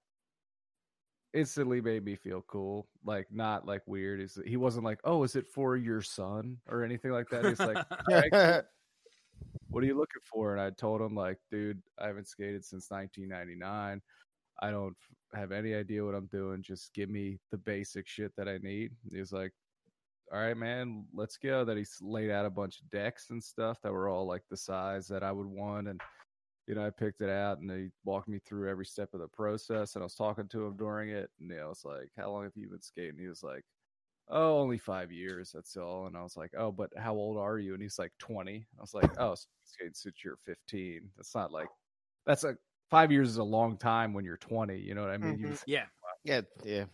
instantly 1.34 1.80
made 1.80 2.04
me 2.04 2.16
feel 2.16 2.42
cool. 2.46 2.86
Like 3.04 3.26
not 3.30 3.66
like 3.66 3.82
weird. 3.86 4.20
Is 4.20 4.38
he 4.46 4.56
wasn't 4.56 4.84
like, 4.84 5.00
oh, 5.04 5.22
is 5.22 5.36
it 5.36 5.48
for 5.48 5.76
your 5.76 6.02
son 6.02 6.58
or 6.68 6.84
anything 6.84 7.10
like 7.10 7.28
that? 7.30 7.44
He's 7.44 7.58
like, 7.58 7.76
"Alright, 8.10 8.64
what 9.68 9.82
are 9.82 9.86
you 9.86 9.96
looking 9.96 10.22
for? 10.22 10.52
And 10.52 10.60
I 10.60 10.70
told 10.70 11.00
him 11.00 11.14
like, 11.14 11.38
dude, 11.50 11.82
I 11.98 12.06
haven't 12.06 12.28
skated 12.28 12.64
since 12.64 12.90
1999. 12.90 14.00
I 14.60 14.70
don't 14.70 14.96
have 15.34 15.50
any 15.50 15.74
idea 15.74 16.04
what 16.04 16.14
I'm 16.14 16.26
doing. 16.26 16.62
Just 16.62 16.92
give 16.94 17.08
me 17.08 17.38
the 17.50 17.58
basic 17.58 18.06
shit 18.06 18.32
that 18.36 18.48
I 18.48 18.58
need. 18.58 18.92
He 19.10 19.18
was 19.18 19.32
like, 19.32 19.52
all 20.32 20.40
right, 20.40 20.56
man, 20.56 21.06
let's 21.12 21.36
go. 21.36 21.64
That 21.64 21.76
he's 21.76 21.98
laid 22.00 22.30
out 22.30 22.46
a 22.46 22.50
bunch 22.50 22.80
of 22.80 22.88
decks 22.90 23.30
and 23.30 23.42
stuff 23.42 23.80
that 23.82 23.92
were 23.92 24.08
all 24.08 24.26
like 24.26 24.42
the 24.48 24.56
size 24.56 25.06
that 25.08 25.22
I 25.22 25.30
would 25.32 25.46
want. 25.46 25.88
And, 25.88 26.00
you 26.66 26.74
know, 26.74 26.86
I 26.86 26.90
picked 26.90 27.20
it 27.20 27.28
out 27.28 27.58
and 27.58 27.70
he 27.70 27.88
walked 28.04 28.28
me 28.28 28.38
through 28.38 28.70
every 28.70 28.86
step 28.86 29.12
of 29.14 29.20
the 29.20 29.28
process. 29.28 29.94
And 29.94 30.02
I 30.02 30.06
was 30.06 30.14
talking 30.14 30.48
to 30.48 30.64
him 30.66 30.76
during 30.76 31.10
it. 31.10 31.30
And 31.38 31.50
you 31.50 31.56
know, 31.56 31.66
I 31.66 31.68
was 31.68 31.84
like, 31.84 32.08
how 32.16 32.30
long 32.30 32.44
have 32.44 32.52
you 32.56 32.68
been 32.70 32.80
skating? 32.80 33.18
He 33.18 33.26
was 33.28 33.42
like, 33.42 33.62
oh, 34.28 34.58
only 34.60 34.78
five 34.78 35.12
years. 35.12 35.50
That's 35.52 35.76
all. 35.76 36.06
And 36.06 36.16
I 36.16 36.22
was 36.22 36.36
like, 36.36 36.52
oh, 36.56 36.72
but 36.72 36.90
how 36.96 37.14
old 37.14 37.36
are 37.36 37.58
you? 37.58 37.74
And 37.74 37.82
he's 37.82 37.98
like, 37.98 38.12
20. 38.18 38.64
I 38.78 38.80
was 38.80 38.94
like, 38.94 39.10
oh, 39.18 39.34
so 39.34 39.46
you've 39.82 39.94
since 39.96 40.24
you're 40.24 40.38
15. 40.46 41.10
That's 41.16 41.34
not 41.34 41.52
like, 41.52 41.68
that's 42.24 42.44
a, 42.44 42.56
five 42.88 43.12
years 43.12 43.28
is 43.28 43.36
a 43.36 43.44
long 43.44 43.76
time 43.76 44.14
when 44.14 44.24
you're 44.24 44.36
20. 44.38 44.78
You 44.78 44.94
know 44.94 45.02
what 45.02 45.10
I 45.10 45.18
mean? 45.18 45.38
He 45.38 45.44
Mhm. 45.44 45.50
was 45.50 45.62
yeah. 45.66 45.86
yeah, 46.24 46.40
yeah. 46.64 46.84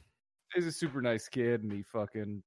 he's 0.55 0.67
a 0.67 0.73
super 0.73 1.01
nice 1.03 1.29
kid 1.29 1.63
and 1.63 1.71
he 1.71 1.83
fucking 1.83 2.43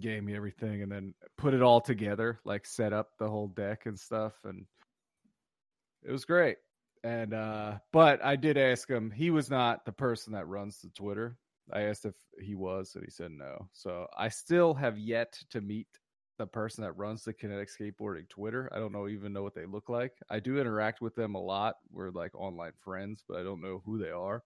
gave 0.00 0.22
me 0.22 0.34
everything 0.34 0.82
and 0.82 0.90
then 0.90 1.14
put 1.36 1.54
it 1.54 1.62
all 1.62 1.80
together 1.80 2.40
like 2.44 2.66
set 2.66 2.92
up 2.92 3.10
the 3.18 3.28
whole 3.28 3.48
deck 3.48 3.86
and 3.86 3.98
stuff 3.98 4.32
and 4.44 4.66
it 6.02 6.12
was 6.12 6.24
great. 6.24 6.56
And 7.02 7.34
uh 7.34 7.78
but 7.92 8.24
i 8.24 8.34
did 8.36 8.56
ask 8.56 8.88
him 8.88 9.10
he 9.10 9.30
was 9.30 9.50
not 9.50 9.84
the 9.84 9.92
person 9.92 10.32
that 10.32 10.48
runs 10.48 10.80
the 10.80 10.88
twitter. 10.90 11.38
I 11.72 11.82
asked 11.82 12.04
if 12.04 12.14
he 12.40 12.54
was 12.54 12.94
and 12.94 13.04
he 13.04 13.10
said 13.10 13.30
no. 13.30 13.68
So 13.72 14.06
i 14.16 14.28
still 14.28 14.74
have 14.74 14.98
yet 14.98 15.38
to 15.50 15.60
meet 15.60 15.88
the 16.38 16.46
person 16.46 16.82
that 16.82 16.92
runs 16.92 17.22
the 17.22 17.32
kinetic 17.32 17.68
skateboarding 17.68 18.28
twitter. 18.28 18.68
I 18.72 18.78
don't 18.78 18.92
know 18.92 19.08
even 19.08 19.32
know 19.32 19.42
what 19.42 19.54
they 19.54 19.66
look 19.66 19.88
like. 19.88 20.12
I 20.30 20.40
do 20.40 20.58
interact 20.58 21.00
with 21.00 21.14
them 21.14 21.34
a 21.34 21.40
lot. 21.40 21.76
We're 21.92 22.10
like 22.10 22.34
online 22.34 22.72
friends 22.82 23.22
but 23.28 23.38
i 23.38 23.42
don't 23.42 23.62
know 23.62 23.82
who 23.84 23.98
they 23.98 24.10
are 24.10 24.42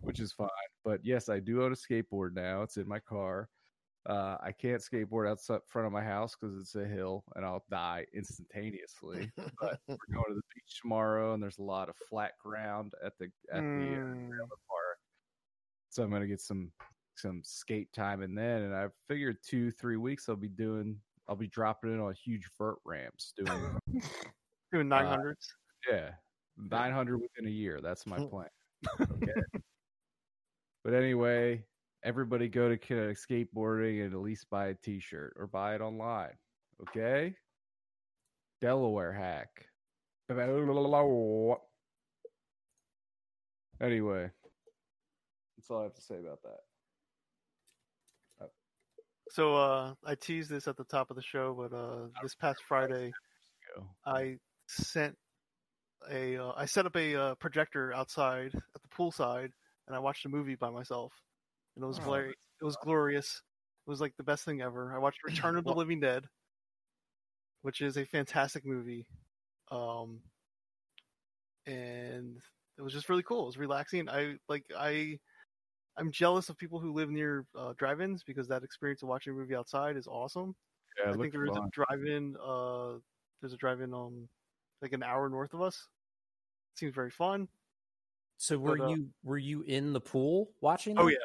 which 0.00 0.20
is 0.20 0.32
fine. 0.32 0.48
But 0.84 1.00
yes, 1.04 1.28
I 1.28 1.40
do 1.40 1.62
own 1.62 1.72
a 1.72 1.76
skateboard 1.76 2.34
now. 2.34 2.62
It's 2.62 2.76
in 2.76 2.88
my 2.88 3.00
car. 3.00 3.48
Uh, 4.08 4.38
I 4.40 4.52
can't 4.52 4.80
skateboard 4.80 5.28
outside 5.30 5.60
front 5.66 5.86
of 5.86 5.92
my 5.92 6.02
house 6.02 6.34
because 6.34 6.58
it's 6.58 6.74
a 6.76 6.84
hill 6.86 7.24
and 7.36 7.44
I'll 7.44 7.62
die 7.70 8.06
instantaneously. 8.14 9.30
but 9.36 9.80
we're 9.86 9.96
going 10.14 10.24
to 10.28 10.34
the 10.34 10.40
beach 10.54 10.80
tomorrow, 10.80 11.34
and 11.34 11.42
there's 11.42 11.58
a 11.58 11.62
lot 11.62 11.90
of 11.90 11.96
flat 12.08 12.32
ground 12.42 12.94
at 13.04 13.12
the 13.18 13.26
at 13.52 13.64
the 13.76 13.96
uh, 13.96 13.98
Mm. 13.98 14.30
park. 14.30 14.98
So 15.90 16.02
I'm 16.02 16.10
gonna 16.10 16.26
get 16.26 16.40
some 16.40 16.72
some 17.16 17.42
skate 17.44 17.92
time 17.92 18.22
in 18.22 18.34
then, 18.34 18.62
and 18.62 18.74
I 18.74 18.86
figured 19.08 19.38
two 19.44 19.70
three 19.70 19.96
weeks 19.98 20.28
I'll 20.28 20.36
be 20.36 20.48
doing. 20.48 20.98
I'll 21.28 21.36
be 21.36 21.48
dropping 21.48 21.92
in 21.92 22.00
on 22.00 22.14
huge 22.14 22.48
vert 22.56 22.78
ramps, 22.86 23.34
doing 23.36 23.78
Doing 24.72 24.88
nine 24.88 25.04
hundreds. 25.06 25.46
yeah, 25.90 26.12
900 26.56 27.18
within 27.18 27.46
a 27.46 27.50
year. 27.50 27.80
That's 27.82 28.06
my 28.06 28.16
plan. 28.28 28.48
Okay. 29.00 29.32
but 30.84 30.94
anyway, 30.94 31.64
everybody 32.04 32.48
go 32.48 32.68
to 32.68 32.76
Kinetic 32.76 33.18
Skateboarding 33.18 34.04
and 34.04 34.14
at 34.14 34.20
least 34.20 34.48
buy 34.50 34.68
a 34.68 34.74
T-shirt 34.74 35.34
or 35.36 35.46
buy 35.46 35.74
it 35.74 35.80
online. 35.80 36.34
Okay. 36.82 37.34
Delaware 38.60 39.12
hack. 39.12 39.66
Anyway, 43.80 44.28
that's 45.56 45.70
all 45.70 45.78
I 45.78 45.82
have 45.84 45.94
to 45.94 46.02
say 46.02 46.16
about 46.16 46.42
that. 46.42 46.58
So 49.30 49.54
uh, 49.54 49.94
I 50.04 50.14
teased 50.14 50.50
this 50.50 50.66
at 50.68 50.76
the 50.76 50.84
top 50.84 51.10
of 51.10 51.16
the 51.16 51.22
show, 51.22 51.54
but 51.54 51.76
uh, 51.76 52.08
this 52.22 52.34
past 52.34 52.60
Friday, 52.66 53.12
I 54.06 54.36
sent 54.66 55.16
a 56.10 56.38
uh, 56.38 56.52
I 56.56 56.64
set 56.64 56.86
up 56.86 56.96
a 56.96 57.14
uh, 57.14 57.34
projector 57.34 57.92
outside 57.92 58.52
at 58.54 58.82
the 58.82 58.88
poolside, 58.88 59.50
and 59.86 59.94
I 59.94 59.98
watched 59.98 60.24
a 60.24 60.28
movie 60.28 60.54
by 60.54 60.70
myself, 60.70 61.12
and 61.78 61.84
it 61.84 61.86
was 61.86 62.00
Oh, 62.00 62.02
glorious. 62.02 62.34
It 62.60 62.64
was 62.64 62.76
glorious. 62.82 63.42
It 63.86 63.90
was 63.90 64.00
like 64.00 64.16
the 64.16 64.24
best 64.24 64.44
thing 64.44 64.60
ever. 64.60 64.92
I 64.92 64.98
watched 64.98 65.22
Return 65.24 65.56
of 65.56 65.64
the 65.64 65.72
Living 65.72 66.00
Dead, 66.00 66.26
which 67.62 67.80
is 67.80 67.96
a 67.96 68.04
fantastic 68.04 68.66
movie, 68.66 69.06
um, 69.70 70.20
and 71.66 72.36
it 72.76 72.82
was 72.82 72.92
just 72.92 73.08
really 73.08 73.22
cool. 73.22 73.44
It 73.44 73.46
was 73.46 73.58
relaxing. 73.58 74.08
I 74.08 74.34
like 74.48 74.64
I. 74.76 75.18
I'm 75.96 76.12
jealous 76.12 76.48
of 76.48 76.56
people 76.56 76.80
who 76.80 76.92
live 76.92 77.10
near 77.10 77.44
uh, 77.56 77.72
drive-ins 77.76 78.22
because 78.22 78.48
that 78.48 78.62
experience 78.64 79.02
of 79.02 79.08
watching 79.08 79.32
a 79.32 79.36
movie 79.36 79.56
outside 79.56 79.96
is 79.96 80.06
awesome. 80.06 80.54
Yeah, 80.98 81.12
I 81.12 81.16
think 81.16 81.32
there 81.32 81.44
is 81.44 81.56
a 81.56 81.68
drive-in. 81.72 82.36
Uh, 82.36 82.98
there's 83.40 83.52
a 83.52 83.56
drive-in 83.56 83.92
um, 83.94 84.28
like 84.82 84.92
an 84.92 85.02
hour 85.02 85.28
north 85.28 85.54
of 85.54 85.62
us. 85.62 85.88
Seems 86.74 86.94
very 86.94 87.10
fun. 87.10 87.48
So 88.36 88.58
were 88.58 88.76
But, 88.76 88.84
uh, 88.84 88.90
you 88.90 89.08
were 89.24 89.38
you 89.38 89.62
in 89.62 89.92
the 89.92 90.00
pool 90.00 90.50
watching? 90.60 90.96
Oh 90.96 91.06
them? 91.06 91.10
yeah, 91.10 91.16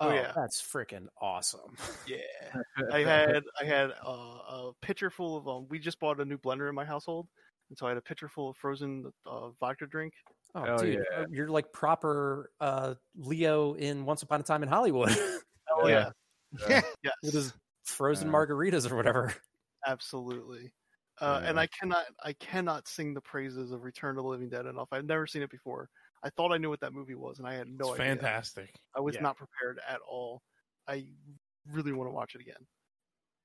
oh, 0.00 0.12
yeah. 0.12 0.32
that's 0.34 0.60
freaking 0.62 1.06
awesome. 1.20 1.76
yeah. 2.06 2.16
I 2.92 3.00
had 3.00 3.42
I 3.60 3.64
had 3.64 3.90
uh, 4.04 4.10
a 4.10 4.70
pitcher 4.82 5.10
full 5.10 5.36
of 5.36 5.48
um. 5.48 5.66
We 5.70 5.78
just 5.78 6.00
bought 6.00 6.20
a 6.20 6.24
new 6.24 6.38
blender 6.38 6.68
in 6.68 6.74
my 6.74 6.84
household, 6.84 7.28
and 7.68 7.78
so 7.78 7.86
I 7.86 7.90
had 7.90 7.98
a 7.98 8.02
pitcher 8.02 8.28
full 8.28 8.50
of 8.50 8.56
frozen 8.56 9.12
uh, 9.26 9.50
vodka 9.60 9.86
drink. 9.86 10.12
Oh, 10.54 10.64
Hell 10.64 10.78
dude, 10.78 11.04
yeah. 11.12 11.24
you're 11.30 11.48
like 11.48 11.72
proper 11.72 12.50
uh, 12.60 12.94
Leo 13.16 13.74
in 13.74 14.04
Once 14.04 14.22
Upon 14.22 14.40
a 14.40 14.42
Time 14.42 14.64
in 14.64 14.68
Hollywood 14.68 15.10
Oh 15.70 15.86
Yeah. 15.86 16.10
yeah, 16.68 16.82
Yeah. 17.02 17.12
with 17.22 17.34
yes, 17.34 17.34
his 17.34 17.52
frozen 17.84 18.26
Yeah. 18.28 18.32
margaritas 18.34 18.90
or 18.90 18.96
whatever. 18.96 19.32
absolutely. 19.86 20.72
Uh, 21.20 21.42
And 21.44 21.60
I 21.60 21.68
cannot 21.68 22.06
I 22.24 22.32
cannot 22.34 22.88
sing 22.88 23.14
the 23.14 23.20
praises 23.20 23.70
of 23.72 23.84
Return 23.84 24.16
of 24.16 24.24
the 24.24 24.28
Living 24.28 24.48
Dead 24.48 24.66
enough. 24.66 24.88
I've 24.90 25.04
never 25.04 25.26
seen 25.26 25.42
it 25.42 25.50
before. 25.50 25.88
I 26.22 26.30
thought 26.30 26.52
I 26.52 26.58
knew 26.58 26.68
what 26.68 26.80
that 26.80 26.92
movie 26.92 27.14
was, 27.14 27.38
and 27.38 27.46
I 27.48 27.54
had 27.54 27.68
no 27.68 27.92
it's 27.92 28.00
idea. 28.00 28.14
fantastic. 28.14 28.74
I 28.94 29.00
was 29.00 29.14
Yeah. 29.14 29.22
not 29.22 29.36
prepared 29.36 29.80
at 29.88 30.00
all. 30.00 30.42
I 30.86 31.06
really 31.72 31.92
want 31.92 32.08
to 32.08 32.12
watch 32.14 32.34
it 32.34 32.40
again. 32.40 32.66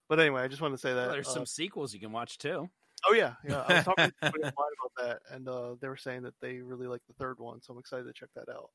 But 0.10 0.20
anyway, 0.20 0.42
I 0.42 0.48
just 0.48 0.62
wanted 0.62 0.76
to 0.76 0.82
say 0.82 0.94
that. 0.94 1.06
Well, 1.06 1.12
there's 1.14 1.28
uh, 1.30 1.34
some 1.34 1.46
sequels 1.46 1.94
you 1.94 2.00
can 2.00 2.12
watch 2.12 2.38
too. 2.38 2.70
Oh 3.08 3.14
yeah, 3.14 3.36
yeah. 3.48 3.62
I 3.68 3.74
was 3.76 3.84
talking 3.86 4.06
to 4.10 4.14
somebody 4.22 4.44
online 4.44 4.72
about 4.80 5.08
that, 5.08 5.36
and 5.36 5.48
uh, 5.48 5.76
they 5.80 5.88
were 5.88 5.98
saying 5.98 6.24
that 6.24 6.34
they 6.42 6.58
really 6.58 6.88
like 6.88 7.02
the 7.08 7.14
third 7.14 7.40
one, 7.40 7.62
so 7.62 7.74
I'm 7.74 7.80
excited 7.80 8.04
to 8.06 8.14
check 8.14 8.30
that 8.36 8.50
out. 8.50 8.70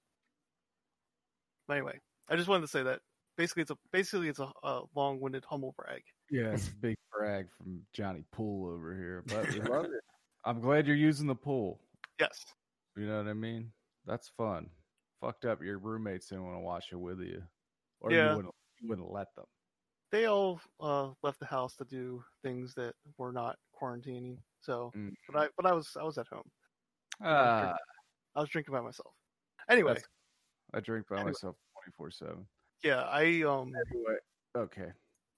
But 1.68 1.76
anyway, 1.76 1.98
I 2.28 2.36
just 2.36 2.48
wanted 2.48 2.62
to 2.62 2.68
say 2.68 2.82
that 2.82 3.00
basically 3.36 3.62
it's 3.62 3.70
a 3.70 3.76
basically 3.92 4.28
it's 4.28 4.40
a, 4.40 4.50
a 4.62 4.82
long-winded 4.94 5.44
humble 5.48 5.74
brag. 5.76 6.02
Yeah, 6.30 6.52
it's 6.52 6.68
a 6.68 6.74
big 6.74 6.96
brag 7.12 7.46
from 7.56 7.82
Johnny 7.92 8.24
Pool 8.32 8.70
over 8.72 8.94
here, 8.94 9.22
but 9.26 9.52
we 9.52 9.60
love 9.60 9.84
it. 9.86 9.90
I'm 10.44 10.60
glad 10.60 10.86
you're 10.86 10.96
using 10.96 11.26
the 11.26 11.34
pool. 11.34 11.80
Yes. 12.18 12.44
You 12.96 13.06
know 13.06 13.18
what 13.18 13.28
I 13.28 13.34
mean? 13.34 13.72
That's 14.06 14.28
fun. 14.36 14.70
Fucked 15.20 15.44
up. 15.44 15.62
Your 15.62 15.78
roommates 15.78 16.28
didn't 16.28 16.44
want 16.44 16.56
to 16.56 16.60
watch 16.60 16.86
it 16.92 16.96
with 16.96 17.20
you, 17.20 17.42
or 18.00 18.10
Yeah. 18.12 18.30
you 18.30 18.36
wouldn't. 18.36 18.54
You 18.80 18.88
wouldn't 18.88 19.12
let 19.12 19.26
them. 19.36 19.44
They 20.10 20.24
all 20.24 20.60
uh, 20.80 21.10
left 21.22 21.38
the 21.38 21.46
house 21.46 21.76
to 21.76 21.84
do 21.84 22.24
things 22.42 22.74
that 22.74 22.94
were 23.18 23.30
not 23.32 23.56
quarantining. 23.80 24.38
So, 24.60 24.90
Mm. 24.96 25.12
but 25.28 25.36
I 25.42 25.48
but 25.56 25.66
I 25.66 25.72
was 25.74 25.96
I 26.00 26.02
was 26.04 26.18
at 26.18 26.26
home. 26.28 26.50
Ah, 27.22 27.76
I 28.34 28.40
was 28.40 28.48
drinking 28.48 28.72
by 28.72 28.80
myself. 28.80 29.14
Anyway, 29.68 29.96
I 30.72 30.80
drink 30.80 31.06
by 31.08 31.16
Anyway. 31.16 31.30
myself 31.32 31.56
24 31.84 32.10
seven. 32.10 32.46
yeah, 32.82 33.02
I 33.02 33.42
um 33.42 33.72
Anyway, 33.92 34.16
okay. 34.56 34.90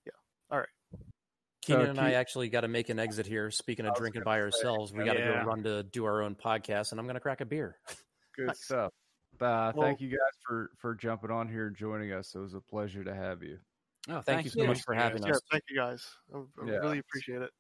Yeah. 0.07 0.13
All 0.51 0.59
right. 0.61 0.69
Keenan 1.63 1.87
Uh, 1.87 1.91
and 1.91 2.01
I 2.01 2.13
actually 2.13 2.49
got 2.49 2.63
to 2.63 2.69
make 2.69 2.89
an 2.89 2.99
exit 2.99 3.27
here. 3.27 3.51
Speaking 3.51 3.87
of 3.87 3.95
drinking 3.97 4.23
by 4.25 4.39
say, 4.39 4.43
ourselves, 4.43 4.93
we 4.93 5.05
got 5.05 5.15
to 5.15 5.19
yeah. 5.21 5.43
go 5.43 5.49
run 5.49 5.63
to 5.65 5.83
do 5.85 6.05
our 6.05 6.23
own 6.23 6.35
podcast, 6.35 6.91
and 6.93 6.99
I'm 7.01 7.07
going 7.07 7.15
to 7.15 7.21
crack 7.21 7.41
a 7.41 7.45
beer. 7.45 7.79
Good 8.37 8.47
Nice. 8.49 8.65
stuff. 8.65 8.93
Uh, 9.41 9.73
Well- 9.75 9.87
thank 9.87 10.01
you 10.01 10.09
guys 10.11 10.19
for 10.47 10.71
for 10.79 10.95
jumping 10.95 11.31
on 11.31 11.49
here 11.49 11.67
and 11.67 11.77
joining 11.77 12.13
us. 12.13 12.35
It 12.35 12.39
was 12.39 12.55
a 12.55 12.61
pleasure 12.61 13.03
to 13.05 13.15
have 13.15 13.43
you. 13.43 13.59
Oh, 14.09 14.21
Thank 14.21 14.45
you 14.45 14.51
so 14.51 14.67
much 14.67 14.83
for 14.83 14.95
having 14.95 15.23
yeah, 15.23 15.31
us. 15.33 15.41
thank 15.51 15.63
you 15.71 15.77
guys. 15.77 16.07
I, 16.35 16.39
I 16.39 16.43
Yeah. 16.67 16.73
really 16.79 16.99
appreciate 16.99 17.43
it. 17.43 17.51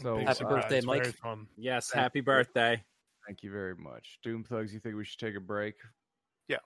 So 0.00 0.18
Happy 0.18 0.34
surprise. 0.34 0.62
birthday, 0.62 0.80
Mike. 0.82 1.14
Yes, 1.56 1.90
Thank 1.90 2.02
happy 2.02 2.18
you. 2.20 2.22
birthday. 2.22 2.84
thank 3.26 3.42
you 3.42 3.50
very 3.50 3.74
much. 3.76 4.18
Doom 4.22 4.42
Thugs, 4.44 4.72
you 4.72 4.80
think 4.80 4.94
we 4.96 5.04
should 5.04 5.18
take 5.18 5.34
a 5.34 5.40
break? 5.40 5.74
Yeah. 6.46 6.58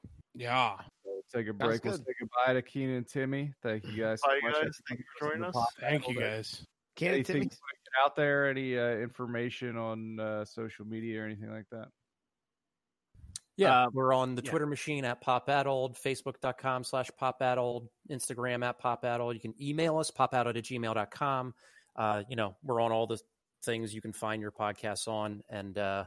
We'll 1.04 1.22
take 1.32 1.48
a 1.48 1.52
break. 1.52 1.82
We'll 1.84 1.96
say 1.96 2.04
goodbye 2.20 2.52
to 2.54 2.62
Keenan 2.62 2.96
and 2.96 3.08
Timmy. 3.08 3.52
Thank 3.62 3.84
you 3.86 3.96
guys. 4.02 4.20
so 4.22 4.28
Bye, 4.28 4.38
much. 4.42 4.54
guys. 4.62 4.80
Thank 4.88 5.00
you 5.00 5.06
for 5.18 5.28
joining 5.30 5.44
us. 5.44 5.56
Thank 5.80 6.08
you 6.08 6.18
guys. 6.20 6.64
Can 6.94 7.08
it, 7.08 7.14
Anything 7.14 7.34
Timmy? 7.34 7.44
you 7.46 7.50
wanna 7.50 8.06
out 8.06 8.16
there? 8.16 8.48
Any 8.48 8.78
uh, 8.78 8.90
information 8.98 9.76
on 9.76 10.20
uh, 10.20 10.44
social 10.44 10.84
media 10.86 11.22
or 11.22 11.24
anything 11.26 11.50
like 11.50 11.68
that? 11.70 11.88
Yeah, 13.56 13.84
Uh, 13.84 13.90
we're 13.92 14.14
on 14.14 14.34
the 14.34 14.42
yeah. 14.42 14.50
Twitter 14.50 14.66
machine 14.66 15.04
at 15.04 15.22
popadold, 15.22 16.00
facebook.com 16.00 16.84
slash 16.84 17.10
popadold, 17.20 17.88
Instagram 18.10 18.64
at 18.64 18.80
popadold. 18.80 19.34
You 19.34 19.40
can 19.40 19.54
email 19.60 19.98
us, 19.98 20.10
popadold 20.10 20.56
at 20.56 20.64
gmail.com. 20.64 21.54
Uh, 21.94 22.22
you 22.28 22.36
know, 22.36 22.56
we're 22.62 22.80
on 22.80 22.92
all 22.92 23.06
the 23.06 23.18
things 23.64 23.94
you 23.94 24.00
can 24.00 24.12
find 24.12 24.40
your 24.40 24.52
podcasts 24.52 25.06
on. 25.06 25.42
And 25.50 25.76
uh, 25.76 26.04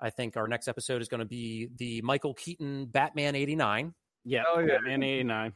I 0.00 0.10
think 0.10 0.36
our 0.36 0.48
next 0.48 0.66
episode 0.66 1.00
is 1.00 1.08
going 1.08 1.20
to 1.20 1.24
be 1.26 1.68
the 1.76 2.02
Michael 2.02 2.34
Keaton 2.34 2.86
Batman 2.86 3.36
89. 3.36 3.94
Yeah, 4.24 4.42
Hell 4.52 4.62
yeah. 4.66 4.74
Batman 4.74 5.02
'89. 5.02 5.52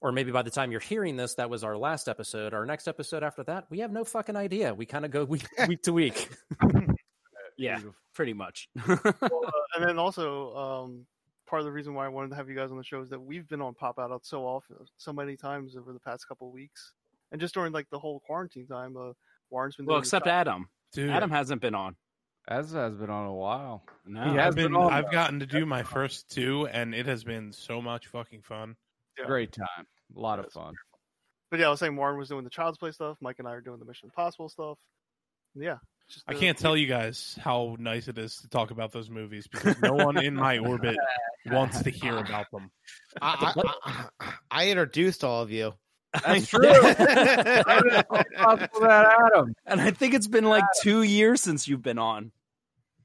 Or 0.00 0.12
maybe 0.12 0.30
by 0.30 0.42
the 0.42 0.50
time 0.50 0.70
you're 0.70 0.80
hearing 0.80 1.16
this, 1.16 1.34
that 1.34 1.50
was 1.50 1.64
our 1.64 1.76
last 1.76 2.06
episode. 2.08 2.54
Our 2.54 2.64
next 2.66 2.86
episode 2.86 3.22
after 3.22 3.42
that, 3.44 3.64
we 3.70 3.80
have 3.80 3.90
no 3.90 4.04
fucking 4.04 4.36
idea. 4.36 4.72
We 4.74 4.86
kind 4.86 5.04
of 5.04 5.10
go 5.10 5.24
week, 5.24 5.46
week 5.66 5.82
to 5.82 5.92
week. 5.92 6.28
Yeah, 7.56 7.76
Beautiful. 7.76 7.94
pretty 8.14 8.32
much. 8.34 8.68
Well, 8.86 8.98
uh, 9.02 9.50
and 9.76 9.88
then 9.88 9.98
also, 9.98 10.54
um, 10.56 11.06
part 11.46 11.60
of 11.60 11.66
the 11.66 11.72
reason 11.72 11.94
why 11.94 12.04
I 12.06 12.08
wanted 12.08 12.30
to 12.30 12.36
have 12.36 12.48
you 12.48 12.54
guys 12.56 12.70
on 12.70 12.76
the 12.78 12.84
show 12.84 13.00
is 13.00 13.08
that 13.10 13.20
we've 13.20 13.48
been 13.48 13.60
on 13.62 13.74
Pop 13.74 13.98
Addled 13.98 14.24
so 14.24 14.44
often, 14.44 14.76
so 14.96 15.12
many 15.12 15.36
times 15.36 15.76
over 15.76 15.92
the 15.92 16.00
past 16.00 16.26
couple 16.28 16.48
of 16.48 16.52
weeks, 16.52 16.92
and 17.32 17.40
just 17.40 17.54
during 17.54 17.72
like 17.72 17.88
the 17.90 17.98
whole 17.98 18.20
quarantine 18.20 18.66
time. 18.66 18.96
Uh, 18.96 19.12
Warren's 19.50 19.76
been 19.76 19.86
well, 19.86 19.98
except 19.98 20.26
Adam. 20.26 20.68
Dude, 20.92 21.10
Adam 21.10 21.30
hasn't 21.30 21.60
been 21.62 21.74
on. 21.74 21.94
As 22.48 22.72
has 22.72 22.94
been 22.94 23.10
on 23.10 23.26
a 23.26 23.32
while. 23.34 23.82
No, 24.06 24.22
He 24.24 24.36
has 24.36 24.48
I've 24.48 24.54
been, 24.54 24.66
been 24.72 24.76
on, 24.76 24.92
I've 24.92 25.10
gotten 25.10 25.40
to 25.40 25.46
do 25.46 25.66
my 25.66 25.82
first 25.82 26.28
two, 26.30 26.66
and 26.68 26.94
it 26.94 27.06
has 27.06 27.24
been 27.24 27.52
so 27.52 27.80
much 27.82 28.06
fucking 28.08 28.42
fun. 28.42 28.76
Yeah. 29.18 29.26
Great 29.26 29.52
time. 29.52 29.86
A 30.16 30.20
lot 30.20 30.38
of 30.38 30.52
fun. 30.52 30.74
But 31.50 31.60
yeah, 31.60 31.66
I 31.66 31.70
was 31.70 31.80
saying 31.80 31.96
Warren 31.96 32.18
was 32.18 32.28
doing 32.28 32.44
the 32.44 32.50
Child's 32.50 32.78
Play 32.78 32.90
stuff. 32.92 33.16
Mike 33.20 33.36
and 33.38 33.46
I 33.48 33.52
are 33.52 33.60
doing 33.60 33.78
the 33.78 33.84
Mission 33.84 34.06
Impossible 34.06 34.48
stuff. 34.48 34.78
Yeah, 35.54 35.72
it's 35.74 35.80
just 35.82 35.95
I 36.26 36.34
uh, 36.34 36.38
can't 36.38 36.56
tell 36.56 36.76
you 36.76 36.86
guys 36.86 37.38
how 37.42 37.76
nice 37.78 38.08
it 38.08 38.18
is 38.18 38.36
to 38.38 38.48
talk 38.48 38.70
about 38.70 38.92
those 38.92 39.10
movies 39.10 39.46
because 39.46 39.80
no 39.80 39.94
one 39.94 40.22
in 40.22 40.34
my 40.34 40.58
orbit 40.58 40.96
wants 41.46 41.82
to 41.82 41.90
hear 41.90 42.16
about 42.16 42.50
them. 42.50 42.70
I, 43.20 43.52
I, 43.56 44.08
I, 44.20 44.32
I 44.50 44.70
introduced 44.70 45.24
all 45.24 45.42
of 45.42 45.50
you. 45.50 45.74
That's 46.24 46.46
true. 46.48 46.62
Possible 46.62 48.80
that 48.80 49.14
Adam. 49.26 49.54
and 49.66 49.80
I 49.80 49.90
think 49.90 50.14
it's 50.14 50.28
been 50.28 50.44
like 50.44 50.64
two 50.80 51.02
years 51.02 51.40
since 51.40 51.68
you've 51.68 51.82
been 51.82 51.98
on. 51.98 52.30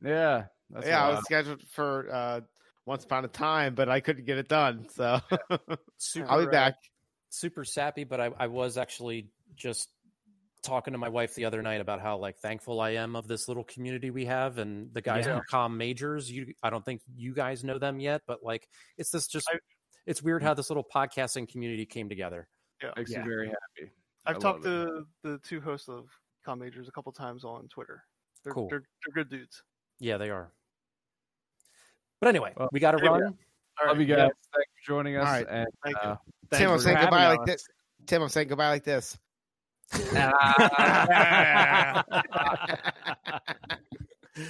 Yeah. 0.03 0.45
That's 0.69 0.88
yeah, 0.88 1.06
I 1.06 1.10
was 1.10 1.23
scheduled 1.26 1.61
for 1.69 2.07
uh, 2.11 2.41
once 2.86 3.03
upon 3.03 3.26
a 3.26 3.28
time, 3.28 3.76
but 3.76 3.90
I 3.90 3.99
couldn't 3.99 4.26
get 4.26 4.38
it 4.38 4.48
done. 4.48 4.88
So 4.94 5.19
Super, 5.98 6.32
I'll 6.32 6.45
be 6.45 6.52
back. 6.52 6.76
super 7.30 7.65
sappy, 7.65 8.06
but 8.06 8.22
I, 8.22 8.30
I 8.38 8.48
was 8.48 8.78
actually 8.78 9.28
just 9.56 9.90
talking 10.63 10.91
to 10.93 10.97
my 10.97 11.09
wife 11.09 11.33
the 11.35 11.45
other 11.45 11.61
night 11.61 11.81
about 11.81 12.01
how 12.01 12.17
like 12.17 12.38
thankful 12.38 12.79
I 12.81 12.91
am 12.91 13.15
of 13.15 13.27
this 13.27 13.47
little 13.47 13.63
community 13.63 14.09
we 14.11 14.25
have 14.25 14.57
and 14.57 14.93
the 14.93 15.01
guys 15.01 15.25
Yeah. 15.25 15.38
from 15.38 15.43
Com 15.49 15.77
Majors. 15.77 16.31
You, 16.31 16.53
I 16.61 16.69
don't 16.69 16.85
think 16.85 17.01
you 17.15 17.33
guys 17.33 17.63
know 17.63 17.79
them 17.79 17.99
yet, 17.99 18.21
but 18.27 18.43
like 18.43 18.67
it's 18.97 19.09
this 19.11 19.27
just. 19.27 19.47
I- 19.51 19.59
it's 20.07 20.21
weird 20.23 20.41
how 20.41 20.55
this 20.55 20.69
little 20.71 20.83
podcasting 20.83 21.47
community 21.47 21.85
came 21.85 22.09
together. 22.09 22.47
Makes 22.97 23.11
Yeah. 23.11 23.19
you 23.19 23.23
very 23.25 23.47
happy. 23.49 23.91
I've 24.25 24.38
I 24.38 24.39
talked 24.39 24.65
love 24.65 24.88
it. 24.88 24.88
to 24.88 25.29
the 25.31 25.38
two 25.47 25.61
hosts 25.61 25.88
of 25.89 26.07
Com 26.43 26.57
Majors 26.57 26.88
a 26.88 26.91
couple 26.91 27.11
times 27.11 27.43
on 27.43 27.67
Twitter. 27.67 28.03
They're, 28.43 28.51
Cool. 28.53 28.67
they're, 28.69 28.79
they're 29.05 29.23
good 29.23 29.29
dudes. 29.29 29.61
Yeah, 29.99 30.17
they 30.17 30.31
are. 30.31 30.51
But 32.19 32.29
anyway, 32.29 32.53
Well, 32.57 32.69
we 32.71 32.79
got 32.79 32.91
to 32.91 32.97
anyway. 32.97 33.19
run. 33.19 33.38
All 33.79 33.88
Love 33.89 33.97
right, 33.97 34.07
you 34.07 34.15
guys. 34.15 34.31
Thanks 34.53 34.71
for 34.83 34.88
joining 34.91 35.17
us. 35.17 35.27
All 35.27 35.31
right. 35.33 35.47
And 35.49 35.67
Thank 35.83 35.97
uh, 35.97 36.15
Thank 36.49 36.61
Tim, 36.63 36.71
I'm 36.71 36.79
saying 36.79 36.97
having 36.97 37.09
goodbye 37.11 37.25
us. 37.25 37.38
like 37.38 37.45
this. 37.47 37.65
Tim, 38.07 38.21
I'm 38.23 38.29
saying 38.29 38.47
goodbye 38.47 38.69
like 38.69 38.83
this. 38.83 39.17
Ah. 40.15 42.03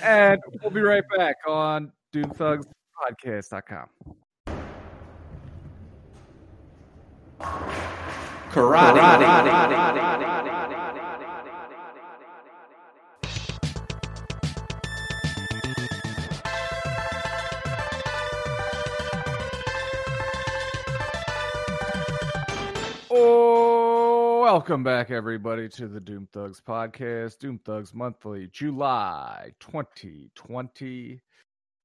and 0.03 0.41
we'll 0.61 0.71
be 0.71 0.81
right 0.81 1.03
back 1.17 1.37
on 1.47 1.91
DoomThugsPodcast.com. 2.13 3.87
Oh, 23.13 23.80
welcome 24.51 24.83
back, 24.83 25.11
everybody, 25.11 25.69
to 25.69 25.87
the 25.87 26.01
Doom 26.01 26.27
Thugs 26.33 26.59
podcast, 26.59 27.39
Doom 27.39 27.57
Thugs 27.63 27.93
Monthly, 27.93 28.49
July 28.51 29.53
2020. 29.61 31.21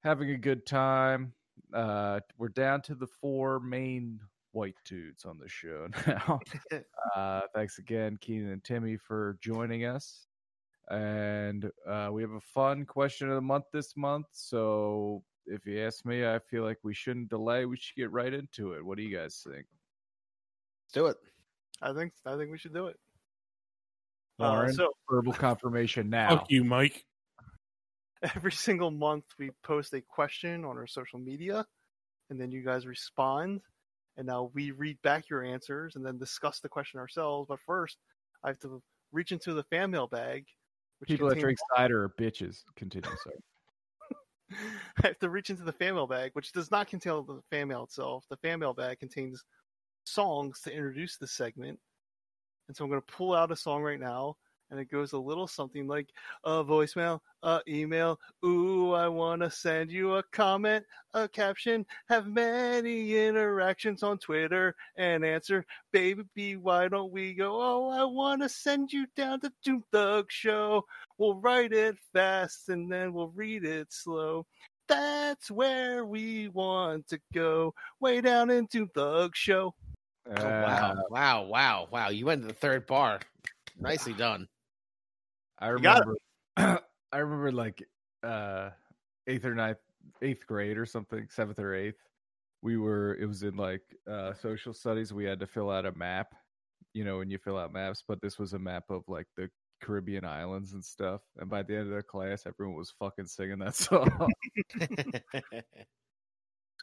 Having 0.02 0.30
a 0.30 0.36
good 0.36 0.66
time. 0.66 1.32
Uh, 1.72 2.18
we're 2.38 2.48
down 2.48 2.82
to 2.82 2.96
the 2.96 3.06
four 3.06 3.60
main 3.60 4.18
white 4.50 4.74
dudes 4.84 5.24
on 5.24 5.38
the 5.38 5.48
show 5.48 5.86
now. 6.08 6.40
uh, 7.14 7.42
thanks 7.54 7.78
again, 7.78 8.18
Keenan 8.20 8.50
and 8.50 8.64
Timmy, 8.64 8.96
for 8.96 9.38
joining 9.40 9.84
us. 9.84 10.26
And 10.90 11.70
uh, 11.88 12.08
we 12.10 12.20
have 12.22 12.32
a 12.32 12.40
fun 12.40 12.84
question 12.84 13.28
of 13.28 13.36
the 13.36 13.40
month 13.42 13.66
this 13.72 13.96
month. 13.96 14.26
So, 14.32 15.22
if 15.46 15.64
you 15.66 15.80
ask 15.82 16.04
me, 16.04 16.26
I 16.26 16.40
feel 16.40 16.64
like 16.64 16.78
we 16.82 16.94
shouldn't 16.94 17.30
delay. 17.30 17.64
We 17.64 17.76
should 17.76 17.94
get 17.94 18.10
right 18.10 18.34
into 18.34 18.72
it. 18.72 18.84
What 18.84 18.96
do 18.96 19.04
you 19.04 19.16
guys 19.16 19.40
think? 19.46 19.66
Let's 20.82 20.94
do 20.94 21.06
it. 21.06 21.16
I 21.82 21.92
think 21.92 22.12
I 22.24 22.36
think 22.36 22.50
we 22.50 22.58
should 22.58 22.74
do 22.74 22.86
it. 22.86 22.96
Uh, 24.38 24.68
so 24.68 24.90
verbal 25.08 25.32
confirmation 25.32 26.10
now. 26.10 26.28
Fuck 26.28 26.50
you, 26.50 26.62
Mike. 26.62 27.04
every 28.34 28.52
single 28.52 28.90
month 28.90 29.24
we 29.38 29.50
post 29.62 29.94
a 29.94 30.00
question 30.00 30.64
on 30.64 30.76
our 30.76 30.86
social 30.86 31.18
media, 31.18 31.66
and 32.30 32.40
then 32.40 32.50
you 32.50 32.62
guys 32.62 32.86
respond. 32.86 33.60
And 34.16 34.26
now 34.26 34.50
we 34.54 34.70
read 34.70 35.00
back 35.02 35.28
your 35.28 35.44
answers 35.44 35.94
and 35.94 36.04
then 36.04 36.16
discuss 36.16 36.60
the 36.60 36.70
question 36.70 36.98
ourselves. 36.98 37.46
But 37.48 37.60
first, 37.66 37.98
I 38.42 38.48
have 38.48 38.58
to 38.60 38.82
reach 39.12 39.30
into 39.30 39.52
the 39.52 39.64
fan 39.64 39.90
mail 39.90 40.06
bag. 40.06 40.46
Which 41.00 41.08
People 41.08 41.28
that 41.28 41.38
drink 41.38 41.58
cider 41.76 42.04
are 42.04 42.14
bitches. 42.18 42.62
Continue, 42.76 43.10
sir. 43.24 43.32
I 45.04 45.08
have 45.08 45.18
to 45.18 45.28
reach 45.28 45.50
into 45.50 45.64
the 45.64 45.72
fan 45.72 45.94
mail 45.94 46.06
bag, 46.06 46.30
which 46.32 46.52
does 46.52 46.70
not 46.70 46.88
contain 46.88 47.26
the 47.26 47.42
fan 47.50 47.68
mail 47.68 47.84
itself. 47.84 48.24
The 48.30 48.38
fan 48.38 48.60
mail 48.60 48.72
bag 48.72 49.00
contains 49.00 49.44
songs 50.06 50.60
to 50.62 50.72
introduce 50.72 51.16
the 51.16 51.26
segment. 51.26 51.78
And 52.68 52.76
so 52.76 52.84
I'm 52.84 52.90
going 52.90 53.02
to 53.02 53.12
pull 53.12 53.34
out 53.34 53.52
a 53.52 53.56
song 53.56 53.82
right 53.82 54.00
now, 54.00 54.36
and 54.70 54.80
it 54.80 54.90
goes 54.90 55.12
a 55.12 55.18
little 55.18 55.46
something 55.46 55.86
like 55.86 56.08
a 56.44 56.64
voicemail, 56.64 57.20
a 57.44 57.60
email. 57.68 58.18
Ooh, 58.44 58.92
I 58.92 59.06
want 59.06 59.42
to 59.42 59.50
send 59.50 59.92
you 59.92 60.16
a 60.16 60.22
comment, 60.32 60.84
a 61.14 61.28
caption, 61.28 61.86
have 62.08 62.26
many 62.26 63.16
interactions 63.16 64.02
on 64.02 64.18
Twitter, 64.18 64.74
and 64.96 65.24
answer, 65.24 65.64
baby, 65.92 66.24
B, 66.34 66.56
why 66.56 66.88
don't 66.88 67.12
we 67.12 67.34
go? 67.34 67.60
Oh, 67.60 67.90
I 67.90 68.02
want 68.04 68.42
to 68.42 68.48
send 68.48 68.92
you 68.92 69.06
down 69.14 69.40
to 69.42 69.52
Doom 69.64 69.84
Thug 69.92 70.26
Show. 70.32 70.84
We'll 71.18 71.40
write 71.40 71.72
it 71.72 71.96
fast 72.12 72.68
and 72.68 72.90
then 72.90 73.12
we'll 73.12 73.28
read 73.28 73.64
it 73.64 73.92
slow. 73.92 74.46
That's 74.88 75.50
where 75.50 76.04
we 76.04 76.48
want 76.48 77.08
to 77.08 77.18
go. 77.32 77.74
Way 78.00 78.20
down 78.20 78.50
into 78.50 78.88
Thug 78.88 79.34
Show. 79.34 79.74
Oh, 80.28 80.42
wow, 80.42 81.04
wow, 81.08 81.42
wow, 81.44 81.88
wow! 81.90 82.08
You 82.08 82.26
went 82.26 82.42
to 82.42 82.48
the 82.48 82.54
third 82.54 82.86
bar. 82.86 83.20
Nicely 83.78 84.12
done. 84.12 84.48
I 85.58 85.68
remember. 85.68 86.16
I 86.56 87.18
remember 87.18 87.52
like 87.52 87.82
uh 88.22 88.70
eighth 89.26 89.44
or 89.44 89.54
ninth, 89.54 89.78
eighth 90.22 90.46
grade 90.46 90.78
or 90.78 90.86
something, 90.86 91.26
seventh 91.30 91.58
or 91.58 91.74
eighth. 91.74 92.00
We 92.62 92.76
were. 92.76 93.14
It 93.14 93.26
was 93.26 93.42
in 93.42 93.56
like 93.56 93.82
uh 94.10 94.34
social 94.34 94.74
studies. 94.74 95.12
We 95.12 95.24
had 95.24 95.40
to 95.40 95.46
fill 95.46 95.70
out 95.70 95.86
a 95.86 95.92
map. 95.92 96.34
You 96.92 97.04
know, 97.04 97.18
when 97.18 97.30
you 97.30 97.38
fill 97.38 97.58
out 97.58 97.72
maps, 97.72 98.02
but 98.06 98.20
this 98.20 98.38
was 98.38 98.52
a 98.54 98.58
map 98.58 98.84
of 98.90 99.02
like 99.06 99.26
the 99.36 99.48
Caribbean 99.82 100.24
islands 100.24 100.72
and 100.72 100.84
stuff. 100.84 101.20
And 101.38 101.48
by 101.48 101.62
the 101.62 101.76
end 101.76 101.90
of 101.90 101.96
the 101.96 102.02
class, 102.02 102.46
everyone 102.46 102.76
was 102.76 102.92
fucking 102.98 103.26
singing 103.26 103.58
that 103.58 103.74
song. 103.76 104.10
it's 104.80 105.22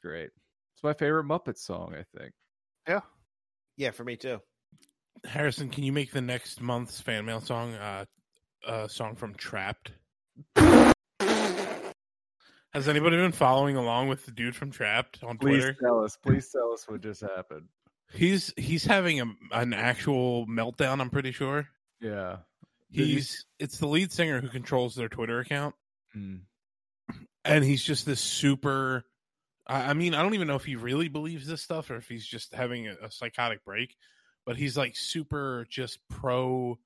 great. 0.01 0.29
It's 0.75 0.83
my 0.83 0.93
favorite 0.93 1.25
Muppet 1.25 1.57
song. 1.57 1.93
I 1.93 2.03
think. 2.17 2.31
yeah, 2.87 3.01
for 3.93 4.03
me 4.03 4.15
too. 4.15 4.39
Harrison, 5.25 5.69
can 5.69 5.83
you 5.83 5.91
make 5.91 6.11
the 6.11 6.21
next 6.21 6.61
month's 6.61 6.99
fan 6.99 7.25
mail 7.25 7.39
song 7.41 7.73
uh, 7.75 8.05
a 8.67 8.89
song 8.89 9.15
from 9.15 9.33
Trapt? 9.35 9.91
Has 12.73 12.87
anybody 12.87 13.17
been 13.17 13.31
following 13.31 13.75
along 13.75 14.07
with 14.09 14.25
the 14.25 14.31
dude 14.31 14.55
from 14.55 14.71
Trapt 14.71 15.23
on 15.23 15.37
Please 15.37 15.61
Twitter? 15.63 15.73
Please 15.73 15.79
tell 15.85 16.03
us. 16.03 16.17
Please 16.17 16.49
tell 16.49 16.71
us 16.73 16.85
what 16.87 17.01
just 17.01 17.21
happened. 17.21 17.67
He's 18.11 18.51
he's 18.57 18.83
having 18.83 19.21
a, 19.21 19.25
an 19.51 19.73
actual 19.73 20.47
meltdown. 20.47 20.99
I'm 20.99 21.09
pretty 21.09 21.31
sure. 21.31 21.67
Yeah. 22.01 22.37
He's 22.91 23.45
it's 23.59 23.77
the 23.77 23.87
lead 23.87 24.11
singer 24.11 24.39
who 24.41 24.49
controls 24.49 24.93
their 24.95 25.09
Twitter 25.09 25.39
account, 25.39 25.73
Mm. 26.15 26.41
and 27.43 27.63
he's 27.63 27.83
just 27.83 28.05
this 28.05 28.19
super. 28.21 29.03
I 29.67 29.91
I 29.91 29.93
mean, 29.93 30.13
I 30.13 30.21
don't 30.21 30.33
even 30.33 30.47
know 30.47 30.55
if 30.55 30.65
he 30.65 30.75
really 30.75 31.07
believes 31.07 31.47
this 31.47 31.61
stuff 31.61 31.89
or 31.89 31.95
if 31.95 32.07
he's 32.07 32.25
just 32.25 32.53
having 32.53 32.87
a, 32.87 32.95
a 33.03 33.11
psychotic 33.11 33.63
break, 33.63 33.95
but 34.45 34.57
he's 34.57 34.77
like 34.77 34.95
super 34.95 35.65
just 35.69 35.99
pro 36.09 36.77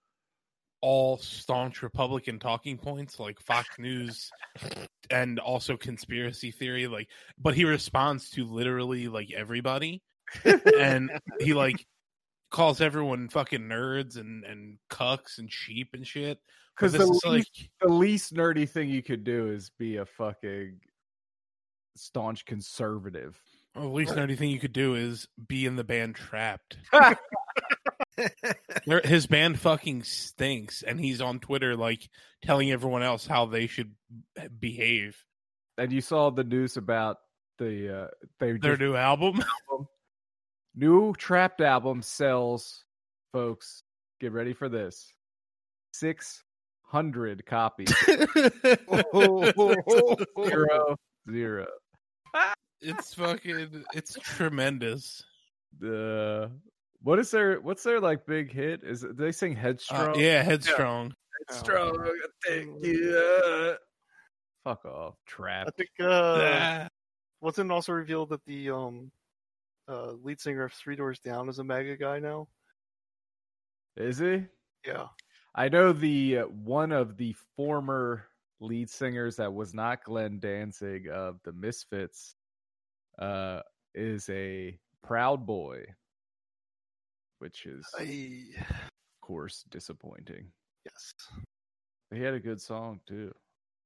all 0.81 1.17
staunch 1.17 1.81
Republican 1.81 2.39
talking 2.39 2.77
points 2.77 3.19
like 3.19 3.39
Fox 3.39 3.67
News 3.79 4.29
and 5.09 5.39
also 5.39 5.75
conspiracy 5.75 6.51
theory. 6.51 6.87
Like, 6.87 7.09
but 7.37 7.55
he 7.55 7.65
responds 7.65 8.29
to 8.31 8.45
literally 8.45 9.07
like 9.07 9.31
everybody, 9.35 10.01
and 10.77 11.09
he 11.39 11.53
like 11.53 11.85
calls 12.49 12.79
everyone 12.79 13.29
fucking 13.29 13.61
nerds 13.61 14.17
and 14.17 14.43
and 14.43 14.77
cucks 14.89 15.37
and 15.39 15.51
sheep 15.51 15.89
and 15.93 16.05
shit. 16.05 16.39
Because 16.75 16.93
the 16.93 17.19
like 17.25 17.47
the 17.81 17.87
least 17.87 18.33
nerdy 18.33 18.69
thing 18.69 18.89
you 18.89 19.01
could 19.01 19.23
do 19.23 19.49
is 19.49 19.71
be 19.79 19.97
a 19.97 20.05
fucking 20.05 20.79
staunch 21.97 22.45
conservative. 22.45 23.39
Well, 23.75 23.85
at 23.85 23.93
least 23.93 24.15
the 24.15 24.21
only 24.21 24.35
thing 24.35 24.49
you 24.49 24.59
could 24.59 24.73
do 24.73 24.95
is 24.95 25.27
be 25.47 25.65
in 25.65 25.75
the 25.75 25.83
band 25.83 26.15
Trapt. 26.15 26.77
His 29.03 29.27
band 29.27 29.59
fucking 29.59 30.03
stinks, 30.03 30.81
and 30.81 30.99
he's 30.99 31.21
on 31.21 31.39
Twitter 31.39 31.75
like 31.75 32.09
telling 32.43 32.71
everyone 32.71 33.03
else 33.03 33.27
how 33.27 33.45
they 33.45 33.67
should 33.67 33.93
behave. 34.59 35.23
And 35.77 35.91
you 35.91 36.01
saw 36.01 36.31
the 36.31 36.43
news 36.43 36.77
about 36.77 37.17
the 37.59 38.03
uh, 38.03 38.07
they 38.39 38.53
Their 38.53 38.71
just- 38.71 38.81
new 38.81 38.95
album. 38.95 39.43
new 40.75 41.13
Trapt 41.13 41.61
album 41.61 42.01
sells, 42.01 42.83
folks. 43.33 43.83
Get 44.19 44.31
ready 44.31 44.53
for 44.53 44.69
this. 44.69 45.13
Six 45.93 46.43
hundred 46.81 47.45
copies. 47.45 47.93
zero 50.35 50.95
zero. 51.29 51.67
It's 52.81 53.13
fucking. 53.13 53.83
It's 53.93 54.15
tremendous. 54.21 55.23
The 55.79 56.51
what 57.01 57.19
is 57.19 57.31
their 57.31 57.59
what's 57.61 57.83
their 57.83 57.99
like 57.99 58.25
big 58.25 58.51
hit? 58.51 58.83
Is 58.83 59.03
it, 59.03 59.17
they 59.17 59.31
sing 59.31 59.55
Uh, 59.57 59.61
Headstrong? 59.61 60.19
yeah, 60.19 60.41
headstrong. 60.43 61.13
Headstrong. 61.49 62.11
Thank 62.47 62.85
you. 62.85 63.75
Fuck 64.63 64.85
off, 64.85 65.15
I 65.27 65.31
Trapt. 65.31 65.75
think 65.77 65.89
uh, 65.99 66.87
wasn't 67.41 67.71
it 67.71 67.73
also 67.73 67.93
revealed 67.93 68.29
that 68.29 68.43
the 68.45 68.69
um 68.71 69.11
uh 69.87 70.11
lead 70.23 70.39
singer 70.39 70.63
of 70.65 70.73
Three 70.73 70.95
Doors 70.95 71.19
Down 71.19 71.49
is 71.49 71.59
a 71.59 71.63
mega 71.63 71.95
guy 71.97 72.19
now. 72.19 72.47
Is 73.95 74.17
he? 74.19 74.43
Yeah. 74.85 75.07
I 75.55 75.69
know 75.69 75.91
the 75.93 76.39
uh, 76.39 76.43
one 76.45 76.91
of 76.91 77.17
the 77.17 77.35
former 77.55 78.25
lead 78.59 78.89
singers 78.89 79.35
that 79.37 79.53
was 79.53 79.73
not 79.73 80.03
Glenn 80.03 80.39
Danzig 80.39 81.07
of 81.09 81.39
the 81.43 81.51
Misfits 81.53 82.35
uh 83.19 83.61
is 83.95 84.29
a 84.29 84.77
proud 85.03 85.45
boy 85.45 85.83
which 87.39 87.65
is 87.65 87.85
of 87.99 88.65
course 89.21 89.63
disappointing. 89.69 90.47
yes. 90.85 91.13
He 92.13 92.21
had 92.21 92.33
a 92.33 92.39
good 92.39 92.61
song 92.61 92.99
too. 93.07 93.33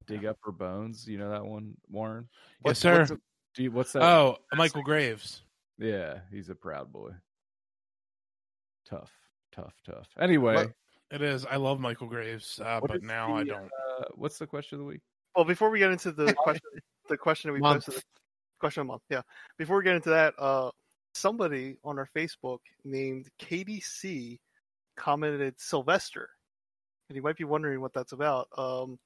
Dig 0.08 0.26
up 0.26 0.38
her 0.44 0.52
bones, 0.52 1.08
you 1.08 1.18
know 1.18 1.30
that 1.32 1.46
one, 1.46 1.74
Warren? 1.90 2.28
Yes, 2.32 2.60
What's- 2.62 2.80
sir. 2.80 3.00
What's, 3.00 3.12
do 3.56 3.64
you, 3.64 3.72
what's 3.72 3.92
that? 3.94 4.04
Oh, 4.04 4.38
Michael 4.54 4.84
Graves. 4.84 5.42
yeah, 5.78 6.20
he's 6.32 6.50
a 6.50 6.56
proud 6.56 6.92
boy. 6.92 7.12
Tough, 8.90 9.12
tough, 9.52 9.74
tough. 9.86 10.08
Anyway, 10.20 10.56
What- 10.56 10.72
It 11.12 11.22
is. 11.22 11.46
I 11.46 11.58
love 11.58 11.80
Michael 11.80 12.08
Graves, 12.08 12.60
uh, 12.64 12.80
but 12.80 12.96
is 12.98 13.04
now 13.04 13.36
I 13.36 13.44
don't. 13.44 13.66
uh, 13.66 13.91
what's 14.16 14.38
the 14.38 14.48
question 14.48 14.76
of 14.76 14.80
the 14.80 14.86
week? 14.86 15.02
Well, 15.36 15.46
before 15.46 15.70
we 15.70 15.80
get 15.80 15.92
into 15.92 16.12
the 16.12 16.34
question, 16.38 16.62
the 17.10 17.18
question 17.18 17.50
that 17.50 17.54
we 17.54 17.60
Month. 17.60 17.86
posted, 17.86 18.04
question 18.60 18.82
of 18.82 18.88
the 18.88 18.92
month, 18.94 19.04
yeah. 19.10 19.22
Before 19.58 19.78
we 19.78 19.84
get 19.84 19.96
into 19.96 20.10
that, 20.10 20.34
uh, 20.38 20.72
somebody 21.14 21.78
on 21.84 21.98
our 22.00 22.08
Facebook 22.16 22.60
named 22.84 23.28
KDC 23.40 24.40
commented 24.98 25.60
Sylvester, 25.60 26.30
and 27.10 27.16
you 27.16 27.22
might 27.22 27.38
be 27.38 27.44
wondering 27.44 27.82
what 27.82 27.94
that's 27.94 28.12
about. 28.12 28.48
Um, 28.58 29.00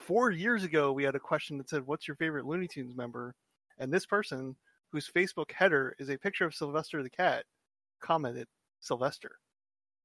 four 0.00 0.30
years 0.30 0.64
ago, 0.64 0.92
we 0.92 1.04
had 1.04 1.14
a 1.14 1.20
question 1.20 1.58
that 1.58 1.68
said, 1.68 1.86
"What's 1.86 2.08
your 2.08 2.16
favorite 2.16 2.46
Looney 2.46 2.68
Tunes 2.68 2.96
member?" 2.96 3.34
And 3.78 3.92
this 3.92 4.06
person, 4.06 4.56
whose 4.90 5.08
Facebook 5.10 5.52
header 5.52 5.94
is 5.98 6.08
a 6.10 6.18
picture 6.18 6.44
of 6.46 6.54
Sylvester 6.54 7.02
the 7.02 7.10
cat, 7.10 7.44
commented 8.00 8.46
Sylvester. 8.80 9.38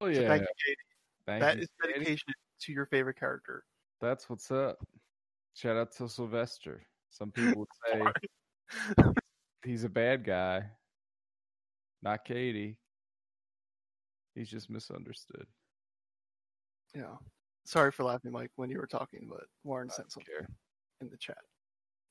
Oh 0.01 0.11
So 0.11 0.21
yeah, 0.21 0.27
thank 0.27 0.41
you, 0.41 0.47
Katie. 0.65 0.77
thank 1.25 1.41
That 1.41 1.55
you, 1.57 1.63
is 1.63 1.69
Katie. 1.81 1.93
dedication 1.93 2.33
to 2.61 2.71
your 2.73 2.85
favorite 2.87 3.17
character. 3.19 3.63
That's 4.03 4.30
what's 4.30 4.51
up. 4.51 4.77
Shout 5.55 5.77
out 5.77 5.93
to 5.93 6.09
Sylvester. 6.09 6.85
Some 7.09 7.31
people 7.31 7.61
would 7.61 7.69
say 9.07 9.13
he's 9.63 9.85
a 9.85 9.89
bad 9.89 10.25
guy. 10.25 10.65
Not 12.01 12.25
Katie. 12.25 12.77
He's 14.35 14.49
just 14.49 14.69
misunderstood. 14.69 15.47
Yeah. 16.93 17.15
Sorry 17.63 17.93
for 17.93 18.03
laughing, 18.03 18.34
Mike, 18.34 18.51
when 18.57 18.69
you 18.69 18.77
were 18.77 18.88
talking, 18.88 19.25
but 19.30 19.45
Warren 19.63 19.88
I 19.89 19.93
sent 19.93 20.09
don't 20.09 20.25
something 20.25 20.47
in 20.99 21.09
the 21.09 21.15
chat. 21.15 21.38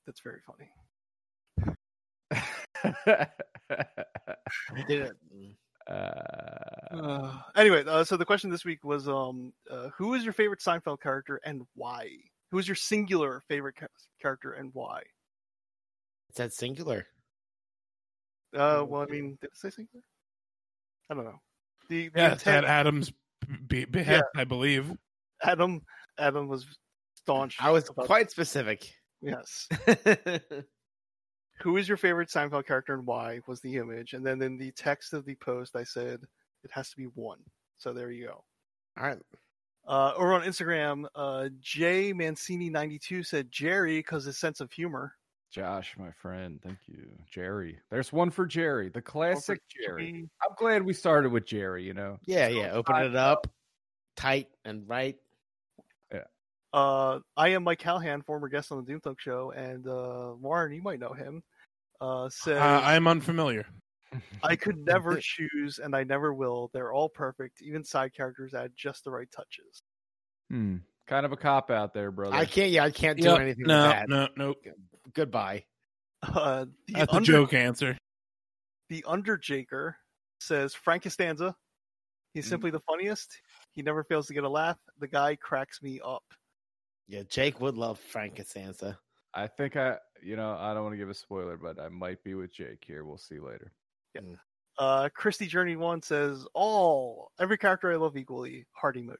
That's 0.07 0.21
very 0.21 0.39
funny. 0.47 0.71
Did 4.87 5.01
it- 5.01 5.17
mm. 5.31 5.55
Uh, 5.87 7.31
anyway, 7.55 7.83
uh, 7.85 8.03
so 8.03 8.17
the 8.17 8.25
question 8.25 8.49
this 8.49 8.65
week 8.65 8.83
was, 8.83 9.07
um, 9.07 9.53
uh, 9.69 9.89
who 9.97 10.13
is 10.13 10.23
your 10.23 10.33
favorite 10.33 10.59
Seinfeld 10.59 11.01
character 11.01 11.39
and 11.43 11.63
why? 11.75 12.09
Who 12.51 12.59
is 12.59 12.67
your 12.67 12.75
singular 12.75 13.41
favorite 13.47 13.75
ca- 13.75 13.87
character 14.21 14.53
and 14.53 14.69
why? 14.73 14.99
It 16.29 16.35
said 16.35 16.53
singular. 16.53 17.07
Uh, 18.55 18.85
well, 18.87 19.01
I 19.01 19.05
mean, 19.07 19.37
did 19.41 19.47
it 19.51 19.57
say 19.57 19.69
singular? 19.71 20.03
I 21.09 21.15
don't 21.15 21.25
know. 21.25 21.41
The, 21.89 22.09
the 22.09 22.19
Yeah, 22.19 22.31
it's 22.33 22.47
at 22.47 22.55
intent, 22.57 22.65
Adam's 22.67 23.11
be- 23.67 23.85
behest, 23.85 24.23
I 24.35 24.43
believe. 24.43 24.91
Adam, 25.43 25.81
Adam 26.17 26.47
was 26.47 26.65
staunch. 27.15 27.57
I 27.59 27.71
was 27.71 27.89
quite 27.89 28.31
specific. 28.31 28.93
yes. 29.21 29.67
Who 31.61 31.77
is 31.77 31.87
your 31.87 31.97
favorite 31.97 32.29
Seinfeld 32.29 32.65
character 32.65 32.93
and 32.93 33.05
why? 33.05 33.39
Was 33.47 33.61
the 33.61 33.77
image, 33.77 34.13
and 34.13 34.25
then 34.25 34.41
in 34.41 34.57
the 34.57 34.71
text 34.71 35.13
of 35.13 35.25
the 35.25 35.35
post, 35.35 35.75
I 35.75 35.83
said 35.83 36.21
it 36.63 36.71
has 36.71 36.89
to 36.89 36.97
be 36.97 37.05
one. 37.15 37.39
So 37.77 37.93
there 37.93 38.11
you 38.11 38.27
go. 38.27 38.43
All 38.99 39.07
right. 39.07 39.19
Uh, 39.87 40.13
over 40.15 40.33
on 40.33 40.43
Instagram, 40.43 41.05
uh, 41.15 41.49
J 41.59 42.13
Mancini 42.13 42.69
ninety 42.69 42.97
two 42.99 43.23
said 43.23 43.51
Jerry 43.51 43.99
because 43.99 44.25
his 44.25 44.37
sense 44.37 44.61
of 44.61 44.71
humor. 44.71 45.13
Josh, 45.51 45.95
my 45.99 46.09
friend, 46.11 46.59
thank 46.63 46.79
you. 46.87 47.05
Jerry. 47.29 47.77
There's 47.91 48.11
one 48.11 48.31
for 48.31 48.47
Jerry, 48.47 48.89
the 48.89 49.03
classic 49.03 49.61
Jerry. 49.69 50.27
I'm 50.41 50.55
glad 50.57 50.81
we 50.81 50.93
started 50.93 51.31
with 51.31 51.45
Jerry, 51.45 51.83
you 51.83 51.93
know. 51.93 52.17
Yeah, 52.25 52.47
yeah. 52.47 52.71
Open 52.71 52.95
it 52.95 53.15
up 53.15 53.45
tight 54.15 54.47
and 54.65 54.87
right. 54.87 55.17
Uh, 56.73 57.19
I 57.37 57.49
am 57.49 57.63
Mike 57.63 57.79
Callahan, 57.79 58.23
former 58.23 58.49
guest 58.49 58.71
on 58.71 58.79
the 58.79 58.83
Doom 58.91 58.99
Thug 58.99 59.17
Show, 59.19 59.51
and 59.51 59.87
uh, 59.87 60.33
Warren, 60.39 60.73
you 60.73 60.81
might 60.81 60.99
know 60.99 61.13
him. 61.13 61.43
Uh, 62.01 62.29
says 62.29 62.57
Uh, 62.59 62.81
I'm 62.83 63.07
unfamiliar. 63.07 63.65
I 64.43 64.55
could 64.55 64.77
never 64.77 65.19
choose, 65.21 65.79
and 65.79 65.95
I 65.95 66.03
never 66.03 66.33
will. 66.33 66.69
They're 66.73 66.91
all 66.91 67.09
perfect. 67.09 67.61
Even 67.61 67.83
side 67.83 68.13
characters 68.15 68.53
add 68.53 68.71
just 68.75 69.03
the 69.03 69.11
right 69.11 69.29
touches. 69.31 69.81
Hmm. 70.49 70.77
Kind 71.07 71.25
of 71.25 71.31
a 71.31 71.37
cop 71.37 71.69
out 71.69 71.93
there, 71.93 72.11
brother. 72.11 72.35
I 72.35 72.45
can't. 72.45 72.71
Yeah, 72.71 72.85
I 72.85 72.91
can't 72.91 73.19
do 73.19 73.29
Yep, 73.29 73.39
anything 73.41 73.65
no, 73.67 73.81
with 73.83 73.91
that. 73.91 74.09
no, 74.09 74.27
no. 74.37 74.53
Goodbye. 75.13 75.65
Uh, 76.23 76.65
the 76.87 76.93
That's 76.93 77.13
a 77.13 77.21
joke 77.21 77.53
answer. 77.53 77.97
The 78.89 79.03
Underjaker 79.07 79.95
says 80.39 80.73
Frank 80.73 81.03
Costanza. 81.03 81.55
He's 82.33 82.45
Mm. 82.45 82.49
simply 82.49 82.71
the 82.71 82.79
funniest. 82.81 83.41
He 83.73 83.81
never 83.81 84.03
fails 84.05 84.27
to 84.27 84.33
get 84.33 84.43
a 84.43 84.49
laugh. 84.49 84.77
The 84.99 85.07
guy 85.07 85.35
cracks 85.35 85.81
me 85.81 85.99
up. 86.03 86.23
Yeah, 87.07 87.23
Jake 87.29 87.59
would 87.59 87.75
love 87.75 87.99
Frank 87.99 88.37
Costanza. 88.37 88.97
I 89.33 89.47
think 89.47 89.75
I, 89.75 89.97
you 90.21 90.35
know, 90.35 90.55
I 90.59 90.73
don't 90.73 90.83
want 90.83 90.93
to 90.93 90.97
give 90.97 91.09
a 91.09 91.13
spoiler, 91.13 91.57
but 91.57 91.79
I 91.79 91.89
might 91.89 92.23
be 92.23 92.33
with 92.33 92.53
Jake 92.53 92.83
here. 92.85 93.03
We'll 93.03 93.17
see 93.17 93.39
later. 93.39 93.71
Uh, 94.77 95.09
Christy 95.13 95.47
Journey 95.47 95.75
One 95.75 96.01
says 96.01 96.45
all 96.53 97.31
every 97.39 97.57
character 97.57 97.91
I 97.91 97.95
love 97.95 98.15
equally. 98.15 98.65
Heart 98.73 98.97
emoji. 98.97 99.17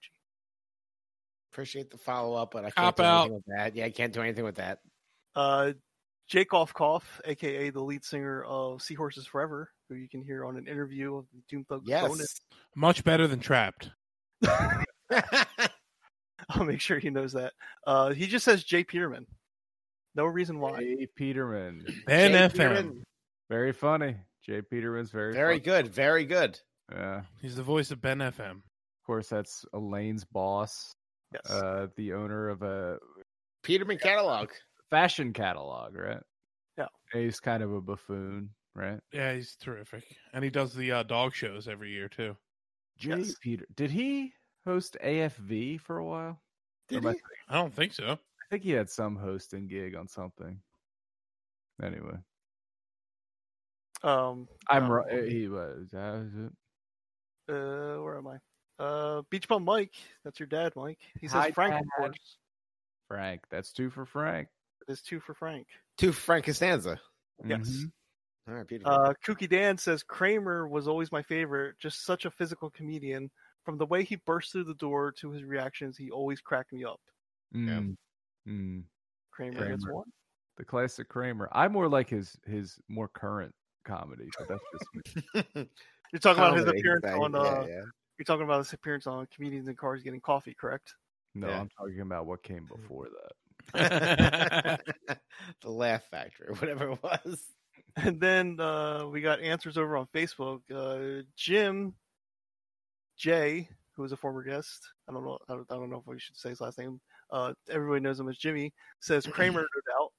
Appreciate 1.51 1.91
the 1.91 1.97
follow 1.97 2.35
up, 2.35 2.51
but 2.51 2.59
I 2.65 2.71
can't 2.71 2.75
Cop 2.75 2.95
do 2.97 3.03
out. 3.03 3.19
anything 3.21 3.33
with 3.35 3.45
that. 3.57 3.75
Yeah, 3.75 3.85
I 3.85 3.89
can't 3.91 4.13
do 4.13 4.21
anything 4.21 4.43
with 4.43 4.55
that. 4.55 4.79
Uh, 5.35 5.73
Jake 6.27 6.53
Off 6.53 6.73
aka 7.25 7.69
the 7.69 7.81
lead 7.83 8.03
singer 8.03 8.43
of 8.43 8.81
Seahorses 8.81 9.27
Forever, 9.27 9.69
who 9.89 9.95
you 9.95 10.07
can 10.09 10.23
hear 10.23 10.45
on 10.45 10.57
an 10.57 10.67
interview 10.67 11.15
of 11.15 11.25
the 11.33 11.41
Doom 11.49 11.65
Thug 11.65 11.83
Yes. 11.85 12.07
bonus. 12.07 12.35
Much 12.75 13.03
better 13.03 13.27
than 13.27 13.39
Trapt. 13.39 13.91
I'll 16.49 16.65
make 16.65 16.81
sure 16.81 16.99
he 16.99 17.09
knows 17.09 17.33
that. 17.33 17.53
Uh, 17.85 18.11
he 18.11 18.27
just 18.27 18.45
says 18.45 18.63
J. 18.63 18.83
Peterman. 18.83 19.25
No 20.15 20.25
reason 20.25 20.59
why. 20.59 20.79
J. 20.79 21.07
Peterman. 21.15 21.85
Ben 22.07 22.31
Jay 22.31 22.37
FM. 22.37 22.51
Peterman, 22.53 23.03
Very 23.49 23.73
funny. 23.73 24.15
J. 24.45 24.61
Peterman's 24.61 25.09
very 25.11 25.33
Very 25.33 25.55
funny. 25.59 25.59
good. 25.83 25.87
Very 25.93 26.25
good. 26.25 26.59
Yeah. 26.91 27.21
He's 27.41 27.55
the 27.55 27.63
voice 27.63 27.91
of 27.91 28.01
Ben 28.01 28.19
FM. 28.19 28.51
Of 28.57 29.05
course, 29.07 29.27
that's 29.29 29.65
Elaine's 29.73 30.25
boss, 30.25 30.93
Yes. 31.33 31.49
uh, 31.51 31.87
the 31.95 32.13
owner 32.13 32.49
of 32.49 32.61
a 32.61 32.97
Peterman 33.63 33.97
catalog. 33.97 34.49
fashion 34.89 35.33
catalog, 35.33 35.95
right? 35.97 36.21
Yeah. 36.77 36.87
He's 37.13 37.39
kind 37.39 37.63
of 37.63 37.73
a 37.73 37.81
buffoon, 37.81 38.49
right? 38.75 38.99
Yeah, 39.13 39.33
he's 39.35 39.55
terrific, 39.55 40.03
and 40.33 40.43
he 40.43 40.49
does 40.49 40.73
the 40.73 40.91
uh, 40.91 41.03
dog 41.03 41.33
shows 41.33 41.67
every 41.67 41.91
year 41.91 42.07
too. 42.09 42.35
Jay 42.97 43.09
Yes. 43.17 43.35
Peter. 43.41 43.65
Did 43.75 43.91
he 43.91 44.33
host 44.65 44.97
AFV 45.03 45.79
for 45.81 45.97
a 45.97 46.05
while? 46.05 46.39
Did 46.89 46.97
Or 46.97 46.99
am 46.99 47.07
I 47.07 47.11
he? 47.13 47.19
I 47.49 47.53
don't 47.55 47.73
think 47.73 47.93
so. 47.93 48.11
I 48.13 48.45
think 48.49 48.63
he 48.63 48.71
had 48.71 48.89
some 48.89 49.15
hosting 49.15 49.67
gig 49.67 49.95
on 49.95 50.07
something. 50.07 50.59
Anyway, 51.81 52.17
Um, 54.03 54.47
I'm 54.69 54.85
uh, 54.85 54.89
right. 54.89 55.27
He 55.27 55.47
was. 55.47 55.87
That 55.91 56.13
was 56.13 56.33
it. 56.35 56.53
Uh, 57.53 58.01
where 58.01 58.17
am 58.17 58.27
I? 58.27 58.37
Uh, 58.83 59.21
Beach 59.29 59.47
Bum 59.47 59.63
Mike. 59.65 59.93
That's 60.23 60.39
your 60.39 60.47
dad, 60.47 60.73
Mike. 60.75 60.99
He 61.19 61.27
says 61.27 61.33
Hi, 61.41 61.51
Frank, 61.51 61.73
of 61.73 61.79
Dad. 61.81 61.87
course. 61.97 62.37
Frank. 63.07 63.41
That's 63.49 63.71
two 63.71 63.89
for 63.89 64.05
Frank. 64.05 64.47
There's 64.87 65.01
two 65.01 65.19
for 65.19 65.33
Frank. 65.33 65.67
To 65.99 66.11
Frank 66.11 66.45
Costanza. 66.45 66.99
Yes. 67.45 67.59
Mhm. 67.69 67.91
All 68.47 68.53
right, 68.55 68.67
beautiful. 68.67 68.91
Uh, 68.93 69.13
Kooky 69.25 69.47
Dan 69.49 69.77
says 69.77 70.03
Kramer 70.03 70.67
was 70.67 70.87
always 70.87 71.11
my 71.11 71.21
favorite. 71.23 71.79
Just 71.79 72.03
such 72.05 72.25
a 72.25 72.31
physical 72.31 72.69
comedian. 72.69 73.31
From 73.63 73.77
the 73.77 73.85
way 73.85 74.03
he 74.03 74.17
burst 74.17 74.51
through 74.51 74.65
the 74.65 74.73
door 74.75 75.11
to 75.19 75.31
his 75.31 75.43
reactions, 75.43 75.97
he 75.97 76.11
always 76.11 76.41
cracked 76.41 76.73
me 76.73 76.83
up. 76.83 76.99
Mm, 77.55 77.95
mm. 78.47 78.83
Kramer 79.31 79.69
gets 79.69 79.87
one. 79.87 80.05
the 80.57 80.65
classic 80.65 81.07
Kramer. 81.07 81.49
I 81.51 81.67
more 81.67 81.87
like 81.87 82.09
his 82.09 82.37
his 82.45 82.77
more 82.89 83.07
current 83.07 83.53
comedy, 83.85 84.27
but 84.37 84.47
that's 84.47 84.63
just 84.71 85.45
me. 85.55 85.69
You're 86.11 86.19
talking 86.19 86.43
about 86.43 86.57
his 86.57 86.67
appearance 86.67 87.03
exactly, 87.03 87.25
on. 87.25 87.35
Uh, 87.35 87.43
yeah, 87.43 87.67
yeah. 87.67 87.81
You're 88.17 88.25
talking 88.25 88.43
about 88.43 88.59
his 88.59 88.73
appearance 88.73 89.07
on 89.07 89.27
Comedians 89.33 89.67
in 89.67 89.75
Cars 89.75 90.03
Getting 90.03 90.21
Coffee, 90.21 90.53
correct? 90.53 90.93
No, 91.33 91.47
Yeah. 91.47 91.61
I'm 91.61 91.69
talking 91.69 92.01
about 92.01 92.27
what 92.27 92.43
came 92.43 92.67
before 92.67 93.07
that. 93.09 93.33
the 95.61 95.69
Laugh 95.69 96.03
Factory, 96.11 96.53
whatever 96.59 96.91
it 96.91 96.99
was. 97.03 97.43
And 97.95 98.19
then 98.19 98.59
uh, 98.59 99.07
we 99.07 99.21
got 99.21 99.41
answers 99.41 99.77
over 99.77 99.97
on 99.97 100.07
Facebook. 100.13 100.61
Uh, 100.73 101.23
Jim 101.35 101.93
J, 103.23 103.69
who 103.95 104.03
is 104.03 104.11
a 104.11 104.17
former 104.17 104.43
guest, 104.43 104.85
I 105.09 105.13
don't 105.13 105.23
know, 105.23 105.37
I 105.47 105.53
don't, 105.53 105.65
I 105.69 105.75
don't 105.75 105.89
know 105.89 105.99
if 105.99 106.05
we 106.05 106.19
should 106.19 106.35
say 106.35 106.49
his 106.49 106.59
last 106.59 106.77
name. 106.77 106.99
Uh, 107.31 107.53
everybody 107.69 108.01
knows 108.01 108.19
him 108.19 108.27
as 108.27 108.37
Jimmy. 108.37 108.73
Says 108.99 109.25
Kramer, 109.25 109.61
no 109.61 109.93
doubt. 109.93 110.11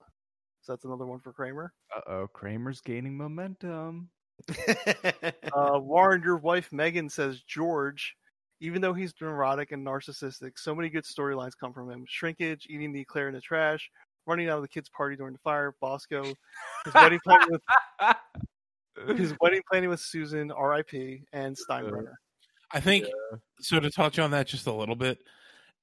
So 0.62 0.72
that's 0.72 0.86
another 0.86 1.05
one 1.05 1.20
for 1.20 1.31
Kramer. 1.35 1.74
Uh 1.94 2.01
oh, 2.06 2.26
Kramer's 2.28 2.81
gaining 2.81 3.14
momentum. 3.14 4.09
Uh, 5.55 5.78
Warren, 5.78 6.22
your 6.22 6.39
wife 6.39 6.72
Megan 6.72 7.10
says 7.10 7.43
George. 7.47 8.16
Even 8.60 8.81
though 8.81 8.94
he's 8.94 9.12
neurotic 9.20 9.72
and 9.72 9.86
narcissistic, 9.86 10.52
so 10.56 10.74
many 10.74 10.89
good 10.89 11.05
storylines 11.05 11.52
come 11.60 11.74
from 11.74 11.90
him. 11.90 12.06
Shrinkage, 12.09 12.66
eating 12.70 12.93
the 12.93 13.01
eclair 13.01 13.28
in 13.28 13.35
the 13.35 13.40
trash, 13.40 13.90
running 14.26 14.48
out 14.48 14.56
of 14.56 14.62
the 14.62 14.68
kids' 14.68 14.89
party 14.89 15.14
during 15.14 15.35
the 15.35 15.39
fire, 15.40 15.74
Bosco, 15.78 16.24
his 16.85 16.94
wedding 16.94 17.20
planning 17.24 17.51
with 17.51 19.18
his 19.18 19.35
wedding 19.40 19.60
planning 19.70 19.90
with 19.90 20.01
Susan, 20.01 20.51
R.I.P., 20.51 21.24
and 21.35 21.55
Steinbrenner. 21.55 22.14
I 22.74 22.80
think 22.80 23.06
so. 23.60 23.80
To 23.80 23.90
touch 23.90 24.18
on 24.18 24.32
that 24.32 24.46
just 24.46 24.66
a 24.66 24.72
little 24.72 24.96
bit, 24.96 25.18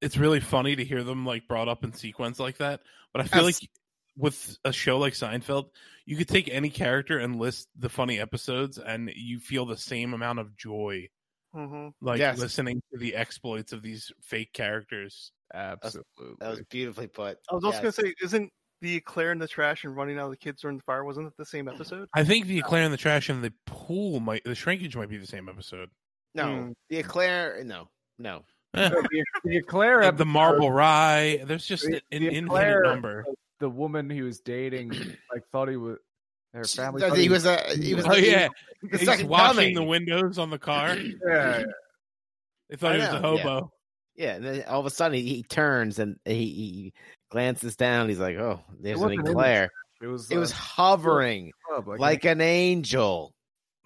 it's 0.01 0.17
really 0.17 0.39
funny 0.39 0.75
to 0.75 0.83
hear 0.83 1.03
them 1.03 1.25
like 1.25 1.47
brought 1.47 1.67
up 1.67 1.83
in 1.83 1.93
sequence 1.93 2.39
like 2.39 2.57
that. 2.57 2.81
But 3.13 3.21
I 3.21 3.25
feel 3.25 3.43
Yes. 3.43 3.61
like 3.61 3.69
with 4.17 4.57
a 4.65 4.73
show 4.73 4.99
like 4.99 5.13
Seinfeld, 5.13 5.69
you 6.05 6.17
could 6.17 6.27
take 6.27 6.49
any 6.49 6.69
character 6.69 7.17
and 7.17 7.37
list 7.37 7.69
the 7.77 7.89
funny 7.89 8.19
episodes, 8.19 8.77
and 8.77 9.11
you 9.15 9.39
feel 9.39 9.65
the 9.65 9.77
same 9.77 10.13
amount 10.13 10.39
of 10.39 10.55
joy, 10.57 11.07
hmm 11.53 11.89
like 12.01 12.19
Yes. 12.19 12.39
listening 12.39 12.81
to 12.91 12.99
the 12.99 13.15
exploits 13.15 13.73
of 13.73 13.81
these 13.81 14.11
fake 14.21 14.51
characters. 14.53 15.31
Absolutely. 15.53 16.35
that 16.39 16.49
was 16.49 16.61
beautifully 16.69 17.07
put. 17.07 17.37
I 17.49 17.55
was 17.55 17.63
also 17.63 17.83
Yes. 17.83 17.95
gonna 17.97 18.07
say, 18.09 18.13
isn't 18.21 18.51
the 18.81 18.95
eclair 18.95 19.31
in 19.31 19.37
the 19.39 19.47
trash 19.47 19.83
and 19.85 19.95
running 19.95 20.17
out 20.17 20.25
of 20.25 20.31
the 20.31 20.37
kids 20.37 20.61
during 20.61 20.77
the 20.77 20.83
fire 20.83 21.05
wasn't 21.05 21.27
it 21.27 21.33
the 21.37 21.45
same 21.45 21.67
episode? 21.67 22.09
I 22.13 22.23
think 22.23 22.47
the 22.47 22.59
eclair 22.59 22.83
in 22.83 22.91
the 22.91 22.97
trash 22.97 23.29
and 23.29 23.43
the 23.43 23.53
pool 23.65 24.19
might 24.19 24.43
the 24.43 24.55
shrinkage 24.55 24.95
might 24.95 25.09
be 25.09 25.17
the 25.17 25.27
same 25.27 25.47
episode. 25.47 25.89
No, 26.35 26.43
Mm. 26.45 26.73
the 26.89 26.97
eclair. 26.97 27.61
No, 27.65 27.87
no. 28.19 28.43
Eh, 28.73 28.87
the, 28.87 29.25
the 29.43 29.57
Eclair 29.57 30.09
the 30.13 30.25
marble 30.25 30.71
rye. 30.71 31.41
There's 31.45 31.65
just 31.65 31.83
The- 31.85 31.95
an 32.11 32.21
the 32.23 32.27
infinite 32.29 32.45
eclair- 32.45 32.83
number. 32.83 33.25
the 33.59 33.69
woman 33.69 34.09
he 34.09 34.21
was 34.21 34.39
dating 34.39 34.89
like 35.33 35.43
thought 35.51 35.67
he 35.67 35.75
was 35.75 35.97
her 36.53 36.63
family. 36.63 37.01
He 37.01 37.07
thought 37.09 37.17
was 37.29 37.45
a. 37.45 37.57
He 37.77 37.93
was. 37.95 38.05
Oh 38.05 38.11
the, 38.15 38.25
yeah, 38.25 38.47
the 38.81 38.97
he's 38.97 39.05
second 39.05 39.27
washing 39.27 39.55
coming. 39.55 39.75
the 39.75 39.83
windows 39.83 40.37
on 40.37 40.49
the 40.51 40.57
car. 40.59 40.95
yeah, 41.27 41.63
They 42.69 42.75
thought 42.77 42.93
I 42.93 42.95
he 42.95 42.99
was 43.01 43.09
a 43.09 43.19
know, 43.19 43.35
yeah. 43.35 43.41
hobo. 43.43 43.71
Yeah, 44.15 44.33
and 44.35 44.45
then 44.45 44.63
all 44.67 44.79
of 44.79 44.85
a 44.85 44.89
sudden 44.89 45.17
he, 45.17 45.23
he 45.35 45.43
turns 45.43 45.99
and 45.99 46.17
he, 46.25 46.33
he 46.33 46.93
glances 47.29 47.75
down. 47.75 48.07
He's 48.09 48.19
like, 48.19 48.37
"Oh, 48.37 48.61
there's 48.79 48.97
an 48.99 49.03
wasn't 49.03 49.21
in 49.21 49.27
eclair." 49.31 49.69
it 50.01 50.07
was. 50.07 50.31
It 50.31 50.37
was 50.37 50.51
uh, 50.51 50.55
hovering 50.55 51.51
club, 51.67 51.87
like 51.99 52.23
an 52.25 52.39
angel. 52.41 53.33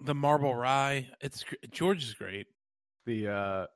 The 0.00 0.14
marble 0.14 0.54
rye. 0.54 1.08
It's 1.20 1.42
gr- 1.44 1.54
George 1.70 2.04
is 2.04 2.14
great. 2.14 2.46
the 3.06 3.28
uh 3.28 3.66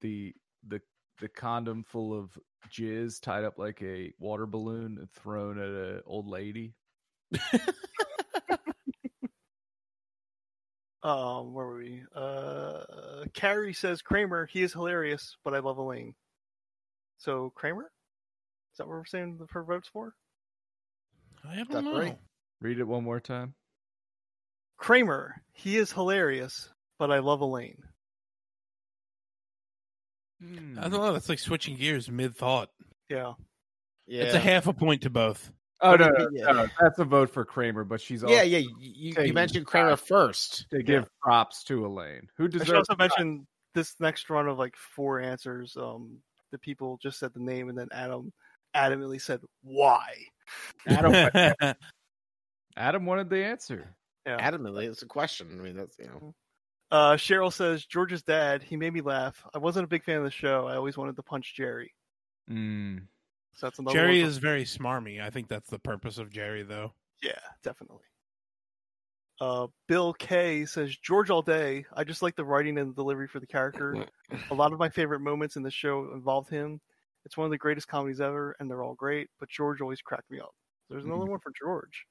the 0.00 0.34
the 0.68 0.80
the 1.20 1.28
condom 1.28 1.84
full 1.84 2.18
of 2.18 2.30
jizz 2.70 3.20
tied 3.20 3.44
up 3.44 3.58
like 3.58 3.82
a 3.82 4.12
water 4.18 4.46
balloon 4.46 4.98
and 4.98 5.10
thrown 5.12 5.58
at 5.58 5.68
an 5.68 6.00
old 6.06 6.26
lady. 6.28 6.74
Um, 11.02 11.52
where 11.52 11.66
were 11.66 11.76
we? 11.76 12.02
Uh, 12.16 13.24
Carrie 13.34 13.74
says 13.74 14.00
Kramer, 14.00 14.46
he 14.46 14.62
is 14.62 14.72
hilarious, 14.72 15.36
but 15.44 15.54
I 15.54 15.58
love 15.58 15.76
Elaine. 15.76 16.14
So 17.18 17.52
Kramer, 17.54 17.90
is 18.72 18.78
that 18.78 18.86
what 18.86 18.96
we're 18.96 19.04
saying 19.04 19.36
the- 19.36 19.46
her 19.50 19.64
votes 19.64 19.88
for? 19.92 20.14
I 21.46 21.56
don't 21.56 21.70
That's 21.70 21.84
know. 21.84 21.98
right. 21.98 22.18
Read 22.62 22.78
it 22.80 22.88
one 22.88 23.04
more 23.04 23.20
time. 23.20 23.54
Kramer, 24.76 25.40
he 25.52 25.76
is 25.76 25.92
hilarious, 25.92 26.68
but 26.98 27.10
I 27.10 27.20
love 27.20 27.40
Elaine. 27.40 27.82
Hmm. 30.42 30.78
I 30.78 30.82
don't 30.82 30.92
know. 30.92 31.12
That's 31.12 31.28
like 31.28 31.38
switching 31.38 31.76
gears 31.76 32.10
mid 32.10 32.36
thought. 32.36 32.70
Yeah. 33.08 33.34
Yeah, 34.06 34.24
It's 34.24 34.34
a 34.34 34.38
half 34.40 34.66
a 34.66 34.72
point 34.72 35.02
to 35.02 35.10
both. 35.10 35.50
Oh 35.80 35.96
no, 35.96 36.08
But 36.08 36.18
no, 36.18 36.24
it- 36.24 36.32
no, 36.32 36.52
no, 36.52 36.66
that's 36.80 36.98
a 36.98 37.04
vote 37.04 37.30
for 37.30 37.44
Kramer, 37.44 37.84
but 37.84 38.00
she's 38.00 38.22
yeah, 38.26 38.42
yeah. 38.42 38.58
You, 38.78 39.14
you, 39.18 39.32
mentioned 39.32 39.66
Kramer 39.66 39.92
uh, 39.92 39.96
first. 39.96 40.66
to 40.70 40.82
give 40.82 41.08
props 41.20 41.64
to 41.64 41.84
Elaine, 41.84 42.28
who 42.36 42.48
deserves. 42.48 42.62
I 42.62 42.72
should 42.72 42.76
also 42.76 42.96
mention 42.96 43.46
this 43.74 43.94
next 44.00 44.30
run 44.30 44.48
of 44.48 44.58
like 44.58 44.76
four 44.76 45.20
answers. 45.20 45.76
Um, 45.76 46.18
the 46.52 46.58
people 46.58 46.98
just 47.02 47.18
said 47.18 47.32
the 47.34 47.40
name, 47.40 47.68
and 47.68 47.76
then 47.76 47.88
Adam 47.92 48.32
adamantly 48.74 49.20
said 49.20 49.40
why. 49.62 50.08
Adam, 50.86 51.30
Adam 52.76 53.06
wanted 53.06 53.28
the 53.28 53.44
answer. 53.44 53.94
Yeah. 54.26 54.38
Adamantly, 54.38 54.88
it's 54.88 55.02
a 55.02 55.06
question. 55.06 55.58
I 55.60 55.62
mean, 55.62 55.76
that's 55.76 55.98
you 55.98 56.06
know. 56.06 56.34
Uh, 56.90 57.14
Cheryl 57.14 57.52
says 57.52 57.84
George's 57.84 58.22
dad. 58.22 58.62
He 58.62 58.76
made 58.76 58.92
me 58.92 59.00
laugh. 59.00 59.44
I 59.52 59.58
wasn't 59.58 59.84
a 59.84 59.88
big 59.88 60.04
fan 60.04 60.18
of 60.18 60.24
the 60.24 60.30
show. 60.30 60.66
I 60.66 60.76
always 60.76 60.96
wanted 60.96 61.16
to 61.16 61.22
punch 61.22 61.54
Jerry. 61.56 61.92
Mm. 62.50 63.06
So 63.54 63.66
that's 63.66 63.78
another 63.78 63.94
Jerry 63.94 64.20
one 64.20 64.30
is 64.30 64.38
very 64.38 64.64
smarmy. 64.64 65.20
I 65.20 65.30
think 65.30 65.48
that's 65.48 65.70
the 65.70 65.78
purpose 65.78 66.18
of 66.18 66.30
Jerry, 66.30 66.62
though. 66.62 66.92
Yeah, 67.22 67.32
definitely. 67.62 68.04
Uh, 69.40 69.66
Bill 69.88 70.12
K 70.12 70.66
says 70.66 70.96
George 70.96 71.30
all 71.30 71.42
day. 71.42 71.86
I 71.92 72.04
just 72.04 72.22
like 72.22 72.36
the 72.36 72.44
writing 72.44 72.78
and 72.78 72.90
the 72.90 72.94
delivery 72.94 73.26
for 73.26 73.40
the 73.40 73.46
character. 73.46 74.06
A 74.50 74.54
lot 74.54 74.72
of 74.72 74.78
my 74.78 74.88
favorite 74.88 75.20
moments 75.20 75.56
in 75.56 75.62
the 75.62 75.70
show 75.70 76.10
involved 76.12 76.50
him. 76.50 76.80
It's 77.24 77.36
one 77.36 77.46
of 77.46 77.50
the 77.50 77.58
greatest 77.58 77.88
comedies 77.88 78.20
ever, 78.20 78.54
and 78.58 78.70
they're 78.70 78.82
all 78.82 78.94
great. 78.94 79.28
But 79.40 79.48
George 79.48 79.80
always 79.80 80.02
cracked 80.02 80.30
me 80.30 80.40
up. 80.40 80.54
There's 80.90 81.04
another 81.04 81.24
one 81.24 81.40
for 81.40 81.52
George. 81.58 82.06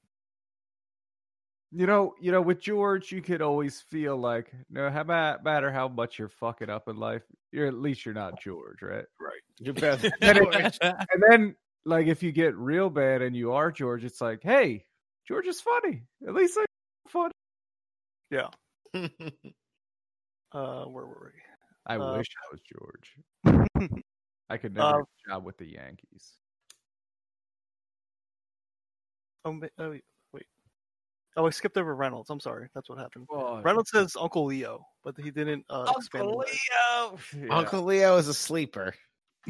You 1.76 1.86
know, 1.88 2.14
you 2.20 2.30
know, 2.30 2.40
with 2.40 2.60
George, 2.60 3.10
you 3.10 3.20
could 3.20 3.42
always 3.42 3.80
feel 3.80 4.16
like, 4.16 4.52
no, 4.70 4.88
how 4.90 5.02
ma- 5.02 5.38
matter 5.42 5.72
how 5.72 5.88
much 5.88 6.20
you're 6.20 6.28
fucking 6.28 6.70
up 6.70 6.86
in 6.86 6.96
life, 6.96 7.22
you're 7.50 7.66
at 7.66 7.74
least 7.74 8.04
you're 8.04 8.14
not 8.14 8.40
George, 8.40 8.80
right? 8.80 9.06
You're 9.58 9.74
better 9.74 10.08
Then 10.20 10.36
than 10.50 10.66
it- 10.66 10.78
And 10.82 11.22
then, 11.30 11.56
like, 11.84 12.06
if 12.08 12.22
you 12.22 12.32
get 12.32 12.56
real 12.56 12.90
bad 12.90 13.22
and 13.22 13.34
you 13.36 13.52
are 13.52 13.70
George, 13.72 14.04
it's 14.04 14.20
like, 14.20 14.40
hey, 14.42 14.84
George 15.28 15.46
is 15.46 15.60
funny. 15.60 16.02
At 16.26 16.34
least 16.34 16.58
I'm 16.58 16.66
funny. 17.08 17.32
Yeah. 18.30 18.48
Uh, 20.52 20.84
where 20.86 21.06
were 21.06 21.32
we? 21.34 21.40
I 21.86 21.96
Uh, 21.96 22.16
wish 22.18 22.26
I 22.36 22.52
was 22.52 22.60
George. 22.62 24.00
I 24.50 24.56
could 24.58 24.74
never 24.74 24.86
Uh, 24.86 24.92
get 24.98 25.06
a 25.26 25.30
job 25.30 25.44
with 25.44 25.56
the 25.58 25.66
Yankees. 25.66 26.34
Oh, 29.44 29.52
ma- 29.52 29.66
oh, 29.78 29.90
wait, 29.90 29.90
wait. 29.90 30.04
Oh, 31.36 31.46
I 31.46 31.50
skipped 31.50 31.76
over 31.76 31.94
Reynolds. 31.94 32.30
I'm 32.30 32.40
sorry. 32.40 32.68
That's 32.74 32.88
what 32.88 32.98
happened. 32.98 33.26
Oh, 33.30 33.60
Reynolds 33.60 33.90
says 33.90 34.16
Uncle 34.18 34.44
Leo, 34.44 34.86
but 35.02 35.14
he 35.18 35.30
didn't 35.30 35.64
uh, 35.68 35.92
expand. 35.96 36.28
on 36.28 36.38
that. 36.38 37.18
Leo. 37.40 37.48
Uncle 37.54 37.82
Leo 37.82 38.16
is 38.18 38.28
a 38.28 38.34
sleeper. 38.34 38.94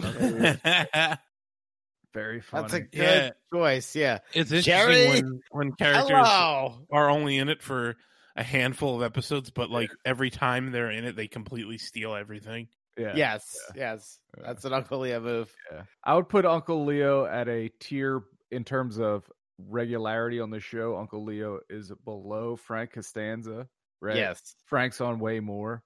Very 2.12 2.40
funny. 2.40 2.62
That's 2.62 2.74
a 2.74 2.80
good 2.80 2.88
Yeah. 2.92 3.30
choice. 3.52 3.96
Yeah. 3.96 4.18
it's 4.32 4.52
interesting 4.52 4.72
Jerry, 4.72 5.08
when, 5.08 5.40
when 5.50 5.72
characters 5.72 6.10
Hello. 6.10 6.86
are 6.92 7.10
only 7.10 7.38
in 7.38 7.48
it 7.48 7.60
for 7.60 7.96
a 8.36 8.42
handful 8.44 8.96
of 8.96 9.02
episodes, 9.02 9.50
but 9.50 9.68
like 9.70 9.90
every 10.04 10.30
time 10.30 10.70
they're 10.70 10.90
in 10.90 11.04
it, 11.04 11.16
they 11.16 11.26
completely 11.28 11.76
steal 11.78 12.14
everything. 12.14 12.68
yeah. 12.96 13.14
Yes. 13.16 13.56
Yes. 13.74 14.18
That's 14.40 14.64
an 14.64 14.72
Uncle 14.72 15.00
Leo 15.00 15.20
move. 15.20 15.52
Yeah. 15.72 15.82
I 16.04 16.14
would 16.14 16.28
put 16.28 16.46
Uncle 16.46 16.84
Leo 16.84 17.24
at 17.26 17.48
a 17.48 17.68
tier 17.80 18.22
in 18.50 18.62
terms 18.64 18.98
of 19.00 19.28
regularity 19.58 20.40
on 20.40 20.50
the 20.50 20.60
show. 20.60 20.96
Uncle 20.96 21.24
Leo 21.24 21.60
is 21.70 21.92
below 22.04 22.56
Frank 22.56 22.92
Costanza. 22.92 23.68
Right? 24.00 24.16
Yes. 24.16 24.54
Frank's 24.66 25.00
on 25.00 25.18
way 25.18 25.40
more. 25.40 25.82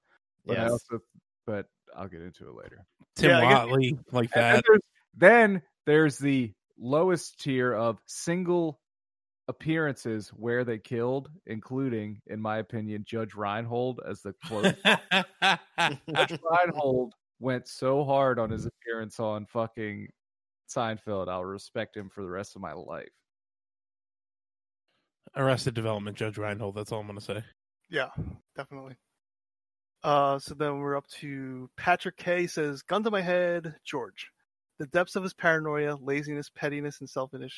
But 0.47 0.59
I 0.59 0.63
Yes. 0.63 0.71
also 0.73 1.01
but 1.47 1.67
I'll 1.97 2.09
get 2.09 2.21
into 2.21 2.49
it 2.49 2.55
later. 2.55 2.85
Tim 3.17 3.31
Yeah, 3.31 3.39
I 3.39 3.43
guess- 3.53 3.67
Whatley, 3.67 3.99
like 4.13 4.31
And 4.35 4.43
then 4.45 4.55
that. 4.57 4.65
there's, 4.67 4.81
then 5.15 5.63
there's 5.87 6.19
the 6.19 6.53
lowest 6.79 7.41
tier 7.41 7.73
of 7.75 7.99
single 8.07 8.79
appearances 9.49 10.29
where 10.29 10.63
they 10.65 10.79
killed, 10.79 11.31
including, 11.47 12.21
in 12.27 12.39
my 12.41 12.59
opinion, 12.59 13.05
Judge 13.07 13.35
Reinhold 13.35 14.01
as 14.07 14.21
the 14.21 14.35
close. 14.45 14.75
Judge 16.15 16.39
Reinhold 16.43 17.15
went 17.41 17.67
so 17.67 18.05
hard 18.05 18.39
on 18.39 18.51
his 18.51 18.67
appearance 18.67 19.19
on 19.19 19.47
fucking 19.47 20.09
Seinfeld. 20.69 21.29
I'll 21.29 21.45
respect 21.45 21.97
him 21.97 22.11
for 22.11 22.23
the 22.23 22.29
rest 22.29 22.57
of 22.57 22.63
my 22.63 22.75
life. 22.75 23.09
Arrested 25.37 25.75
Development, 25.75 26.17
Judge 26.17 26.39
Reinhold. 26.39 26.75
That's 26.75 26.93
all 26.93 27.01
I'm 27.01 27.07
gonna 27.07 27.21
say. 27.21 27.43
Yeah, 27.91 28.09
definitely. 28.57 28.97
Uh, 30.03 30.39
so 30.39 30.55
then 30.55 30.79
we're 30.79 30.97
up 30.97 31.09
to 31.09 31.69
Patrick 31.77 32.17
K 32.17 32.47
says, 32.47 32.83
"Gun 32.83 33.03
to 33.05 33.11
my 33.11 33.21
head, 33.21 33.77
George. 33.85 34.31
The 34.79 34.87
depths 34.87 35.17
of 35.17 35.25
his 35.25 35.35
paranoia, 35.35 35.97
laziness, 35.97 36.51
pettiness, 36.55 37.01
and 37.01 37.11
selfishness, 37.11 37.53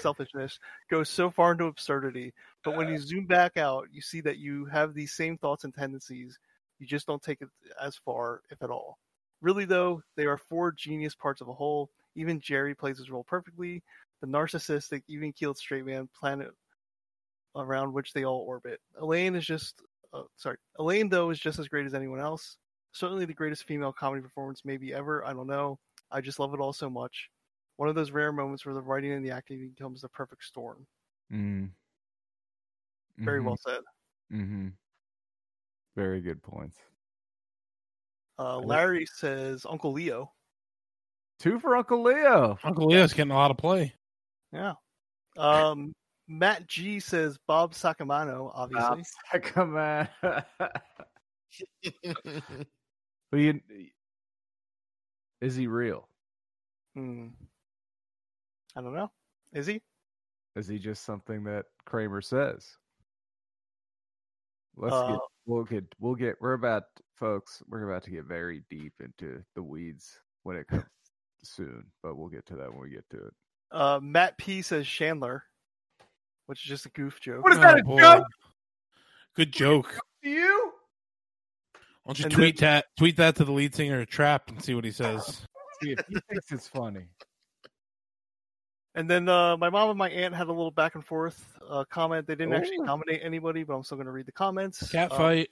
selfishness 0.00 0.58
goes 0.90 1.08
so 1.08 1.30
far 1.30 1.52
into 1.52 1.64
absurdity. 1.64 2.34
But 2.62 2.76
when 2.76 2.88
you 2.88 2.98
zoom 2.98 3.26
back 3.26 3.56
out, 3.56 3.88
you 3.90 4.02
see 4.02 4.20
that 4.22 4.36
you 4.36 4.66
have 4.66 4.92
these 4.92 5.14
same 5.14 5.38
thoughts 5.38 5.64
and 5.64 5.74
tendencies. 5.74 6.38
You 6.78 6.86
just 6.86 7.06
don't 7.06 7.22
take 7.22 7.40
it 7.40 7.48
as 7.80 7.96
far, 7.96 8.42
if 8.50 8.62
at 8.62 8.70
all. 8.70 8.98
Really, 9.40 9.64
though, 9.64 10.02
they 10.16 10.26
are 10.26 10.36
four 10.36 10.72
genius 10.72 11.14
parts 11.14 11.40
of 11.40 11.48
a 11.48 11.54
whole. 11.54 11.90
Even 12.14 12.40
Jerry 12.40 12.74
plays 12.74 12.98
his 12.98 13.10
role 13.10 13.24
perfectly. 13.24 13.82
The 14.20 14.26
narcissistic, 14.26 15.04
even-keeled 15.08 15.56
straight 15.56 15.86
man 15.86 16.08
planet 16.18 16.50
around 17.56 17.92
which 17.92 18.12
they 18.12 18.24
all 18.24 18.44
orbit. 18.46 18.80
Elaine 19.00 19.34
is 19.34 19.46
just 19.46 19.82
uh, 20.12 20.22
sorry, 20.36 20.56
Elaine 20.78 21.08
though 21.08 21.30
is 21.30 21.38
just 21.38 21.58
as 21.58 21.68
great 21.68 21.86
as 21.86 21.94
anyone 21.94 22.20
else. 22.20 22.56
Certainly 22.92 23.26
the 23.26 23.34
greatest 23.34 23.64
female 23.64 23.92
comedy 23.92 24.22
performance 24.22 24.62
maybe 24.64 24.94
ever. 24.94 25.24
I 25.24 25.32
don't 25.32 25.46
know. 25.46 25.78
I 26.10 26.20
just 26.20 26.38
love 26.38 26.54
it 26.54 26.60
all 26.60 26.72
so 26.72 26.88
much. 26.88 27.28
One 27.76 27.88
of 27.88 27.94
those 27.94 28.10
rare 28.10 28.32
moments 28.32 28.64
where 28.64 28.74
the 28.74 28.80
writing 28.80 29.12
and 29.12 29.24
the 29.24 29.30
acting 29.30 29.68
becomes 29.68 30.00
the 30.00 30.08
perfect 30.08 30.44
storm. 30.44 30.86
Mm. 31.32 31.70
Very 33.18 33.40
well 33.40 33.56
said. 33.56 33.80
Mm-hmm. 34.32 34.68
Very 35.96 36.20
good 36.20 36.42
points. 36.42 36.76
Uh, 38.38 38.58
Larry 38.58 39.06
says 39.06 39.66
Uncle 39.68 39.92
Leo. 39.92 40.32
Two 41.40 41.58
for 41.58 41.76
Uncle 41.76 42.02
Leo. 42.02 42.58
Uncle 42.64 42.86
Leo's 42.86 43.12
getting 43.12 43.32
a 43.32 43.36
lot 43.36 43.50
of 43.50 43.56
play. 43.56 43.94
Yeah. 44.52 44.74
Um, 45.36 45.92
Matt 46.28 46.66
G 46.66 47.00
says 47.00 47.38
Bob 47.46 47.72
Sacamano, 47.72 48.50
obviously. 48.54 49.02
On. 49.56 50.08
but 53.30 53.36
you, 53.40 53.60
is 55.40 55.56
he 55.56 55.66
real? 55.66 56.08
Hmm. 56.94 57.28
I 58.76 58.82
don't 58.82 58.94
know. 58.94 59.10
Is 59.52 59.66
he? 59.66 59.80
Is 60.54 60.68
he 60.68 60.78
just 60.78 61.04
something 61.04 61.44
that 61.44 61.66
Kramer 61.86 62.20
says? 62.20 62.66
Let's 64.76 64.94
Uh, 64.94 65.08
get 65.12 65.18
we'll 65.46 65.64
get 65.64 65.84
we'll 65.98 66.14
get 66.14 66.36
we're 66.40 66.52
about 66.52 66.84
folks, 67.14 67.62
we're 67.68 67.88
about 67.90 68.04
to 68.04 68.10
get 68.10 68.24
very 68.24 68.62
deep 68.70 68.92
into 69.00 69.42
the 69.54 69.62
weeds 69.62 70.20
when 70.42 70.56
it 70.56 70.68
comes 70.68 70.84
soon, 71.42 71.84
but 72.02 72.16
we'll 72.16 72.28
get 72.28 72.46
to 72.46 72.56
that 72.56 72.72
when 72.72 72.82
we 72.82 72.90
get 72.90 73.08
to 73.10 73.16
it. 73.16 73.34
Uh, 73.70 74.00
Matt 74.02 74.36
P 74.38 74.62
says 74.62 74.86
Chandler, 74.86 75.44
which 76.48 76.64
is 76.64 76.68
just 76.68 76.86
a 76.86 76.90
goof 76.90 77.20
joke. 77.20 77.44
What 77.44 77.52
is 77.52 77.58
that, 77.58 77.78
a 77.80 77.82
boy. 77.84 78.00
joke? 78.00 78.24
Good 79.36 79.52
joke. 79.52 79.94
To 80.24 80.28
you? 80.30 80.72
Why 82.02 82.14
don't 82.14 82.18
you 82.18 82.24
And 82.24 82.32
tweet 82.34 82.58
that 82.60 82.86
tweet 82.96 83.16
that 83.18 83.36
to 83.36 83.44
the 83.44 83.52
lead 83.52 83.74
singer 83.74 84.00
of 84.00 84.08
Trapt 84.08 84.48
and 84.48 84.62
see 84.64 84.74
what 84.74 84.84
he 84.84 84.90
says. 84.90 85.42
See 85.82 85.92
if 85.92 86.00
he 86.08 86.18
thinks 86.28 86.50
it's 86.50 86.66
funny. 86.66 87.04
And 88.94 89.08
then 89.08 89.28
uh, 89.28 89.56
my 89.58 89.70
mom 89.70 89.90
and 89.90 89.98
my 89.98 90.10
aunt 90.10 90.34
had 90.34 90.48
a 90.48 90.52
little 90.52 90.72
back 90.72 90.96
and 90.96 91.04
forth 91.04 91.56
uh, 91.68 91.84
comment. 91.88 92.26
They 92.26 92.34
didn't 92.34 92.54
actually 92.54 92.78
Ooh. 92.78 92.86
nominate 92.86 93.20
anybody, 93.22 93.62
but 93.62 93.74
I'm 93.74 93.84
still 93.84 93.96
going 93.98 94.06
to 94.06 94.12
read 94.12 94.26
the 94.26 94.32
comments. 94.32 94.90
Cat 94.90 95.12
Uh, 95.12 95.16
fight. 95.16 95.50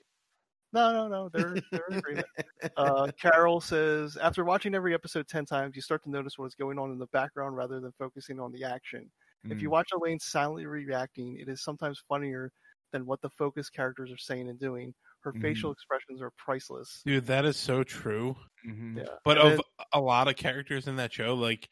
no, 0.73 0.93
no, 0.93 1.07
no. 1.07 1.29
They're, 1.29 1.55
they're 1.71 1.85
in 1.91 1.99
agreement. 1.99 2.27
Uh, 2.77 3.11
Carol 3.21 3.61
says, 3.61 4.17
after 4.17 4.45
watching 4.45 4.75
every 4.75 4.93
episode 4.95 5.29
10 5.29 5.47
times, 5.47 5.77
you 5.77 5.83
start 5.83 6.03
to 6.03 6.11
notice 6.11 6.37
what 6.37 6.47
is 6.47 6.57
going 6.57 6.79
on 6.79 6.91
in 6.91 6.99
the 6.99 7.07
background 7.07 7.57
rather 7.57 7.79
than 7.79 7.93
focusing 7.99 8.41
on 8.41 8.51
the 8.51 8.65
action. 8.65 9.09
If 9.51 9.59
Mm. 9.59 9.63
you 9.63 9.71
watch 9.71 9.89
Elaine 9.93 10.19
silently 10.19 10.67
reacting, 10.67 11.39
it 11.39 11.49
is 11.49 11.63
sometimes 11.63 12.01
funnier 12.09 12.53
than 12.93 13.07
what 13.07 13.21
the 13.21 13.31
focus 13.31 13.69
characters 13.71 14.11
are 14.13 14.17
saying 14.19 14.49
and 14.49 14.59
doing. 14.59 14.95
Her 15.21 15.33
Mhm. 15.33 15.43
facial 15.43 15.73
expressions 15.73 16.23
are 16.23 16.31
priceless. 16.37 17.03
Dude, 17.05 17.27
that 17.27 17.45
is 17.45 17.57
so 17.57 17.83
true. 17.83 18.37
Mhm. 18.65 18.99
Yeah. 18.99 19.17
But 19.25 19.39
And 19.39 19.47
of 19.49 19.53
then- 19.57 19.87
a 19.93 20.01
lot 20.01 20.29
of 20.29 20.37
characters 20.37 20.87
in 20.87 20.97
that 20.97 21.13
show, 21.13 21.35
like 21.35 21.69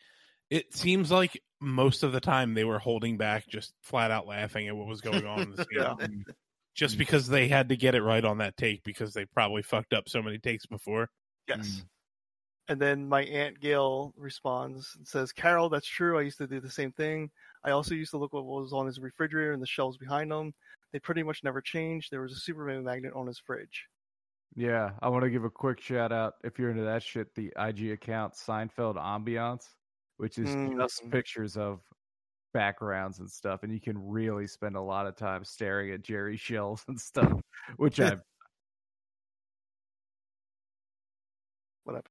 it 0.50 0.74
seems 0.74 1.10
like 1.10 1.42
most 1.60 2.02
of 2.02 2.12
the 2.12 2.20
time 2.20 2.54
they 2.54 2.64
were 2.64 2.78
holding 2.78 3.16
back, 3.16 3.46
just 3.48 3.74
flat 3.82 4.10
out 4.10 4.26
laughing 4.26 4.68
at 4.68 4.76
what 4.76 4.86
was 4.86 5.00
going 5.00 5.24
on 5.26 5.40
in 5.40 5.50
the 5.52 5.56
scene. 5.68 5.78
Yeah. 5.80 5.94
Mm. 5.98 6.24
Just 6.74 6.98
because 6.98 7.28
they 7.28 7.48
had 7.48 7.68
to 7.68 7.76
get 7.76 7.94
it 7.94 8.02
right 8.02 8.24
on 8.24 8.38
that 8.38 8.56
take 8.56 8.82
because 8.82 9.14
they 9.14 9.24
probably 9.26 9.62
fucked 9.62 9.92
up 9.92 10.08
so 10.08 10.20
many 10.20 10.38
takes 10.38 10.66
before. 10.66 11.08
Yes. 11.48 11.84
And 12.68 12.80
then 12.80 13.08
my 13.08 13.22
aunt 13.24 13.60
Gail 13.60 14.12
responds 14.16 14.94
and 14.96 15.06
says, 15.06 15.32
Carol, 15.32 15.68
that's 15.68 15.86
true. 15.86 16.18
I 16.18 16.22
used 16.22 16.38
to 16.38 16.46
do 16.46 16.60
the 16.60 16.70
same 16.70 16.92
thing. 16.92 17.30
I 17.64 17.70
also 17.70 17.94
used 17.94 18.10
to 18.10 18.18
look 18.18 18.32
what 18.32 18.44
was 18.44 18.72
on 18.72 18.86
his 18.86 19.00
refrigerator 19.00 19.52
and 19.52 19.62
the 19.62 19.66
shelves 19.66 19.96
behind 19.96 20.30
him. 20.30 20.52
They 20.92 20.98
pretty 20.98 21.22
much 21.22 21.42
never 21.42 21.60
changed. 21.60 22.10
There 22.10 22.20
was 22.20 22.32
a 22.32 22.36
Superman 22.36 22.84
magnet 22.84 23.14
on 23.14 23.26
his 23.26 23.38
fridge. 23.38 23.86
Yeah, 24.54 24.92
I 25.02 25.08
want 25.08 25.24
to 25.24 25.30
give 25.30 25.44
a 25.44 25.50
quick 25.50 25.80
shout 25.80 26.12
out 26.12 26.34
if 26.44 26.58
you're 26.58 26.70
into 26.70 26.84
that 26.84 27.02
shit. 27.02 27.34
The 27.34 27.52
IG 27.56 27.90
account 27.90 28.34
Seinfeld 28.34 28.96
Ambiance, 28.96 29.74
which 30.18 30.38
is 30.38 30.54
just 30.78 31.02
Mm. 31.02 31.10
pictures 31.10 31.56
of 31.56 31.80
backgrounds 32.52 33.18
and 33.18 33.28
stuff, 33.28 33.64
and 33.64 33.72
you 33.72 33.80
can 33.80 33.98
really 33.98 34.46
spend 34.46 34.76
a 34.76 34.80
lot 34.80 35.06
of 35.06 35.16
time 35.16 35.44
staring 35.44 35.90
at 35.90 36.02
Jerry 36.02 36.36
shells 36.36 36.84
and 36.86 37.00
stuff. 37.00 37.40
Which 37.78 37.98
I 38.00 38.16
What 41.84 41.96
up? 41.96 42.08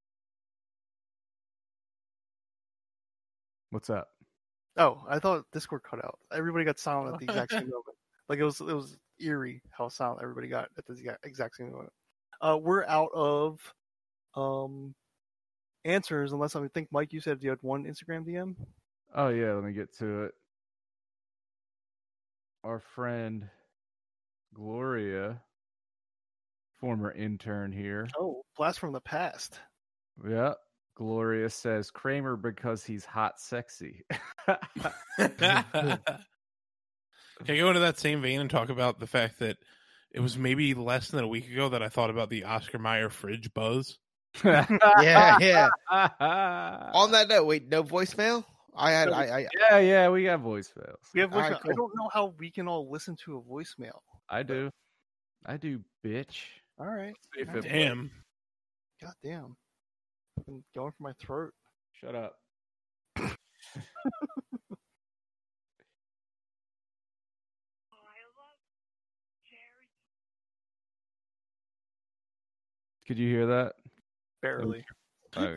what's 3.69 3.89
up? 3.89 4.09
Oh, 4.77 5.03
I 5.07 5.19
thought 5.19 5.45
Discord 5.51 5.83
cut 5.83 6.03
out. 6.03 6.17
Everybody 6.31 6.65
got 6.65 6.79
silent 6.79 7.13
at 7.13 7.19
the 7.19 7.25
exact 7.25 7.51
same 7.51 7.61
moment. 7.69 7.97
Like 8.27 8.39
it 8.39 8.43
was 8.43 8.59
it 8.59 8.73
was 8.73 8.97
eerie 9.19 9.61
how 9.69 9.89
silent 9.89 10.21
everybody 10.21 10.47
got 10.47 10.69
at 10.77 10.85
the 10.85 11.17
exact 11.23 11.55
same 11.57 11.71
moment. 11.71 11.91
Uh, 12.41 12.57
we're 12.61 12.85
out 12.85 13.11
of 13.13 13.59
um 14.35 14.95
answers 15.85 16.31
unless 16.31 16.55
I 16.55 16.67
think 16.67 16.89
Mike, 16.91 17.13
you 17.13 17.21
said 17.21 17.39
you 17.41 17.49
had 17.49 17.59
one 17.61 17.85
Instagram 17.85 18.25
DM. 18.25 18.55
Oh 19.13 19.29
yeah, 19.29 19.53
let 19.53 19.63
me 19.63 19.73
get 19.73 19.95
to 19.99 20.23
it. 20.23 20.31
Our 22.63 22.79
friend 22.79 23.49
Gloria, 24.53 25.41
former 26.79 27.11
intern 27.11 27.71
here. 27.71 28.07
Oh, 28.17 28.43
blast 28.57 28.79
from 28.79 28.93
the 28.93 29.01
past. 29.01 29.59
Yeah. 30.27 30.53
Gloria 30.95 31.49
says 31.49 31.91
Kramer 31.91 32.35
because 32.35 32.83
he's 32.83 33.05
hot 33.05 33.39
sexy. 33.39 34.03
Can 35.27 35.99
I 37.47 37.57
go 37.57 37.67
into 37.67 37.79
that 37.79 37.99
same 37.99 38.21
vein 38.21 38.39
and 38.39 38.49
talk 38.49 38.69
about 38.69 38.99
the 38.99 39.07
fact 39.07 39.39
that 39.39 39.57
it 40.11 40.19
was 40.19 40.37
maybe 40.37 40.73
less 40.73 41.09
than 41.09 41.23
a 41.23 41.27
week 41.27 41.49
ago 41.49 41.69
that 41.69 41.81
I 41.81 41.89
thought 41.89 42.09
about 42.09 42.29
the 42.29 42.43
Oscar 42.43 42.79
Mayer 42.79 43.09
fridge 43.09 43.53
buzz? 43.53 43.97
yeah, 44.43 45.37
yeah. 45.39 45.69
On 46.93 47.11
that 47.11 47.27
note, 47.29 47.45
wait, 47.45 47.67
no 47.67 47.83
voicemail. 47.83 48.43
I 48.75 48.91
had, 48.91 49.09
I, 49.09 49.23
I 49.23 49.47
yeah, 49.69 49.79
yeah, 49.79 50.09
we 50.09 50.23
got 50.23 50.41
voicemails. 50.41 50.95
We 51.13 51.21
have 51.21 51.33
All 51.33 51.39
right, 51.39 51.51
voicemail. 51.51 51.55
I 51.55 51.59
cool. 51.59 51.75
don't 51.75 51.95
know 51.95 52.09
how 52.11 52.33
we 52.39 52.51
can 52.51 52.67
all 52.67 52.89
listen 52.89 53.15
to 53.25 53.37
a 53.37 53.41
voicemail. 53.41 53.99
I 54.29 54.43
do. 54.43 54.69
I 55.45 55.57
do, 55.57 55.81
bitch. 56.05 56.45
All 56.79 56.87
right. 56.87 57.13
If 57.35 57.51
God 57.51 57.63
Damn. 57.63 58.11
God 59.01 59.13
damn. 59.23 59.55
I've 60.43 60.45
been 60.47 60.63
going 60.75 60.91
for 60.91 61.03
my 61.03 61.13
throat. 61.13 61.53
Shut 61.93 62.15
up. 62.15 62.35
Could 73.07 73.17
you 73.17 73.29
hear 73.29 73.47
that? 73.47 73.73
Barely. 74.41 74.85
Oh. 75.35 75.55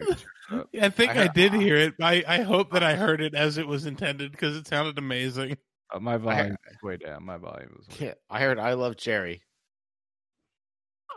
Yeah, 0.72 0.84
I 0.86 0.88
think 0.90 1.10
I 1.10 1.14
I, 1.14 1.16
heard- 1.24 1.34
did 1.34 1.52
hear 1.54 1.76
it. 1.76 1.94
I, 2.00 2.24
I 2.26 2.42
hope 2.42 2.72
that 2.72 2.82
I 2.82 2.94
heard 2.94 3.20
it 3.20 3.34
as 3.34 3.58
it 3.58 3.66
was 3.66 3.86
intended 3.86 4.32
because 4.32 4.56
it 4.56 4.66
sounded 4.66 4.98
amazing. 4.98 5.56
Uh, 5.92 6.00
my 6.00 6.16
volume 6.16 6.56
is 6.70 6.82
way 6.82 6.96
down. 6.96 7.24
My 7.24 7.36
volume 7.36 7.74
was 7.76 7.86
way 8.00 8.06
yeah, 8.08 8.14
I 8.30 8.40
heard 8.40 8.58
I 8.58 8.72
love 8.74 8.96
Jerry. 8.96 9.42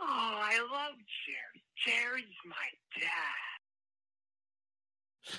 I 0.06 0.58
love 0.72 0.94
Jerry. 1.26 1.64
Jerry's 1.86 2.24
my 2.46 3.00
dad. 3.00 3.50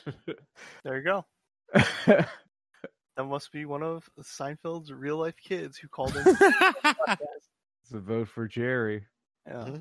There 0.83 0.97
you 0.97 1.03
go. 1.03 1.25
That 3.17 3.25
must 3.25 3.51
be 3.51 3.65
one 3.65 3.83
of 3.83 4.09
Seinfeld's 4.21 4.91
real 4.91 5.17
life 5.17 5.35
kids 5.35 5.77
who 5.77 5.89
called 5.89 6.15
in. 6.15 6.23
it's 6.25 7.91
a 7.93 7.99
vote 7.99 8.29
for 8.29 8.47
Jerry. 8.47 9.05
yeah. 9.45 9.79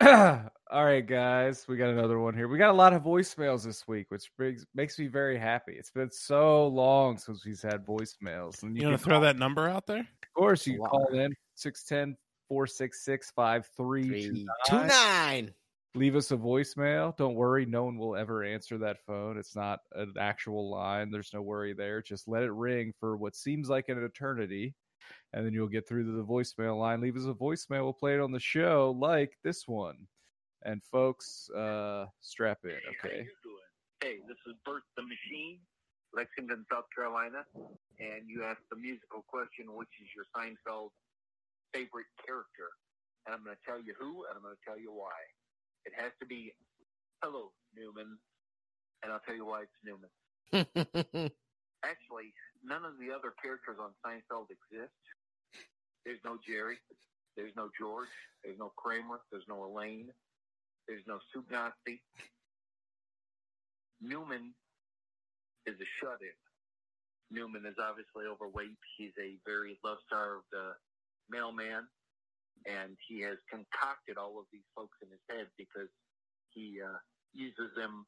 Mm-hmm. 0.00 0.46
All 0.70 0.84
right, 0.84 1.06
guys, 1.06 1.66
we 1.68 1.76
got 1.76 1.90
another 1.90 2.18
one 2.18 2.34
here. 2.34 2.48
We 2.48 2.56
got 2.56 2.70
a 2.70 2.72
lot 2.72 2.92
of 2.94 3.02
voicemails 3.02 3.64
this 3.64 3.86
week, 3.86 4.06
which 4.10 4.30
brings, 4.38 4.64
makes 4.74 4.98
me 4.98 5.06
very 5.06 5.38
happy. 5.38 5.72
It's 5.78 5.90
been 5.90 6.10
so 6.10 6.66
long 6.68 7.18
since 7.18 7.44
we've 7.44 7.60
had 7.60 7.84
voicemails. 7.84 8.62
And 8.62 8.74
You 8.74 8.82
can 8.82 8.90
want 8.90 9.00
to 9.00 9.04
throw 9.04 9.14
call- 9.16 9.22
that 9.22 9.36
number 9.36 9.68
out 9.68 9.86
there? 9.86 10.00
Of 10.00 10.32
course, 10.34 10.66
you 10.66 10.80
Wow. 10.80 10.88
can 10.88 10.90
call 10.90 11.06
in 11.20 11.34
610 11.56 12.16
466 12.48 13.32
Three, 13.76 14.02
two 14.30 14.46
5329. 14.70 15.54
Leave 15.94 16.16
us 16.16 16.30
a 16.30 16.36
voicemail. 16.36 17.16
Don't 17.16 17.34
worry, 17.34 17.66
no 17.66 17.84
one 17.84 17.98
will 17.98 18.16
ever 18.16 18.44
answer 18.44 18.78
that 18.78 19.04
phone. 19.06 19.38
It's 19.38 19.56
not 19.56 19.80
an 19.94 20.14
actual 20.18 20.70
line. 20.70 21.10
There's 21.10 21.32
no 21.32 21.42
worry 21.42 21.72
there. 21.72 22.02
Just 22.02 22.28
let 22.28 22.42
it 22.42 22.52
ring 22.52 22.92
for 22.98 23.16
what 23.16 23.34
seems 23.34 23.68
like 23.68 23.88
an 23.88 24.02
eternity, 24.02 24.74
and 25.32 25.44
then 25.44 25.52
you'll 25.52 25.68
get 25.68 25.88
through 25.88 26.04
to 26.04 26.12
the 26.12 26.24
voicemail 26.24 26.78
line. 26.78 27.00
Leave 27.00 27.16
us 27.16 27.24
a 27.24 27.34
voicemail. 27.34 27.82
We'll 27.82 27.92
play 27.92 28.14
it 28.14 28.20
on 28.20 28.32
the 28.32 28.40
show, 28.40 28.96
like 28.98 29.32
this 29.42 29.66
one. 29.66 30.06
And 30.64 30.82
folks, 30.84 31.48
uh, 31.50 32.06
strap 32.20 32.58
in, 32.64 32.78
okay? 32.98 33.26
Hey, 34.02 34.18
this 34.28 34.38
is 34.46 34.54
Bert 34.64 34.82
the 34.96 35.02
Machine, 35.02 35.58
Lexington, 36.14 36.66
South 36.70 36.86
Carolina, 36.94 37.42
and 37.98 38.26
you 38.26 38.44
asked 38.44 38.66
the 38.70 38.76
musical 38.76 39.24
question, 39.26 39.74
which 39.74 39.90
is 40.02 40.08
your 40.14 40.26
Seinfeld 40.34 40.90
favorite 41.74 42.10
character? 42.24 42.70
And 43.26 43.34
I'm 43.34 43.44
going 43.44 43.56
to 43.56 43.64
tell 43.66 43.78
you 43.82 43.94
who, 43.98 44.24
and 44.26 44.38
I'm 44.38 44.42
going 44.42 44.54
to 44.54 44.64
tell 44.64 44.78
you 44.78 44.90
why. 44.90 45.18
It 45.88 45.96
has 45.96 46.12
to 46.20 46.28
be 46.28 46.52
Hello, 47.24 47.48
Newman, 47.72 48.20
and 49.00 49.08
I'll 49.08 49.24
tell 49.24 49.34
you 49.34 49.48
why 49.48 49.64
it's 49.64 49.80
Newman. 49.80 50.12
Actually, 51.80 52.36
none 52.60 52.84
of 52.84 53.00
the 53.00 53.08
other 53.08 53.32
characters 53.40 53.80
on 53.80 53.96
Seinfeld 54.04 54.52
exist. 54.52 55.00
There's 56.04 56.20
no 56.28 56.36
Jerry. 56.44 56.76
There's 57.40 57.56
no 57.56 57.72
George. 57.72 58.12
There's 58.44 58.58
no 58.60 58.68
Kramer. 58.76 59.24
There's 59.32 59.48
no 59.48 59.64
Elaine. 59.64 60.12
There's 60.86 61.08
no 61.08 61.24
Soup 61.32 61.48
Nazi. 61.50 62.04
Newman 64.04 64.52
is 65.64 65.80
a 65.80 65.88
shut-in. 66.04 66.36
Newman 67.32 67.64
is 67.64 67.80
obviously 67.80 68.28
overweight. 68.28 68.76
He's 68.98 69.16
a 69.16 69.40
very 69.48 69.80
love-starved 69.82 70.52
uh, 70.52 70.76
mailman, 71.32 71.88
and 72.66 72.96
he 73.06 73.20
has 73.22 73.36
concocted 73.50 74.18
all 74.18 74.38
of 74.38 74.46
these 74.52 74.66
folks 74.74 74.98
in 75.02 75.08
his 75.10 75.22
head 75.30 75.46
because 75.56 75.90
he 76.50 76.80
uh, 76.82 76.98
uses 77.34 77.70
them 77.76 78.06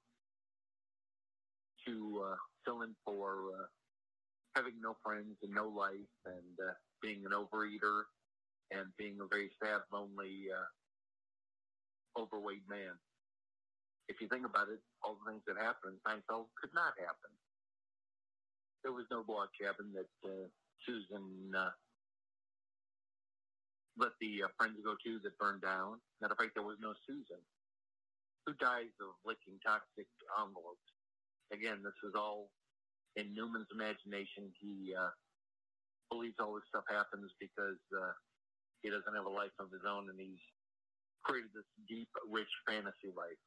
to 1.86 2.24
uh, 2.26 2.36
fill 2.64 2.82
in 2.82 2.94
for 3.04 3.54
uh, 3.54 3.66
having 4.54 4.74
no 4.82 4.96
friends 5.04 5.36
and 5.42 5.54
no 5.54 5.68
life, 5.68 6.12
and 6.26 6.54
uh, 6.58 6.74
being 7.00 7.22
an 7.24 7.32
overeater, 7.32 8.10
and 8.70 8.90
being 8.98 9.18
a 9.22 9.26
very 9.26 9.50
sad, 9.62 9.80
lonely, 9.92 10.50
uh, 10.50 10.68
overweight 12.20 12.66
man. 12.68 12.94
If 14.08 14.20
you 14.20 14.26
think 14.26 14.44
about 14.44 14.68
it, 14.68 14.82
all 15.04 15.16
the 15.22 15.30
things 15.30 15.42
that 15.46 15.56
happened 15.56 15.94
in 15.94 16.02
Seinfeld 16.02 16.50
could 16.58 16.74
not 16.74 16.98
happen. 16.98 17.30
There 18.82 18.92
was 18.92 19.06
no 19.10 19.22
log 19.28 19.48
cabin 19.54 19.94
that 19.94 20.10
uh, 20.26 20.48
Susan 20.82 21.54
uh, 21.54 21.70
let 23.98 24.14
the 24.20 24.46
uh, 24.46 24.50
friends 24.58 24.78
go 24.84 24.94
to 24.94 25.12
that 25.24 25.38
burned 25.38 25.62
down. 25.62 25.98
Matter 26.20 26.34
of 26.34 26.38
fact, 26.38 26.54
there 26.54 26.66
was 26.66 26.78
no 26.80 26.94
Susan. 27.06 27.40
Who 28.46 28.54
dies 28.56 28.94
of 29.02 29.14
licking 29.24 29.60
toxic 29.64 30.08
envelopes? 30.38 30.88
Again, 31.52 31.82
this 31.82 31.96
is 32.06 32.14
all 32.14 32.50
in 33.16 33.34
Newman's 33.34 33.68
imagination. 33.74 34.54
He 34.62 34.94
uh, 34.94 35.10
believes 36.08 36.38
all 36.38 36.54
this 36.54 36.66
stuff 36.70 36.86
happens 36.88 37.30
because 37.42 37.80
uh, 37.92 38.14
he 38.82 38.88
doesn't 38.88 39.14
have 39.14 39.26
a 39.26 39.32
life 39.32 39.54
of 39.58 39.68
his 39.74 39.82
own, 39.84 40.08
and 40.08 40.18
he's 40.18 40.40
created 41.26 41.50
this 41.52 41.68
deep, 41.90 42.08
rich 42.30 42.50
fantasy 42.64 43.12
life. 43.12 43.38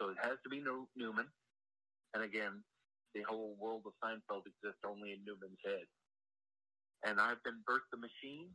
So 0.00 0.08
it 0.14 0.18
has 0.22 0.38
to 0.46 0.48
be 0.48 0.62
New- 0.62 0.88
Newman. 0.96 1.26
And 2.14 2.22
again, 2.22 2.64
the 3.14 3.22
whole 3.28 3.58
world 3.60 3.82
of 3.84 3.92
Seinfeld 4.00 4.46
exists 4.48 4.80
only 4.86 5.12
in 5.12 5.20
Newman's 5.26 5.60
head. 5.64 5.84
And 7.04 7.20
I've 7.20 7.42
been 7.44 7.60
Bert 7.66 7.82
the 7.92 7.98
Machine 7.98 8.48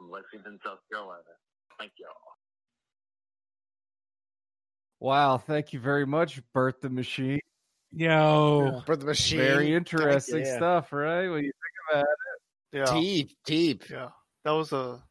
from 0.00 0.10
Lexington, 0.10 0.58
South 0.64 0.78
Carolina. 0.90 1.22
Thank 1.78 1.92
y'all. 1.98 2.08
Wow, 4.98 5.38
thank 5.38 5.72
you 5.72 5.80
very 5.80 6.06
much, 6.06 6.40
Bert 6.52 6.80
the 6.80 6.90
Machine. 6.90 7.40
Yo, 7.92 8.82
For 8.86 8.96
the 8.96 9.06
machine. 9.06 9.38
Very 9.40 9.74
interesting 9.74 10.44
yeah. 10.44 10.56
stuff, 10.56 10.92
right? 10.92 11.28
When 11.28 11.42
you 11.44 11.50
think 11.50 11.90
about 11.90 12.04
it. 12.04 12.78
Yeah, 12.94 13.00
Deep, 13.00 13.30
deep. 13.44 13.90
yeah. 13.90 14.10
That 14.44 14.52
was 14.52 14.72
a 14.72 15.02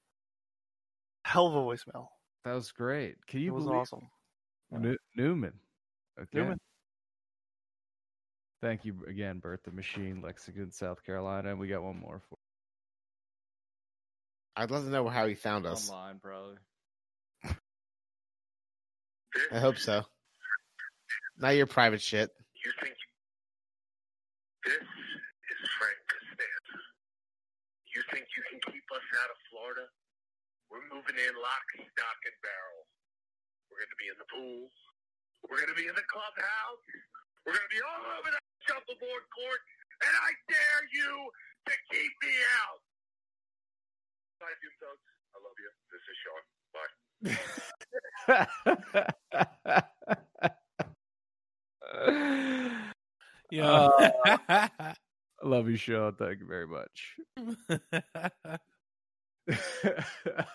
hell 1.26 1.48
of 1.48 1.56
a 1.56 1.58
voicemail. 1.58 2.04
it, 2.04 2.46
that 2.46 2.54
was 2.54 2.72
great. 2.72 3.16
Can 3.28 3.42
you 3.42 3.48
It 3.48 3.48
you 3.48 3.54
was 3.54 3.64
believe 3.66 3.80
awesome. 3.80 4.08
Nu- 4.72 4.96
Newman? 5.18 5.54
Okay. 6.18 6.30
Newman. 6.40 6.58
Thank 8.62 8.86
you 8.86 8.96
again, 9.10 9.40
Bert 9.40 9.64
the 9.66 9.72
Machine, 9.72 10.22
Lexington, 10.22 10.72
South 10.72 11.04
Carolina. 11.04 11.50
And 11.50 11.60
we 11.60 11.68
got 11.68 11.84
one 11.84 12.00
more 12.00 12.22
for 12.30 12.38
I'd 14.60 14.76
love 14.76 14.84
to 14.84 14.92
know 14.92 15.08
how 15.08 15.24
he 15.24 15.40
found 15.40 15.64
us. 15.64 15.88
online, 15.88 16.20
probably. 16.20 16.60
I 19.56 19.60
hope 19.64 19.80
so. 19.80 20.04
Not 21.40 21.56
your 21.56 21.64
private 21.64 22.04
shit. 22.04 22.28
You 22.60 22.72
think 22.84 22.92
this 24.68 24.84
is 24.84 25.62
Frank 25.80 25.96
Costanza? 26.12 26.80
You 27.96 28.04
think 28.12 28.28
you 28.36 28.44
can 28.52 28.60
keep 28.68 28.84
us 28.92 29.08
out 29.24 29.32
of 29.32 29.40
Florida? 29.48 29.88
We're 30.68 30.84
moving 30.92 31.16
in 31.16 31.34
lock, 31.40 31.66
stock, 31.80 32.20
and 32.28 32.36
barrel. 32.44 32.84
We're 33.72 33.80
going 33.80 33.96
to 33.96 34.02
be 34.04 34.12
in 34.12 34.20
the 34.20 34.28
pool. 34.28 34.68
We're 35.48 35.64
going 35.64 35.72
to 35.72 35.80
be 35.80 35.88
in 35.88 35.96
the 35.96 36.04
clubhouse. 36.12 36.84
We're 37.48 37.56
going 37.56 37.64
to 37.64 37.76
be 37.80 37.80
all 37.80 38.04
over 38.12 38.28
the 38.28 38.44
shuffleboard 38.68 39.24
court. 39.32 39.62
And 40.04 40.12
I 40.20 40.36
dare 40.52 40.84
you 40.92 41.12
to 41.72 41.76
keep 41.96 42.12
me 42.28 42.36
out. 42.60 42.84
Bye, 44.40 44.56
Doom 44.62 44.76
Thugs. 44.80 45.08
I 45.36 45.38
love 45.44 45.58
you. 45.60 45.70
This 45.92 46.04
is 46.08 46.18
Sean. 46.24 46.44
Bye. 46.74 46.90
yo. 53.52 53.92
I 54.50 54.94
love 55.44 55.70
you, 55.70 55.78
Sean. 55.78 56.16
Thank 56.16 56.40
you 56.40 56.48
very 56.48 56.68
much. 56.68 57.18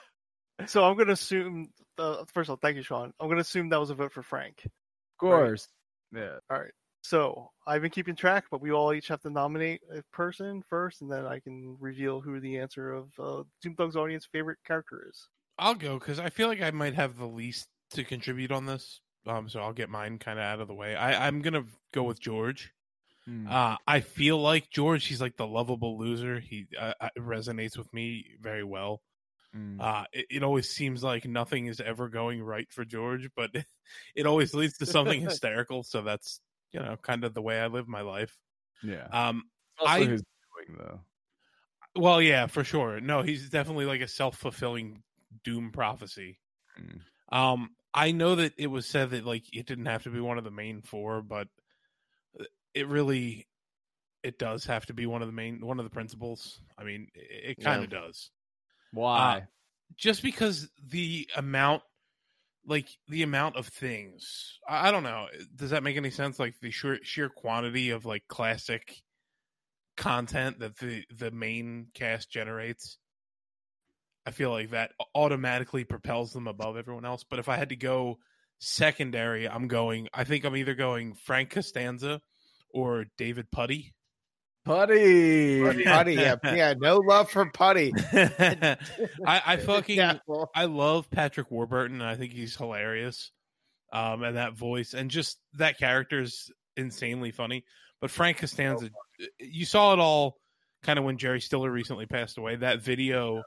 So 0.67 0.85
I'm 0.85 0.95
going 0.95 1.09
to 1.09 1.15
assume. 1.15 1.71
Uh, 1.99 2.25
first 2.33 2.49
of 2.49 2.53
all, 2.53 2.59
thank 2.63 2.77
you, 2.77 2.83
Sean. 2.83 3.13
I'm 3.19 3.27
going 3.27 3.37
to 3.37 3.43
assume 3.43 3.71
that 3.71 3.81
was 3.81 3.91
a 3.91 3.95
vote 3.95 4.13
for 4.13 4.23
Frank. 4.23 4.63
Of 4.65 4.71
course. 5.19 5.69
Yeah. 6.13 6.39
All 6.51 6.59
right. 6.59 6.71
So 7.05 7.51
I've 7.67 7.83
been 7.83 7.91
keeping 7.91 8.17
track, 8.17 8.47
but 8.51 8.63
we 8.63 8.73
all 8.73 8.95
each 8.95 9.09
have 9.09 9.21
to 9.23 9.31
nominate 9.31 9.83
a 9.95 10.03
person 10.11 10.65
first, 10.71 11.03
and 11.03 11.13
then 11.13 11.27
I 11.27 11.39
can 11.39 11.77
reveal 11.79 12.23
who 12.23 12.41
the 12.41 12.57
answer 12.57 12.95
of 12.95 13.09
uh, 13.19 13.43
Doom 13.61 13.77
Thug's 13.77 13.95
audience 13.95 14.27
favorite 14.33 14.57
character 14.67 15.07
is. 15.11 15.29
I'll 15.59 15.75
go 15.75 15.99
because 15.99 16.19
I 16.19 16.31
feel 16.31 16.49
like 16.49 16.63
I 16.63 16.71
might 16.71 16.95
have 16.95 17.19
the 17.19 17.27
least 17.27 17.69
to 17.91 18.05
contribute 18.05 18.51
on 18.51 18.65
this. 18.65 19.03
Um, 19.27 19.51
so 19.51 19.61
I'll 19.61 19.75
get 19.75 19.91
mine 19.91 20.19
kind 20.19 20.39
of 20.39 20.47
out 20.47 20.61
of 20.61 20.69
the 20.69 20.75
way. 20.75 20.97
I, 20.97 21.27
I'm 21.27 21.43
gonna 21.43 21.65
go 21.93 22.05
with 22.05 22.21
George. 22.21 22.73
Hmm. 23.27 23.49
Uh, 23.51 23.77
I 23.87 24.01
feel 24.01 24.39
like 24.39 24.71
George. 24.71 25.05
He's 25.05 25.21
like 25.21 25.37
the 25.37 25.47
lovable 25.47 25.99
loser. 25.99 26.41
He 26.41 26.69
uh, 26.79 26.95
uh, 26.99 27.11
resonates 27.19 27.77
with 27.77 27.93
me 27.93 28.25
very 28.41 28.65
well. 28.65 29.03
Hmm. 29.53 29.79
Uh, 29.79 30.05
it, 30.15 30.27
it 30.31 30.43
always 30.43 30.71
seems 30.71 31.05
like 31.05 31.27
nothing 31.27 31.67
is 31.67 31.83
ever 31.83 32.09
going 32.09 32.43
right 32.43 32.67
for 32.71 32.87
George, 32.87 33.29
but 33.37 33.51
it 34.15 34.25
always 34.25 34.55
leads 34.55 34.79
to 34.79 34.87
something 34.87 35.21
hysterical. 35.29 35.83
So 35.83 36.01
that's 36.01 36.41
you 36.75 36.81
know 36.81 36.97
kind 37.01 37.25
of 37.25 37.33
the 37.33 37.41
way 37.43 37.59
I 37.61 37.69
live 37.69 37.89
my 37.89 38.03
life. 38.03 38.37
yeah. 38.83 39.07
Um, 39.11 39.45
Also 39.79 39.93
I- 39.93 40.05
his 40.05 40.23
doing 40.67 40.79
though. 40.79 41.01
well, 41.97 42.21
yeah, 42.21 42.47
for 42.47 42.65
sure. 42.65 43.01
No, 43.01 43.23
he's 43.23 43.49
definitely 43.49 43.87
like 43.87 44.01
a 44.03 44.09
self 44.09 44.37
fulfilling 44.37 45.03
doom 45.45 45.71
prophecy. 45.73 46.39
Mm. 46.79 47.01
Um, 47.37 47.71
I 47.95 48.11
know 48.11 48.35
that 48.37 48.53
it 48.59 48.67
was 48.67 48.87
said 48.87 49.11
that 49.11 49.25
like 49.25 49.45
it 49.57 49.67
didn't 49.67 49.87
have 49.87 50.03
to 50.03 50.11
be 50.11 50.21
one 50.21 50.37
of 50.39 50.45
the 50.45 50.51
main 50.51 50.83
four, 50.83 51.23
but 51.23 51.49
uh, 52.39 52.45
it 52.75 52.89
really 52.89 53.47
it 54.23 54.39
does 54.39 54.65
have 54.65 54.87
to 54.87 54.95
be 54.95 55.07
one 55.07 55.23
of 55.23 55.29
the 55.29 55.33
main 55.33 55.65
one 55.65 55.79
of 55.79 55.85
the 55.85 55.91
principles. 55.91 56.61
I 56.77 56.83
mean, 56.85 57.09
it, 57.15 57.59
it 57.59 57.65
kind 57.65 57.85
of 57.85 57.91
does. 57.91 58.31
Why? 58.93 59.47
Just 59.97 60.23
because 60.23 60.69
the 60.85 61.29
amount 61.37 61.83
like 62.67 62.89
the 63.09 63.23
amount 63.23 63.57
of 63.57 63.67
things. 63.69 64.59
I, 64.69 64.89
I 64.89 64.91
don't 64.91 65.03
know. 65.03 65.27
Does 65.55 65.71
that 65.71 65.83
make 65.83 65.97
any 65.97 66.11
sense 66.11 66.39
like 66.39 66.55
the 66.61 66.71
sheer 66.71 66.99
sheer 67.03 67.29
quantity 67.29 67.91
of 67.91 68.05
like 68.05 68.29
classic 68.29 69.03
content 69.97 70.61
that 70.61 70.79
the 70.79 71.05
the 71.17 71.31
main 71.31 71.89
cast 71.95 72.31
generates? 72.31 72.99
I 74.27 74.31
feel 74.31 74.51
like 74.51 74.71
that 74.71 74.93
automatically 75.15 75.85
propels 75.85 76.33
them 76.33 76.47
above 76.47 76.77
everyone 76.77 77.05
else. 77.05 77.25
But 77.29 77.39
if 77.39 77.49
I 77.49 77.57
had 77.57 77.69
to 77.69 77.77
go 77.77 78.19
secondary, 78.59 79.49
I'm 79.49 79.69
going. 79.69 80.09
I 80.15 80.25
think 80.25 80.45
I'm 80.45 80.57
either 80.57 80.75
going 80.75 81.15
Frank 81.15 81.51
Costanza 81.51 82.21
or 82.71 83.07
David 83.19 83.51
Puddy. 83.51 83.95
Puddy. 84.65 85.61
Puddy, 85.85 86.15
yeah, 86.15 86.37
yeah, 86.43 86.75
no 86.77 86.99
love 86.99 87.31
for 87.31 87.51
Puddy. 87.51 87.93
I, 88.13 88.77
I 89.27 89.57
fucking 89.65 89.97
Yeah, 89.97 90.19
I 90.55 90.65
love 90.65 91.11
Patrick 91.11 91.51
Warburton. 91.51 92.01
I 92.01 92.17
think 92.17 92.33
he's 92.33 92.57
hilarious. 92.57 93.31
Um, 93.93 94.23
and 94.23 94.37
that 94.37 94.55
voice 94.55 94.95
and 94.95 95.11
just 95.11 95.39
that 95.55 95.79
character 95.79 96.21
is 96.21 96.51
insanely 96.77 97.31
funny. 97.31 97.65
But 98.01 98.11
Frank 98.11 98.39
Costanza, 98.39 98.91
you 99.39 99.65
saw 99.65 99.93
it 99.93 100.01
all 100.01 100.37
kind 100.83 100.99
of 100.99 101.05
when 101.05 101.17
Jerry 101.17 101.41
Stiller 101.41 101.71
recently 101.71 102.07
passed 102.07 102.37
away. 102.37 102.57
That 102.57 102.83
video 102.83 103.43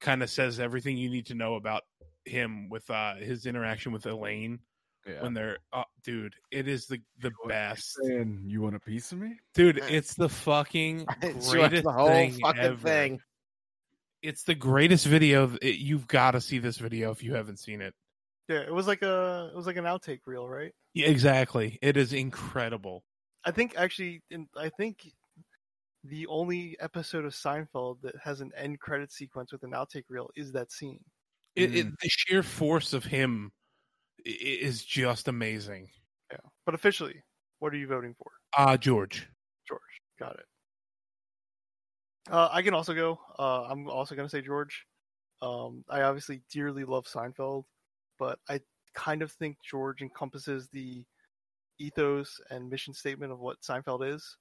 kind 0.00 0.22
of 0.22 0.28
says 0.28 0.60
everything 0.60 0.98
you 0.98 1.08
need 1.08 1.26
to 1.26 1.34
know 1.34 1.54
about 1.54 1.82
him 2.26 2.68
with 2.68 2.88
uh 2.90 3.14
his 3.14 3.46
interaction 3.46 3.92
with 3.92 4.04
Elaine 4.04 4.58
Yeah. 5.06 5.22
when 5.22 5.34
they're 5.34 5.58
uh, 5.72 5.84
dude, 6.02 6.34
it 6.50 6.66
is 6.66 6.86
the 6.86 7.00
the 7.20 7.30
best. 7.46 7.94
saying 8.02 8.42
you 8.46 8.62
want 8.62 8.74
a 8.76 8.80
piece 8.80 9.12
of 9.12 9.18
me? 9.18 9.38
Dude, 9.54 9.78
it's 9.88 10.14
the 10.14 10.28
fucking 10.28 11.06
She 11.22 11.50
greatest 11.50 11.84
the 11.84 11.92
whole 11.92 12.08
thing 12.08 12.32
fucking 12.40 12.60
ever. 12.62 12.76
thing. 12.76 13.20
It's 14.22 14.42
the 14.42 14.54
greatest 14.56 15.06
video. 15.06 15.56
It, 15.62 15.76
you've 15.76 16.08
got 16.08 16.32
to 16.32 16.40
see 16.40 16.58
this 16.58 16.78
video 16.78 17.10
if 17.12 17.22
you 17.22 17.34
haven't 17.34 17.58
seen 17.58 17.80
it. 17.80 17.94
Yeah, 18.48 18.60
it 18.60 18.72
was 18.72 18.86
like 18.88 19.02
a 19.02 19.50
it 19.52 19.56
was 19.56 19.66
like 19.66 19.76
an 19.76 19.84
outtake 19.84 20.20
reel, 20.26 20.48
right? 20.48 20.72
Yeah, 20.94 21.06
exactly. 21.06 21.78
It 21.82 21.96
is 21.96 22.12
incredible. 22.12 23.04
I 23.44 23.50
think 23.52 23.74
actually, 23.76 24.22
in, 24.30 24.48
I 24.56 24.70
think 24.70 25.12
the 26.02 26.26
only 26.28 26.76
episode 26.80 27.24
of 27.24 27.32
Seinfeld 27.32 28.00
that 28.02 28.14
has 28.22 28.40
an 28.40 28.50
end 28.56 28.80
credit 28.80 29.12
sequence 29.12 29.52
with 29.52 29.62
an 29.62 29.70
outtake 29.72 30.04
reel 30.08 30.30
is 30.36 30.52
that 30.52 30.72
scene. 30.72 31.00
It, 31.54 31.70
Mm. 31.72 31.76
it, 31.76 31.86
the 32.00 32.08
sheer 32.08 32.42
force 32.42 32.92
of 32.92 33.04
him 33.04 33.50
i- 33.50 33.50
i- 33.50 33.50
is 34.24 34.84
just 34.84 35.28
amazing. 35.28 35.88
Yeah, 36.30 36.38
but 36.64 36.74
officially, 36.74 37.22
what 37.58 37.72
are 37.72 37.76
you 37.76 37.86
voting 37.86 38.14
for, 38.14 38.30
Ah, 38.56 38.76
George. 38.76 39.28
George? 39.68 39.80
Got 40.18 40.36
it. 40.38 40.46
Uh, 42.28 42.48
I 42.50 42.62
can 42.62 42.74
also 42.74 42.94
go. 42.94 43.20
Uh, 43.38 43.64
I'm 43.64 43.88
also 43.88 44.14
gonna 44.16 44.28
say 44.28 44.42
George. 44.42 44.84
Um, 45.42 45.84
I 45.88 46.02
obviously 46.02 46.42
dearly 46.50 46.84
love 46.84 47.06
Seinfeld, 47.06 47.64
but 48.18 48.38
I 48.48 48.60
kind 48.94 49.22
of 49.22 49.30
think 49.32 49.58
George 49.62 50.02
encompasses 50.02 50.68
the 50.70 51.04
ethos 51.78 52.40
and 52.50 52.68
mission 52.70 52.94
statement 52.94 53.32
of 53.32 53.38
what 53.40 53.60
Seinfeld 53.60 54.08
is, 54.12 54.38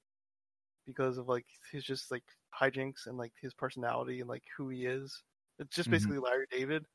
because 0.85 1.17
of 1.17 1.27
like 1.27 1.45
his 1.71 1.83
just 1.83 2.11
like 2.11 2.23
hijinks 2.59 3.07
and 3.07 3.17
like 3.17 3.33
his 3.41 3.53
personality 3.53 4.21
and 4.21 4.29
like 4.29 4.43
who 4.57 4.69
he 4.69 4.85
is. 4.85 5.23
It's 5.59 5.75
just 5.75 5.89
Mhm. 5.89 5.93
basically 5.93 6.19
Larry 6.19 6.47
David. 6.51 6.85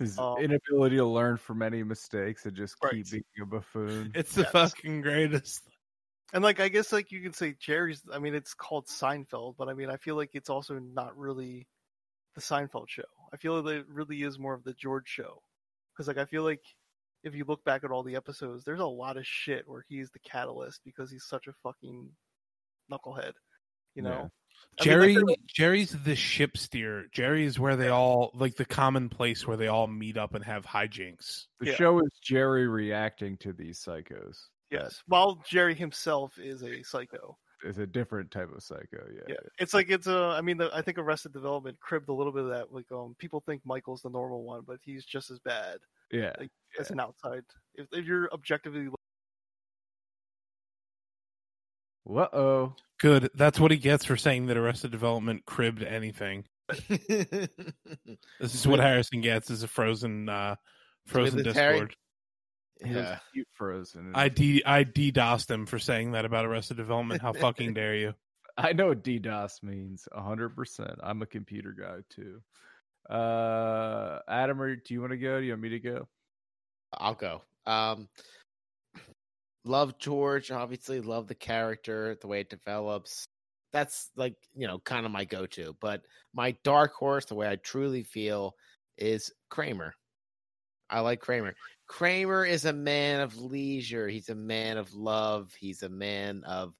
His 0.00 0.18
Um, 0.18 0.36
inability 0.36 0.96
to 0.96 1.06
learn 1.06 1.36
from 1.36 1.62
any 1.62 1.82
mistakes 1.84 2.46
and 2.46 2.56
just 2.56 2.80
Right. 2.82 2.94
keep 2.94 3.08
being 3.10 3.22
a 3.40 3.46
buffoon. 3.46 4.14
It's 4.14 4.34
the 4.34 4.44
Yes. 4.44 4.46
fucking 4.46 5.02
greatest. 5.02 5.68
And 6.32 6.42
like 6.42 6.60
I 6.60 6.68
guess 6.68 6.92
like 6.92 7.12
you 7.12 7.22
can 7.22 7.32
say 7.32 7.54
Jerry's 7.54 8.02
I 8.12 8.18
mean 8.18 8.34
it's 8.34 8.54
called 8.54 8.86
Seinfeld, 8.88 9.56
but 9.56 9.68
I 9.68 9.74
mean 9.74 9.90
I 9.90 9.96
feel 9.96 10.16
like 10.16 10.30
it's 10.34 10.50
also 10.50 10.78
not 10.78 11.16
really 11.16 11.68
the 12.34 12.42
Seinfeld 12.42 12.88
show. 12.90 13.04
I 13.32 13.38
feel 13.38 13.60
like 13.62 13.76
it 13.82 13.88
really 13.88 14.22
is 14.22 14.38
more 14.38 14.54
of 14.54 14.64
the 14.64 14.74
George 14.74 15.08
show. 15.08 15.42
Cuz 15.96 16.08
like 16.08 16.18
I 16.18 16.26
feel 16.26 16.44
like 16.44 16.64
if 17.24 17.34
you 17.34 17.44
look 17.46 17.64
back 17.64 17.84
at 17.84 17.90
all 17.92 18.02
the 18.04 18.16
episodes, 18.16 18.64
there's 18.64 18.80
a 18.80 18.86
lot 18.86 19.16
of 19.18 19.26
shit 19.26 19.68
where 19.68 19.84
he's 19.88 20.10
the 20.12 20.20
catalyst 20.20 20.82
because 20.84 21.10
he's 21.10 21.26
such 21.26 21.46
a 21.48 21.54
fucking 21.54 22.16
knucklehead. 22.90 23.34
You 23.94 24.02
know? 24.02 24.10
Yeah. 24.10 24.16
I 24.16 24.20
mean, 24.22 24.30
Jerry 24.80 25.16
like, 25.18 25.38
Jerry's 25.46 25.90
the 26.04 26.16
ship 26.16 26.56
steer. 26.56 27.06
Jerry 27.12 27.44
is 27.44 27.60
where 27.60 27.76
they 27.76 27.88
all 27.88 28.32
like 28.34 28.56
the 28.56 28.64
common 28.64 29.08
place 29.08 29.46
where 29.46 29.56
they 29.56 29.68
all 29.68 29.86
meet 29.86 30.16
up 30.16 30.34
and 30.34 30.44
have 30.44 30.66
hijinks. 30.66 31.46
The 31.60 31.66
Yeah. 31.70 31.74
show 31.76 32.00
is 32.00 32.10
Jerry 32.22 32.66
reacting 32.66 33.36
to 33.38 33.52
these 33.52 33.78
psychos. 33.78 34.36
yes. 34.70 35.00
While 35.06 35.42
Jerry 35.48 35.74
himself 35.76 36.38
is 36.38 36.62
a 36.64 36.82
psycho. 36.82 37.38
It's 37.66 37.78
a 37.78 37.86
different 37.86 38.30
type 38.32 38.50
of 38.54 38.62
psycho. 38.62 39.06
Yeah. 39.14 39.22
Yeah, 39.28 39.36
it's 39.58 39.72
like 39.72 39.88
it's 39.90 40.06
a. 40.06 40.34
I 40.36 40.42
mean, 40.42 40.58
the, 40.58 40.70
I 40.74 40.82
think 40.82 40.98
Arrested 40.98 41.32
Development 41.32 41.78
cribbed 41.80 42.08
a 42.10 42.12
little 42.12 42.32
bit 42.32 42.42
of 42.42 42.50
that. 42.50 42.72
Like, 42.72 42.90
um, 42.92 43.14
people 43.18 43.40
think 43.46 43.62
Michael's 43.64 44.02
the 44.02 44.10
normal 44.10 44.42
one, 44.42 44.64
but 44.66 44.80
he's 44.82 45.04
just 45.06 45.30
as 45.30 45.38
bad. 45.38 45.78
Yeah. 46.10 46.32
Like, 46.38 46.50
as 46.78 46.90
an 46.90 47.00
outside. 47.00 47.44
If, 47.74 47.86
if 47.92 48.04
you're 48.04 48.30
objectively, 48.34 48.88
Uh 52.06 52.26
oh. 52.34 52.74
Good. 53.04 53.28
That's 53.34 53.60
what 53.60 53.70
he 53.70 53.76
gets 53.76 54.06
for 54.06 54.16
saying 54.16 54.46
that 54.46 54.56
Arrested 54.56 54.90
Development 54.90 55.44
cribbed 55.44 55.82
anything. 55.82 56.46
This 56.88 57.50
is 58.40 58.66
what 58.66 58.80
Harrison 58.80 59.20
gets 59.20 59.50
is 59.50 59.62
a 59.62 59.68
frozen 59.68 60.30
uh 60.30 60.54
frozen 61.04 61.36
With 61.36 61.44
the 61.44 61.52
Terry- 61.52 61.72
Discord. 61.80 61.96
yeah. 62.82 63.18
Cute 63.34 63.46
frozen. 63.52 64.12
I 64.14 64.30
d 64.30 64.62
I 64.64 64.84
DDoSed 64.84 65.50
him 65.50 65.66
for 65.66 65.78
saying 65.78 66.12
that 66.12 66.24
about 66.24 66.46
Arrested 66.46 66.78
Development. 66.78 67.20
How 67.20 67.34
fucking 67.34 67.74
dare 67.74 67.94
you? 67.94 68.14
I 68.56 68.72
know 68.72 68.86
what 68.86 69.04
DDoS 69.04 69.62
means. 69.62 70.08
hundred 70.14 70.56
percent. 70.56 70.98
I'm 71.02 71.20
a 71.20 71.26
computer 71.26 71.76
guy 71.78 71.98
too. 72.08 72.40
Uh, 73.14 74.20
Adam, 74.28 74.62
or 74.62 74.76
do 74.76 74.94
you 74.94 75.02
want 75.02 75.10
to 75.10 75.18
go? 75.18 75.40
Do 75.40 75.44
you 75.44 75.52
want 75.52 75.60
me 75.62 75.68
to 75.68 75.78
go? 75.80 76.08
I'll 76.94 77.12
go. 77.12 77.42
Um, 77.66 78.08
love 79.64 79.98
George. 79.98 80.50
Obviously, 80.50 81.00
love 81.00 81.26
the 81.28 81.34
character, 81.34 82.16
the 82.20 82.26
way 82.26 82.40
it 82.40 82.50
develops. 82.50 83.24
That's 83.72 84.10
like 84.16 84.36
you 84.54 84.66
know, 84.66 84.78
kind 84.80 85.04
of 85.06 85.12
my 85.12 85.24
go-to. 85.24 85.76
But 85.80 86.02
my 86.32 86.52
dark 86.64 86.94
horse, 86.94 87.24
the 87.26 87.34
way 87.34 87.48
I 87.48 87.56
truly 87.56 88.02
feel, 88.04 88.54
is 88.98 89.32
Kramer. 89.50 89.94
I 90.90 91.00
like 91.00 91.20
Kramer. 91.20 91.54
Kramer 91.88 92.44
is 92.44 92.66
a 92.66 92.72
man 92.72 93.20
of 93.20 93.36
leisure. 93.36 94.08
He's 94.08 94.28
a 94.28 94.34
man 94.34 94.76
of 94.76 94.92
love. 94.94 95.52
He's 95.58 95.82
a 95.82 95.88
man 95.88 96.42
of 96.44 96.74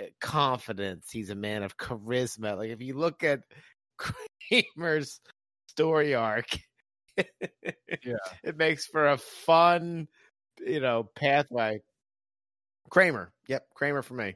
uh, 0.00 0.04
confidence. 0.20 1.10
He's 1.10 1.30
a 1.30 1.34
man 1.34 1.62
of 1.62 1.76
charisma. 1.76 2.56
Like 2.56 2.70
if 2.70 2.80
you 2.82 2.94
look 2.94 3.24
at 3.24 3.40
Kramer's 4.76 5.20
story 5.68 6.14
arc, 6.14 6.46
Yeah. 8.04 8.16
it 8.44 8.56
makes 8.56 8.86
for 8.86 9.08
a 9.08 9.18
fun, 9.18 10.08
you 10.64 10.80
know, 10.80 11.10
pathway. 11.16 11.80
Kramer. 12.90 13.32
Yep, 13.48 13.66
Kramer 13.74 14.02
for 14.02 14.14
me. 14.14 14.34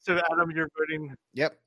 so 0.00 0.20
Adam, 0.32 0.50
you're 0.50 0.68
voting. 0.78 1.14
Yep. 1.34 1.58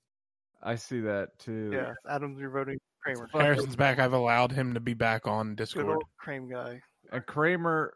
I 0.63 0.75
see 0.75 0.99
that 1.01 1.37
too. 1.39 1.71
Yeah, 1.73 1.93
Adam, 2.09 2.37
you're 2.39 2.49
voting 2.51 2.77
Kramer. 3.03 3.27
Harrison's 3.33 3.75
back. 3.75 3.97
I've 3.99 4.13
allowed 4.13 4.51
him 4.51 4.75
to 4.75 4.79
be 4.79 4.93
back 4.93 5.25
on 5.27 5.49
Good 5.49 5.57
Discord. 5.57 5.87
old 5.87 6.03
Kramer 6.19 6.47
guy. 6.53 6.81
And 7.11 7.25
Kramer, 7.25 7.93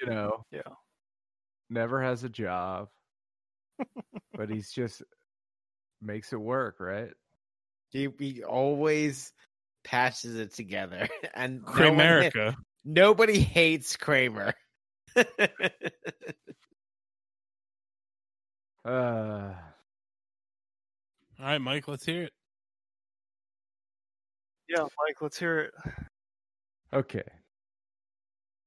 you 0.00 0.06
know, 0.10 0.44
Yeah. 0.50 0.62
never 1.68 2.02
has 2.02 2.24
a 2.24 2.28
job, 2.30 2.88
but 4.34 4.48
he's 4.50 4.70
just 4.72 5.02
makes 6.00 6.32
it 6.32 6.40
work, 6.40 6.76
right? 6.80 7.10
He, 7.90 8.08
he 8.18 8.42
always 8.44 9.32
patches 9.84 10.36
it 10.36 10.54
together. 10.54 11.06
And 11.34 11.62
no 11.62 11.68
one- 11.68 11.74
Kramerica. 11.98 12.54
nobody 12.84 13.38
hates 13.40 13.96
Kramer. 13.98 14.54
Uh, 18.84 19.52
All 21.38 21.46
right, 21.46 21.58
Mike, 21.58 21.88
let's 21.88 22.04
hear 22.06 22.24
it. 22.24 22.32
Yeah, 24.68 24.82
Mike, 24.82 25.20
let's 25.20 25.38
hear 25.38 25.60
it. 25.60 25.74
okay. 26.92 27.24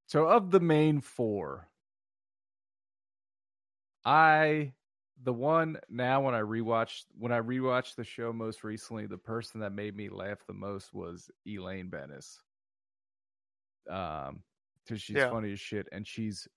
So 0.08 0.28
of 0.28 0.52
the 0.52 0.60
main 0.60 1.02
four, 1.02 1.70
I 4.06 4.74
the 5.24 5.34
one 5.34 5.80
now 5.90 6.22
when 6.22 6.36
I 6.36 6.42
rewatched 6.42 7.06
when 7.18 7.32
I 7.32 7.40
rewatched 7.40 7.96
the 7.96 8.04
show 8.04 8.34
most 8.34 8.64
recently, 8.64 9.06
the 9.08 9.18
person 9.18 9.62
that 9.62 9.72
made 9.72 9.96
me 9.96 10.10
laugh 10.10 10.40
the 10.46 10.54
most 10.54 10.94
was 10.94 11.32
Elaine 11.48 11.90
Benes. 11.90 12.40
Um, 13.90 14.44
because 14.84 15.02
she's 15.02 15.18
Yeah. 15.18 15.30
funny 15.30 15.54
as 15.54 15.60
shit, 15.60 15.88
and 15.92 16.06
she's 16.06 16.48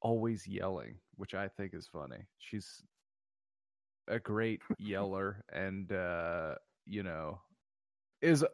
always 0.00 0.46
yelling, 0.46 0.98
which 1.16 1.34
I 1.34 1.48
think 1.48 1.74
is 1.74 1.86
funny. 1.86 2.26
She's 2.38 2.82
a 4.08 4.18
great 4.18 4.62
yeller, 4.78 5.42
and 5.52 5.90
uh, 5.92 6.56
you 6.84 7.02
know, 7.02 7.40
is 8.22 8.44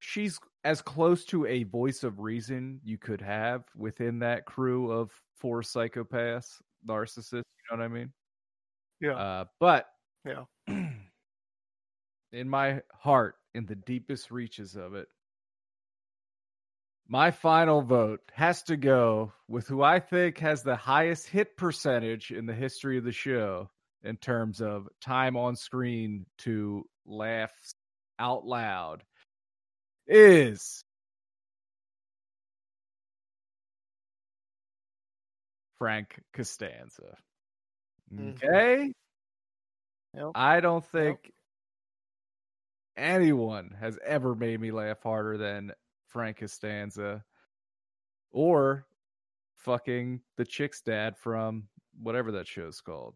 she's 0.00 0.38
as 0.64 0.80
close 0.82 1.24
to 1.26 1.46
a 1.46 1.64
voice 1.64 2.04
of 2.04 2.20
reason 2.20 2.80
you 2.84 2.98
could 2.98 3.20
have 3.20 3.64
within 3.76 4.18
that 4.20 4.44
crew 4.46 4.90
of 4.90 5.12
four 5.36 5.62
psychopaths, 5.62 6.60
narcissists. 6.86 7.32
You 7.32 7.76
know 7.76 7.78
what 7.78 7.80
I 7.82 7.88
mean? 7.88 8.12
Yeah. 9.00 9.16
Uh, 9.16 9.44
but 9.60 9.88
Yeah. 10.24 10.44
in 12.32 12.48
my 12.48 12.82
heart, 12.92 13.36
in 13.54 13.66
the 13.66 13.76
deepest 13.76 14.30
reaches 14.30 14.76
of 14.76 14.94
it, 14.94 15.08
my 17.08 17.30
final 17.30 17.80
vote 17.80 18.20
has 18.32 18.62
to 18.64 18.76
go 18.76 19.32
with 19.48 19.66
who 19.66 19.82
I 19.82 19.98
think 19.98 20.38
has 20.38 20.62
the 20.62 20.76
highest 20.76 21.26
hit 21.26 21.56
percentage 21.56 22.30
in 22.30 22.44
the 22.46 22.54
history 22.54 22.98
of 22.98 23.04
the 23.04 23.12
show 23.12 23.70
in 24.02 24.16
terms 24.18 24.60
of 24.60 24.88
time 25.00 25.36
on 25.36 25.56
screen 25.56 26.26
to 26.38 26.84
laugh 27.06 27.52
out 28.18 28.44
loud 28.44 29.02
is 30.06 30.84
Frank 35.78 36.20
Costanza. 36.34 37.16
Mhm. 38.12 38.34
Okay. 38.36 38.92
Yep. 40.14 40.32
I 40.34 40.60
don't 40.60 40.84
think 40.84 41.32
anyone 42.96 43.76
has 43.80 43.98
ever 44.04 44.34
made 44.34 44.60
me 44.60 44.72
laugh 44.72 45.02
harder 45.02 45.38
than 45.38 45.72
Frank 46.08 46.38
Costanza 46.38 47.24
or 48.30 48.86
fucking 49.56 50.20
the 50.36 50.44
chick's 50.44 50.80
dad 50.80 51.16
from 51.16 51.68
whatever 52.00 52.32
that 52.32 52.46
show's 52.48 52.80
called. 52.80 53.14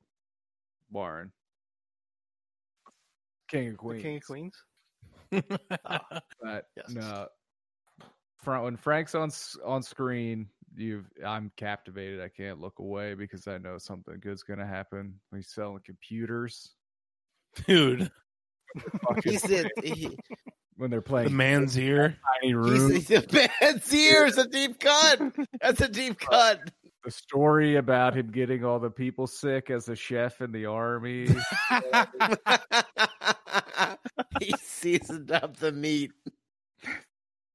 Warren. 0.90 1.32
King 3.48 3.68
of 3.68 3.72
The 3.72 3.78
Queens. 3.78 4.02
King 4.02 4.16
of 4.16 4.22
Queens. 4.26 4.64
But 6.40 6.66
Yes. 6.76 6.90
no. 6.90 7.28
Fra- 8.42 8.62
when 8.64 8.76
Frank's 8.76 9.14
on 9.14 9.30
on 9.64 9.82
screen, 9.82 10.48
you 10.74 11.04
I'm 11.24 11.50
captivated. 11.56 12.20
I 12.20 12.28
can't 12.28 12.60
look 12.60 12.78
away 12.80 13.14
because 13.14 13.46
I 13.46 13.58
know 13.58 13.78
something 13.78 14.18
good's 14.20 14.42
gonna 14.42 14.66
happen. 14.66 15.20
He's 15.34 15.48
selling 15.52 15.80
computers 15.84 16.74
Dude, 17.66 18.10
Fucking- 19.06 19.32
He's 19.32 19.42
the, 19.42 19.70
he, 19.82 20.18
when 20.76 20.90
they're 20.90 21.00
playing. 21.00 21.28
the 21.30 21.34
man's 21.34 21.78
ear. 21.78 22.16
tiny 22.40 22.54
room. 22.54 22.92
he's, 22.92 23.08
he's 23.08 23.20
the 23.20 23.48
man's 23.60 23.94
ears. 23.94 24.38
A 24.38 24.48
deep 24.48 24.80
cut. 24.80 25.20
That's 25.60 25.80
a 25.80 25.88
deep 25.88 26.18
cut. 26.18 26.60
the 27.04 27.10
story 27.10 27.76
about 27.76 28.16
him 28.16 28.30
getting 28.30 28.64
all 28.64 28.78
the 28.78 28.90
people 28.90 29.26
sick 29.26 29.70
as 29.70 29.88
a 29.88 29.96
chef 29.96 30.40
in 30.40 30.52
the 30.52 30.66
army. 30.66 31.28
he 34.40 34.52
seasoned 34.60 35.32
up 35.32 35.56
the 35.56 35.72
meat. 35.72 36.12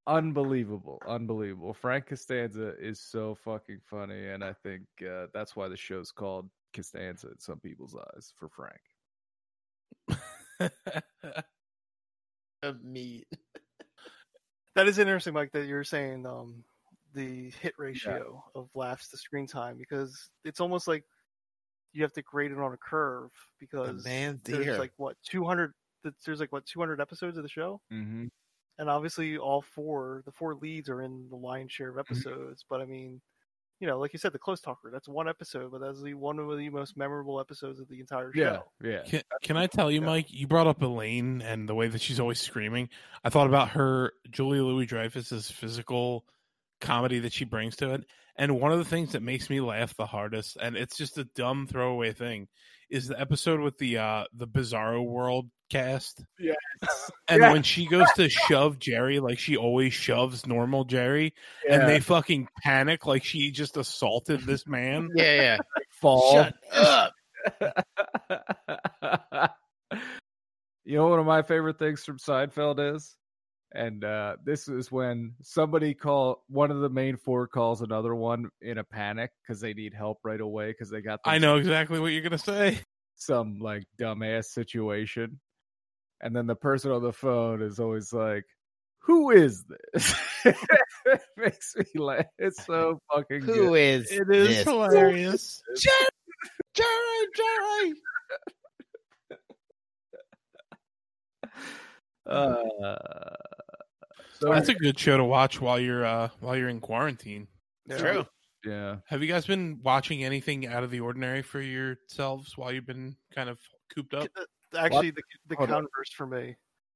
unbelievable, 0.06 1.02
unbelievable. 1.08 1.74
Frank 1.74 2.08
Costanza 2.08 2.74
is 2.80 3.00
so 3.00 3.36
fucking 3.36 3.80
funny, 3.90 4.28
and 4.28 4.44
I 4.44 4.54
think 4.54 4.84
uh, 5.02 5.28
that's 5.34 5.56
why 5.56 5.68
the 5.68 5.78
show's 5.78 6.12
called 6.12 6.50
Costanza 6.74 7.28
in 7.28 7.40
some 7.40 7.60
people's 7.60 7.96
eyes 7.96 8.34
for 8.38 8.50
Frank. 8.50 8.82
The 12.62 12.74
meat. 12.84 13.28
That 14.76 14.88
is 14.88 15.00
interesting, 15.00 15.34
Mike, 15.34 15.54
that 15.54 15.66
you're 15.66 15.84
saying 15.84 16.28
um, 16.28 16.64
the 17.16 17.52
hit 17.62 17.74
ratio 17.80 18.44
of 18.54 18.70
laughs 18.76 19.10
to 19.10 19.18
screen 19.18 19.48
time 19.48 19.76
because 19.76 20.30
it's 20.46 20.60
almost 20.60 20.88
like 20.88 21.04
you 21.94 22.04
have 22.04 22.14
to 22.14 22.22
grade 22.22 22.52
it 22.52 22.60
on 22.60 22.74
a 22.74 22.78
curve 22.78 23.32
The 23.60 23.66
because 23.66 24.06
man's 24.06 24.42
there's 24.44 24.68
ear. 24.68 24.78
like 24.78 24.92
what 24.98 25.16
200 25.24 25.74
th- 26.04 26.14
there's 26.28 26.40
like 26.40 26.52
what 26.52 26.64
200 26.68 27.02
episodes 27.02 27.38
of 27.38 27.44
the 27.44 27.50
show 27.50 27.82
Mm-hmm. 27.92 28.26
and 28.78 28.88
obviously 28.90 29.36
all 29.40 29.64
four 29.64 30.22
the 30.26 30.32
four 30.32 30.54
leads 30.54 30.90
are 30.90 31.02
in 31.02 31.26
the 31.32 31.36
lion's 31.38 31.72
share 31.72 31.90
of 31.90 31.98
episodes 31.98 32.64
but 32.70 32.80
i 32.80 32.86
mean 32.86 33.20
you 33.80 33.88
know 33.88 34.00
like 34.00 34.14
you 34.14 34.20
said 34.20 34.32
the 34.32 34.40
close 34.40 34.60
talker 34.62 34.90
that's 34.92 35.08
one 35.08 35.30
episode 35.30 35.72
but 35.72 35.80
that's 35.80 36.02
the 36.02 36.14
one 36.14 36.40
of 36.40 36.58
the 36.58 36.70
most 36.70 36.98
memorable 36.98 37.40
episodes 37.40 37.80
of 37.80 37.88
the 37.88 38.00
entire 38.00 38.32
Yeah, 38.34 38.58
show 38.58 38.64
yeah. 38.84 39.02
Can, 39.04 39.22
can 39.44 39.58
I 39.58 39.68
tell 39.68 39.92
you, 39.92 40.00
Yeah. 40.02 40.08
Mike? 40.08 40.28
You 40.30 40.48
brought 40.48 40.68
up 40.68 40.82
Elaine 40.82 41.42
and 41.42 41.68
the 41.70 41.76
way 41.76 41.88
that 41.88 42.02
she's 42.02 42.20
always 42.20 42.40
screaming. 42.40 42.90
I 43.24 43.30
thought 43.30 43.48
about 43.48 43.70
her, 43.70 44.14
Julia 44.30 44.64
Louis 44.64 44.86
Dreyfus's 44.86 45.52
physical 45.52 46.26
comedy 46.82 47.20
that 47.20 47.34
she 47.34 47.46
brings 47.46 47.76
to 47.78 47.94
it. 47.94 48.06
And 48.36 48.60
one 48.60 48.72
of 48.72 48.78
the 48.78 48.86
things 48.86 49.14
that 49.14 49.24
makes 49.24 49.50
me 49.50 49.62
laugh 49.62 49.96
the 49.96 50.06
hardest, 50.06 50.58
and 50.62 50.76
it's 50.78 50.96
just 50.96 51.18
a 51.18 51.24
dumb 51.24 51.66
throwaway 51.68 52.14
thing, 52.14 52.48
is 52.90 53.08
the 53.08 53.20
episode 53.20 53.60
with 53.60 53.78
the 53.80 53.98
uh 53.98 54.24
the 54.34 54.48
Bizarro 54.48 55.04
World 55.06 55.50
cast. 55.70 56.24
Yes. 56.40 56.56
And 57.30 57.42
Yeah. 57.42 57.52
when 57.52 57.64
she 57.64 57.88
goes 57.88 58.08
to 58.16 58.30
shove 58.30 58.80
Jerry, 58.80 59.20
like 59.20 59.38
she 59.38 59.58
always 59.58 59.94
shoves 59.94 60.48
normal 60.48 60.86
Jerry, 60.86 61.34
and 61.70 61.88
they 61.88 62.00
fucking 62.00 62.48
panic 62.64 63.06
like 63.06 63.26
she 63.26 63.52
just 63.52 63.76
assaulted 63.76 64.42
this 64.46 64.66
man. 64.66 65.10
Yeah, 65.16 65.36
yeah. 65.36 65.58
fall. 66.02 66.44
Shut 66.44 66.54
up. 66.74 67.14
you 70.86 70.96
know, 70.98 71.08
one 71.08 71.20
of 71.20 71.26
my 71.26 71.42
favorite 71.42 71.80
things 71.80 72.04
from 72.04 72.18
Seinfeld 72.18 72.96
is, 72.96 73.16
and 73.74 74.04
uh, 74.06 74.38
this 74.46 74.68
is 74.70 74.90
when 74.92 75.34
somebody 75.42 75.94
call 75.94 76.44
one 76.48 76.72
of 76.72 76.80
the 76.80 76.90
main 76.90 77.18
four 77.18 77.48
calls 77.48 77.82
another 77.82 78.16
one 78.16 78.50
in 78.62 78.78
a 78.78 78.84
panic 78.86 79.32
because 79.42 79.60
they 79.60 79.74
need 79.74 79.94
help 79.94 80.20
right 80.24 80.40
away 80.40 80.68
because 80.72 80.90
they 80.90 81.02
got 81.02 81.20
I 81.26 81.40
know 81.40 81.58
exactly 81.58 82.00
what 82.00 82.08
you're 82.14 82.22
gonna 82.24 82.38
say. 82.38 82.80
some 83.16 83.60
like 83.60 83.84
dumbass 84.00 84.46
situation, 84.46 85.40
and 86.22 86.36
then 86.36 86.48
the 86.48 86.56
person 86.56 86.92
on 86.92 87.02
the 87.02 87.14
phone 87.14 87.62
is 87.62 87.80
always 87.80 88.12
like, 88.14 88.46
"Who 89.04 89.32
is 89.32 89.64
this?" 89.94 90.16
it 90.46 91.22
makes 91.38 91.76
me 91.76 91.86
laugh. 91.96 92.26
It's 92.38 92.66
so 92.66 93.00
fucking 93.14 93.42
Who 93.42 93.70
good. 93.70 93.74
is 93.80 94.12
It 94.12 94.30
is 94.34 94.48
this? 94.50 94.64
hilarious. 94.64 95.62
Jerry, 95.78 95.96
Jerry, 96.74 97.28
Jerry. 97.36 97.94
Uh, 102.26 102.64
so 104.40 104.50
That's 104.52 104.70
a 104.70 104.74
good 104.74 105.00
show 105.00 105.18
to 105.18 105.24
watch 105.24 105.62
while 105.62 105.80
you're 105.80 106.06
uh 106.06 106.30
while 106.42 106.56
you're 106.58 106.70
in 106.70 106.80
quarantine. 106.82 107.48
Yeah. 107.88 107.98
True. 107.98 108.26
yeah. 108.66 108.98
Have 109.08 109.22
you 109.22 109.28
guys 109.30 109.46
been 109.46 109.80
watching 109.82 110.24
anything 110.24 110.68
out 110.68 110.84
of 110.84 110.92
the 110.92 111.00
ordinary 111.00 111.42
for 111.42 111.62
yourselves 111.62 112.58
while 112.58 112.72
you've 112.74 112.86
been 112.86 113.16
kind 113.34 113.50
of 113.50 113.60
cooped 113.96 114.14
up? 114.14 114.28
Actually 114.78 115.12
the, 115.12 115.22
the 115.48 115.56
converse 115.56 116.12
for 116.16 116.26
me 116.26 116.56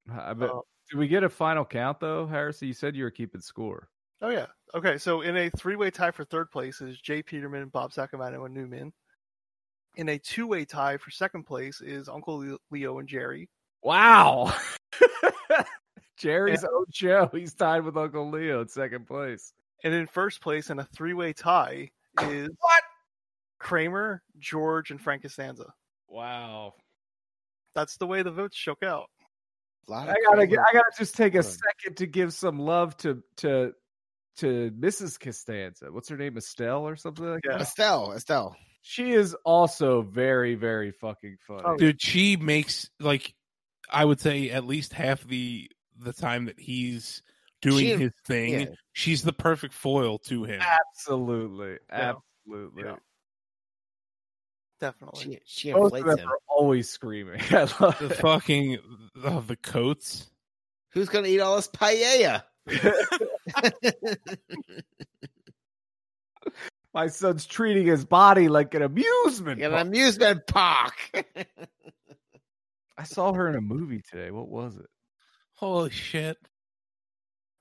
I 0.09 0.33
bet, 0.33 0.49
Uh, 0.49 0.61
did 0.89 0.97
we 0.97 1.07
get 1.07 1.23
a 1.23 1.29
final 1.29 1.65
count 1.65 1.99
though, 1.99 2.25
Harrison? 2.25 2.67
You 2.67 2.73
said 2.73 2.95
you 2.95 3.03
were 3.03 3.11
keeping 3.11 3.41
score. 3.41 3.89
Oh 4.21 4.29
yeah. 4.29 4.47
Okay, 4.75 4.97
so 4.97 5.21
in 5.21 5.35
a 5.35 5.49
three-way 5.49 5.89
tie 5.91 6.11
for 6.11 6.25
third 6.25 6.51
place 6.51 6.81
is 6.81 6.99
J. 6.99 7.23
Peterman, 7.23 7.69
Bob 7.69 7.91
Sacamano, 7.91 8.45
and 8.45 8.53
Newman. 8.53 8.93
In 9.95 10.09
a 10.09 10.17
two-way 10.17 10.63
tie 10.63 10.97
for 10.97 11.11
second 11.11 11.43
place 11.43 11.81
is 11.81 12.07
Uncle 12.07 12.57
Leo 12.69 12.99
and 12.99 13.07
Jerry. 13.07 13.49
Wow. 13.83 14.53
Jerry's 16.17 16.63
own 16.63 16.85
show. 16.93 17.29
He's 17.33 17.53
tied 17.53 17.83
with 17.83 17.97
Uncle 17.97 18.29
Leo 18.29 18.61
in 18.61 18.67
second 18.67 19.07
place. 19.07 19.53
And 19.83 19.93
in 19.93 20.05
first 20.05 20.39
place 20.39 20.69
in 20.69 20.79
a 20.79 20.85
three-way 20.85 21.33
tie 21.33 21.89
is 22.21 22.49
what? 22.59 22.83
Kramer, 23.59 24.21
George, 24.37 24.91
and 24.91 25.01
Frank 25.01 25.23
Costanza. 25.23 25.73
Wow. 26.07 26.75
That's 27.75 27.97
the 27.97 28.07
way 28.07 28.23
the 28.23 28.31
votes 28.31 28.57
shook 28.57 28.83
out. 28.83 29.07
I 29.89 30.05
gotta, 30.05 30.47
Kramer. 30.47 30.63
I 30.69 30.73
gotta 30.73 30.91
just 30.97 31.15
take 31.15 31.35
a 31.35 31.43
second 31.43 31.97
to 31.97 32.05
give 32.07 32.33
some 32.33 32.59
love 32.59 32.95
to 32.97 33.23
to 33.37 33.73
to 34.37 34.71
Mrs. 34.71 35.19
Costanza. 35.19 35.91
What's 35.91 36.07
her 36.09 36.17
name, 36.17 36.37
Estelle 36.37 36.87
or 36.87 36.95
something 36.95 37.25
like 37.25 37.41
Yeah. 37.45 37.53
that? 37.53 37.61
Estelle, 37.61 38.13
Estelle. 38.13 38.55
She 38.83 39.11
is 39.11 39.35
also 39.45 40.01
very, 40.01 40.55
very 40.55 40.91
fucking 40.91 41.37
funny. 41.45 41.63
Oh, 41.65 41.75
Dude, 41.77 42.01
she 42.01 42.37
makes 42.37 42.89
like 42.99 43.33
I 43.89 44.05
would 44.05 44.21
say 44.21 44.49
at 44.51 44.65
least 44.65 44.93
half 44.93 45.23
the 45.23 45.69
the 45.97 46.13
time 46.13 46.45
that 46.45 46.59
he's 46.59 47.21
doing 47.61 47.85
She- 47.85 47.95
his 47.97 48.11
thing, 48.25 48.53
yeah. 48.61 48.65
she's 48.93 49.23
the 49.23 49.33
perfect 49.33 49.73
foil 49.73 50.17
to 50.19 50.45
him. 50.45 50.61
Absolutely, 50.61 51.77
Yeah. 51.89 52.13
absolutely. 52.45 52.83
Yeah. 54.81 54.87
Definitely. 54.89 55.39
She, 55.45 55.67
she 55.67 55.71
Both 55.73 55.93
of 55.93 55.97
inflates 55.99 56.07
them 56.07 56.19
him. 56.19 56.29
are 56.29 56.39
always 56.47 56.89
screaming. 56.89 57.39
I 57.51 57.61
love 57.79 57.97
The 57.99 58.05
it. 58.11 58.15
fucking 58.15 58.77
the, 59.15 59.39
the 59.41 59.55
coats. 59.55 60.29
Who's 60.93 61.07
gonna 61.09 61.27
eat 61.27 61.39
all 61.39 61.55
this 61.55 61.67
paella? 61.69 62.43
My 66.93 67.07
son's 67.07 67.45
treating 67.45 67.85
his 67.87 68.03
body 68.03 68.49
like 68.49 68.73
an 68.73 68.81
amusement. 68.81 69.61
An 69.61 69.71
park. 69.71 69.87
amusement 69.87 70.41
park. 70.47 70.93
I 72.97 73.03
saw 73.03 73.31
her 73.33 73.47
in 73.47 73.55
a 73.55 73.61
movie 73.61 74.01
today. 74.11 74.29
What 74.31 74.49
was 74.49 74.75
it? 74.75 74.87
Holy 75.53 75.89
shit. 75.89 76.37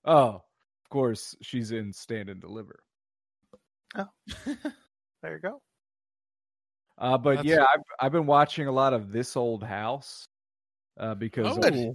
Oh, 0.05 0.42
of 0.42 0.88
course, 0.90 1.36
she's 1.42 1.70
in 1.70 1.92
Stand 1.92 2.28
and 2.28 2.40
Deliver. 2.40 2.80
Oh, 3.94 4.06
there 5.22 5.34
you 5.34 5.38
go. 5.40 5.60
Uh, 7.01 7.16
but 7.18 7.36
That's- 7.36 7.47
yeah, 7.47 7.64
I've 7.64 7.82
I've 7.98 8.12
been 8.12 8.27
watching 8.27 8.66
a 8.66 8.72
lot 8.72 8.93
of 8.93 9.10
This 9.10 9.36
Old 9.36 9.62
House 9.64 10.27
uh, 10.98 11.14
because 11.14 11.59
Oh. 11.59 11.94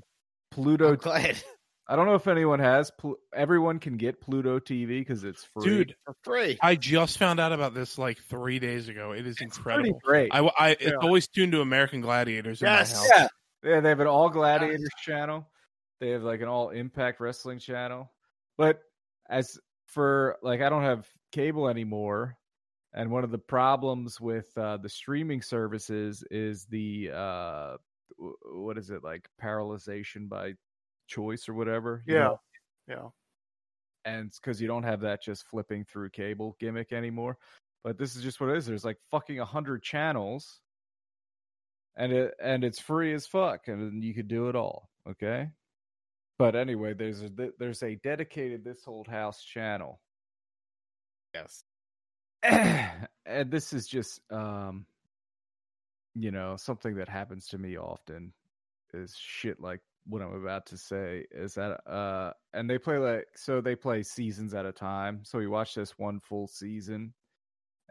Pluto. 0.51 0.97
I'm. 1.05 1.35
I 1.87 1.95
don't 1.95 2.07
know 2.07 2.15
if 2.15 2.27
anyone 2.27 2.57
has. 2.57 2.89
Pl- 2.97 3.17
everyone 3.35 3.77
can 3.77 3.95
get 3.97 4.19
Pluto 4.19 4.57
TV 4.57 4.87
because 5.01 5.23
it's 5.23 5.43
free. 5.53 5.63
Dude, 5.63 5.95
For 6.05 6.15
free. 6.23 6.57
I 6.59 6.73
just 6.75 7.19
found 7.19 7.39
out 7.39 7.51
about 7.51 7.75
this 7.75 7.99
like 7.99 8.17
three 8.17 8.57
days 8.57 8.89
ago. 8.89 9.11
It 9.11 9.27
is 9.27 9.37
it's 9.39 9.59
pretty 9.59 9.89
incredible. 9.89 9.99
great. 10.03 10.29
I, 10.33 10.39
I 10.57 10.69
it's 10.71 10.83
Yeah. 10.85 10.95
always 11.03 11.27
tuned 11.27 11.51
to 11.51 11.61
American 11.61 12.01
Gladiators 12.01 12.63
in 12.63 12.67
Yes. 12.67 12.91
my 12.93 12.97
house. 12.97 13.09
Yeah. 13.15 13.27
Yeah, 13.75 13.79
they 13.81 13.89
have 13.89 13.99
an 13.99 14.07
all 14.07 14.29
gladiators 14.29 14.89
channel. 15.03 15.47
They 15.99 16.09
have 16.09 16.23
like 16.23 16.41
an 16.41 16.47
all 16.47 16.69
impact 16.71 17.19
wrestling 17.19 17.59
channel. 17.59 18.11
But 18.57 18.79
as 19.29 19.59
for 19.85 20.37
like 20.41 20.61
I 20.61 20.69
don't 20.69 20.83
have 20.83 21.07
cable 21.31 21.67
anymore. 21.69 22.35
And 22.95 23.11
one 23.11 23.23
of 23.25 23.31
the 23.31 23.37
problems 23.37 24.19
with 24.21 24.57
uh, 24.57 24.77
the 24.77 24.89
streaming 24.89 25.41
services 25.41 26.23
is 26.31 26.65
the 26.65 27.11
uh, 27.13 27.75
w- 28.17 28.35
what 28.53 28.77
is 28.77 28.89
it 28.89 29.03
like 29.03 29.27
paralyzation 29.41 30.29
by 30.29 30.53
choice 31.07 31.47
or 31.49 31.53
whatever. 31.53 32.03
Yeah. 32.07 32.15
know? 32.15 32.39
Yeah. 32.87 33.09
and 34.05 34.31
because 34.31 34.61
you 34.61 34.67
don't 34.67 34.83
have 34.83 35.01
that 35.01 35.21
just 35.21 35.45
flipping 35.47 35.83
through 35.83 36.09
cable 36.11 36.55
gimmick 36.59 36.93
anymore. 36.93 37.37
But 37.83 37.97
this 37.97 38.15
is 38.15 38.23
just 38.23 38.39
what 38.39 38.49
it 38.49 38.57
is. 38.57 38.65
There's 38.65 38.85
like 38.85 38.97
fucking 39.11 39.39
a 39.39 39.45
hundred 39.45 39.83
channels, 39.83 40.61
and 41.97 42.11
it 42.11 42.33
and 42.41 42.63
it's 42.63 42.79
free 42.79 43.13
as 43.13 43.27
fuck, 43.27 43.67
and 43.67 44.03
you 44.03 44.13
could 44.13 44.27
do 44.27 44.49
it 44.49 44.55
all. 44.55 44.89
Okay, 45.07 45.49
but 46.39 46.55
anyway, 46.55 46.93
there's 46.93 47.21
a 47.21 47.29
there's 47.59 47.83
a 47.83 47.95
dedicated 47.95 48.63
this 48.63 48.83
old 48.87 49.07
house 49.07 49.43
channel, 49.43 49.99
Yes. 51.35 51.63
and 53.25 53.51
this 53.51 53.73
is 53.73 53.87
just 53.87 54.19
um, 54.31 54.85
you 56.15 56.31
know, 56.31 56.55
something 56.55 56.95
that 56.95 57.09
happens 57.09 57.47
to 57.47 57.57
me 57.57 57.77
often 57.77 58.33
is 58.93 59.15
shit 59.17 59.59
like 59.59 59.81
what 60.07 60.21
I'm 60.21 60.33
about 60.33 60.65
to 60.67 60.77
say 60.77 61.25
is 61.31 61.55
that 61.55 61.81
uh 61.89 62.31
and 62.53 62.69
they 62.69 62.77
play 62.77 62.97
like 62.97 63.25
so 63.35 63.59
they 63.59 63.75
play 63.75 64.03
seasons 64.03 64.53
at 64.53 64.65
a 64.65 64.71
time. 64.71 65.21
So 65.23 65.37
we 65.39 65.47
watch 65.47 65.75
this 65.75 65.97
one 65.97 66.19
full 66.19 66.47
season 66.47 67.13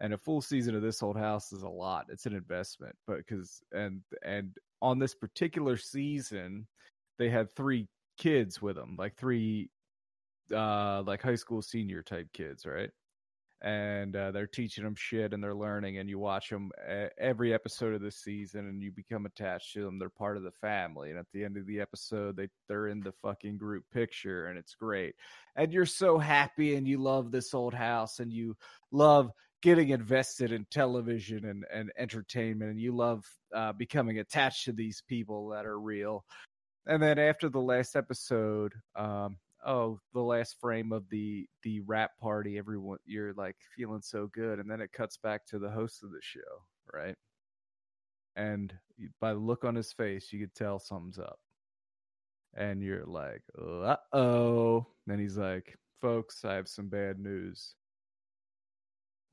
and 0.01 0.15
a 0.15 0.19
full 0.19 0.41
season 0.41 0.75
of 0.75 0.83
this 0.83 1.03
old 1.03 1.17
house 1.17 1.53
is 1.53 1.63
a 1.63 1.69
lot. 1.69 2.07
It's 2.09 2.27
an 2.27 2.35
investment, 2.35 2.95
but 3.07 3.19
because 3.19 3.63
and 3.73 4.01
and 4.25 4.57
on 4.81 4.99
this 4.99 5.15
particular 5.15 5.77
season 5.77 6.67
they 7.19 7.29
had 7.29 7.51
three 7.53 7.89
kids 8.19 8.63
with 8.63 8.77
them, 8.77 8.97
like 8.99 9.17
three 9.17 9.71
uh 10.55 11.03
like 11.03 11.23
high 11.23 11.35
school 11.35 11.63
senior 11.63 12.03
type 12.03 12.29
kids, 12.33 12.65
right? 12.65 12.91
And 13.65 14.15
uh, 14.15 14.31
they're 14.31 14.47
teaching 14.47 14.85
them 14.85 14.95
shit 14.95 15.33
and 15.33 15.43
they're 15.43 15.55
learning 15.55 15.99
and 15.99 16.09
you 16.09 16.19
watch 16.19 16.51
them 16.51 16.71
every 17.19 17.55
episode 17.55 17.95
of 17.95 18.03
the 18.03 18.11
season 18.11 18.69
and 18.69 18.83
you 18.83 18.93
become 18.93 19.25
attached 19.25 19.73
to 19.73 19.83
them 19.83 19.99
they're 19.99 20.11
part 20.11 20.37
of 20.37 20.43
the 20.43 20.53
family 20.61 21.09
and 21.09 21.19
at 21.19 21.25
the 21.33 21.43
end 21.43 21.57
of 21.57 21.67
the 21.67 21.81
episode 21.81 22.37
they 22.37 22.49
they're 22.69 22.89
in 22.89 23.01
the 23.01 23.13
fucking 23.23 23.57
group 23.57 23.85
picture 23.93 24.47
and 24.47 24.59
it's 24.59 24.75
great. 24.75 25.15
And 25.57 25.73
you're 25.73 25.87
so 25.87 26.19
happy 26.19 26.77
and 26.77 26.87
you 26.87 26.99
love 26.99 27.31
this 27.31 27.55
old 27.55 27.75
house 27.75 28.21
and 28.21 28.33
you 28.33 28.57
love 28.93 29.31
getting 29.63 29.91
invested 29.91 30.53
in 30.53 30.67
television 30.71 31.47
and, 31.47 31.65
and 31.73 31.91
entertainment 31.97 32.71
and 32.71 32.81
you 32.81 32.95
love 32.95 33.25
uh, 33.55 33.73
becoming 33.73 34.19
attached 34.19 34.67
to 34.67 34.73
these 34.73 35.03
people 35.09 35.49
that 35.49 35.65
are 35.65 35.81
real. 35.81 36.25
And 36.87 37.03
then 37.03 37.19
after 37.19 37.49
the 37.49 37.61
last 37.61 37.97
episode 37.97 38.75
um, 38.95 39.39
oh 39.65 40.01
the 40.13 40.23
last 40.23 40.59
frame 40.61 40.93
of 40.93 41.09
the 41.11 41.49
the 41.63 41.81
wrap 41.81 42.19
party 42.19 42.59
everyone 42.59 42.99
you're 43.05 43.33
like 43.35 43.57
feeling 43.77 44.03
so 44.03 44.27
good 44.29 44.59
and 44.61 44.71
then 44.71 44.81
it 44.81 44.93
cuts 44.93 45.17
back 45.19 45.45
to 45.47 45.59
the 45.59 45.71
host 45.71 46.03
of 46.03 46.11
the 46.11 46.21
show 46.23 46.67
right? 46.93 47.17
And 48.37 48.79
by 49.21 49.33
the 49.35 49.41
look 49.41 49.65
on 49.65 49.75
his 49.75 49.93
face 49.93 50.33
you 50.33 50.39
could 50.41 50.55
tell 50.55 50.79
something's 50.79 51.19
up. 51.19 51.41
And 52.55 52.83
you're 52.83 53.05
like 53.07 53.43
uh-oh. 53.59 54.87
Then 55.07 55.19
he's 55.19 55.37
like 55.39 55.77
folks 56.01 56.45
i 56.45 56.55
have 56.55 56.69
some 56.69 56.89
bad 56.89 57.19
news. 57.19 57.77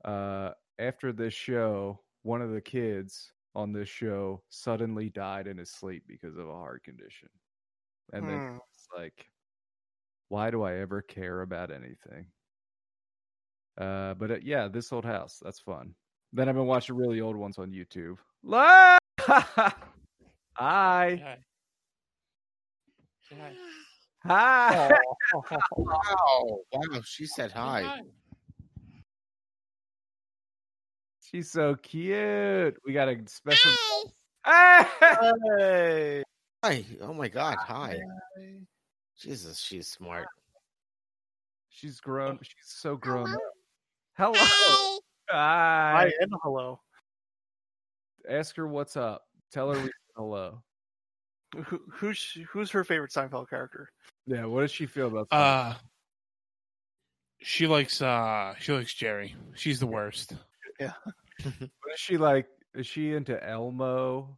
Uh 0.04 0.52
after 0.78 1.12
this 1.12 1.34
show 1.34 2.04
one 2.22 2.42
of 2.42 2.50
the 2.50 2.60
kids 2.60 3.32
on 3.54 3.72
this 3.72 3.88
show 3.88 4.42
suddenly 4.48 5.10
died 5.10 5.46
in 5.46 5.58
his 5.58 5.70
sleep 5.70 6.04
because 6.06 6.36
of 6.36 6.48
a 6.48 6.52
heart 6.52 6.82
condition. 6.84 7.28
And 8.12 8.28
then 8.28 8.38
Hmm. 8.38 8.58
it's 8.74 8.88
like 8.96 9.31
why 10.32 10.50
do 10.50 10.62
I 10.62 10.76
ever 10.76 11.02
care 11.02 11.42
about 11.42 11.70
anything? 11.70 12.24
Uh, 13.76 14.14
but 14.14 14.30
uh, 14.30 14.36
yeah, 14.42 14.66
this 14.66 14.90
old 14.90 15.04
house, 15.04 15.38
that's 15.44 15.60
fun. 15.60 15.94
Then 16.32 16.48
I've 16.48 16.54
been 16.54 16.66
watching 16.66 16.96
really 16.96 17.20
old 17.20 17.36
ones 17.36 17.58
on 17.58 17.70
YouTube. 17.70 18.16
La- 18.42 18.96
Hi. 19.20 19.76
Hi. 20.56 21.38
Hi. 24.24 24.98
Wow, 25.76 26.60
wow, 26.72 27.00
she 27.04 27.26
said 27.26 27.50
hi. 27.50 28.00
She's 31.20 31.50
so 31.50 31.74
cute. 31.74 32.76
We 32.86 32.92
got 32.92 33.08
a 33.08 33.16
special. 33.26 33.72
Hey! 34.46 36.22
Hi. 36.64 36.84
Oh 37.00 37.12
my 37.12 37.28
god, 37.28 37.56
hi. 37.66 37.98
Jesus, 39.22 39.60
she's 39.60 39.86
smart. 39.86 40.26
She's 41.68 42.00
grown. 42.00 42.38
She's 42.42 42.54
so 42.66 42.96
grown 42.96 43.32
up. 43.32 43.40
Hello. 44.16 44.32
Hi 45.30 46.10
Hi. 46.10 46.12
and 46.20 46.32
hello. 46.42 46.80
Ask 48.28 48.56
her 48.56 48.66
what's 48.66 48.96
up. 48.96 49.22
Tell 49.52 49.70
her 49.70 49.76
we 49.76 49.84
said 49.84 49.92
hello. 50.16 50.62
Who, 51.66 51.80
who's 51.90 52.36
who's 52.50 52.70
her 52.72 52.82
favorite 52.82 53.12
Seinfeld 53.12 53.48
character? 53.48 53.88
Yeah. 54.26 54.44
What 54.46 54.62
does 54.62 54.72
she 54.72 54.86
feel 54.86 55.06
about? 55.06 55.30
that? 55.30 55.36
Uh, 55.36 55.74
she 57.40 57.66
likes 57.66 58.02
uh 58.02 58.54
she 58.58 58.72
likes 58.72 58.92
Jerry. 58.92 59.34
She's 59.54 59.78
the 59.78 59.86
worst. 59.86 60.34
Yeah. 60.80 60.92
what 61.44 61.92
is 61.94 62.00
she 62.00 62.16
like? 62.16 62.46
Is 62.74 62.86
she 62.86 63.12
into 63.12 63.42
Elmo? 63.46 64.36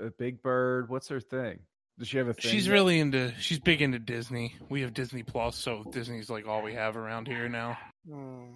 Uh, 0.00 0.08
Big 0.18 0.42
Bird? 0.42 0.88
What's 0.88 1.08
her 1.08 1.20
thing? 1.20 1.60
Does 2.02 2.08
she 2.08 2.18
have 2.18 2.26
a 2.26 2.34
thing? 2.34 2.50
She's 2.50 2.66
that- 2.66 2.72
really 2.72 2.98
into. 2.98 3.32
She's 3.38 3.60
big 3.60 3.80
into 3.80 4.00
Disney. 4.00 4.56
We 4.68 4.80
have 4.80 4.92
Disney 4.92 5.22
Plus, 5.22 5.54
so 5.54 5.84
Disney's 5.92 6.28
like 6.28 6.48
all 6.48 6.60
we 6.60 6.74
have 6.74 6.96
around 6.96 7.28
here 7.28 7.48
now. 7.48 7.78
Hmm. 8.10 8.54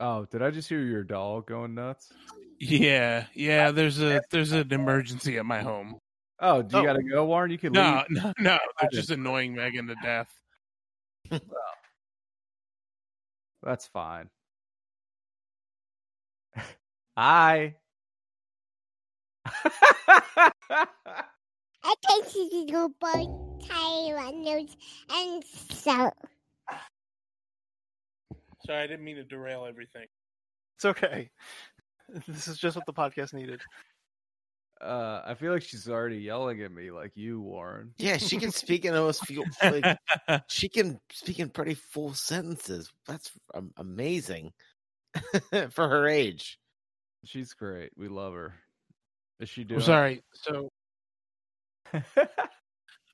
Oh, 0.00 0.24
did 0.24 0.40
I 0.40 0.50
just 0.50 0.70
hear 0.70 0.80
your 0.80 1.04
dog 1.04 1.46
going 1.46 1.74
nuts? 1.74 2.10
Yeah, 2.58 3.26
yeah. 3.34 3.72
There's 3.72 4.00
a 4.00 4.22
there's 4.30 4.52
an 4.52 4.72
emergency 4.72 5.36
at 5.36 5.44
my 5.44 5.60
home. 5.60 5.98
Oh, 6.40 6.62
do 6.62 6.78
you 6.78 6.82
Oh. 6.82 6.86
gotta 6.86 7.02
go, 7.02 7.26
Warren? 7.26 7.50
You 7.50 7.58
can 7.58 7.74
No, 7.74 8.04
leave. 8.08 8.22
no, 8.24 8.32
no. 8.38 8.58
They're 8.80 8.88
just 8.90 9.10
annoying 9.10 9.54
Megan 9.54 9.88
to 9.88 9.94
death. 10.02 10.32
well, 11.30 11.40
That's 13.62 13.86
fine. 13.88 14.30
Hi. 17.18 17.74
I 21.84 21.94
can 22.06 22.24
see 22.28 22.66
the 22.68 22.88
boy 23.00 23.26
Tyrannus 23.66 24.76
and 25.10 25.44
so 25.44 26.10
Sorry, 28.66 28.84
I 28.84 28.86
didn't 28.86 29.04
mean 29.04 29.16
to 29.16 29.24
derail 29.24 29.66
everything. 29.66 30.06
It's 30.76 30.84
okay. 30.84 31.30
This 32.28 32.46
is 32.46 32.58
just 32.58 32.76
what 32.76 32.84
the 32.84 32.92
podcast 32.92 33.32
needed. 33.32 33.62
uh, 34.82 35.22
I 35.24 35.32
feel 35.34 35.52
like 35.52 35.62
she's 35.62 35.88
already 35.88 36.18
yelling 36.18 36.60
at 36.60 36.70
me, 36.72 36.90
like 36.90 37.12
you, 37.14 37.40
Warren. 37.40 37.94
Yeah, 37.96 38.18
she 38.18 38.36
can 38.36 38.50
speak 38.50 38.84
in 38.84 38.94
almost 38.94 39.24
feel 39.24 39.44
like 39.62 39.96
she 40.48 40.68
can 40.68 41.00
speak 41.10 41.38
in 41.38 41.48
pretty 41.48 41.74
full 41.74 42.12
sentences. 42.12 42.90
That's 43.06 43.30
um, 43.54 43.70
amazing 43.78 44.52
for 45.70 45.88
her 45.88 46.06
age. 46.06 46.58
She's 47.24 47.54
great. 47.54 47.92
We 47.96 48.08
love 48.08 48.34
her. 48.34 48.54
Is 49.40 49.48
she 49.48 49.62
I'm 49.62 49.68
doing? 49.68 49.80
sorry. 49.80 50.22
So 50.34 50.68
I 51.92 52.00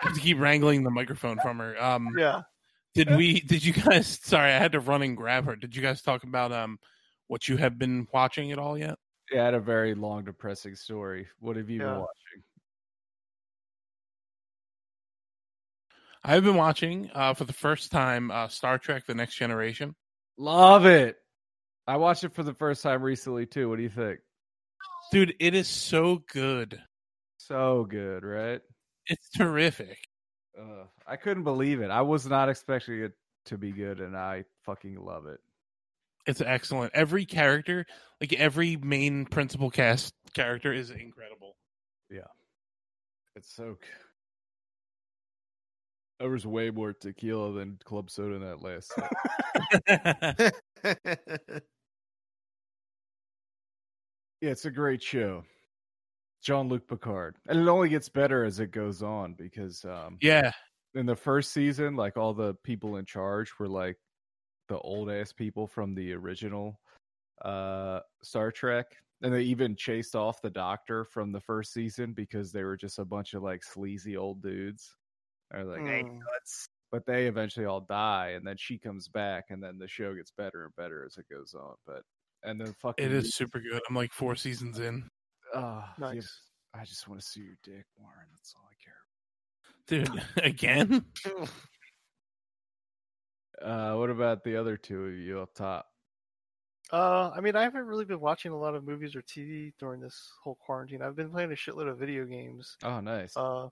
have 0.00 0.14
to 0.14 0.20
keep 0.20 0.38
wrangling 0.38 0.84
the 0.84 0.90
microphone 0.90 1.38
from 1.38 1.58
her. 1.58 1.80
Um, 1.82 2.14
Yeah. 2.16 2.42
did 2.94 3.10
we? 3.16 3.40
Did 3.40 3.64
you 3.64 3.72
guys? 3.72 4.06
Sorry, 4.22 4.52
I 4.52 4.58
had 4.58 4.72
to 4.72 4.80
run 4.80 5.02
and 5.02 5.16
grab 5.16 5.44
her. 5.46 5.56
Did 5.56 5.74
you 5.74 5.82
guys 5.82 6.02
talk 6.02 6.22
about 6.22 6.52
um 6.52 6.78
what 7.26 7.48
you 7.48 7.56
have 7.56 7.78
been 7.78 8.06
watching 8.12 8.52
at 8.52 8.58
all 8.58 8.78
yet? 8.78 8.96
yeah, 9.30 9.42
I 9.42 9.44
had 9.46 9.54
a 9.54 9.60
very 9.60 9.94
long, 9.94 10.24
depressing 10.24 10.74
story. 10.74 11.28
What 11.40 11.56
have 11.56 11.68
you 11.68 11.80
been 11.80 11.88
watching? 11.88 12.42
I've 16.24 16.44
been 16.44 16.56
watching 16.56 17.10
uh, 17.14 17.34
for 17.34 17.44
the 17.44 17.52
first 17.52 17.90
time 17.90 18.30
uh, 18.30 18.48
Star 18.48 18.78
Trek: 18.78 19.06
The 19.06 19.14
Next 19.14 19.36
Generation. 19.36 19.94
Love 20.36 20.86
it. 20.86 21.16
I 21.86 21.96
watched 21.96 22.24
it 22.24 22.34
for 22.34 22.42
the 22.42 22.54
first 22.54 22.82
time 22.82 23.02
recently 23.02 23.46
too. 23.46 23.68
What 23.68 23.76
do 23.76 23.82
you 23.82 23.88
think? 23.88 24.20
Dude, 25.10 25.34
it 25.40 25.54
is 25.54 25.68
so 25.68 26.22
good. 26.32 26.80
So 27.48 27.84
good, 27.84 28.24
right? 28.24 28.60
It's 29.06 29.30
terrific. 29.30 29.98
Uh, 30.58 30.84
I 31.06 31.16
couldn't 31.16 31.44
believe 31.44 31.80
it. 31.80 31.90
I 31.90 32.02
was 32.02 32.26
not 32.26 32.48
expecting 32.48 33.00
it 33.02 33.12
to 33.46 33.56
be 33.56 33.72
good, 33.72 34.00
and 34.00 34.16
I 34.16 34.44
fucking 34.64 34.96
love 34.96 35.26
it. 35.26 35.40
It's 36.26 36.40
excellent. 36.42 36.92
Every 36.94 37.24
character, 37.24 37.86
like 38.20 38.32
every 38.34 38.76
main 38.76 39.26
principal 39.26 39.70
cast 39.70 40.14
character, 40.34 40.72
is 40.72 40.90
incredible. 40.90 41.56
Yeah, 42.10 42.28
it's 43.36 43.54
so. 43.54 43.74
g- 43.80 43.88
There 46.20 46.30
was 46.30 46.46
way 46.46 46.70
more 46.70 46.92
tequila 46.92 47.52
than 47.52 47.78
club 47.84 48.10
soda 48.10 48.34
in 48.36 48.40
that 48.42 48.62
last. 48.62 48.92
yeah, 54.40 54.50
it's 54.50 54.64
a 54.64 54.70
great 54.70 55.02
show. 55.02 55.44
Jean 56.42 56.68
Luc 56.68 56.86
Picard, 56.86 57.36
and 57.48 57.58
it 57.58 57.68
only 57.68 57.88
gets 57.88 58.08
better 58.08 58.44
as 58.44 58.60
it 58.60 58.70
goes 58.70 59.02
on 59.02 59.34
because 59.34 59.84
um, 59.84 60.18
yeah, 60.20 60.52
in 60.94 61.06
the 61.06 61.16
first 61.16 61.52
season, 61.52 61.96
like 61.96 62.16
all 62.16 62.34
the 62.34 62.54
people 62.64 62.96
in 62.96 63.04
charge 63.04 63.52
were 63.58 63.68
like 63.68 63.96
the 64.68 64.78
old 64.78 65.10
ass 65.10 65.32
people 65.32 65.66
from 65.66 65.94
the 65.94 66.12
original 66.12 66.80
uh 67.44 68.00
Star 68.22 68.50
Trek. 68.50 68.86
And 69.20 69.34
they 69.34 69.42
even 69.42 69.74
chased 69.74 70.14
off 70.14 70.40
the 70.42 70.50
doctor 70.50 71.04
from 71.04 71.32
the 71.32 71.40
first 71.40 71.72
season 71.72 72.12
because 72.12 72.52
they 72.52 72.62
were 72.62 72.76
just 72.76 73.00
a 73.00 73.04
bunch 73.04 73.34
of 73.34 73.42
like 73.42 73.64
sleazy 73.64 74.16
old 74.16 74.42
dudes. 74.42 74.94
They're 75.50 75.64
like, 75.64 75.82
hey, 75.82 76.02
Hmm. 76.02 76.18
nuts. 76.18 76.68
But 76.92 77.04
they 77.04 77.26
eventually 77.26 77.66
all 77.66 77.80
die, 77.80 78.30
and 78.36 78.46
then 78.46 78.56
she 78.56 78.78
comes 78.78 79.08
back, 79.08 79.46
and 79.50 79.62
then 79.62 79.76
the 79.78 79.88
show 79.88 80.14
gets 80.14 80.30
better 80.30 80.64
and 80.64 80.76
better 80.76 81.04
as 81.04 81.18
it 81.18 81.26
goes 81.28 81.54
on. 81.54 81.74
But 81.84 82.02
and 82.44 82.60
then 82.60 82.72
fucking 82.80 83.04
it 83.04 83.12
is 83.12 83.34
super 83.34 83.60
good. 83.60 83.82
I'm 83.88 83.96
like 83.96 84.12
four 84.12 84.36
seasons 84.36 84.78
in, 84.78 85.10
Oh, 85.54 85.84
Nice. 85.98 86.40
I 86.74 86.84
just 86.84 87.08
want 87.08 87.20
to 87.20 87.26
see 87.26 87.40
your 87.40 87.56
dick, 87.64 87.86
Warren. 87.98 88.26
That's 88.32 88.54
all 88.54 88.68
I 88.70 88.76
care. 88.82 88.94
dude. 90.04 90.22
Again, 90.44 91.04
Uh, 93.60 93.94
what 93.94 94.08
about 94.10 94.44
the 94.44 94.56
other 94.56 94.76
two 94.76 95.06
of 95.06 95.14
you 95.14 95.40
up 95.40 95.52
top? 95.54 95.86
Uh, 96.92 97.30
I 97.34 97.40
mean, 97.40 97.56
I 97.56 97.62
haven't 97.62 97.86
really 97.86 98.04
been 98.04 98.20
watching 98.20 98.52
a 98.52 98.56
lot 98.58 98.74
of 98.76 98.84
movies 98.84 99.16
or 99.16 99.22
TV 99.22 99.72
during 99.80 100.00
this 100.00 100.30
whole 100.42 100.54
quarantine. 100.64 101.02
I've 101.02 101.16
been 101.16 101.30
playing 101.30 101.50
a 101.52 101.56
shitload 101.56 101.88
of 101.90 101.98
video 101.98 102.24
games. 102.24 102.76
Oh, 102.84 103.00
nice. 103.00 103.36
Uh, 103.36 103.68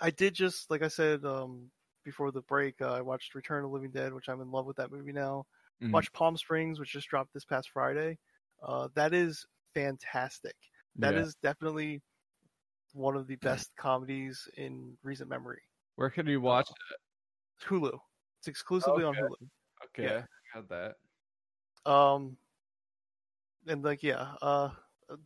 I 0.00 0.10
did 0.10 0.34
just 0.34 0.70
like 0.70 0.82
I 0.82 0.88
said 0.88 1.24
um, 1.24 1.70
before 2.04 2.30
the 2.30 2.42
break. 2.42 2.80
Uh, 2.80 2.92
I 2.92 3.00
watched 3.00 3.34
Return 3.34 3.64
of 3.64 3.70
the 3.70 3.74
Living 3.74 3.90
Dead, 3.90 4.14
which 4.14 4.28
I'm 4.28 4.40
in 4.40 4.50
love 4.52 4.66
with 4.66 4.76
that 4.76 4.92
movie 4.92 5.12
now. 5.12 5.46
Mhm. 5.82 5.90
Watched 5.90 6.12
Palm 6.12 6.36
Springs, 6.36 6.78
which 6.78 6.92
just 6.92 7.08
dropped 7.08 7.34
this 7.34 7.44
past 7.44 7.70
Friday. 7.70 8.18
Uh, 8.62 8.88
that 8.94 9.12
is 9.12 9.44
fantastic. 9.74 10.54
That 10.96 11.14
is 11.14 11.36
Yeah. 11.42 11.50
definitely 11.50 12.02
one 12.92 13.16
of 13.16 13.26
the 13.26 13.36
best 13.36 13.74
comedies 13.76 14.48
in 14.56 14.96
recent 15.02 15.28
memory. 15.30 15.62
Where 15.96 16.10
can 16.10 16.26
you 16.26 16.40
watch? 16.40 16.68
it? 16.70 17.64
Hulu. 17.64 17.98
It's 18.40 18.48
exclusively 18.48 19.04
Okay. 19.04 19.18
on 19.18 19.24
Hulu. 19.24 19.48
Okay, 19.86 20.04
yeah. 20.04 20.24
I 20.54 20.60
got 20.60 20.68
that. 20.68 21.90
Um, 21.90 22.36
and 23.66 23.82
like 23.82 24.02
yeah, 24.02 24.34
uh, 24.42 24.70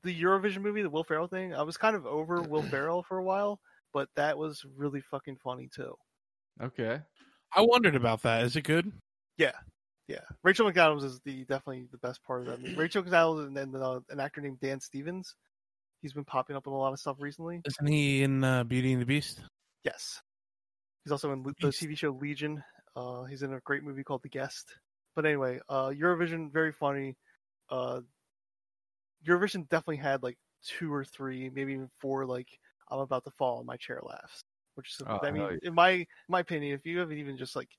the 0.03 0.23
Eurovision 0.23 0.61
movie, 0.61 0.83
the 0.83 0.91
Will 0.91 1.05
Ferrell 1.05 1.29
thing. 1.29 1.55
I 1.55 1.63
was 1.63 1.77
kind 1.77 1.97
of 1.97 2.07
over 2.07 2.43
Will 2.49 2.63
Ferrell 2.63 3.03
for 3.03 3.19
a 3.19 3.25
while, 3.25 3.61
but 3.93 4.09
that 4.15 4.37
was 4.37 4.65
really 4.77 5.01
fucking 5.01 5.37
funny 5.37 5.69
too. 5.69 5.95
Okay. 6.61 7.01
I 7.55 7.61
wondered 7.63 7.95
about 7.95 8.23
that. 8.23 8.45
Is 8.45 8.57
it 8.57 8.63
good? 8.63 8.93
Yeah, 9.39 9.53
yeah. 10.09 10.21
Rachel 10.43 10.71
McAdams 10.71 11.05
is 11.05 11.21
the 11.21 11.45
definitely 11.45 11.89
the 11.91 11.99
best 11.99 12.23
part 12.23 12.41
of 12.41 12.47
that 12.49 12.61
movie. 12.61 12.75
Rachel 12.75 13.03
McAdams 13.03 13.47
and 13.47 13.57
then 13.57 13.75
uh, 13.75 14.01
an 14.11 14.21
actor 14.21 14.41
named 14.41 14.61
Dan 14.61 14.81
Stevens. 14.81 15.35
He's 16.07 16.13
been 16.13 16.25
popping 16.25 16.55
up 16.55 16.69
in 16.69 16.73
a 16.73 16.77
lot 16.77 16.93
of 16.93 17.01
stuff 17.01 17.17
recently. 17.19 17.63
Isn't 17.65 17.87
he 17.89 18.23
in 18.23 18.45
uh, 18.45 18.63
Beauty 18.63 18.93
and 18.93 19.03
the 19.03 19.07
Beast? 19.07 19.41
Yes, 19.83 20.23
he's 21.03 21.11
also 21.11 21.33
in 21.33 21.43
Le- 21.43 21.53
the 21.61 21.73
TV 21.73 21.97
show 21.97 22.11
Legion. 22.13 22.63
Uh, 22.95 23.25
he's 23.25 23.43
in 23.43 23.53
a 23.53 23.59
great 23.63 23.83
movie 23.83 24.05
called 24.05 24.23
The 24.23 24.29
Guest. 24.29 24.79
But 25.17 25.27
anyway, 25.27 25.59
uh, 25.69 25.89
Eurovision 25.89 26.53
very 26.53 26.71
funny. 26.71 27.17
Uh, 27.69 28.03
Eurovision 29.27 29.69
definitely 29.69 29.97
had 29.97 30.23
like 30.23 30.39
two 30.63 30.95
or 30.95 31.05
three, 31.05 31.51
maybe 31.51 31.73
even 31.73 31.91
four. 31.99 32.25
Like 32.25 32.47
I'm 32.89 33.01
about 33.01 33.25
to 33.25 33.33
fall 33.33 33.59
on 33.59 33.67
my 33.67 33.77
chair 33.77 34.01
laughs, 34.01 34.45
which 34.77 34.93
is 34.93 35.03
Oh, 35.09 35.19
I 35.25 35.33
mean, 35.33 35.43
hell 35.43 35.59
in 35.61 35.75
my 35.75 35.91
in 35.91 36.07
my 36.29 36.39
opinion, 36.39 36.75
if 36.79 36.87
you 36.87 37.01
have 37.01 37.11
even 37.11 37.37
just 37.37 37.57
like 37.57 37.71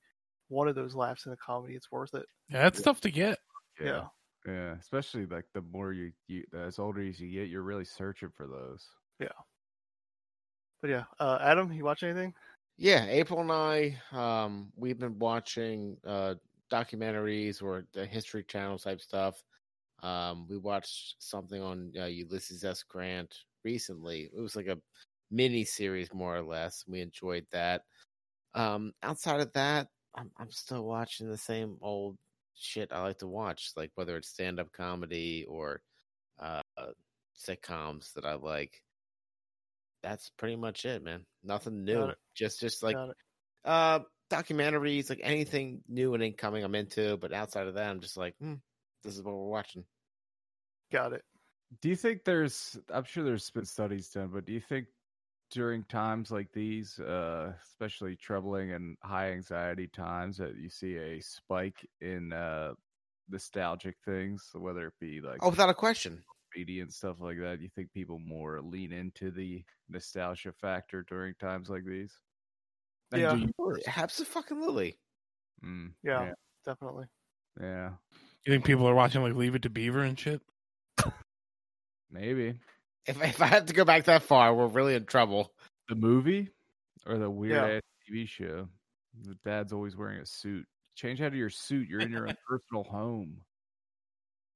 one 0.48 0.68
of 0.68 0.74
those 0.74 0.94
laughs 0.94 1.24
in 1.24 1.32
a 1.32 1.36
comedy, 1.38 1.76
it's 1.76 1.90
worth 1.90 2.12
it. 2.12 2.26
Yeah, 2.50 2.64
that's 2.64 2.82
tough 2.82 3.00
to 3.00 3.10
get. 3.10 3.38
Yeah. 3.80 3.86
Yeah, 3.86 4.06
especially 4.46 5.26
like 5.26 5.44
the 5.54 5.62
more 5.72 5.92
you, 5.92 6.12
you 6.26 6.44
as 6.54 6.78
older 6.78 7.02
as 7.02 7.20
you 7.20 7.30
get, 7.30 7.48
you're 7.48 7.62
really 7.62 7.84
searching 7.84 8.30
for 8.30 8.46
those. 8.46 8.86
Yeah. 9.20 9.28
But 10.80 10.90
yeah, 10.90 11.04
uh, 11.18 11.38
Adam, 11.40 11.72
you 11.72 11.84
watch 11.84 12.02
anything? 12.02 12.34
Yeah, 12.76 13.06
April 13.06 13.40
and 13.40 13.50
I, 13.50 13.96
um, 14.12 14.72
we've 14.76 14.98
been 14.98 15.18
watching 15.18 15.96
uh, 16.06 16.34
documentaries 16.70 17.60
or 17.60 17.84
the 17.92 18.06
History 18.06 18.44
Channel 18.44 18.78
type 18.78 19.00
stuff. 19.00 19.42
Um, 20.02 20.46
we 20.48 20.58
watched 20.58 21.16
something 21.18 21.60
on 21.60 21.92
uh, 21.98 22.04
Ulysses 22.04 22.62
S. 22.62 22.84
Grant 22.84 23.34
recently. 23.64 24.30
It 24.32 24.40
was 24.40 24.54
like 24.54 24.68
a 24.68 24.78
mini 25.32 25.64
series, 25.64 26.14
more 26.14 26.36
or 26.36 26.42
less. 26.42 26.84
We 26.86 27.00
enjoyed 27.00 27.46
that. 27.50 27.82
Um, 28.54 28.92
outside 29.02 29.40
of 29.40 29.52
that, 29.54 29.88
I'm, 30.14 30.30
I'm 30.38 30.52
still 30.52 30.84
watching 30.84 31.28
the 31.28 31.36
same 31.36 31.76
old 31.80 32.16
shit 32.58 32.92
I 32.92 33.02
like 33.02 33.18
to 33.18 33.26
watch, 33.26 33.70
like 33.76 33.90
whether 33.94 34.16
it's 34.16 34.28
stand 34.28 34.60
up 34.60 34.72
comedy 34.72 35.44
or 35.48 35.80
uh, 36.38 36.62
sitcoms 37.38 38.12
that 38.14 38.24
I 38.24 38.34
like. 38.34 38.82
That's 40.02 40.30
pretty 40.36 40.56
much 40.56 40.84
it, 40.84 41.02
man. 41.02 41.24
Nothing 41.42 41.84
new. 41.84 42.12
Just, 42.36 42.60
just 42.60 42.82
like 42.82 42.96
uh 43.64 44.00
documentaries, 44.30 45.10
like 45.10 45.20
anything 45.22 45.82
new 45.88 46.14
and 46.14 46.22
incoming 46.22 46.64
I'm 46.64 46.74
into, 46.74 47.16
but 47.16 47.32
outside 47.32 47.66
of 47.66 47.74
that, 47.74 47.90
I'm 47.90 48.00
just 48.00 48.16
like, 48.16 48.34
hmm, 48.40 48.54
this 49.02 49.16
is 49.16 49.22
what 49.22 49.34
we're 49.34 49.48
watching. 49.48 49.84
Got 50.92 51.14
it. 51.14 51.22
Do 51.82 51.88
you 51.88 51.96
think 51.96 52.24
there's? 52.24 52.78
I'm 52.92 53.04
sure 53.04 53.24
there's 53.24 53.50
been 53.50 53.64
studies 53.66 54.08
done, 54.08 54.30
but 54.32 54.46
do 54.46 54.52
you 54.52 54.60
think 54.60 54.86
during 55.50 55.84
times 55.84 56.30
like 56.30 56.52
these, 56.52 56.98
uh, 57.00 57.52
especially 57.62 58.16
troubling 58.16 58.72
and 58.72 58.96
high 59.02 59.32
anxiety 59.32 59.88
times, 59.88 60.36
that 60.38 60.56
you 60.56 60.68
see 60.68 60.96
a 60.96 61.20
spike 61.20 61.86
in 62.00 62.32
uh, 62.32 62.74
nostalgic 63.28 63.96
things, 64.04 64.48
whether 64.54 64.88
it 64.88 64.94
be 65.00 65.20
like 65.20 65.38
Oh, 65.42 65.50
without 65.50 65.68
a 65.70 65.74
question. 65.74 66.22
media 66.56 66.82
and 66.82 66.92
stuff 66.92 67.20
like 67.20 67.38
that? 67.40 67.60
You 67.60 67.68
think 67.74 67.92
people 67.92 68.18
more 68.18 68.60
lean 68.60 68.92
into 68.92 69.30
the 69.30 69.64
nostalgia 69.88 70.52
factor 70.52 71.02
during 71.08 71.34
times 71.36 71.68
like 71.70 71.84
these? 71.84 72.12
And 73.12 73.22
Yeah. 73.22 73.34
do 73.34 73.38
you- 73.38 73.82
Absolutely. 73.96 74.98
Mm, 75.64 75.92
Yeah, 76.02 76.32
definitely. 76.64 77.06
yeah, 77.60 77.94
You 78.44 78.52
think 78.52 78.64
people 78.64 78.86
are 78.88 78.94
watching 78.94 79.22
like 79.22 79.34
Leave 79.34 79.54
It 79.54 79.62
to 79.62 79.70
Beaver 79.70 80.02
and 80.02 80.18
shit? 80.18 80.42
maybe 82.10 82.58
If 83.08 83.22
if 83.22 83.42
I 83.42 83.46
have 83.46 83.66
to 83.66 83.72
go 83.74 83.84
back 83.84 84.04
that 84.04 84.22
far, 84.22 84.54
we're 84.54 84.66
really 84.66 84.94
in 84.94 85.06
trouble. 85.06 85.52
the 85.88 85.94
movie 85.94 86.50
or 87.06 87.16
the 87.18 87.30
weird 87.30 87.52
Yeah. 87.54 87.76
ass 87.76 87.82
TV 88.08 88.26
show. 88.28 88.68
The 89.22 89.34
dad's 89.44 89.72
always 89.72 89.96
wearing 89.96 90.20
a 90.20 90.26
suit. 90.26 90.66
Change 90.94 91.20
out 91.22 91.28
of 91.28 91.34
your 91.34 91.48
suit. 91.50 91.88
You're 91.88 92.00
in 92.02 92.10
your 92.12 92.28
own 92.28 92.36
personal 92.48 92.84
home. 92.84 93.40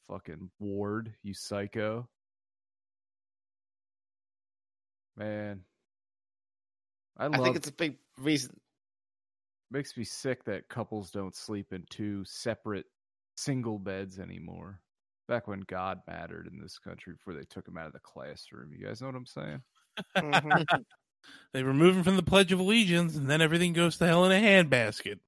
Fucking 0.09 0.51
Ward, 0.59 1.15
you 1.23 1.33
psycho. 1.33 2.07
Man. 5.17 5.65
I 7.17 7.27
I 7.27 7.39
think 7.39 7.57
it's 7.57 7.69
a 7.69 7.73
big 7.73 7.97
reason. 8.19 8.59
makes 9.71 9.97
me 9.97 10.05
sick 10.05 10.45
that 10.45 10.69
couples 10.69 11.11
don't 11.11 11.35
sleep 11.35 11.73
in 11.73 11.85
two 11.91 12.25
separate 12.25 12.87
single 13.37 13.79
beds 13.79 14.19
anymore. 14.19 14.81
Back 15.29 15.47
when 15.49 15.61
God 15.61 16.01
mattered 16.07 16.49
in 16.53 16.61
this 16.61 16.79
country 16.79 17.13
before 17.15 17.35
they 17.35 17.45
took 17.45 17.67
him 17.67 17.79
out 17.79 17.87
of 17.87 17.93
the 17.93 18.01
classroom. 18.01 18.73
You 18.73 18.87
guys 18.87 19.01
know 19.01 19.07
what 19.09 19.17
I'm 19.17 19.27
saying? 19.27 19.63
Mhm. 20.17 20.67
They 21.53 21.63
remove 21.63 21.97
him 21.97 22.03
from 22.03 22.17
the 22.17 22.23
Pledge 22.25 22.51
of 22.51 22.59
Allegiance, 22.59 23.15
and 23.15 23.31
then 23.31 23.41
everything 23.41 23.73
goes 23.75 23.97
to 23.99 24.07
hell 24.09 24.25
in 24.25 24.33
a 24.33 24.45
handbasket. 24.45 25.21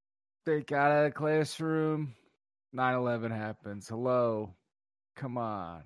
They 0.45 0.61
got 0.63 0.91
out 0.91 1.05
of 1.07 1.13
the 1.13 1.17
classroom. 1.17 2.17
9 2.73 2.95
11 2.95 3.31
happens. 3.31 3.87
Hello. 3.89 4.57
Come 5.15 5.39
on. 5.39 5.85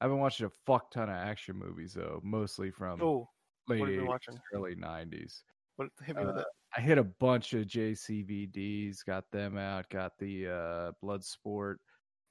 I've 0.00 0.10
been 0.10 0.18
watching 0.18 0.44
a 0.46 0.50
fuck 0.66 0.90
ton 0.90 1.08
of 1.08 1.14
action 1.16 1.56
movies, 1.56 1.94
though, 1.94 2.20
mostly 2.22 2.70
from 2.70 3.00
oh, 3.00 3.28
late 3.66 3.80
what 3.80 3.88
have 3.88 3.94
you 3.94 4.00
been 4.02 4.06
80s, 4.06 4.08
watching? 4.10 4.38
early 4.52 4.74
90s. 4.76 5.42
what 5.76 5.88
hit 6.04 6.16
me 6.16 6.26
with 6.26 6.36
Uh, 6.36 6.40
it? 6.40 6.46
I 6.76 6.80
hit 6.80 6.98
a 6.98 7.04
bunch 7.04 7.52
of 7.54 7.66
JCVDs, 7.66 9.04
got 9.04 9.24
them 9.32 9.56
out, 9.58 9.88
got 9.90 10.12
the 10.18 10.48
uh, 10.48 10.92
Bloodsport, 11.02 11.76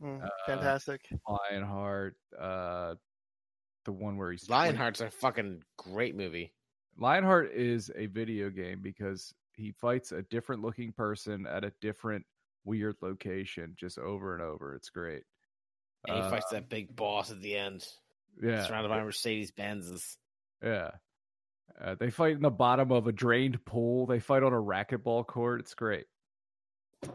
Mm, 0.02 0.24
uh, 0.24 0.30
fantastic. 0.46 1.02
Lionheart, 1.28 2.16
uh, 2.40 2.96
the 3.84 3.92
one 3.92 4.16
where 4.16 4.32
he's 4.32 4.48
Lionheart's 4.48 5.02
a 5.02 5.12
fucking 5.12 5.62
great 5.78 6.16
movie. 6.16 6.54
Lionheart 6.98 7.52
is 7.52 7.92
a 7.94 8.06
video 8.06 8.50
game 8.50 8.80
because 8.82 9.34
he 9.56 9.74
fights 9.74 10.14
a 10.14 10.22
different 10.22 10.62
looking 10.62 10.94
person 10.94 11.46
at 11.46 11.66
a 11.66 11.74
different 11.82 12.26
weird 12.64 12.96
location 13.02 13.74
just 13.78 13.98
over 14.00 14.34
and 14.34 14.42
over. 14.42 14.74
It's 14.74 14.90
great. 14.90 15.24
And 16.08 16.16
he 16.16 16.24
Uh, 16.24 16.30
fights 16.30 16.50
that 16.52 16.70
big 16.70 16.96
boss 16.96 17.30
at 17.30 17.42
the 17.42 17.58
end, 17.58 17.86
yeah, 18.42 18.66
surrounded 18.68 18.88
by 18.88 19.04
Mercedes 19.04 19.52
Benzes. 19.52 20.16
yeah. 20.64 20.92
Uh, 21.82 21.96
they 21.96 22.10
fight 22.10 22.34
in 22.34 22.42
the 22.42 22.50
bottom 22.50 22.92
of 22.92 23.08
a 23.08 23.12
drained 23.12 23.64
pool. 23.66 24.06
They 24.06 24.20
fight 24.20 24.44
on 24.44 24.54
a 24.54 24.58
racquetball 24.62 25.26
court. 25.28 25.60
It's 25.62 25.74
great. 25.74 26.06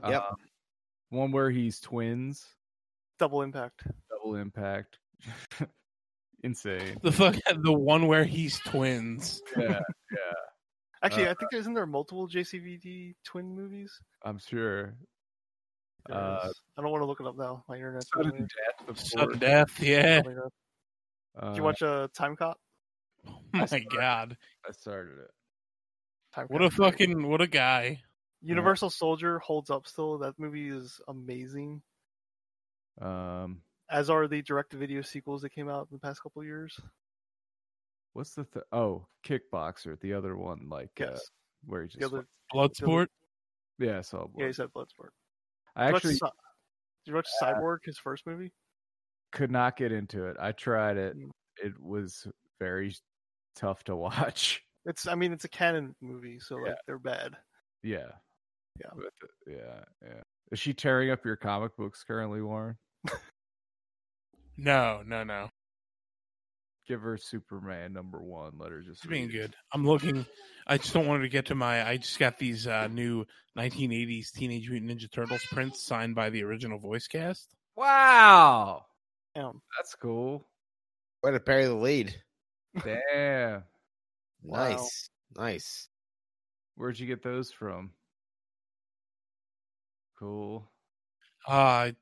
Yep. 0.09 0.23
Um, 0.23 0.37
one 1.11 1.33
where 1.33 1.51
he's 1.51 1.81
twins, 1.81 2.45
Double 3.19 3.43
impact. 3.43 3.87
double 4.11 4.37
impact. 4.37 4.99
Insane. 6.43 6.99
The 7.03 7.13
fuck, 7.13 7.37
the 7.63 7.73
one 7.73 8.07
where 8.07 8.25
he's 8.25 8.59
twins. 8.61 9.41
Yeah, 9.57 9.81
yeah. 10.13 10.19
Actually, 11.03 11.29
Uh, 11.29 11.31
I 11.33 11.35
think 11.35 11.53
isn't 11.55 11.75
there 11.75 11.87
multiple 11.87 12.29
JCVD 12.29 13.15
twin 13.25 13.55
movies? 13.55 13.93
I'm 14.25 14.39
sure. 14.39 14.95
Uh. 16.11 16.49
I 16.77 16.83
don't 16.83 16.91
want 16.91 17.03
to 17.03 17.07
look 17.07 17.21
it 17.21 17.27
up 17.27 17.37
now. 17.37 17.65
My 17.69 17.77
internet's 17.77 18.09
Sudden 18.15 18.31
going 18.31 18.43
death. 18.43 18.89
Of 18.89 18.99
Sudden 19.01 19.39
death, 19.39 19.81
yeah. 19.81 20.21
weird. 20.25 20.41
Uh, 21.39 21.49
Did 21.49 21.57
you 21.59 21.63
watch 21.63 21.83
uh, 21.83 22.09
Time 22.15 22.37
Cop? 22.37 22.59
Oh 23.27 23.41
my 23.53 23.81
god. 23.91 24.37
I 24.69 24.73
started 24.73 25.19
it. 25.19 25.31
Time 26.35 26.47
What 26.49 26.63
a 26.63 26.67
is 26.67 26.75
great. 26.75 26.93
fucking 26.93 27.29
what 27.29 27.41
a 27.41 27.47
guy. 27.47 28.01
Universal 28.43 28.91
Soldier 28.91 29.39
holds 29.39 29.71
up 29.71 29.87
still. 29.87 30.19
That 30.19 30.39
movie 30.39 30.69
is 30.69 31.01
amazing. 31.09 31.83
Um, 33.01 33.63
As 33.91 34.11
are 34.11 34.27
the 34.29 34.43
direct-to-video 34.43 35.03
sequels 35.03 35.43
that 35.43 35.51
came 35.51 35.69
out 35.69 35.89
in 35.91 35.97
the 35.97 35.99
past 36.01 36.23
couple 36.23 36.43
of 36.43 36.47
years. 36.47 36.79
what's 38.13 38.35
the 38.35 38.45
th- 38.45 38.65
oh 38.73 39.07
Kickboxer? 39.27 39.99
The 40.01 40.13
other 40.15 40.37
one, 40.37 40.69
like 40.69 40.91
uh, 41.01 41.07
Yes. 41.13 41.21
where 41.65 41.83
he 41.83 41.89
just 41.89 41.99
the 42.01 42.07
other, 42.07 42.27
Bloodsport. 42.53 43.07
yeah, 43.79 43.99
I 43.99 44.01
saw. 44.03 44.27
yeah, 44.37 44.47
he 44.47 44.53
Blood. 44.53 44.55
said 44.57 44.69
Bloodsport. 44.75 45.09
I 45.77 45.87
Did 45.87 45.89
you 45.89 45.93
watch 45.93 45.97
actually 45.97 46.15
Cy- 46.17 46.31
Did 47.05 47.11
you 47.11 47.15
watch 47.15 47.29
Cyborg, 47.43 47.79
his 47.85 47.99
first 47.99 48.27
movie? 48.27 48.53
could 49.33 49.51
not 49.51 49.77
get 49.77 49.91
into 49.91 50.27
it. 50.27 50.37
I 50.39 50.53
tried 50.53 50.97
it. 50.97 51.17
Mm. 51.17 51.31
It 51.57 51.73
was 51.81 52.27
very 52.61 52.95
tough 53.55 53.83
to 53.85 53.97
watch. 53.97 54.61
It's, 54.87 55.07
I 55.09 55.15
mean, 55.15 55.33
it's 55.33 55.47
a 55.47 55.49
Cannon 55.49 55.95
movie, 56.03 56.39
so 56.41 56.57
like 56.57 56.67
Yeah. 56.67 56.75
they're 56.87 56.99
bad. 56.99 57.33
Yeah. 57.83 58.11
Yeah. 58.79 58.91
But, 58.95 59.29
yeah. 59.47 59.81
Yeah. 60.03 60.21
Is 60.53 60.59
she 60.59 60.75
tearing 60.75 61.11
up 61.11 61.25
your 61.25 61.37
comic 61.37 61.75
books 61.79 62.05
currently, 62.07 62.43
Warren? 62.43 62.77
No, 64.57 65.03
no, 65.07 65.25
no. 65.25 65.49
give 66.87 67.01
her 67.01 67.17
Superman 67.17 67.93
number 67.93 68.21
one. 68.23 68.53
Let 68.59 68.71
her 68.73 68.81
just 68.83 69.03
It's 69.03 69.07
being 69.07 69.29
good. 69.31 69.55
I'm 69.73 69.87
looking. 69.87 70.27
I 70.67 70.77
just 70.77 70.93
don't 70.93 71.07
want 71.07 71.23
to 71.23 71.29
get 71.29 71.47
to 71.47 71.55
my. 71.55 71.87
I 71.87 71.97
just 71.97 72.19
got 72.19 72.39
these 72.39 72.67
uh, 72.67 72.87
new 72.89 73.25
1980s 73.59 74.33
Teenage 74.33 74.69
Mutant 74.69 74.91
Ninja 74.91 75.11
Turtles 75.11 75.45
prints 75.51 75.85
signed 75.85 76.15
by 76.15 76.31
the 76.31 76.43
original 76.45 76.79
voice 76.79 77.07
cast. 77.07 77.49
Wow, 77.77 78.83
Damn. 79.35 79.61
that's 79.77 79.95
cool. 79.97 80.47
Way 81.23 81.33
to 81.33 81.41
bury 81.41 81.65
the 81.65 81.75
lead. 81.75 82.15
Damn, 82.83 83.63
Wow. 84.43 84.69
Nice, 84.69 85.11
nice. 85.37 85.89
where'd 86.77 86.99
you 86.99 87.07
get 87.07 87.23
those 87.23 87.51
from? 87.53 87.91
Cool. 90.19 90.69
Uh 91.47 91.93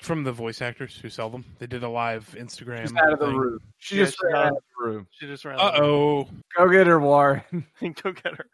from 0.00 0.22
the 0.22 0.32
voice 0.32 0.62
actors 0.62 0.96
who 0.96 1.08
sell 1.08 1.28
them. 1.28 1.44
They 1.58 1.66
did 1.66 1.82
a 1.82 1.88
live 1.88 2.34
Instagram. 2.38 2.82
She's 2.82 2.94
out 2.96 3.12
of 3.12 3.18
the 3.18 3.26
thing. 3.26 3.36
room. 3.36 3.58
She 3.78 3.96
Yeah, 3.98 4.04
just 4.04 4.22
ran 4.22 4.34
out. 4.36 4.46
out 4.46 4.52
of 4.52 4.62
the 4.78 4.84
room. 4.86 5.06
She 5.10 5.26
just 5.26 5.44
ran. 5.44 5.58
Uh 5.58 5.72
oh. 5.74 6.28
Go 6.56 6.68
get 6.68 6.86
her, 6.86 7.00
Warren. 7.00 7.42
Go 8.02 8.12
get 8.12 8.36
her. 8.36 8.46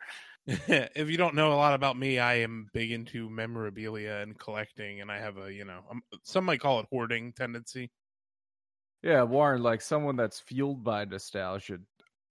if 0.46 1.08
you 1.10 1.16
don't 1.16 1.34
know 1.34 1.52
a 1.52 1.56
lot 1.56 1.74
about 1.74 1.98
me, 1.98 2.18
I 2.18 2.34
am 2.36 2.68
big 2.72 2.92
into 2.92 3.28
memorabilia 3.30 4.16
and 4.22 4.38
collecting, 4.38 5.00
and 5.00 5.10
I 5.10 5.18
have 5.18 5.36
a 5.38 5.52
you 5.52 5.64
know, 5.64 5.80
um 5.90 6.02
some 6.22 6.44
might 6.44 6.60
call 6.60 6.80
it 6.80 6.86
hoarding 6.90 7.32
tendency. 7.32 7.90
Yeah, 9.04 9.22
Warren, 9.22 9.62
like 9.62 9.82
someone 9.82 10.16
that's 10.16 10.40
fueled 10.40 10.82
by 10.82 11.04
nostalgia, 11.04 11.78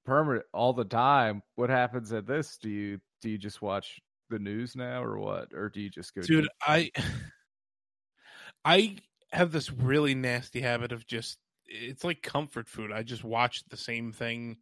permanent 0.05 0.45
all 0.53 0.73
the 0.73 0.83
time. 0.83 1.43
What 1.55 1.69
happens 1.69 2.11
at 2.11 2.25
this? 2.25 2.57
Do 2.57 2.69
you 2.69 2.99
do 3.21 3.29
you 3.29 3.37
just 3.37 3.61
watch 3.61 4.01
the 4.31 4.39
news 4.39 4.75
now, 4.75 5.03
or 5.03 5.19
what, 5.19 5.53
or 5.53 5.69
do 5.69 5.79
you 5.79 5.89
just 5.89 6.13
go? 6.15 6.21
dude 6.21 6.47
i 6.65 6.89
i 8.65 8.95
have 9.31 9.51
this 9.51 9.71
really 9.71 10.15
nasty 10.15 10.61
habit 10.61 10.91
of 10.91 11.05
just 11.05 11.37
it's 11.65 12.03
like 12.03 12.21
comfort 12.21 12.67
food 12.67 12.91
i 12.91 13.03
just 13.03 13.23
watch 13.23 13.63
the 13.69 13.77
same 13.77 14.11
thing 14.11 14.57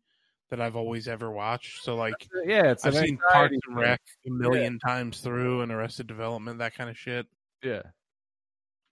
that 0.50 0.62
i've 0.62 0.76
always 0.76 1.08
ever 1.08 1.32
watched 1.32 1.84
so 1.84 1.96
like 1.96 2.14
uh, 2.14 2.42
yeah, 2.46 2.72
it's 2.72 2.86
i've 2.86 2.96
seen 2.96 3.18
parks 3.32 3.56
and 3.68 3.78
rec 3.78 4.02
a 4.28 4.30
million 4.30 4.80
times 4.80 5.20
through 5.20 5.62
and 5.62 5.72
arrested 5.72 6.08
development 6.08 6.60
that 6.60 6.76
kind 6.76 6.90
of 6.90 6.98
shit 6.98 7.26
Yeah, 7.64 7.84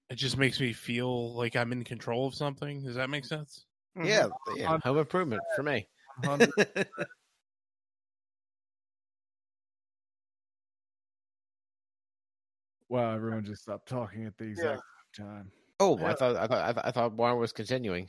it 0.10 0.16
just 0.16 0.38
makes 0.38 0.60
me 0.60 0.74
feel 0.74 1.34
like 1.36 1.56
i'm 1.56 1.72
in 1.72 1.84
control 1.84 2.28
of 2.28 2.34
something 2.36 2.84
does 2.84 2.96
that 2.96 3.10
make 3.10 3.26
sense 3.26 3.66
Mhm. 3.98 4.06
Yeah, 4.06 4.28
yeah. 4.56 4.78
Home 4.84 4.98
improvement 5.00 5.42
for 5.56 5.64
me. 5.64 5.88
100 6.24 6.50
Wow, 12.90 13.14
everyone 13.16 13.44
just 13.46 13.62
stopped 13.64 13.88
talking 13.90 14.26
at 14.26 14.38
the 14.38 14.46
exact 14.46 14.82
same 15.16 15.26
time. 15.28 15.52
oh, 15.80 15.98
Yeah. 16.00 16.08
I 16.08 16.14
thought 16.16 16.36
I 16.36 16.48
thought 16.48 16.86
I 16.86 16.92
thought, 16.92 17.04
I 17.04 17.08
Warren 17.08 17.38
was 17.40 17.52
continuing. 17.52 18.08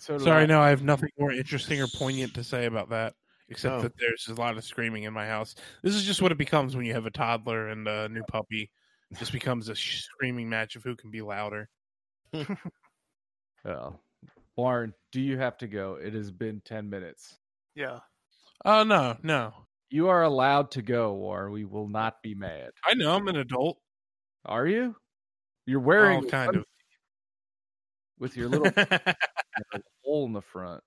So 0.00 0.18
sorry 0.18 0.42
I. 0.42 0.46
no 0.46 0.60
i 0.60 0.68
have 0.68 0.82
nothing 0.82 1.10
more 1.16 1.30
interesting 1.32 1.80
or 1.80 1.86
poignant 1.86 2.34
to 2.34 2.42
say 2.42 2.66
about 2.66 2.88
that 2.90 3.14
except 3.48 3.76
Oh. 3.76 3.82
that 3.82 3.96
there's 3.98 4.26
a 4.28 4.34
lot 4.34 4.56
of 4.56 4.64
screaming 4.64 5.04
in 5.04 5.12
my 5.12 5.26
house 5.28 5.54
this 5.82 5.94
is 5.94 6.02
just 6.02 6.20
what 6.20 6.32
it 6.32 6.38
becomes 6.38 6.74
when 6.74 6.84
you 6.84 6.92
have 6.92 7.06
a 7.06 7.10
toddler 7.10 7.68
and 7.68 7.86
a 7.86 8.08
new 8.08 8.24
puppy 8.24 8.62
it 8.62 8.70
just 9.18 9.32
becomes 9.32 9.68
a 9.68 9.76
screaming 9.76 10.48
match 10.48 10.76
of 10.76 10.82
who 10.82 10.96
can 10.96 11.10
be 11.10 11.22
louder 11.22 11.68
Oh. 13.64 13.98
Warren, 14.56 14.94
do 15.12 15.20
you 15.20 15.38
have 15.38 15.58
to 15.58 15.66
go? 15.66 15.94
It 16.00 16.14
has 16.14 16.30
been 16.30 16.62
10 16.64 16.88
minutes. 16.88 17.36
Yeah. 17.74 17.98
oh 18.64 18.84
no 18.84 19.16
no 19.22 19.52
You 19.90 20.08
are 20.08 20.22
allowed 20.22 20.70
to 20.72 20.82
go, 20.82 21.12
Warren. 21.14 21.52
We 21.52 21.64
will 21.64 21.88
not 21.88 22.22
be 22.22 22.34
mad. 22.34 22.70
I 22.86 22.94
know 22.94 23.14
I'm 23.14 23.28
an 23.28 23.36
adult. 23.36 23.78
Are 24.44 24.66
you? 24.66 24.96
You're 25.66 25.80
wearing 25.80 26.24
Oh, 26.24 26.28
kind 26.28 26.56
of. 26.56 26.64
with 28.18 28.36
your 28.36 28.48
little 28.48 28.70
hole 30.04 30.26
in 30.26 30.32
the 30.32 30.40
front. 30.42 30.82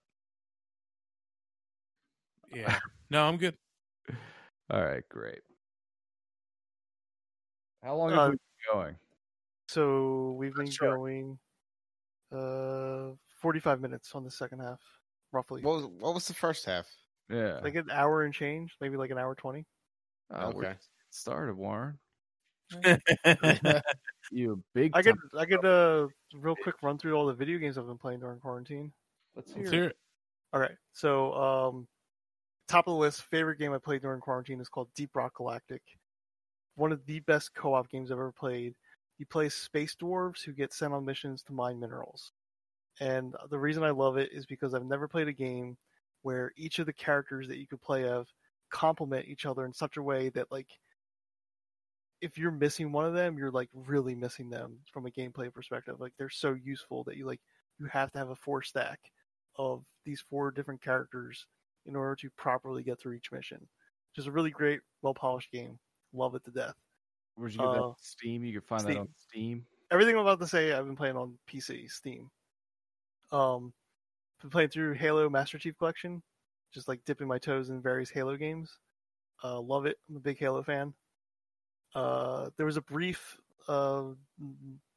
yeah. 2.53 2.79
No, 3.09 3.23
I'm 3.23 3.37
good. 3.37 3.55
All 4.71 4.83
right, 4.83 5.03
great. 5.09 5.39
How 7.84 7.95
long 7.95 8.11
Uh, 8.11 8.15
have 8.15 8.31
we 8.31 8.38
been 8.38 8.73
going? 8.73 8.95
So 9.68 10.31
we've 10.34 10.53
been 10.56 10.69
sure. 10.69 10.95
going 10.95 11.39
uh 12.31 13.11
45 13.41 13.81
minutes 13.81 14.14
on 14.14 14.23
the 14.23 14.31
second 14.31 14.60
half, 14.60 14.80
roughly. 15.31 15.61
What 15.61 15.76
was 15.76 15.85
what 15.85 16.14
was 16.14 16.27
the 16.27 16.34
first 16.34 16.65
half? 16.65 16.88
Yeah. 17.30 17.60
Like 17.64 17.76
an 17.76 17.89
hour 17.91 18.23
and 18.23 18.34
change, 18.34 18.76
maybe 18.81 18.97
like 18.97 19.11
an 19.11 19.18
hour 19.18 19.35
20. 19.35 19.65
Oh, 20.31 20.51
we're 20.51 20.65
okay. 20.65 20.76
started, 21.11 21.56
Warren. 21.56 21.99
You 24.31 24.64
big. 24.76 24.91
I 24.95 25.01
could 25.01 25.18
I 25.35 25.45
could 25.45 25.65
uh 25.65 26.07
real 26.35 26.56
quick 26.56 26.76
run 26.84 26.97
through 26.99 27.15
all 27.15 27.26
the 27.26 27.34
video 27.34 27.57
games 27.57 27.77
I've 27.77 27.88
been 27.88 27.97
playing 27.97 28.19
during 28.19 28.39
quarantine. 28.39 28.91
Let's 29.35 29.51
hear. 29.51 29.64
Let's 29.64 29.73
hear 29.73 29.84
it. 29.85 29.97
All 30.53 30.60
right. 30.60 30.76
So, 30.93 31.34
um, 31.34 31.88
top 32.68 32.88
of 32.88 32.93
the 32.93 32.99
list, 32.99 33.23
favorite 33.23 33.57
game 33.57 33.73
I 33.73 33.77
played 33.80 34.01
during 34.01 34.22
quarantine 34.22 34.60
is 34.61 34.69
called 34.69 34.89
Deep 34.95 35.15
Rock 35.15 35.35
Galactic. 35.35 35.81
One 36.80 36.93
of 36.93 37.06
the 37.06 37.19
best 37.19 37.53
co-op 37.53 37.89
games 37.89 38.10
I've 38.10 38.18
ever 38.18 38.31
played. 38.31 38.73
You 39.18 39.26
play 39.26 39.49
space 39.49 39.97
dwarves 40.01 40.45
who 40.45 40.53
get 40.53 40.72
sent 40.72 40.93
on 40.93 41.03
missions 41.03 41.43
to 41.43 41.53
mine 41.53 41.77
minerals. 41.77 42.31
And 43.01 43.35
the 43.49 43.60
reason 43.60 43.84
I 43.84 43.89
love 43.89 44.15
it 44.18 44.30
is 44.31 44.45
because 44.45 44.73
I've 44.73 44.85
never 44.85 45.06
played 45.07 45.27
a 45.27 45.34
game 45.34 45.77
where 46.22 46.53
each 46.56 46.80
of 46.80 46.85
the 46.85 46.93
characters 46.93 47.49
that 47.49 47.57
you 47.57 47.68
could 47.68 47.81
play 47.81 48.07
of 48.07 48.27
complement 48.72 49.27
each 49.27 49.45
other 49.45 49.65
in 49.65 49.73
such 49.73 49.97
a 49.97 50.01
way 50.01 50.30
that 50.30 50.51
like 50.51 50.68
if 52.22 52.38
you're 52.38 52.51
missing 52.51 52.93
one 52.93 53.06
of 53.06 53.14
them, 53.14 53.38
you're 53.38 53.51
like 53.51 53.69
really 53.73 54.15
missing 54.15 54.49
them 54.49 54.80
from 54.93 55.06
a 55.06 55.11
gameplay 55.11 55.53
perspective. 55.53 55.95
Like 55.99 56.14
they're 56.18 56.30
so 56.30 56.56
useful 56.64 57.03
that 57.06 57.18
you 57.18 57.26
like 57.26 57.41
you 57.77 57.88
have 57.88 58.11
to 58.14 58.19
have 58.19 58.30
a 58.30 58.35
four 58.35 58.61
stack 58.61 58.99
of 59.57 59.84
these 60.06 60.23
four 60.30 60.51
different 60.51 60.81
characters 60.81 61.45
in 61.85 61.97
order 61.97 62.15
to 62.15 62.30
properly 62.38 62.84
get 62.84 63.01
through 63.01 63.15
each 63.15 63.34
mission. 63.34 63.68
Just 64.15 64.30
a 64.30 64.31
really 64.31 64.51
great, 64.51 64.80
well 65.01 65.14
polished 65.14 65.51
game. 65.51 65.77
Love 66.14 66.36
it 66.36 66.44
to 66.45 66.52
death. 66.52 66.76
Where'd 67.36 67.53
you 67.53 67.61
get 67.61 67.72
that? 67.72 67.86
Uh, 67.86 67.94
Steam. 67.98 68.44
You 68.45 68.53
can 68.53 68.61
find 68.68 68.86
that 68.86 68.95
Steam. 68.95 68.98
on 68.98 69.10
Steam. 69.15 69.65
Everything 69.91 70.15
I'm 70.15 70.22
about 70.22 70.40
to 70.41 70.48
say, 70.48 70.73
I've 70.73 70.86
been 70.86 70.95
playing 70.98 71.18
on 71.18 71.40
PC, 71.48 71.88
Steam. 71.88 72.31
Um, 73.31 73.73
been 74.41 74.52
playing 74.52 74.69
through 74.69 74.94
Halo 74.95 75.30
Master 75.30 75.60
Chief 75.60 75.77
Collection, 75.77 76.23
just 76.73 76.88
like 76.90 77.06
dipping 77.06 77.27
my 77.27 77.40
toes 77.40 77.69
in 77.69 77.81
various 77.81 78.10
Halo 78.11 78.38
games. 78.38 78.80
Uh, 79.44 79.61
love 79.61 79.88
it. 79.88 79.99
I'm 80.10 80.18
a 80.18 80.22
big 80.22 80.40
Halo 80.40 80.64
fan. 80.64 80.95
Uh, 81.95 82.49
there 82.57 82.65
was 82.65 82.77
a 82.77 82.81
brief, 82.81 83.38
uh, 83.68 84.14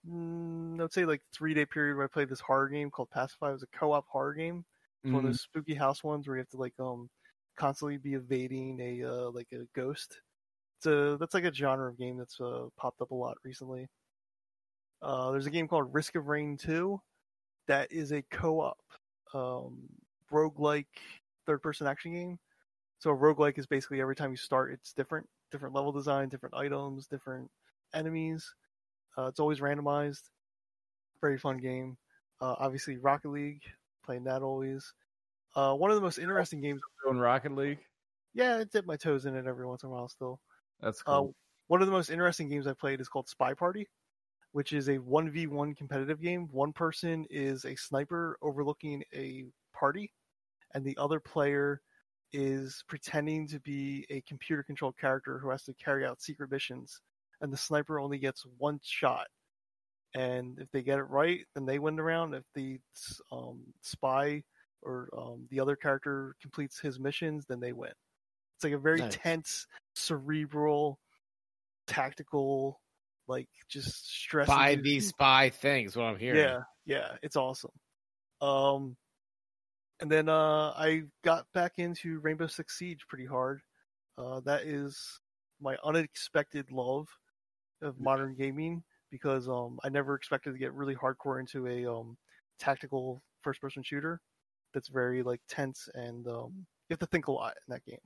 mm, 0.07 0.83
I'd 0.83 0.93
say 0.93 1.05
like 1.05 1.23
three 1.33 1.55
day 1.55 1.65
period 1.67 1.97
where 1.97 2.05
I 2.05 2.09
played 2.09 2.29
this 2.29 2.41
horror 2.41 2.69
game 2.69 2.91
called 2.91 3.11
Pacify. 3.11 3.51
It 3.51 3.53
was 3.53 3.63
a 3.63 3.67
co-op 3.69 4.07
horror 4.09 4.35
game. 4.35 4.65
It's 5.03 5.13
one 5.13 5.21
of 5.21 5.25
Mm, 5.25 5.31
those 5.31 5.41
spooky 5.41 5.75
house 5.75 6.05
ones 6.05 6.27
where 6.27 6.37
you 6.37 6.41
have 6.41 6.49
to 6.51 6.57
like 6.59 6.79
um 6.79 7.11
constantly 7.57 7.99
be 7.99 8.15
evading 8.15 8.81
a 8.81 9.05
uh, 9.05 9.31
like 9.31 9.53
a 9.53 9.65
ghost. 9.75 10.21
It's 10.83 10.89
a 10.89 11.17
that's 11.21 11.33
like 11.33 11.45
a 11.45 11.55
genre 11.55 11.89
of 11.89 11.97
game 11.97 12.19
that's 12.19 12.41
uh, 12.41 12.67
popped 12.77 13.01
up 13.01 13.13
a 13.13 13.15
lot 13.15 13.37
recently. 13.45 13.89
Uh, 15.01 15.31
there's 15.31 15.47
a 15.47 15.51
game 15.51 15.69
called 15.69 15.95
Risk 15.95 16.17
of 16.17 16.27
Rain 16.27 16.57
2 16.57 17.01
that 17.69 17.93
is 17.93 18.11
a 18.11 18.23
co-op 18.33 18.79
um, 19.33 19.89
roguelike 20.33 20.87
third-person 21.47 21.87
action 21.87 22.13
game. 22.13 22.39
So 22.99 23.11
a 23.11 23.17
roguelike 23.17 23.59
is 23.59 23.67
basically 23.67 24.01
every 24.01 24.17
time 24.17 24.33
you 24.33 24.37
start, 24.37 24.73
it's 24.73 24.93
different, 24.93 25.29
different 25.53 25.73
level 25.73 25.93
design, 25.93 26.29
different 26.29 26.57
items, 26.57 27.07
different 27.07 27.49
enemies. 27.95 28.53
Uh, 29.17 29.27
it's 29.27 29.39
always 29.39 29.61
randomized. 29.61 30.31
Very 31.21 31.39
fun 31.39 31.59
game. 31.59 31.97
Uh, 32.41 32.57
obviously, 32.59 32.97
Rocket 32.97 33.29
League, 33.29 33.63
playing 34.05 34.25
that 34.25 34.43
always. 34.43 34.93
Uh, 35.55 35.75
one 35.75 35.93
of 35.93 35.97
the 35.97 36.03
most 36.03 36.19
interesting 36.19 36.61
games. 36.61 36.81
doing 37.05 37.19
Rocket 37.19 37.55
League. 37.55 37.85
Yeah, 38.35 38.57
I 38.57 38.65
dip 38.65 38.85
my 38.85 38.97
toes 38.97 39.27
in 39.27 39.37
it 39.37 39.47
every 39.47 39.65
once 39.65 39.85
in 39.85 39.89
a 39.89 39.93
while 39.93 40.09
still. 40.09 40.41
That's 40.83 41.03
Uh, 41.07 41.23
cool. 41.23 41.35
one 41.69 41.81
of 41.81 41.87
the 41.87 41.93
most 41.93 42.11
interesting 42.11 42.49
games 42.49 42.67
I 42.67 42.75
played 42.75 43.01
is 43.01 43.09
called 43.09 43.29
Spy 43.29 43.55
Party, 43.55 43.89
which 44.53 44.73
is 44.73 44.89
a 44.89 44.99
1v1 44.99 45.75
competitive 45.75 46.21
game. 46.21 46.49
One 46.49 46.73
person 46.73 47.27
is 47.31 47.65
a 47.65 47.77
sniper 47.77 48.37
overlooking 48.43 49.05
a 49.15 49.47
party, 49.73 50.13
and 50.75 50.85
the 50.85 50.97
other 50.99 51.21
player 51.21 51.81
is 52.33 52.83
pretending 52.89 53.47
to 53.49 53.61
be 53.61 54.07
a 54.11 54.21
computer 54.23 54.63
controlled 54.63 54.97
character 54.99 55.39
who 55.39 55.51
has 55.51 55.65
to 55.65 55.75
carry 55.75 56.05
out 56.07 56.23
secret 56.23 56.51
missions. 56.51 57.01
And 57.41 57.53
the 57.53 57.57
sniper 57.57 57.99
only 58.01 58.19
gets 58.19 58.45
one 58.59 58.81
shot. 58.83 59.29
And 60.15 60.59
if 60.59 60.71
they 60.73 60.83
get 60.83 60.99
it 60.99 61.05
right, 61.05 61.47
then 61.55 61.65
they 61.67 61.79
win 61.79 61.97
the 61.97 62.03
round. 62.03 62.35
If 62.35 62.45
the 62.55 62.79
um, 63.31 63.63
spy 63.81 64.43
or 64.83 65.09
um, 65.17 65.47
the 65.51 65.61
other 65.61 65.77
character 65.77 66.35
completes 66.41 66.79
his 66.81 66.99
missions, 67.01 67.47
then 67.47 67.61
they 67.61 67.73
win. 67.73 67.93
It's 68.57 68.65
like 68.65 68.73
a 68.75 68.79
very 68.79 69.01
Nice. 69.01 69.17
tense, 69.17 69.67
cerebral, 69.95 70.99
tactical, 71.87 72.81
like 73.29 73.49
just 73.69 74.09
stress. 74.09 74.49
Buy 74.49 74.77
these 74.77 75.09
spy 75.09 75.51
things. 75.51 75.97
What 75.97 76.05
I'm 76.05 76.19
hearing. 76.19 76.41
Yeah, 76.41 76.61
yeah, 76.85 77.17
it's 77.23 77.37
awesome. 77.37 77.73
Um, 78.41 78.97
and 80.01 80.11
then 80.11 80.29
uh, 80.29 80.71
I 80.77 81.03
got 81.25 81.47
back 81.55 81.75
into 81.79 82.19
Rainbow 82.21 82.49
Six 82.49 82.77
Siege 82.77 83.07
pretty 83.09 83.27
hard. 83.27 83.61
Uh, 84.19 84.41
that 84.41 84.63
is 84.63 85.21
my 85.61 85.77
unexpected 85.85 86.71
love 86.71 87.09
of 87.81 88.01
modern 88.01 88.35
gaming 88.35 88.83
because 89.11 89.49
um, 89.49 89.79
I 89.85 89.89
never 89.89 90.15
expected 90.15 90.53
to 90.53 90.59
get 90.59 90.75
really 90.75 90.95
hardcore 90.95 91.39
into 91.39 91.67
a 91.67 91.87
um, 91.87 92.17
tactical 92.59 93.23
first-person 93.43 93.83
shooter. 93.83 94.21
that's 94.73 94.89
very 94.89 95.23
like 95.23 95.41
tense 95.49 95.89
and 95.95 96.27
um, 96.27 96.53
you 96.89 96.95
have 96.95 96.99
to 97.01 97.07
think 97.07 97.29
a 97.29 97.33
lot 97.33 97.55
in 97.67 97.73
that 97.73 97.85
game. 97.85 97.99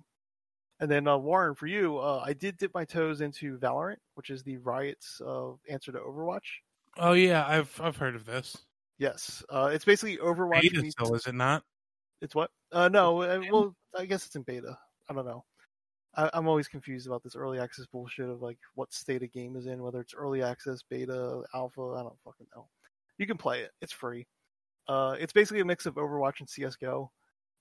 And 0.81 0.91
then 0.91 1.09
uh, 1.09 1.17
Warren, 1.17 1.55
for 1.55 1.67
you, 1.67 1.99
uh, 1.99 2.23
I 2.25 2.35
did 2.35 2.59
dip 2.59 2.75
my 2.75 2.85
toes 2.85 3.21
into 3.23 3.59
Valorant, 3.59 3.97
which 4.15 4.31
is 4.31 4.43
the 4.43 4.59
Riot's 4.59 5.21
uh, 5.27 5.53
answer 5.71 5.93
to 5.93 5.99
Overwatch. 5.99 6.61
Oh 6.99 7.13
yeah, 7.13 7.45
I've 7.47 7.79
I've 7.83 7.97
heard 7.97 8.15
of 8.15 8.25
this. 8.27 8.57
Yes, 8.99 9.43
uh, 9.51 9.71
it's 9.73 9.85
basically 9.85 10.19
Overwatch. 10.19 10.63
Beta 10.63 10.83
meets- 10.83 10.93
still, 10.93 11.15
is 11.15 11.27
it 11.27 11.35
not? 11.35 11.63
It's 12.23 12.35
what? 12.35 12.51
Uh, 12.73 12.89
no, 12.89 13.21
uh, 13.23 13.41
well, 13.51 13.77
I 13.97 14.07
guess 14.07 14.25
it's 14.27 14.37
in 14.37 14.43
beta. 14.43 14.77
I 15.09 15.13
don't 15.13 15.27
know. 15.27 15.45
I, 16.15 16.31
I'm 16.33 16.49
always 16.49 16.67
confused 16.69 17.07
about 17.07 17.23
this 17.23 17.37
early 17.37 17.59
access 17.59 17.87
bullshit 17.87 18.29
of 18.31 18.41
like 18.41 18.59
what 18.75 18.93
state 18.93 19.23
a 19.23 19.27
game 19.27 19.57
is 19.57 19.67
in, 19.67 19.83
whether 19.83 20.01
it's 20.01 20.15
early 20.15 20.43
access, 20.43 20.83
beta, 20.89 21.43
alpha. 21.55 21.83
I 21.83 22.03
don't 22.03 22.19
fucking 22.25 22.47
know. 22.55 22.69
You 23.19 23.27
can 23.27 23.37
play 23.37 23.61
it. 23.61 23.71
It's 23.83 23.93
free. 23.93 24.27
Uh, 24.89 25.17
it's 25.19 25.33
basically 25.33 25.61
a 25.61 25.65
mix 25.65 25.85
of 25.87 25.95
Overwatch 25.95 26.41
and 26.41 26.49
CS:GO. 26.49 27.11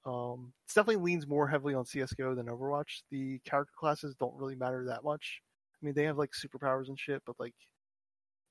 Um, 0.05 0.53
it 0.67 0.73
definitely 0.73 1.03
leans 1.03 1.25
more 1.27 1.47
heavily 1.47 1.73
on 1.73 1.85
CS:GO 1.85 2.35
than 2.35 2.45
Overwatch. 2.47 3.01
The 3.09 3.39
character 3.39 3.73
classes 3.77 4.15
don't 4.15 4.35
really 4.37 4.55
matter 4.55 4.85
that 4.85 5.03
much. 5.03 5.41
I 5.81 5.85
mean, 5.85 5.95
they 5.95 6.03
have 6.03 6.17
like 6.17 6.31
superpowers 6.31 6.87
and 6.89 6.99
shit, 6.99 7.23
but 7.25 7.35
like, 7.39 7.55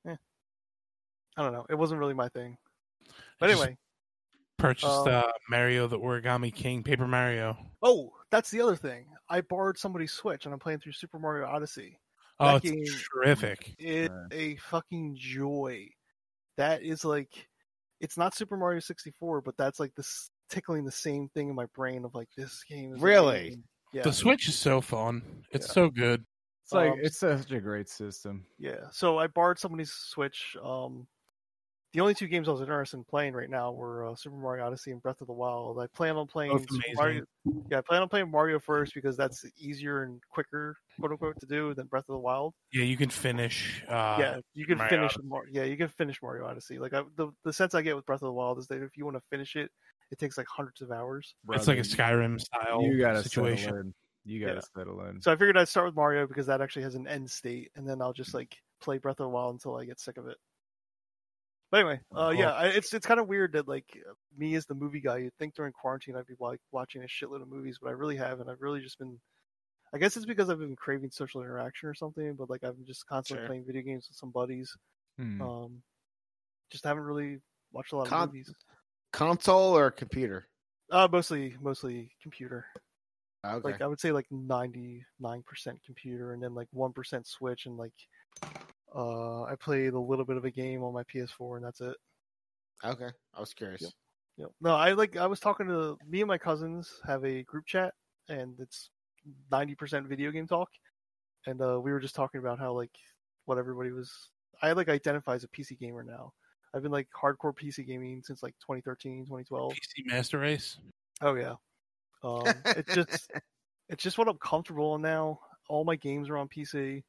eh, 0.07 0.17
I 1.37 1.43
don't 1.43 1.53
know. 1.53 1.67
It 1.71 1.77
wasn't 1.77 2.01
really 2.01 2.15
my 2.15 2.29
thing. 2.29 2.57
But 3.39 3.51
I 3.51 3.53
anyway, 3.53 3.77
Purchased 4.57 4.87
Um, 5.07 5.09
uh, 5.09 5.33
Mario 5.49 5.87
the 5.87 5.99
Origami 5.99 6.53
King, 6.55 6.83
Paper 6.83 7.07
Mario. 7.07 7.57
Oh, 7.83 8.13
that's 8.31 8.51
the 8.51 8.61
other 8.61 8.77
thing. 8.77 9.07
I 9.29 9.41
borrowed 9.41 9.79
somebody's 9.79 10.13
Switch 10.13 10.45
and 10.47 10.53
I'm 10.55 10.61
playing 10.61 10.79
through 10.81 10.93
Super 10.93 11.19
Mario 11.19 11.47
Odyssey. 11.47 11.99
Oh, 12.41 12.59
That 12.59 12.65
it's 12.65 12.71
game- 12.71 13.01
terrific. 13.13 13.75
It's 13.79 14.13
Right. 14.13 14.33
a 14.33 14.57
fucking 14.57 15.17
joy. 15.17 15.89
That 16.57 16.83
is 16.83 17.05
like, 17.05 17.49
it's 18.01 18.17
not 18.17 18.35
Super 18.35 18.57
Mario 18.57 18.81
64, 18.81 19.41
but 19.41 19.57
that's 19.57 19.79
like 19.81 19.95
this 19.95 20.31
tickling 20.49 20.85
the 20.85 20.91
same 20.93 21.29
thing 21.29 21.49
in 21.49 21.55
my 21.55 21.67
brain 21.75 22.05
of 22.05 22.15
like 22.15 22.29
this 22.37 22.63
game 22.69 22.95
is 22.95 23.01
Really? 23.01 23.39
amazing. 23.41 23.65
Yeah, 23.93 24.03
The 24.03 24.13
Switch 24.13 24.49
is 24.49 24.57
so 24.57 24.81
fun. 24.81 25.23
It's 25.53 25.69
Yeah. 25.69 25.73
so 25.73 25.91
good. 25.91 26.25
It's 26.65 26.73
like 26.73 26.93
Um, 26.93 26.99
it's 27.03 27.19
such 27.19 27.51
a 27.53 27.61
great 27.61 27.89
system. 27.89 28.45
yeah. 28.59 28.89
So 28.91 29.19
I 29.19 29.27
borrowed 29.29 29.59
somebody's 29.59 29.93
Switch. 29.93 30.57
Um, 30.63 31.07
the 31.93 32.01
only 32.01 32.15
two 32.15 32.27
games 32.27 32.49
I 32.49 32.53
was 32.53 32.61
interested 32.61 32.97
in 32.97 33.05
playing 33.05 33.35
right 33.35 33.49
now 33.49 33.71
were 33.71 34.05
uh, 34.09 34.17
Super 34.17 34.35
Mario 34.35 34.67
Odyssey 34.67 34.91
and 34.91 35.01
Breath 35.01 35.21
of 35.21 35.29
the 35.29 35.33
Wild. 35.33 35.79
I 35.79 35.87
plan 35.87 36.17
on 36.17 36.27
playing 36.27 36.51
Both 36.51 36.63
Super 36.63 36.75
amazing. 36.75 36.95
Mario. 36.97 37.25
Yeah, 37.71 37.79
I 37.79 37.81
plan 37.83 38.03
on 38.03 38.09
playing 38.09 38.31
Mario 38.33 38.59
first 38.59 38.95
because 38.95 39.17
that's 39.17 39.45
easier 39.59 40.03
and 40.03 40.21
quicker, 40.29 40.77
quote 40.99 41.13
unquote, 41.13 41.39
to 41.39 41.47
do 41.47 41.73
than 41.75 41.87
Breath 41.87 42.09
of 42.09 42.15
the 42.15 42.19
Wild. 42.19 42.53
Yeah, 42.73 42.83
you 42.83 42.97
can 42.97 43.11
finish. 43.11 43.85
Uh, 43.87 44.17
yeah, 44.19 44.41
you 44.55 44.67
can 44.67 44.79
Mario 44.79 44.91
finish. 44.91 45.17
Mar- 45.23 45.47
yeah, 45.49 45.63
you 45.63 45.77
can 45.77 45.87
finish 45.89 46.21
Mario 46.21 46.47
Odyssey. 46.47 46.81
Like 46.81 46.95
I, 46.95 47.05
the 47.15 47.31
the 47.45 47.53
sense 47.53 47.77
I 47.77 47.83
get 47.83 47.95
with 47.95 48.07
Breath 48.07 48.23
of 48.23 48.27
the 48.27 48.33
Wild 48.33 48.59
is 48.59 48.67
that 48.69 48.83
if 48.83 48.97
you 48.97 49.05
want 49.05 49.17
to 49.17 49.23
finish 49.31 49.55
it, 49.55 49.71
it 50.11 50.19
takes 50.19 50.37
like 50.39 50.47
hundreds 50.49 50.81
of 50.83 50.91
hours. 50.91 51.35
It's 51.51 51.67
like 51.67 51.79
a 51.79 51.83
Skyrim 51.83 52.41
style 52.41 52.83
You 52.83 52.99
gotta 52.99 53.23
situation. 53.23 53.65
settle 53.65 53.81
in. 53.81 53.95
You 54.25 54.41
gotta 54.41 54.55
Yeah. 54.57 54.61
settle 54.77 55.01
in. 55.07 55.21
So 55.23 55.33
I 55.33 55.35
figured 55.37 55.57
I'd 55.59 55.69
start 55.69 55.87
with 55.87 55.95
Mario 55.97 56.27
because 56.27 56.47
that 56.47 56.61
actually 56.61 56.83
has 56.83 56.95
an 56.95 57.07
end 57.07 57.31
state, 57.31 57.71
and 57.75 57.89
then 57.89 58.01
I'll 58.01 58.13
just 58.13 58.33
like 58.35 58.57
play 58.81 58.99
Breath 58.99 59.21
of 59.21 59.25
the 59.25 59.29
Wild 59.31 59.55
until 59.55 59.77
I 59.77 59.85
get 59.85 60.01
sick 60.01 60.17
of 60.19 60.27
it. 60.29 60.39
But 61.71 61.81
anyway, 61.81 62.01
uh, 62.15 62.31
yeah, 62.37 62.53
I, 62.53 62.67
it's 62.69 62.95
it's 62.95 63.07
kind 63.07 63.19
of 63.19 63.27
weird 63.27 63.53
that 63.53 63.67
like 63.67 63.87
me 64.37 64.55
as 64.55 64.65
the 64.67 64.75
movie 64.75 65.01
guy, 65.01 65.19
you'd 65.19 65.35
think 65.39 65.55
during 65.55 65.73
quarantine 65.73 66.15
I'd 66.17 66.27
be 66.27 66.35
like 66.39 66.61
watching 66.71 67.03
a 67.03 67.07
shitload 67.07 67.43
of 67.43 67.49
movies, 67.49 67.79
but 67.83 67.89
I 67.89 67.93
really 67.93 68.17
haven't. 68.17 68.49
I've 68.49 68.61
really 68.63 68.81
just 68.81 68.99
been. 68.99 69.21
I 69.93 69.99
guess 69.99 70.17
it's 70.17 70.27
because 70.27 70.51
I've 70.51 70.59
been 70.59 70.77
craving 70.77 71.11
social 71.11 71.41
interaction 71.43 71.89
or 71.89 71.95
something, 71.95 72.35
but 72.35 72.49
like 72.51 72.65
I've 72.65 72.77
been 72.77 72.87
just 72.87 73.07
constantly 73.07 73.43
Sure. 73.43 73.47
playing 73.49 73.65
video 73.67 73.83
games 73.83 74.09
with 74.09 74.17
some 74.17 74.31
buddies. 74.31 74.77
Hmm. 75.19 75.41
Um, 75.41 75.83
just 76.71 76.85
haven't 76.85 77.05
really 77.05 77.41
watched 77.73 77.93
a 77.93 77.97
lot 77.97 78.11
of 78.13 78.29
movies. 78.29 78.53
Console 79.15 79.77
or 79.77 79.93
computer? 79.93 80.49
Uh, 80.91 81.07
mostly 81.11 81.55
mostly 81.61 82.11
computer. 82.21 82.67
Okay. 83.47 83.61
Like 83.63 83.81
I 83.81 83.87
would 83.87 84.01
say 84.01 84.11
like 84.11 84.27
ninety 84.33 85.05
nine 85.21 85.45
percent 85.47 85.79
computer, 85.87 86.33
and 86.33 86.43
then 86.43 86.53
like 86.53 86.67
one 86.73 86.93
percent 86.93 87.25
Switch, 87.25 87.67
and 87.67 87.77
like 87.77 87.93
uh, 88.93 89.45
I 89.45 89.55
played 89.55 89.93
a 89.93 89.99
little 89.99 90.25
bit 90.25 90.37
of 90.37 90.45
a 90.45 90.51
game 90.51 90.83
on 90.83 90.93
my 90.93 91.05
PS4, 91.05 91.57
and 91.57 91.65
that's 91.65 91.81
it. 91.81 91.97
okay. 92.85 93.09
I 93.35 93.41
was 93.41 93.55
curious. 93.55 93.83
Yep. 93.83 93.91
Yep. 94.39 94.51
No, 94.61 94.75
I 94.75 94.93
like 94.93 95.17
I 95.17 95.27
was 95.27 95.39
talking 95.39 95.69
to 95.69 95.97
me 96.09 96.21
and 96.23 96.29
my 96.29 96.39
cousins 96.39 96.91
have 97.07 97.25
a 97.25 97.45
group 97.45 97.67
chat, 97.67 97.95
and 98.29 98.59
it's 98.59 98.91
ninety 99.49 99.77
percent 99.77 100.09
video 100.09 100.33
game 100.33 100.49
talk, 100.49 100.71
and 101.47 101.63
uh, 101.63 101.81
we 101.81 101.93
were 101.93 102.01
just 102.01 102.17
talking 102.17 102.41
about 102.41 102.59
how 102.59 102.73
like 102.73 102.91
what 103.45 103.59
everybody 103.59 103.93
was. 103.93 104.11
I 104.61 104.73
like 104.73 104.89
identify 104.89 105.35
as 105.35 105.45
a 105.45 105.49
PC 105.49 105.79
gamer 105.79 106.03
now. 106.03 106.33
I've 106.75 106.83
been 106.83 106.93
like 106.93 107.09
hardcore 107.11 107.55
PC 107.55 107.87
gaming 107.87 108.23
since 108.23 108.43
like 108.43 108.55
2013, 108.61 109.27
2012. 109.27 109.73
PC 109.75 110.07
Master 110.07 110.41
Race. 110.41 110.79
Oh 111.23 111.35
yeah. 111.35 111.55
Um, 112.25 112.47
it 112.67 112.87
just 112.89 113.31
it's 113.89 114.03
just 114.03 114.19
what 114.19 114.29
I'm 114.29 114.39
comfortable 114.39 114.97
in 114.97 115.03
now. 115.03 115.39
All 115.69 115.85
my 115.85 115.97
games 115.97 116.29
are 116.29 116.37
on 116.37 116.49
PC. 116.49 117.05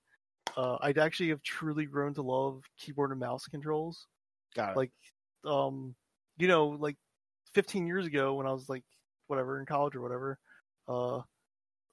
Uh, 0.55 0.77
I'd 0.81 0.99
actually 0.99 1.29
have 1.29 1.41
truly 1.41 1.85
grown 1.85 2.13
to 2.13 2.21
love 2.21 2.61
keyboard 2.77 3.11
and 3.11 3.19
mouse 3.19 3.47
controls. 3.47 4.05
Got 4.55 4.71
it. 4.71 4.77
Like, 4.77 4.91
um, 5.43 5.95
you 6.37 6.47
know, 6.47 6.67
like 6.67 6.95
15 7.53 7.87
years 7.87 8.05
ago 8.05 8.35
when 8.35 8.45
I 8.45 8.53
was 8.53 8.69
like 8.69 8.83
whatever 9.27 9.59
in 9.59 9.65
college 9.65 9.95
or 9.95 10.01
whatever, 10.01 10.37
uh, 10.87 11.21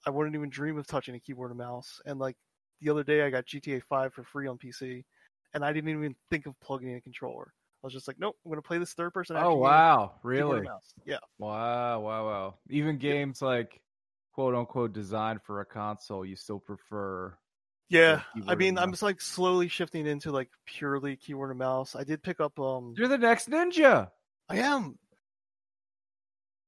I 0.07 0.11
wouldn't 0.11 0.37
even 0.37 0.51
dream 0.51 0.77
of 0.77 0.87
touching 0.87 1.15
a 1.15 1.21
keyboard 1.21 1.51
and 1.51 1.59
mouse. 1.59 2.01
And 2.05 2.19
like 2.19 2.37
the 2.83 2.91
other 2.91 3.03
day, 3.03 3.23
I 3.23 3.31
got 3.31 3.47
GTA 3.47 3.83
5 3.89 4.13
for 4.13 4.25
free 4.25 4.47
on 4.47 4.59
PC, 4.59 5.05
and 5.55 5.65
I 5.65 5.73
didn't 5.73 5.91
even 5.91 6.15
think 6.31 6.47
of 6.47 6.59
plugging 6.61 6.91
in 6.91 6.97
a 6.97 7.01
controller. 7.01 7.53
I 7.83 7.87
was 7.87 7.93
just 7.93 8.07
like, 8.07 8.19
nope, 8.19 8.37
I'm 8.45 8.51
gonna 8.51 8.63
play 8.63 8.79
this 8.79 8.93
third 8.93 9.13
person. 9.13 9.37
Oh 9.37 9.55
wow, 9.57 10.13
really? 10.23 10.69
Yeah. 11.05 11.19
Wow, 11.39 12.01
wow, 12.01 12.27
wow. 12.27 12.55
Even 12.71 12.97
games 12.97 13.43
like 13.43 13.81
quote 14.33 14.55
unquote 14.55 14.93
designed 14.93 15.43
for 15.43 15.61
a 15.61 15.65
console, 15.65 16.25
you 16.25 16.37
still 16.37 16.61
prefer. 16.61 17.37
Yeah, 17.89 18.23
I 18.49 18.55
mean, 18.55 18.79
I'm 18.79 18.91
just 18.91 19.03
like 19.03 19.21
slowly 19.21 19.69
shifting 19.69 20.07
into 20.07 20.31
like 20.31 20.49
purely 20.65 21.17
keyboard 21.17 21.51
and 21.51 21.59
mouse. 21.59 21.97
I 21.97 22.05
did 22.05 22.23
pick 22.23 22.41
up 22.41 22.59
um 22.61 22.95
You're 22.97 23.09
the 23.09 23.19
next 23.19 23.51
ninja. 23.51 24.11
I 24.49 24.59
am 24.59 24.97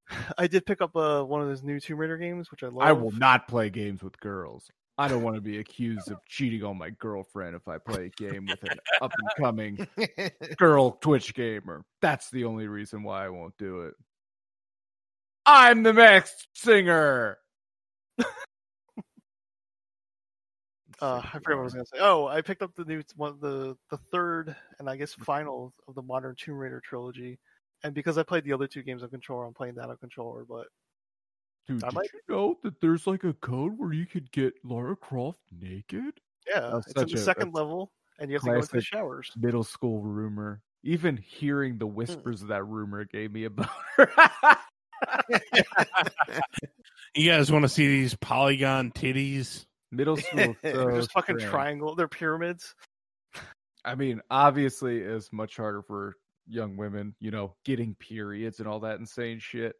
I 0.39 0.49
did 0.49 0.67
pick 0.67 0.81
up 0.81 0.97
uh 0.97 1.23
one 1.23 1.41
of 1.41 1.49
those 1.49 1.62
new 1.62 1.81
Tomb 1.81 1.99
Raider 1.99 2.18
games, 2.18 2.51
which 2.51 2.62
I 2.62 2.67
love. 2.67 2.83
I 2.83 2.93
will 2.93 3.12
not 3.12 3.49
play 3.49 3.70
games 3.70 4.02
with 4.02 4.18
girls. 4.20 4.70
I 4.97 5.08
don't 5.08 5.23
want 5.23 5.34
to 5.34 5.40
be 5.40 5.58
accused 5.58 6.10
of 6.10 6.18
cheating 6.26 6.62
on 6.62 6.78
my 6.78 6.90
girlfriend 6.90 7.56
if 7.56 7.66
I 7.66 7.78
play 7.78 8.06
a 8.06 8.08
game 8.10 8.47
with 8.47 8.62
an 8.70 8.78
up 9.02 9.12
and 9.18 9.28
coming 9.44 9.89
girl 10.56 10.92
Twitch 10.92 11.34
gamer. 11.34 11.84
That's 12.00 12.31
the 12.31 12.44
only 12.44 12.68
reason 12.68 13.02
why 13.02 13.26
I 13.26 13.28
won't 13.28 13.56
do 13.58 13.82
it. 13.82 13.94
I'm 15.47 15.82
the 15.82 15.92
next 15.92 16.48
singer. 16.55 17.39
Uh, 21.00 21.20
I 21.24 21.39
forgot 21.39 21.56
what 21.56 21.60
I 21.60 21.64
was 21.64 21.74
gonna 21.74 21.86
say. 21.86 21.98
Oh, 22.00 22.28
I 22.28 22.40
picked 22.40 22.62
up 22.62 22.74
the 22.76 22.84
new 22.84 23.02
one, 23.16 23.36
the 23.40 23.76
the 23.90 23.98
third 24.12 24.55
and 24.78 24.89
I 24.89 24.97
guess 24.97 25.12
final 25.12 25.74
of 25.89 25.97
the 25.97 26.02
modern 26.02 26.36
Tomb 26.36 26.55
Raider 26.55 26.81
trilogy. 26.81 27.39
And 27.82 27.92
because 27.92 28.16
I 28.16 28.23
played 28.23 28.44
the 28.44 28.52
other 28.52 28.68
two 28.68 28.82
games 28.82 29.02
on 29.02 29.10
controller, 29.10 29.44
I'm 29.44 29.52
playing 29.55 29.74
that 29.74 29.90
on 29.90 29.97
controller. 29.97 30.44
But 30.48 30.68
Dude, 31.67 31.83
I 31.84 31.89
did 31.89 31.94
might- 31.94 32.10
you 32.12 32.20
know 32.34 32.59
that 32.62 32.81
there's 32.81 33.07
like 33.07 33.25
a 33.25 33.33
code 33.34 33.78
where 33.78 33.93
you 33.93 34.07
could 34.07 34.31
get 34.33 34.55
Lara 34.65 34.97
Croft 34.97 35.41
naked? 35.51 36.20
yeah, 36.47 36.70
That's 36.73 36.86
it's 36.89 37.01
in 37.02 37.09
the 37.09 37.15
a- 37.15 37.18
second 37.18 37.55
level, 37.55 37.93
and 38.18 38.31
you 38.31 38.36
have 38.36 38.43
to 38.43 38.51
go 38.51 38.57
into 38.57 38.68
the 38.73 38.81
showers. 38.81 39.31
Middle 39.36 39.65
school 39.65 40.02
rumor. 40.02 40.60
Even 40.83 41.17
hearing 41.17 41.78
the 41.78 41.86
mm. 41.86 41.94
whispers 41.94 42.43
of 42.43 42.49
that 42.49 42.65
rumor 42.65 43.05
gave 43.07 43.33
me 43.33 43.44
a 43.44 43.51
boner. 43.51 43.68
You 47.15 47.31
guys 47.31 47.51
want 47.52 47.62
to 47.62 47.68
see 47.68 47.86
these 47.86 48.15
polygon 48.17 48.91
titties? 48.91 49.65
Middle 49.93 50.17
school, 50.18 50.57
They're 50.62 50.75
so 50.75 50.97
just 50.97 51.12
fucking 51.12 51.36
strange. 51.39 51.51
triangle. 51.51 51.94
They're 51.94 52.09
pyramids. 52.09 52.75
I 53.84 53.94
mean, 53.94 54.20
obviously, 54.31 54.99
it's 54.99 55.33
much 55.33 55.57
harder 55.57 55.83
for 55.83 56.17
young 56.49 56.76
women, 56.76 57.15
you 57.20 57.31
know, 57.31 57.55
getting 57.65 57.94
periods 57.94 58.59
and 58.59 58.67
all 58.67 58.81
that 58.81 58.99
insane 58.99 59.39
shit. 59.39 59.76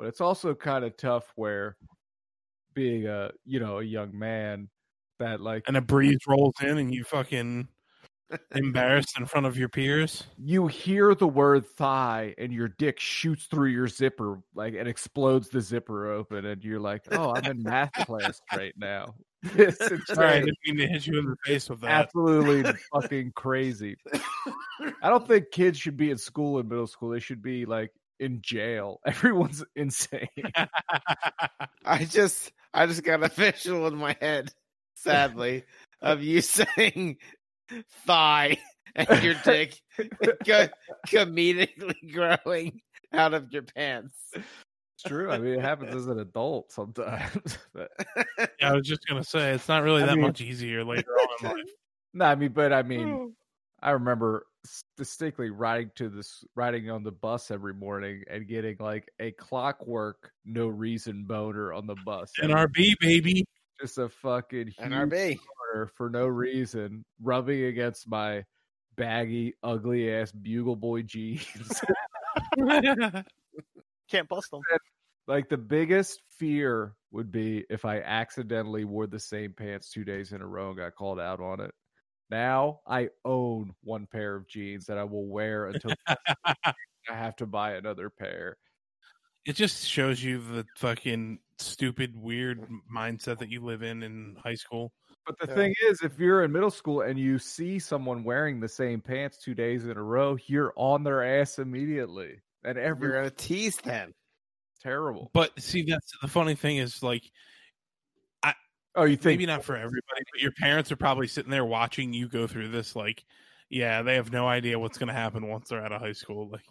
But 0.00 0.08
it's 0.08 0.22
also 0.22 0.54
kind 0.54 0.82
of 0.82 0.96
tough 0.96 1.30
where 1.36 1.76
being 2.72 3.06
a, 3.06 3.32
you 3.44 3.60
know, 3.60 3.80
a 3.80 3.84
young 3.84 4.18
man 4.18 4.70
that 5.18 5.42
like 5.42 5.64
And 5.68 5.76
a 5.76 5.82
breeze 5.82 6.20
rolls 6.26 6.54
in, 6.62 6.78
and 6.78 6.94
you 6.94 7.04
fucking 7.04 7.68
embarrassed 8.54 9.18
in 9.18 9.26
front 9.26 9.46
of 9.46 9.58
your 9.58 9.68
peers. 9.68 10.24
you 10.38 10.68
hear 10.68 11.14
the 11.14 11.28
word 11.28 11.66
thigh 11.66 12.34
and 12.38 12.50
your 12.50 12.68
dick 12.68 12.98
shoots 12.98 13.44
through 13.44 13.68
your 13.68 13.88
zipper 13.88 14.40
like 14.54 14.72
and 14.72 14.88
explodes 14.88 15.50
the 15.50 15.60
zipper 15.60 16.10
open 16.10 16.46
and 16.46 16.64
you're 16.64 16.80
like, 16.80 17.02
"Oh, 17.12 17.34
I'm 17.34 17.44
in 17.44 17.62
math 17.62 17.92
class 18.06 18.40
right 18.56 18.72
now." 18.78 19.14
This 19.54 19.78
is 19.80 20.00
Sorry, 20.06 20.28
I 20.28 20.40
didn't 20.40 20.56
mean 20.66 20.76
to 20.78 20.86
hit 20.86 21.06
you 21.06 21.18
in 21.18 21.26
the 21.26 21.36
face 21.44 21.68
with 21.68 21.80
that. 21.82 21.90
absolutely 21.90 22.72
fucking 22.94 23.32
crazy. 23.36 23.96
I 25.02 25.10
don't 25.10 25.26
think 25.28 25.50
kids 25.50 25.78
should 25.78 25.98
be 25.98 26.10
in 26.10 26.16
school 26.16 26.58
in 26.58 26.68
middle 26.68 26.86
school. 26.86 27.10
They 27.10 27.20
should 27.20 27.42
be 27.42 27.66
like 27.66 27.90
in 28.20 28.40
jail. 28.42 29.00
Everyone's 29.06 29.64
insane. 29.74 30.28
I 31.84 32.04
just 32.04 32.52
I 32.72 32.86
just 32.86 33.02
got 33.02 33.22
a 33.24 33.28
visual 33.34 33.86
in 33.88 33.96
my 33.96 34.16
head, 34.20 34.52
sadly, 34.94 35.64
of 36.00 36.22
you 36.22 36.40
saying 36.40 37.16
thigh 38.06 38.58
and 38.94 39.22
your 39.24 39.34
dick 39.44 39.80
co- 40.44 40.68
comedically 41.08 42.12
growing 42.12 42.80
out 43.12 43.34
of 43.34 43.52
your 43.52 43.62
pants. 43.62 44.14
It's 44.34 45.04
true. 45.06 45.30
I 45.30 45.38
mean, 45.38 45.54
it 45.54 45.60
happens 45.62 45.94
as 45.94 46.06
an 46.06 46.18
adult 46.18 46.70
sometimes. 46.72 47.58
but, 47.74 47.90
Yeah, 48.38 48.70
I 48.70 48.72
was 48.74 48.86
just 48.86 49.06
gonna 49.06 49.24
say 49.24 49.52
it's 49.52 49.68
not 49.68 49.82
really 49.82 50.02
I 50.02 50.06
that 50.06 50.16
mean- 50.16 50.26
much 50.26 50.40
easier 50.40 50.84
later 50.84 51.10
on 51.12 51.28
in 51.50 51.56
life. 51.56 51.70
no, 52.14 52.24
I 52.26 52.34
mean, 52.34 52.52
but 52.52 52.72
I 52.72 52.82
mean, 52.82 53.34
I 53.82 53.92
remember 53.92 54.44
s- 54.44 54.49
distinctly 54.96 55.50
riding 55.50 55.90
to 55.96 56.08
this, 56.08 56.44
riding 56.54 56.90
on 56.90 57.02
the 57.02 57.12
bus 57.12 57.50
every 57.50 57.74
morning 57.74 58.22
and 58.30 58.46
getting 58.46 58.76
like 58.78 59.10
a 59.18 59.32
clockwork, 59.32 60.30
no 60.44 60.66
reason 60.68 61.24
boner 61.24 61.72
on 61.72 61.86
the 61.86 61.96
bus. 62.04 62.32
NRB 62.42 62.92
baby. 63.00 63.44
just 63.80 63.98
a 63.98 64.08
fucking 64.08 64.68
huge 64.68 64.76
NRB. 64.78 65.38
boner 65.72 65.86
for 65.86 66.10
no 66.10 66.26
reason, 66.26 67.04
rubbing 67.22 67.64
against 67.64 68.08
my 68.08 68.44
baggy, 68.96 69.54
ugly 69.62 70.12
ass 70.12 70.32
bugle 70.32 70.76
boy 70.76 71.02
jeans. 71.04 71.80
Can't 74.10 74.28
bust 74.28 74.50
them. 74.50 74.60
like 75.26 75.48
the 75.48 75.56
biggest 75.56 76.20
fear 76.38 76.94
would 77.12 77.30
be 77.32 77.64
if 77.70 77.84
I 77.84 78.00
accidentally 78.00 78.84
wore 78.84 79.06
the 79.06 79.18
same 79.18 79.52
pants 79.52 79.90
two 79.90 80.04
days 80.04 80.32
in 80.32 80.40
a 80.42 80.46
row 80.46 80.68
and 80.68 80.76
got 80.76 80.94
called 80.94 81.20
out 81.20 81.40
on 81.40 81.60
it. 81.60 81.72
Now 82.30 82.80
I 82.86 83.10
own 83.24 83.74
one 83.82 84.06
pair 84.06 84.36
of 84.36 84.46
jeans 84.46 84.86
that 84.86 84.98
I 84.98 85.04
will 85.04 85.26
wear 85.26 85.66
until 85.66 85.92
I 86.44 86.74
have 87.08 87.36
to 87.36 87.46
buy 87.46 87.74
another 87.74 88.10
pair. 88.10 88.56
it 89.46 89.54
just 89.54 89.86
shows 89.86 90.22
you 90.22 90.38
the 90.38 90.66
fucking 90.76 91.40
stupid, 91.58 92.16
weird 92.16 92.60
mindset 92.94 93.38
that 93.38 93.50
you 93.50 93.60
live 93.64 93.82
in 93.82 94.02
in 94.02 94.36
high 94.42 94.54
school. 94.54 94.92
But 95.26 95.38
the 95.38 95.46
Yeah. 95.48 95.54
thing 95.54 95.74
is, 95.82 96.02
if 96.02 96.18
you're 96.18 96.44
in 96.44 96.52
middle 96.52 96.70
school 96.70 97.02
and 97.02 97.18
you 97.18 97.38
see 97.38 97.78
someone 97.78 98.22
wearing 98.24 98.60
the 98.60 98.68
same 98.68 99.00
pants 99.00 99.38
two 99.38 99.54
days 99.54 99.84
in 99.84 99.96
a 99.96 100.02
row, 100.02 100.36
you're 100.46 100.72
on 100.76 101.04
their 101.04 101.22
ass 101.22 101.58
immediately. 101.58 102.40
And 102.64 102.76
You're 102.76 102.94
gonna 102.94 103.30
tease 103.30 103.76
them. 103.78 104.14
terrible. 104.80 105.30
But 105.32 105.58
see, 105.60 105.82
that's 105.82 106.12
the 106.22 106.28
funny 106.28 106.54
thing 106.54 106.76
is 106.78 107.02
like 107.02 107.30
Oh, 108.96 109.04
you 109.04 109.16
think 109.16 109.38
maybe 109.38 109.46
not 109.46 109.64
for 109.64 109.76
everybody, 109.76 110.22
but 110.32 110.42
your 110.42 110.52
parents 110.52 110.90
are 110.90 110.96
probably 110.96 111.28
sitting 111.28 111.50
there 111.50 111.64
watching 111.64 112.12
you 112.12 112.28
go 112.28 112.46
through 112.46 112.70
this. 112.70 112.96
Like, 112.96 113.24
yeah, 113.68 114.02
they 114.02 114.16
have 114.16 114.32
no 114.32 114.48
idea 114.48 114.78
what's 114.78 114.98
going 114.98 115.08
to 115.08 115.14
happen 115.14 115.46
once 115.46 115.68
they're 115.68 115.84
out 115.84 115.92
of 115.92 116.00
high 116.00 116.12
school. 116.12 116.48
Like, 116.50 116.64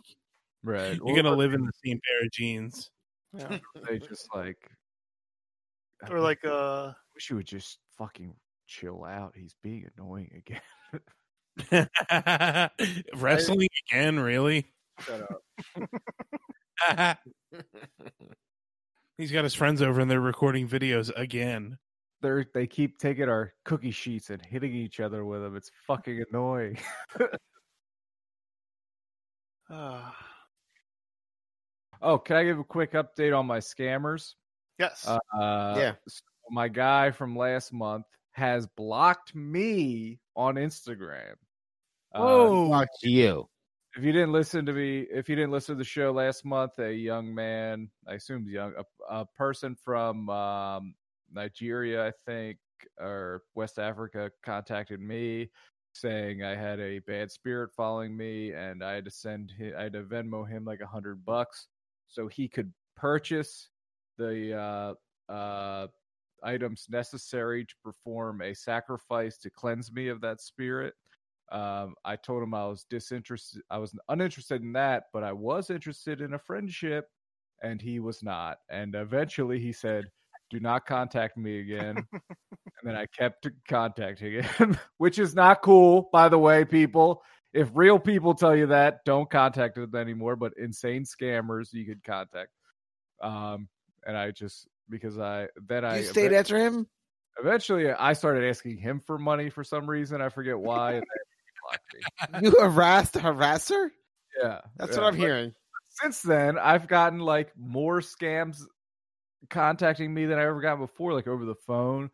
right? 0.64 0.96
you're 0.96 1.16
going 1.16 1.24
to 1.24 1.32
live 1.32 1.54
in 1.54 1.66
the 1.66 1.72
same 1.86 2.00
pair 2.06 2.26
of 2.26 2.32
jeans. 2.32 2.92
Yeah. 3.38 3.60
They 3.88 4.00
just 4.00 4.28
like, 4.36 4.58
I 6.04 6.12
Or 6.12 6.20
like 6.20 6.44
uh 6.46 6.92
wish 7.14 7.30
you 7.30 7.36
would 7.38 7.46
just 7.46 7.80
fucking 7.98 8.34
chill 8.68 9.04
out. 9.04 9.34
He's 9.36 9.56
being 9.64 9.86
annoying 9.98 10.32
again. 10.38 10.62
Wrestling 13.16 13.70
again, 13.90 14.20
really? 14.20 14.72
Shut 15.00 15.28
up. 16.88 17.20
He's 19.18 19.32
got 19.32 19.44
his 19.44 19.54
friends 19.54 19.82
over 19.82 20.00
and 20.00 20.10
they're 20.10 20.22
recording 20.22 20.68
videos 20.68 21.12
again. 21.16 21.78
They're 22.22 22.46
they 22.54 22.68
keep 22.68 22.98
taking 23.00 23.30
our 23.30 23.54
cookie 23.66 23.92
sheets 23.92 24.30
and 24.30 24.42
hitting 24.46 24.74
each 24.74 25.00
other 25.00 25.24
with 25.26 25.42
them. 25.42 25.56
It's 25.56 25.72
fucking 25.88 26.24
annoying. 26.30 26.78
uh, 29.70 30.12
oh, 32.02 32.18
can 32.18 32.36
I 32.38 32.44
give 32.44 32.60
a 32.60 32.64
quick 32.64 32.94
update 32.94 33.38
on 33.38 33.46
my 33.46 33.60
scammers? 33.60 34.34
yes. 34.78 35.06
Uh, 35.08 35.20
Yeah. 35.78 35.94
so 36.08 36.22
my 36.50 36.68
guy 36.68 37.12
from 37.12 37.36
last 37.36 37.72
month 37.74 38.06
has 38.32 38.66
blocked 38.78 39.36
me 39.36 40.20
on 40.36 40.56
Instagram. 40.56 41.34
Oh, 42.16 42.72
Uh, 42.72 42.80
Fuck 42.80 42.90
you. 43.04 43.48
if 43.96 44.04
you 44.04 44.12
didn't 44.12 44.32
listen 44.32 44.66
to 44.66 44.74
me, 44.74 45.02
if 45.12 45.28
you 45.30 45.36
didn't 45.36 45.52
listen 45.52 45.76
to 45.76 45.80
the 45.80 45.84
show 45.86 46.12
last 46.12 46.46
month, 46.46 46.80
a 46.80 46.94
young 46.94 47.34
man, 47.36 47.90
I 48.08 48.14
assume 48.16 48.48
young, 48.48 48.74
a, 48.78 49.14
a 49.22 49.26
person 49.38 49.76
from 49.84 50.30
um, 50.30 50.96
Nigeria, 51.34 52.08
I 52.08 52.12
think, 52.26 52.58
or 53.00 53.44
West 53.56 53.80
Africa, 53.80 54.32
contacted 54.44 55.00
me 55.00 55.50
saying 55.94 56.44
I 56.44 56.56
had 56.56 56.80
a 56.80 57.00
bad 57.00 57.32
spirit 57.32 57.72
following 57.76 58.16
me, 58.16 58.54
and 58.54 58.84
I 58.84 58.94
had 58.94 59.06
to 59.06 59.12
send 59.12 59.52
him, 59.52 59.74
I 59.78 59.84
had 59.84 59.94
to 59.94 60.04
Venmo 60.04 60.48
him 60.48 60.66
like 60.66 60.82
a 60.82 60.88
hundred 60.88 61.26
bucks 61.26 61.68
so 62.08 62.28
he 62.28 62.48
could 62.48 62.72
purchase 62.96 63.70
the 64.18 64.96
uh, 65.30 65.32
uh, 65.32 65.88
items 66.44 66.88
necessary 66.90 67.66
to 67.66 67.74
perform 67.84 68.42
a 68.42 68.54
sacrifice 68.54 69.38
to 69.40 69.50
cleanse 69.50 69.92
me 69.92 70.08
of 70.08 70.22
that 70.22 70.42
spirit. 70.42 70.94
Um, 71.52 71.96
I 72.06 72.16
told 72.16 72.44
him 72.44 72.54
I 72.54 72.68
was 72.68 72.86
disinterested. 72.90 73.62
I 73.70 73.78
was 73.80 73.94
uninterested 74.10 74.62
in 74.62 74.74
that, 74.74 75.06
but 75.14 75.24
I 75.24 75.34
was 75.34 75.70
interested 75.70 76.22
in 76.22 76.34
a 76.34 76.40
friendship, 76.40 77.08
and 77.64 77.82
he 77.82 78.00
was 78.00 78.22
not. 78.22 78.58
And 78.70 78.94
eventually, 78.96 79.60
he 79.60 79.72
said, 79.72 80.06
"Do 80.50 80.60
not 80.60 80.86
contact 80.86 81.38
me 81.38 81.60
again." 81.60 82.06
and 82.14 82.84
then 82.84 82.96
I 82.96 83.06
kept 83.06 83.48
contacting 83.68 84.44
him, 84.44 84.78
which 84.98 85.20
is 85.20 85.36
not 85.36 85.62
cool, 85.62 86.10
by 86.12 86.30
the 86.30 86.38
way, 86.40 86.66
people. 86.66 87.22
If 87.54 87.70
real 87.74 87.98
people 87.98 88.36
tell 88.36 88.56
you 88.56 88.68
that, 88.68 89.00
don't 89.06 89.30
contact 89.30 89.76
them 89.76 89.96
anymore. 89.96 90.36
But 90.36 90.54
insane 90.58 91.04
scammers, 91.04 91.74
you 91.74 91.86
could 91.86 92.04
contact. 92.04 92.52
Um, 93.22 93.68
and 94.06 94.16
I 94.16 94.32
just 94.32 94.68
because 94.90 95.18
I 95.18 95.48
then 95.68 95.86
I 95.86 96.04
stayed 96.04 96.34
after 96.34 96.58
him? 96.58 96.88
eventually 97.40 97.92
I 97.92 98.14
started 98.14 98.48
asking 98.48 98.78
him 98.78 99.00
for 99.00 99.18
money 99.18 99.50
for 99.50 99.64
some 99.64 99.90
reason. 99.90 100.22
I 100.22 100.30
forget 100.30 100.58
why. 100.60 100.94
And 100.94 101.04
then 101.04 101.24
he 101.46 102.32
blocked 102.32 102.44
me. 102.44 102.50
You 102.60 102.62
harassed 102.62 103.16
a 103.16 103.20
harasser? 103.20 103.90
Yeah, 104.42 104.62
That's 104.78 104.92
yeah. 104.92 105.04
what 105.04 105.08
I'm 105.08 105.18
hearing. 105.20 105.54
Since 106.02 106.22
then, 106.22 106.58
I've 106.58 106.88
gotten 106.88 107.20
like 107.20 107.52
more 107.58 108.00
scams 108.00 108.62
contacting 109.50 110.14
me 110.14 110.26
than 110.26 110.40
I 110.40 110.44
ever 110.44 110.62
got 110.62 110.78
before, 110.78 111.14
like 111.14 111.28
over 111.28 111.46
the 111.46 111.56
phone 111.56 112.10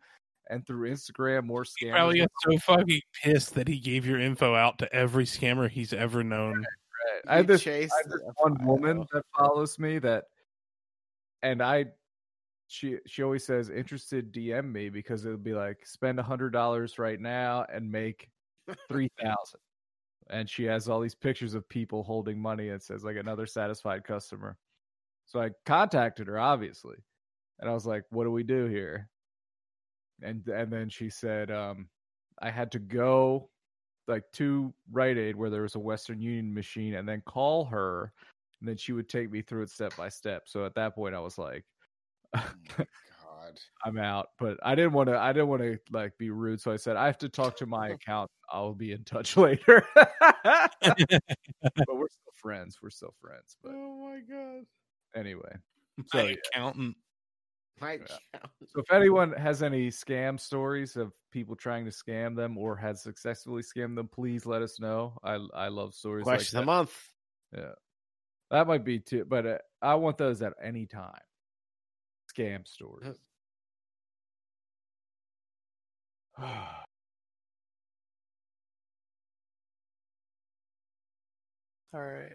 and 0.48 0.66
through 0.66 0.90
Instagram. 0.90 1.44
More 1.44 1.64
He 1.78 1.90
probably 1.90 2.20
got 2.20 2.30
so 2.42 2.58
fucking 2.58 3.00
pissed 3.22 3.54
that 3.54 3.68
he 3.68 3.78
gave 3.78 4.06
your 4.06 4.20
info 4.20 4.54
out 4.54 4.78
to 4.78 4.92
every 4.94 5.24
scammer 5.24 5.68
he's 5.68 5.92
ever 5.92 6.22
known. 6.22 6.64
I 7.28 7.36
have 7.36 7.46
this, 7.46 7.62
chased 7.62 7.92
I 7.92 7.98
had 7.98 8.10
this 8.10 8.20
one 8.36 8.64
woman 8.64 9.04
that 9.12 9.22
follows 9.36 9.78
me 9.78 9.98
that, 10.00 10.24
and 11.42 11.62
I, 11.62 11.86
she 12.68 12.98
she 13.06 13.22
always 13.22 13.44
says 13.44 13.70
interested 13.70 14.32
DM 14.32 14.72
me 14.72 14.88
because 14.88 15.24
it'll 15.24 15.38
be 15.38 15.54
like 15.54 15.86
spend 15.86 16.18
a 16.18 16.22
hundred 16.22 16.52
dollars 16.52 16.98
right 16.98 17.20
now 17.20 17.64
and 17.72 17.90
make 17.90 18.28
three 18.88 19.10
thousand, 19.20 19.60
and 20.30 20.48
she 20.48 20.64
has 20.64 20.88
all 20.88 21.00
these 21.00 21.14
pictures 21.14 21.54
of 21.54 21.68
people 21.68 22.02
holding 22.02 22.40
money 22.40 22.70
and 22.70 22.82
says 22.82 23.04
like 23.04 23.16
another 23.16 23.46
satisfied 23.46 24.04
customer. 24.04 24.56
So 25.26 25.40
I 25.40 25.50
contacted 25.64 26.28
her 26.28 26.38
obviously, 26.38 26.96
and 27.60 27.68
I 27.70 27.72
was 27.74 27.86
like, 27.86 28.04
"What 28.10 28.24
do 28.24 28.30
we 28.30 28.42
do 28.44 28.66
here?" 28.66 29.10
And 30.22 30.46
and 30.48 30.72
then 30.72 30.88
she 30.88 31.10
said, 31.10 31.50
um, 31.50 31.88
"I 32.40 32.50
had 32.50 32.72
to 32.72 32.78
go 32.78 33.50
like 34.08 34.24
to 34.34 34.72
Rite 34.90 35.18
Aid 35.18 35.36
where 35.36 35.50
there 35.50 35.62
was 35.62 35.74
a 35.74 35.80
Western 35.80 36.20
Union 36.20 36.54
machine 36.54 36.94
and 36.94 37.08
then 37.08 37.22
call 37.26 37.64
her 37.66 38.12
and 38.60 38.68
then 38.68 38.76
she 38.76 38.92
would 38.92 39.08
take 39.08 39.30
me 39.30 39.42
through 39.42 39.62
it 39.62 39.70
step 39.70 39.96
by 39.96 40.08
step. 40.08 40.44
So 40.48 40.64
at 40.64 40.74
that 40.76 40.94
point 40.94 41.14
I 41.14 41.20
was 41.20 41.38
like 41.38 41.64
God. 42.34 43.60
I'm 43.84 43.98
out. 43.98 44.28
But 44.38 44.58
I 44.62 44.74
didn't 44.74 44.92
want 44.92 45.08
to 45.08 45.18
I 45.18 45.32
didn't 45.32 45.48
want 45.48 45.62
to 45.62 45.78
like 45.90 46.16
be 46.18 46.30
rude. 46.30 46.60
So 46.60 46.72
I 46.72 46.76
said 46.76 46.96
I 46.96 47.06
have 47.06 47.18
to 47.18 47.28
talk 47.28 47.56
to 47.58 47.66
my 47.66 47.88
account. 47.90 48.30
I'll 48.50 48.74
be 48.74 48.92
in 48.92 49.04
touch 49.04 49.36
later. 49.38 49.86
but 49.94 50.70
we're 51.88 52.08
still 52.08 52.32
friends. 52.36 52.78
We're 52.82 52.90
still 52.90 53.14
friends. 53.20 53.56
But 53.62 53.72
Oh 53.74 54.08
my 54.08 54.20
god. 54.20 54.64
anyway. 55.14 55.56
My 55.98 56.04
So, 56.06 56.26
yeah. 56.26 56.34
accountant. 56.52 56.96
My 57.80 57.92
Yeah. 57.92 58.04
account. 58.04 58.20
So 58.68 58.80
if 58.80 58.90
anyone 58.90 59.32
has 59.32 59.62
any 59.62 59.88
scam 59.88 60.38
stories 60.40 60.96
of 60.96 61.12
people 61.30 61.54
trying 61.56 61.84
to 61.84 61.90
scam 61.90 62.34
them 62.34 62.58
or 62.58 62.74
has 62.76 63.00
successfully 63.02 63.62
scammed 63.62 63.94
them, 63.94 64.08
please 64.08 64.44
let 64.44 64.60
us 64.60 64.80
know. 64.80 65.16
I 65.22 65.34
I 65.54 65.68
love 65.68 65.94
stories 65.94 66.24
Question 66.24 66.38
like 66.38 66.48
of 66.48 66.52
that. 66.52 66.60
the 66.60 66.66
month. 66.66 67.12
Yeah, 67.56 67.72
that 68.50 68.66
might 68.66 68.84
be 68.84 68.98
too. 68.98 69.24
But 69.24 69.46
uh, 69.46 69.58
I 69.80 69.94
want 69.94 70.18
those 70.18 70.42
at 70.42 70.52
any 70.62 70.86
time. 70.86 71.20
Scam 72.36 72.66
stories. 72.66 73.16
All 76.38 76.44
right. 81.94 82.32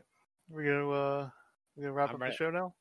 We're 0.50 0.64
gonna 0.64 0.90
uh 0.90 1.30
we're 1.76 1.84
gonna 1.84 1.94
wrap 1.94 2.10
I'm 2.10 2.16
up 2.16 2.22
ready. 2.22 2.32
the 2.32 2.38
show 2.38 2.50
now. 2.52 2.74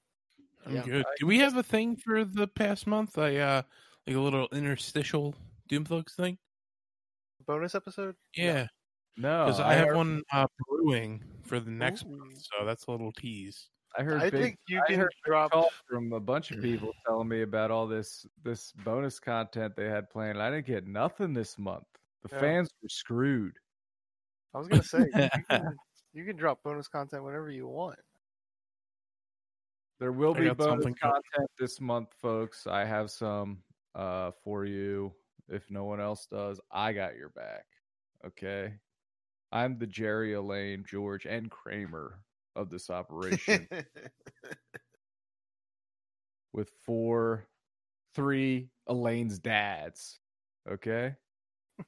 I'm 0.66 0.74
Yeah. 0.74 0.82
good. 0.82 1.05
Do 1.18 1.26
we 1.26 1.39
have 1.39 1.56
a 1.56 1.62
thing 1.62 1.97
for 1.97 2.24
the 2.24 2.47
past 2.47 2.86
month? 2.86 3.18
I 3.18 3.36
uh 3.36 3.62
like 4.06 4.16
a 4.16 4.20
little 4.20 4.48
interstitial 4.52 5.34
Doomthugs 5.70 6.14
thing? 6.14 6.39
Bonus 7.47 7.74
episode? 7.74 8.16
Yeah. 8.36 8.66
no, 9.16 9.47
Because 9.47 9.60
I 9.60 9.74
have 9.74 9.89
heard, 9.89 9.97
one 9.97 10.22
uh 10.32 10.47
brewing 10.68 11.22
for 11.42 11.60
the 11.60 11.70
next 11.70 12.05
Ooh. 12.06 12.16
month, 12.16 12.42
so 12.42 12.64
that's 12.64 12.86
a 12.86 12.90
little 12.90 13.12
tease. 13.12 13.68
I 13.98 14.02
heard. 14.02 14.20
I 14.22 14.30
big, 14.30 14.40
think 14.40 14.58
you 14.68 14.80
I 14.86 14.92
can 14.92 15.08
drop 15.24 15.52
from 15.89 16.12
a 16.12 16.20
bunch 16.20 16.52
of 16.52 16.60
people 16.60 16.94
telling 17.05 17.26
me 17.28 17.42
about 17.42 17.70
all 17.70 17.86
this 17.86 18.24
this 18.44 18.72
bonus 18.84 19.18
content 19.18 19.74
they 19.76 19.89
had 19.89 20.08
planned. 20.10 20.40
I 20.40 20.50
didn't 20.50 20.66
get 20.66 20.86
nothing 20.86 21.32
this 21.34 21.58
month. 21.58 21.84
The 22.22 22.28
Yeah. 22.32 22.40
fans 22.40 22.70
were 22.82 22.89
screwed. 22.89 23.56
I 24.55 24.58
was 24.58 24.68
gonna 24.68 24.82
say 24.82 24.98
you 25.00 25.28
can, 25.50 25.76
you 26.12 26.24
can 26.24 26.36
drop 26.36 26.62
bonus 26.62 26.86
content 26.89 27.24
whenever 27.24 27.50
you 27.50 27.66
want. 27.66 27.98
There 30.00 30.12
will 30.12 30.34
I 30.34 30.40
be 30.40 30.50
bonus 30.50 30.84
content 30.84 31.50
this 31.58 31.78
month, 31.78 32.08
folks. 32.20 32.66
I 32.66 32.86
have 32.86 33.10
some 33.10 33.58
uh 33.94 34.30
for 34.42 34.64
you. 34.64 35.12
If 35.48 35.70
no 35.70 35.84
one 35.84 36.00
else 36.00 36.26
does, 36.30 36.58
I 36.72 36.94
got 36.94 37.16
your 37.16 37.28
back. 37.28 37.66
Okay. 38.26 38.72
I'm 39.52 39.78
the 39.78 39.86
Jerry 39.86 40.32
Elaine, 40.32 40.84
George, 40.88 41.26
and 41.26 41.50
Kramer 41.50 42.22
of 42.56 42.70
this 42.70 42.88
operation 42.88 43.68
with 46.52 46.70
four, 46.86 47.46
three 48.14 48.70
Elaine's 48.86 49.38
dads. 49.38 50.18
Okay. 50.70 51.14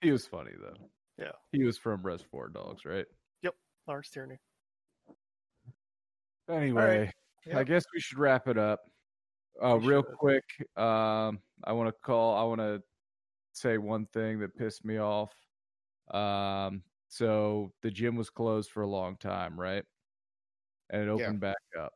he 0.00 0.10
was 0.10 0.26
funny 0.26 0.52
though. 0.58 0.88
Yeah. 1.18 1.32
He 1.52 1.64
was 1.64 1.76
from 1.76 2.02
Reservoir 2.02 2.48
Dogs, 2.48 2.86
right? 2.86 3.06
Yep. 3.42 3.54
Lawrence 3.86 4.10
Tierney. 4.10 4.38
Anyway, 6.48 7.10
I 7.52 7.64
Yep. 7.64 7.64
guess 7.64 7.84
we 7.92 8.00
should 8.00 8.18
wrap 8.18 8.46
it 8.48 8.58
up. 8.58 8.80
Uh, 9.62 9.78
real 9.78 10.02
should. 10.04 10.18
quick, 10.18 10.44
um, 10.76 11.42
I 11.64 11.72
want 11.72 11.88
to 11.88 11.94
call. 12.04 12.36
I 12.36 12.44
want 12.44 12.60
to 12.60 12.82
say 13.52 13.78
one 13.78 14.06
thing 14.08 14.40
that 14.40 14.56
pissed 14.56 14.84
me 14.84 14.98
off. 14.98 15.34
Um, 16.10 16.84
so 17.08 17.74
the 17.82 17.90
gym 17.90 18.16
was 18.16 18.30
closed 18.30 18.70
for 18.72 18.82
a 18.82 18.88
long 18.88 19.16
time, 19.18 19.60
right? 19.60 19.84
And 20.90 21.02
it 21.02 21.08
Yeah. 21.12 21.32
opened 21.32 21.40
back 21.40 21.56
up, 21.78 21.92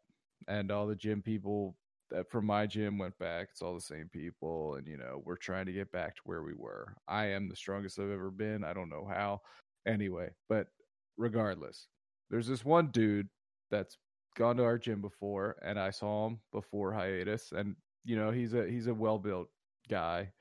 and 0.49 0.71
all 0.73 0.87
the 0.87 0.97
gym 0.97 1.23
people 1.23 1.77
that 2.11 2.29
from 2.31 2.47
my 2.47 2.67
gym 2.67 2.99
went 2.99 3.17
back. 3.19 3.49
It's 3.51 3.63
all 3.63 3.75
the 3.75 3.81
same 3.81 4.09
people, 4.09 4.75
and 4.75 4.87
you 4.89 4.97
know 4.97 5.23
we're 5.25 5.37
trying 5.37 5.67
to 5.67 5.73
get 5.73 5.93
back 5.93 6.17
to 6.17 6.23
where 6.25 6.43
we 6.43 6.55
were. 6.55 6.97
I 7.07 7.27
am 7.27 7.49
the 7.49 7.55
strongest 7.57 7.99
I've 8.01 8.11
ever 8.11 8.31
been. 8.33 8.65
I 8.65 8.73
don't 8.73 8.89
know 8.89 9.07
how. 9.07 9.43
Anyway, 9.87 10.35
but 10.49 10.69
regardless, 11.17 11.89
there's 12.31 12.49
this 12.49 12.65
one 12.65 12.91
dude 12.91 13.29
that's 13.71 13.97
gone 14.37 14.57
to 14.57 14.65
our 14.65 14.79
gym 14.79 15.01
before 15.01 15.57
and 15.63 15.79
I 15.79 15.91
saw 15.91 16.27
him 16.29 16.41
before 16.53 16.93
hiatus 16.93 17.53
and 17.53 17.77
you 18.05 18.17
know 18.17 18.31
he's 18.31 18.55
a 18.55 18.67
he's 18.69 18.87
a 18.87 18.95
well 18.95 19.19
built 19.19 19.49
guy. 19.89 20.33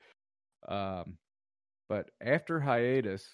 Um 0.68 1.18
but 1.88 2.10
after 2.20 2.60
hiatus 2.60 3.28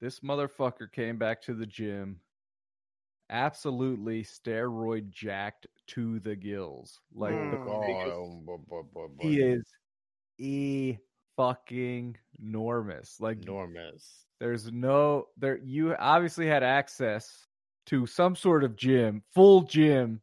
this 0.00 0.20
motherfucker 0.20 0.90
came 0.90 1.18
back 1.18 1.40
to 1.42 1.54
the 1.54 1.66
gym 1.66 2.20
absolutely 3.30 4.22
steroid 4.22 5.10
jacked 5.10 5.66
to 5.88 6.20
the 6.20 6.36
gills. 6.36 7.00
Like 7.12 7.32
the 7.50 7.56
Mm. 7.56 7.80
biggest- 7.86 8.16
oh, 8.16 9.08
he 9.20 9.40
is 9.40 9.64
e 10.38 10.98
fucking 11.36 12.16
enormous. 12.38 13.20
Like 13.20 13.42
enormous. 13.42 14.26
there's 14.38 14.70
no 14.70 15.28
there 15.36 15.58
you 15.58 15.94
obviously 15.96 16.46
had 16.46 16.62
access 16.62 17.45
to 17.86 18.06
some 18.06 18.36
sort 18.36 18.64
of 18.64 18.76
gym, 18.76 19.22
full 19.34 19.62
gym 19.62 20.20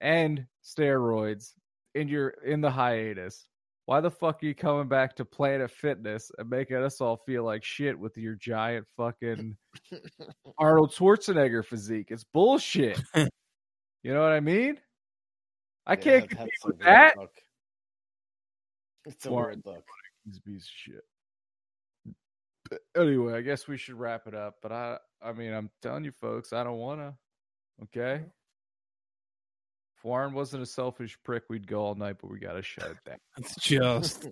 and 0.00 0.46
steroids 0.64 1.52
in 1.94 2.08
your 2.08 2.28
in 2.28 2.60
the 2.60 2.70
hiatus. 2.70 3.46
Why 3.86 4.00
the 4.02 4.10
fuck 4.10 4.42
are 4.42 4.46
you 4.46 4.54
coming 4.54 4.86
back 4.88 5.16
to 5.16 5.24
Planet 5.24 5.70
Fitness 5.70 6.30
and 6.36 6.50
making 6.50 6.76
us 6.76 7.00
all 7.00 7.16
feel 7.24 7.42
like 7.44 7.64
shit 7.64 7.98
with 7.98 8.18
your 8.18 8.34
giant 8.34 8.86
fucking 8.98 9.56
Arnold 10.58 10.92
Schwarzenegger 10.92 11.64
physique? 11.64 12.08
It's 12.10 12.24
bullshit. 12.24 13.00
you 13.16 14.12
know 14.12 14.20
what 14.20 14.32
I 14.32 14.40
mean? 14.40 14.78
I 15.86 15.94
Yeah, 15.94 15.96
can't 15.96 16.28
compete 16.28 16.50
a 16.64 16.66
with 16.66 16.78
that. 16.80 17.16
look. 17.16 17.32
It's 19.06 19.24
a 19.24 19.30
Warren. 19.30 19.62
weird 19.64 19.76
look. 19.76 19.84
He's 20.26 20.36
a 20.36 20.42
piece 20.42 20.64
of 20.64 20.70
shit. 20.70 21.04
But 22.68 22.80
anyway, 22.94 23.32
I 23.32 23.40
guess 23.40 23.66
we 23.66 23.78
should 23.78 23.94
wrap 23.98 24.26
it 24.26 24.34
up. 24.34 24.56
But 24.62 24.72
I, 24.72 24.98
I 25.22 25.32
mean, 25.32 25.52
I'm 25.52 25.70
telling 25.82 26.04
you, 26.04 26.12
folks, 26.12 26.52
I 26.52 26.62
don't 26.64 26.78
want 26.78 27.00
to. 27.00 27.14
Okay. 27.84 28.24
If 29.96 30.04
Warren 30.04 30.32
wasn't 30.32 30.62
a 30.62 30.66
selfish 30.66 31.18
prick, 31.24 31.44
we'd 31.48 31.66
go 31.66 31.80
all 31.80 31.94
night, 31.94 32.16
but 32.20 32.30
we 32.30 32.38
got 32.38 32.52
to 32.52 32.62
shut 32.62 32.90
it 32.90 32.98
down. 33.04 33.18
It's 33.38 33.56
just, 33.56 34.28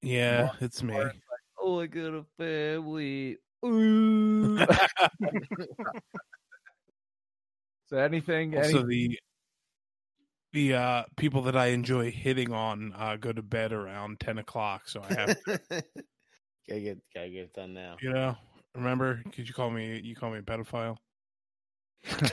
yeah, 0.00 0.50
it's 0.60 0.82
me. 0.82 0.96
oh, 1.60 1.80
I 1.80 1.86
got 1.86 2.14
a 2.14 2.24
family. 2.38 3.38
Ooh. 3.64 4.58
so 7.86 7.96
anything? 7.96 8.56
also, 8.56 8.84
any, 8.84 8.88
the 8.88 9.18
the 10.52 10.74
uh, 10.74 11.04
people 11.16 11.42
that 11.42 11.56
I 11.56 11.66
enjoy 11.66 12.10
hitting 12.10 12.52
on 12.52 12.92
uh, 12.96 13.16
go 13.16 13.32
to 13.32 13.42
bed 13.42 13.72
around 13.72 14.20
ten 14.20 14.38
o'clock, 14.38 14.88
so 14.88 15.02
I 15.08 15.14
have, 15.14 15.36
gotta 15.46 16.80
get 16.80 16.98
gotta 17.14 17.30
get 17.30 17.44
it 17.44 17.52
done 17.54 17.74
now. 17.74 17.96
you 18.00 18.12
know, 18.12 18.36
remember? 18.74 19.22
Could 19.32 19.48
you 19.48 19.54
call 19.54 19.70
me? 19.70 20.00
You 20.02 20.14
call 20.14 20.30
me 20.30 20.38
a 20.38 20.42
pedophile? 20.42 20.96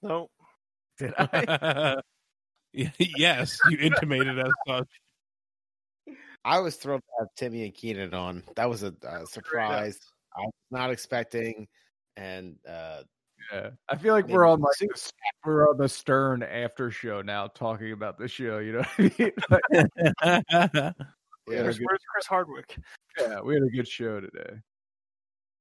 No, 0.00 0.28
did 0.98 1.12
I? 1.18 1.96
yes, 2.72 3.58
you 3.68 3.78
intimated 3.78 4.38
as 4.38 4.52
such. 4.66 4.88
I 6.44 6.60
was 6.60 6.76
thrilled 6.76 7.00
to 7.00 7.12
have 7.18 7.28
Timmy 7.36 7.64
and 7.64 7.74
Keenan 7.74 8.14
on. 8.14 8.44
That 8.54 8.70
was 8.70 8.84
a, 8.84 8.94
uh 9.06 9.24
surprise. 9.26 9.98
I 10.36 10.42
was 10.42 10.52
not 10.70 10.90
expecting, 10.90 11.66
and 12.16 12.56
uh, 12.68 13.02
Yeah, 13.52 13.70
I 13.88 13.96
feel 13.96 14.14
like 14.14 14.28
I 14.30 14.32
we're 14.32 14.46
on 14.46 14.60
like 14.60 14.76
the, 14.78 15.12
we're 15.44 15.68
on 15.68 15.78
the 15.78 15.88
Stern 15.88 16.42
after 16.42 16.90
show 16.90 17.22
now, 17.22 17.48
talking 17.48 17.92
about 17.92 18.18
the 18.18 18.28
show. 18.28 18.58
You 18.58 18.72
know 18.72 18.78
what 18.78 18.90
I 18.98 19.12
mean? 19.18 19.32
Like, 21.46 21.54
yeah, 21.56 21.62
where's, 21.62 21.78
where's 21.78 22.00
Chris 22.12 22.26
Hardwick? 22.26 22.76
yeah, 23.18 23.40
we 23.40 23.54
had 23.54 23.62
a 23.62 23.70
good 23.74 23.88
show 23.88 24.20
today. 24.20 24.60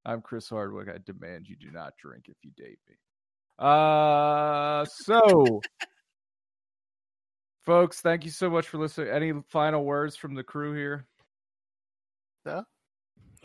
I'm 0.08 0.22
Chris 0.22 0.48
Hardwick. 0.48 0.88
I 0.88 1.00
demand 1.06 1.50
you 1.50 1.58
do 1.58 1.70
not 1.70 1.94
drink 2.02 2.30
if 2.30 2.38
you 2.42 2.52
date 2.56 2.80
me. 2.88 2.96
Uh, 3.60 4.86
so, 4.86 5.60
folks, 7.66 8.00
thank 8.00 8.24
you 8.24 8.32
so 8.32 8.50
much 8.50 8.70
for 8.70 8.78
listening. 8.78 9.10
Any 9.10 9.34
final 9.50 9.84
words 9.84 10.16
from 10.16 10.34
the 10.34 10.44
crew 10.44 10.74
here? 10.74 11.06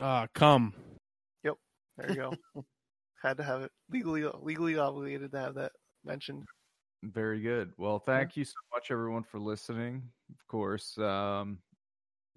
uh, 0.01 0.29
come. 0.35 0.73
Yep. 1.43 1.55
There 1.99 2.11
you 2.11 2.15
go. 2.15 2.33
Had 3.25 3.39
to 3.39 3.43
have 3.43 3.63
it 3.63 3.73
legally 3.91 4.25
legally 4.41 4.79
obligated 4.79 5.33
to 5.33 5.39
have 5.39 5.55
that 5.57 5.73
mentioned. 6.05 6.45
Very 7.03 7.41
good. 7.41 7.73
Well, 7.77 7.99
thank 7.99 8.37
you 8.37 8.45
so 8.45 8.55
much, 8.73 8.93
everyone, 8.93 9.25
for 9.25 9.41
listening. 9.41 10.03
Of 10.31 10.47
course, 10.47 10.97
um, 10.99 11.59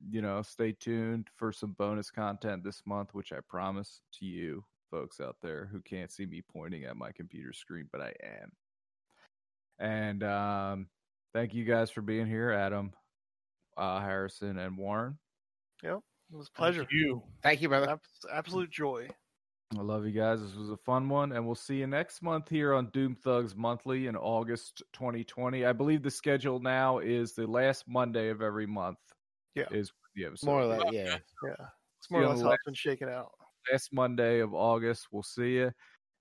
you 0.09 0.21
know, 0.21 0.41
stay 0.41 0.71
tuned 0.71 1.29
for 1.35 1.51
some 1.51 1.71
bonus 1.73 2.11
content 2.11 2.63
this 2.63 2.81
month, 2.85 3.13
which 3.13 3.31
I 3.31 3.39
promise 3.47 4.01
to 4.19 4.25
you, 4.25 4.63
folks 4.91 5.19
out 5.19 5.37
there 5.41 5.67
who 5.71 5.81
can't 5.81 6.11
see 6.11 6.25
me 6.25 6.41
pointing 6.41 6.85
at 6.85 6.95
my 6.95 7.11
computer 7.11 7.53
screen, 7.53 7.87
but 7.91 8.01
I 8.01 8.13
am. 8.23 8.51
And 9.79 10.23
um, 10.23 10.87
thank 11.33 11.53
you 11.53 11.65
guys 11.65 11.89
for 11.91 12.01
being 12.01 12.27
here, 12.27 12.51
Adam, 12.51 12.93
uh, 13.77 13.99
Harrison, 13.99 14.57
and 14.57 14.77
Warren. 14.77 15.17
Yep, 15.83 15.99
it 16.31 16.37
was 16.37 16.47
a 16.47 16.57
pleasure. 16.57 16.87
You. 16.89 17.21
thank 17.43 17.61
you, 17.61 17.69
brother. 17.69 17.99
Absolute 18.31 18.71
joy. 18.71 19.09
I 19.77 19.81
love 19.81 20.05
you 20.05 20.11
guys. 20.11 20.41
This 20.41 20.55
was 20.55 20.69
a 20.69 20.77
fun 20.77 21.09
one, 21.09 21.31
and 21.33 21.45
we'll 21.45 21.55
see 21.55 21.77
you 21.77 21.87
next 21.87 22.21
month 22.21 22.47
here 22.47 22.73
on 22.73 22.89
Doom 22.93 23.15
Thugs 23.15 23.55
Monthly 23.55 24.07
in 24.07 24.15
August 24.15 24.83
2020. 24.93 25.65
I 25.65 25.73
believe 25.73 26.03
the 26.03 26.11
schedule 26.11 26.59
now 26.59 26.99
is 26.99 27.33
the 27.33 27.47
last 27.47 27.85
Monday 27.87 28.29
of 28.29 28.41
every 28.41 28.67
month. 28.67 28.99
Yeah. 29.55 29.65
is 29.71 29.91
the 30.15 30.25
episode. 30.25 30.47
More 30.47 30.65
like 30.65 30.91
yeah. 30.91 31.17
Yeah, 31.43 31.65
it's 31.99 32.09
more 32.11 32.23
or 32.23 32.27
less 32.27 32.39
on 32.39 32.43
how 32.43 32.49
the 32.49 32.53
it's 32.55 32.63
been 32.65 32.73
shaken 32.73 33.09
out. 33.09 33.31
last 33.71 33.93
Monday 33.93 34.39
of 34.39 34.53
August. 34.53 35.07
We'll 35.11 35.23
see 35.23 35.55
you, 35.55 35.71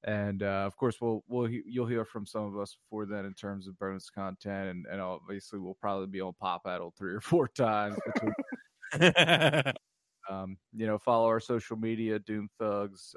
and 0.05 0.43
uh, 0.43 0.65
of 0.67 0.77
course, 0.77 1.01
we'll 1.01 1.25
we'll 1.29 1.49
you'll 1.49 1.87
hear 1.87 2.05
from 2.05 2.27
some 2.27 2.45
of 2.45 2.59
us 2.59 2.77
before 2.85 3.07
then 3.07 3.25
in 3.25 3.35
terms 3.35 3.67
of 3.67 3.79
bonus 3.79 4.11
content, 4.11 4.71
and, 4.71 4.87
and 4.91 5.01
obviously 5.01 5.59
we'll 5.59 5.77
probably 5.81 6.07
be 6.07 6.21
on 6.21 6.33
Pop 6.41 6.63
Addled 6.67 6.95
three 6.97 7.13
or 7.13 7.21
four 7.21 7.49
times 7.57 7.97
between 8.07 8.33
Um, 10.31 10.57
you 10.73 10.87
know, 10.87 10.99
follow 10.99 11.27
our 11.27 11.41
social 11.41 11.77
media, 11.77 12.19
Doom 12.19 12.49
Thugs, 12.59 13.15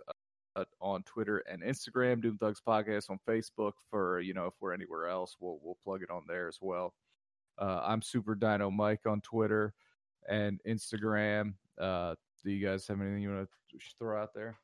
uh, 0.57 0.65
on 0.81 1.03
Twitter 1.03 1.39
and 1.49 1.61
Instagram, 1.61 2.21
Doom 2.21 2.37
Thugs 2.37 2.61
Podcast 2.65 3.09
on 3.09 3.19
Facebook. 3.27 3.73
For 3.89 4.19
you 4.19 4.33
know, 4.33 4.47
if 4.47 4.53
we're 4.59 4.73
anywhere 4.73 5.07
else, 5.07 5.37
we'll 5.39 5.59
we'll 5.61 5.77
plug 5.83 6.03
it 6.03 6.09
on 6.09 6.23
there 6.27 6.47
as 6.47 6.57
well. 6.61 6.93
Uh, 7.59 7.81
I'm 7.83 8.01
Super 8.01 8.35
Dino 8.35 8.69
Mike 8.69 9.05
on 9.07 9.21
Twitter 9.21 9.73
and 10.27 10.59
Instagram. 10.67 11.53
Uh, 11.79 12.15
do 12.43 12.51
you 12.51 12.65
guys 12.65 12.87
have 12.87 13.01
anything 13.01 13.21
you 13.21 13.29
want 13.33 13.47
to 13.71 13.79
throw 13.99 14.21
out 14.21 14.33
there? 14.33 14.57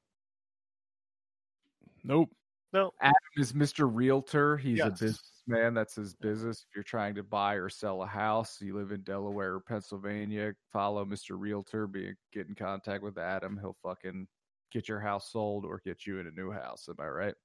nope. 2.04 2.30
No. 2.74 2.92
Adam 3.02 3.14
is 3.38 3.54
Mr. 3.54 3.88
Realtor. 3.92 4.58
He's 4.58 4.80
a 4.80 4.86
Yes. 4.90 5.00
businessman. 5.00 5.74
That's 5.76 5.94
his 5.96 6.16
business. 6.16 6.66
If 6.68 6.76
you're 6.76 6.84
trying 6.84 7.14
to 7.16 7.24
buy 7.24 7.54
or 7.54 7.70
sell 7.70 8.02
a 8.02 8.08
house, 8.08 8.60
you 8.62 8.76
live 8.76 8.92
in 8.92 9.02
Delaware 9.04 9.54
or 9.56 9.60
Pennsylvania, 9.60 10.54
follow 10.72 11.06
Mr. 11.06 11.40
Realtor. 11.40 11.86
Be 11.88 12.14
get 12.32 12.48
in 12.48 12.56
contact 12.56 13.04
with 13.04 13.18
Adam. 13.20 13.58
He'll 13.62 13.78
fucking 13.84 14.28
get 14.72 14.88
your 14.90 15.00
house 15.00 15.32
sold 15.32 15.66
or 15.66 15.82
get 15.86 16.08
you 16.08 16.18
in 16.20 16.26
a 16.26 16.32
new 16.32 16.52
house. 16.52 16.90
Am 16.90 16.96
I 17.00 17.08
right? 17.08 17.36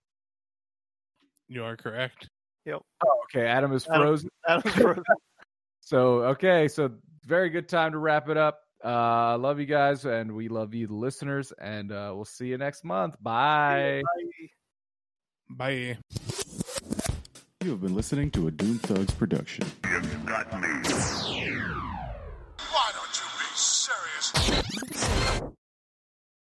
You 1.47 1.63
are 1.65 1.77
correct. 1.77 2.31
Yep. 2.65 2.81
Oh, 3.07 3.21
okay. 3.25 3.47
Adam 3.47 3.73
is 3.75 3.87
Adam- 3.87 4.03
frozen. 4.03 4.31
Adam's 4.49 4.75
frozen. 4.75 5.05
So 5.81 6.23
okay, 6.25 6.69
so 6.69 6.91
very 7.29 7.51
good 7.51 7.69
time 7.69 7.93
to 7.93 7.99
wrap 7.99 8.31
it 8.31 8.39
up. 8.39 8.63
Uh 8.83 9.37
love 9.37 9.61
you 9.61 9.67
guys 9.67 10.07
and 10.07 10.33
we 10.33 10.49
love 10.49 10.73
you 10.73 10.87
the 10.87 10.95
listeners 10.95 11.53
and 11.61 11.93
uh 11.93 12.13
we'll 12.15 12.25
see 12.25 12.47
you 12.47 12.59
next 12.59 12.85
month. 12.85 13.17
Bye. 13.21 14.03
Bye. 15.51 15.97
Bye. 15.97 15.99
You 17.63 17.71
have 17.73 17.83
been 17.83 17.95
listening 17.95 18.31
to 18.31 18.47
a 18.47 18.51
Doom 18.51 18.79
Thugs 18.79 19.13
production. 19.13 19.67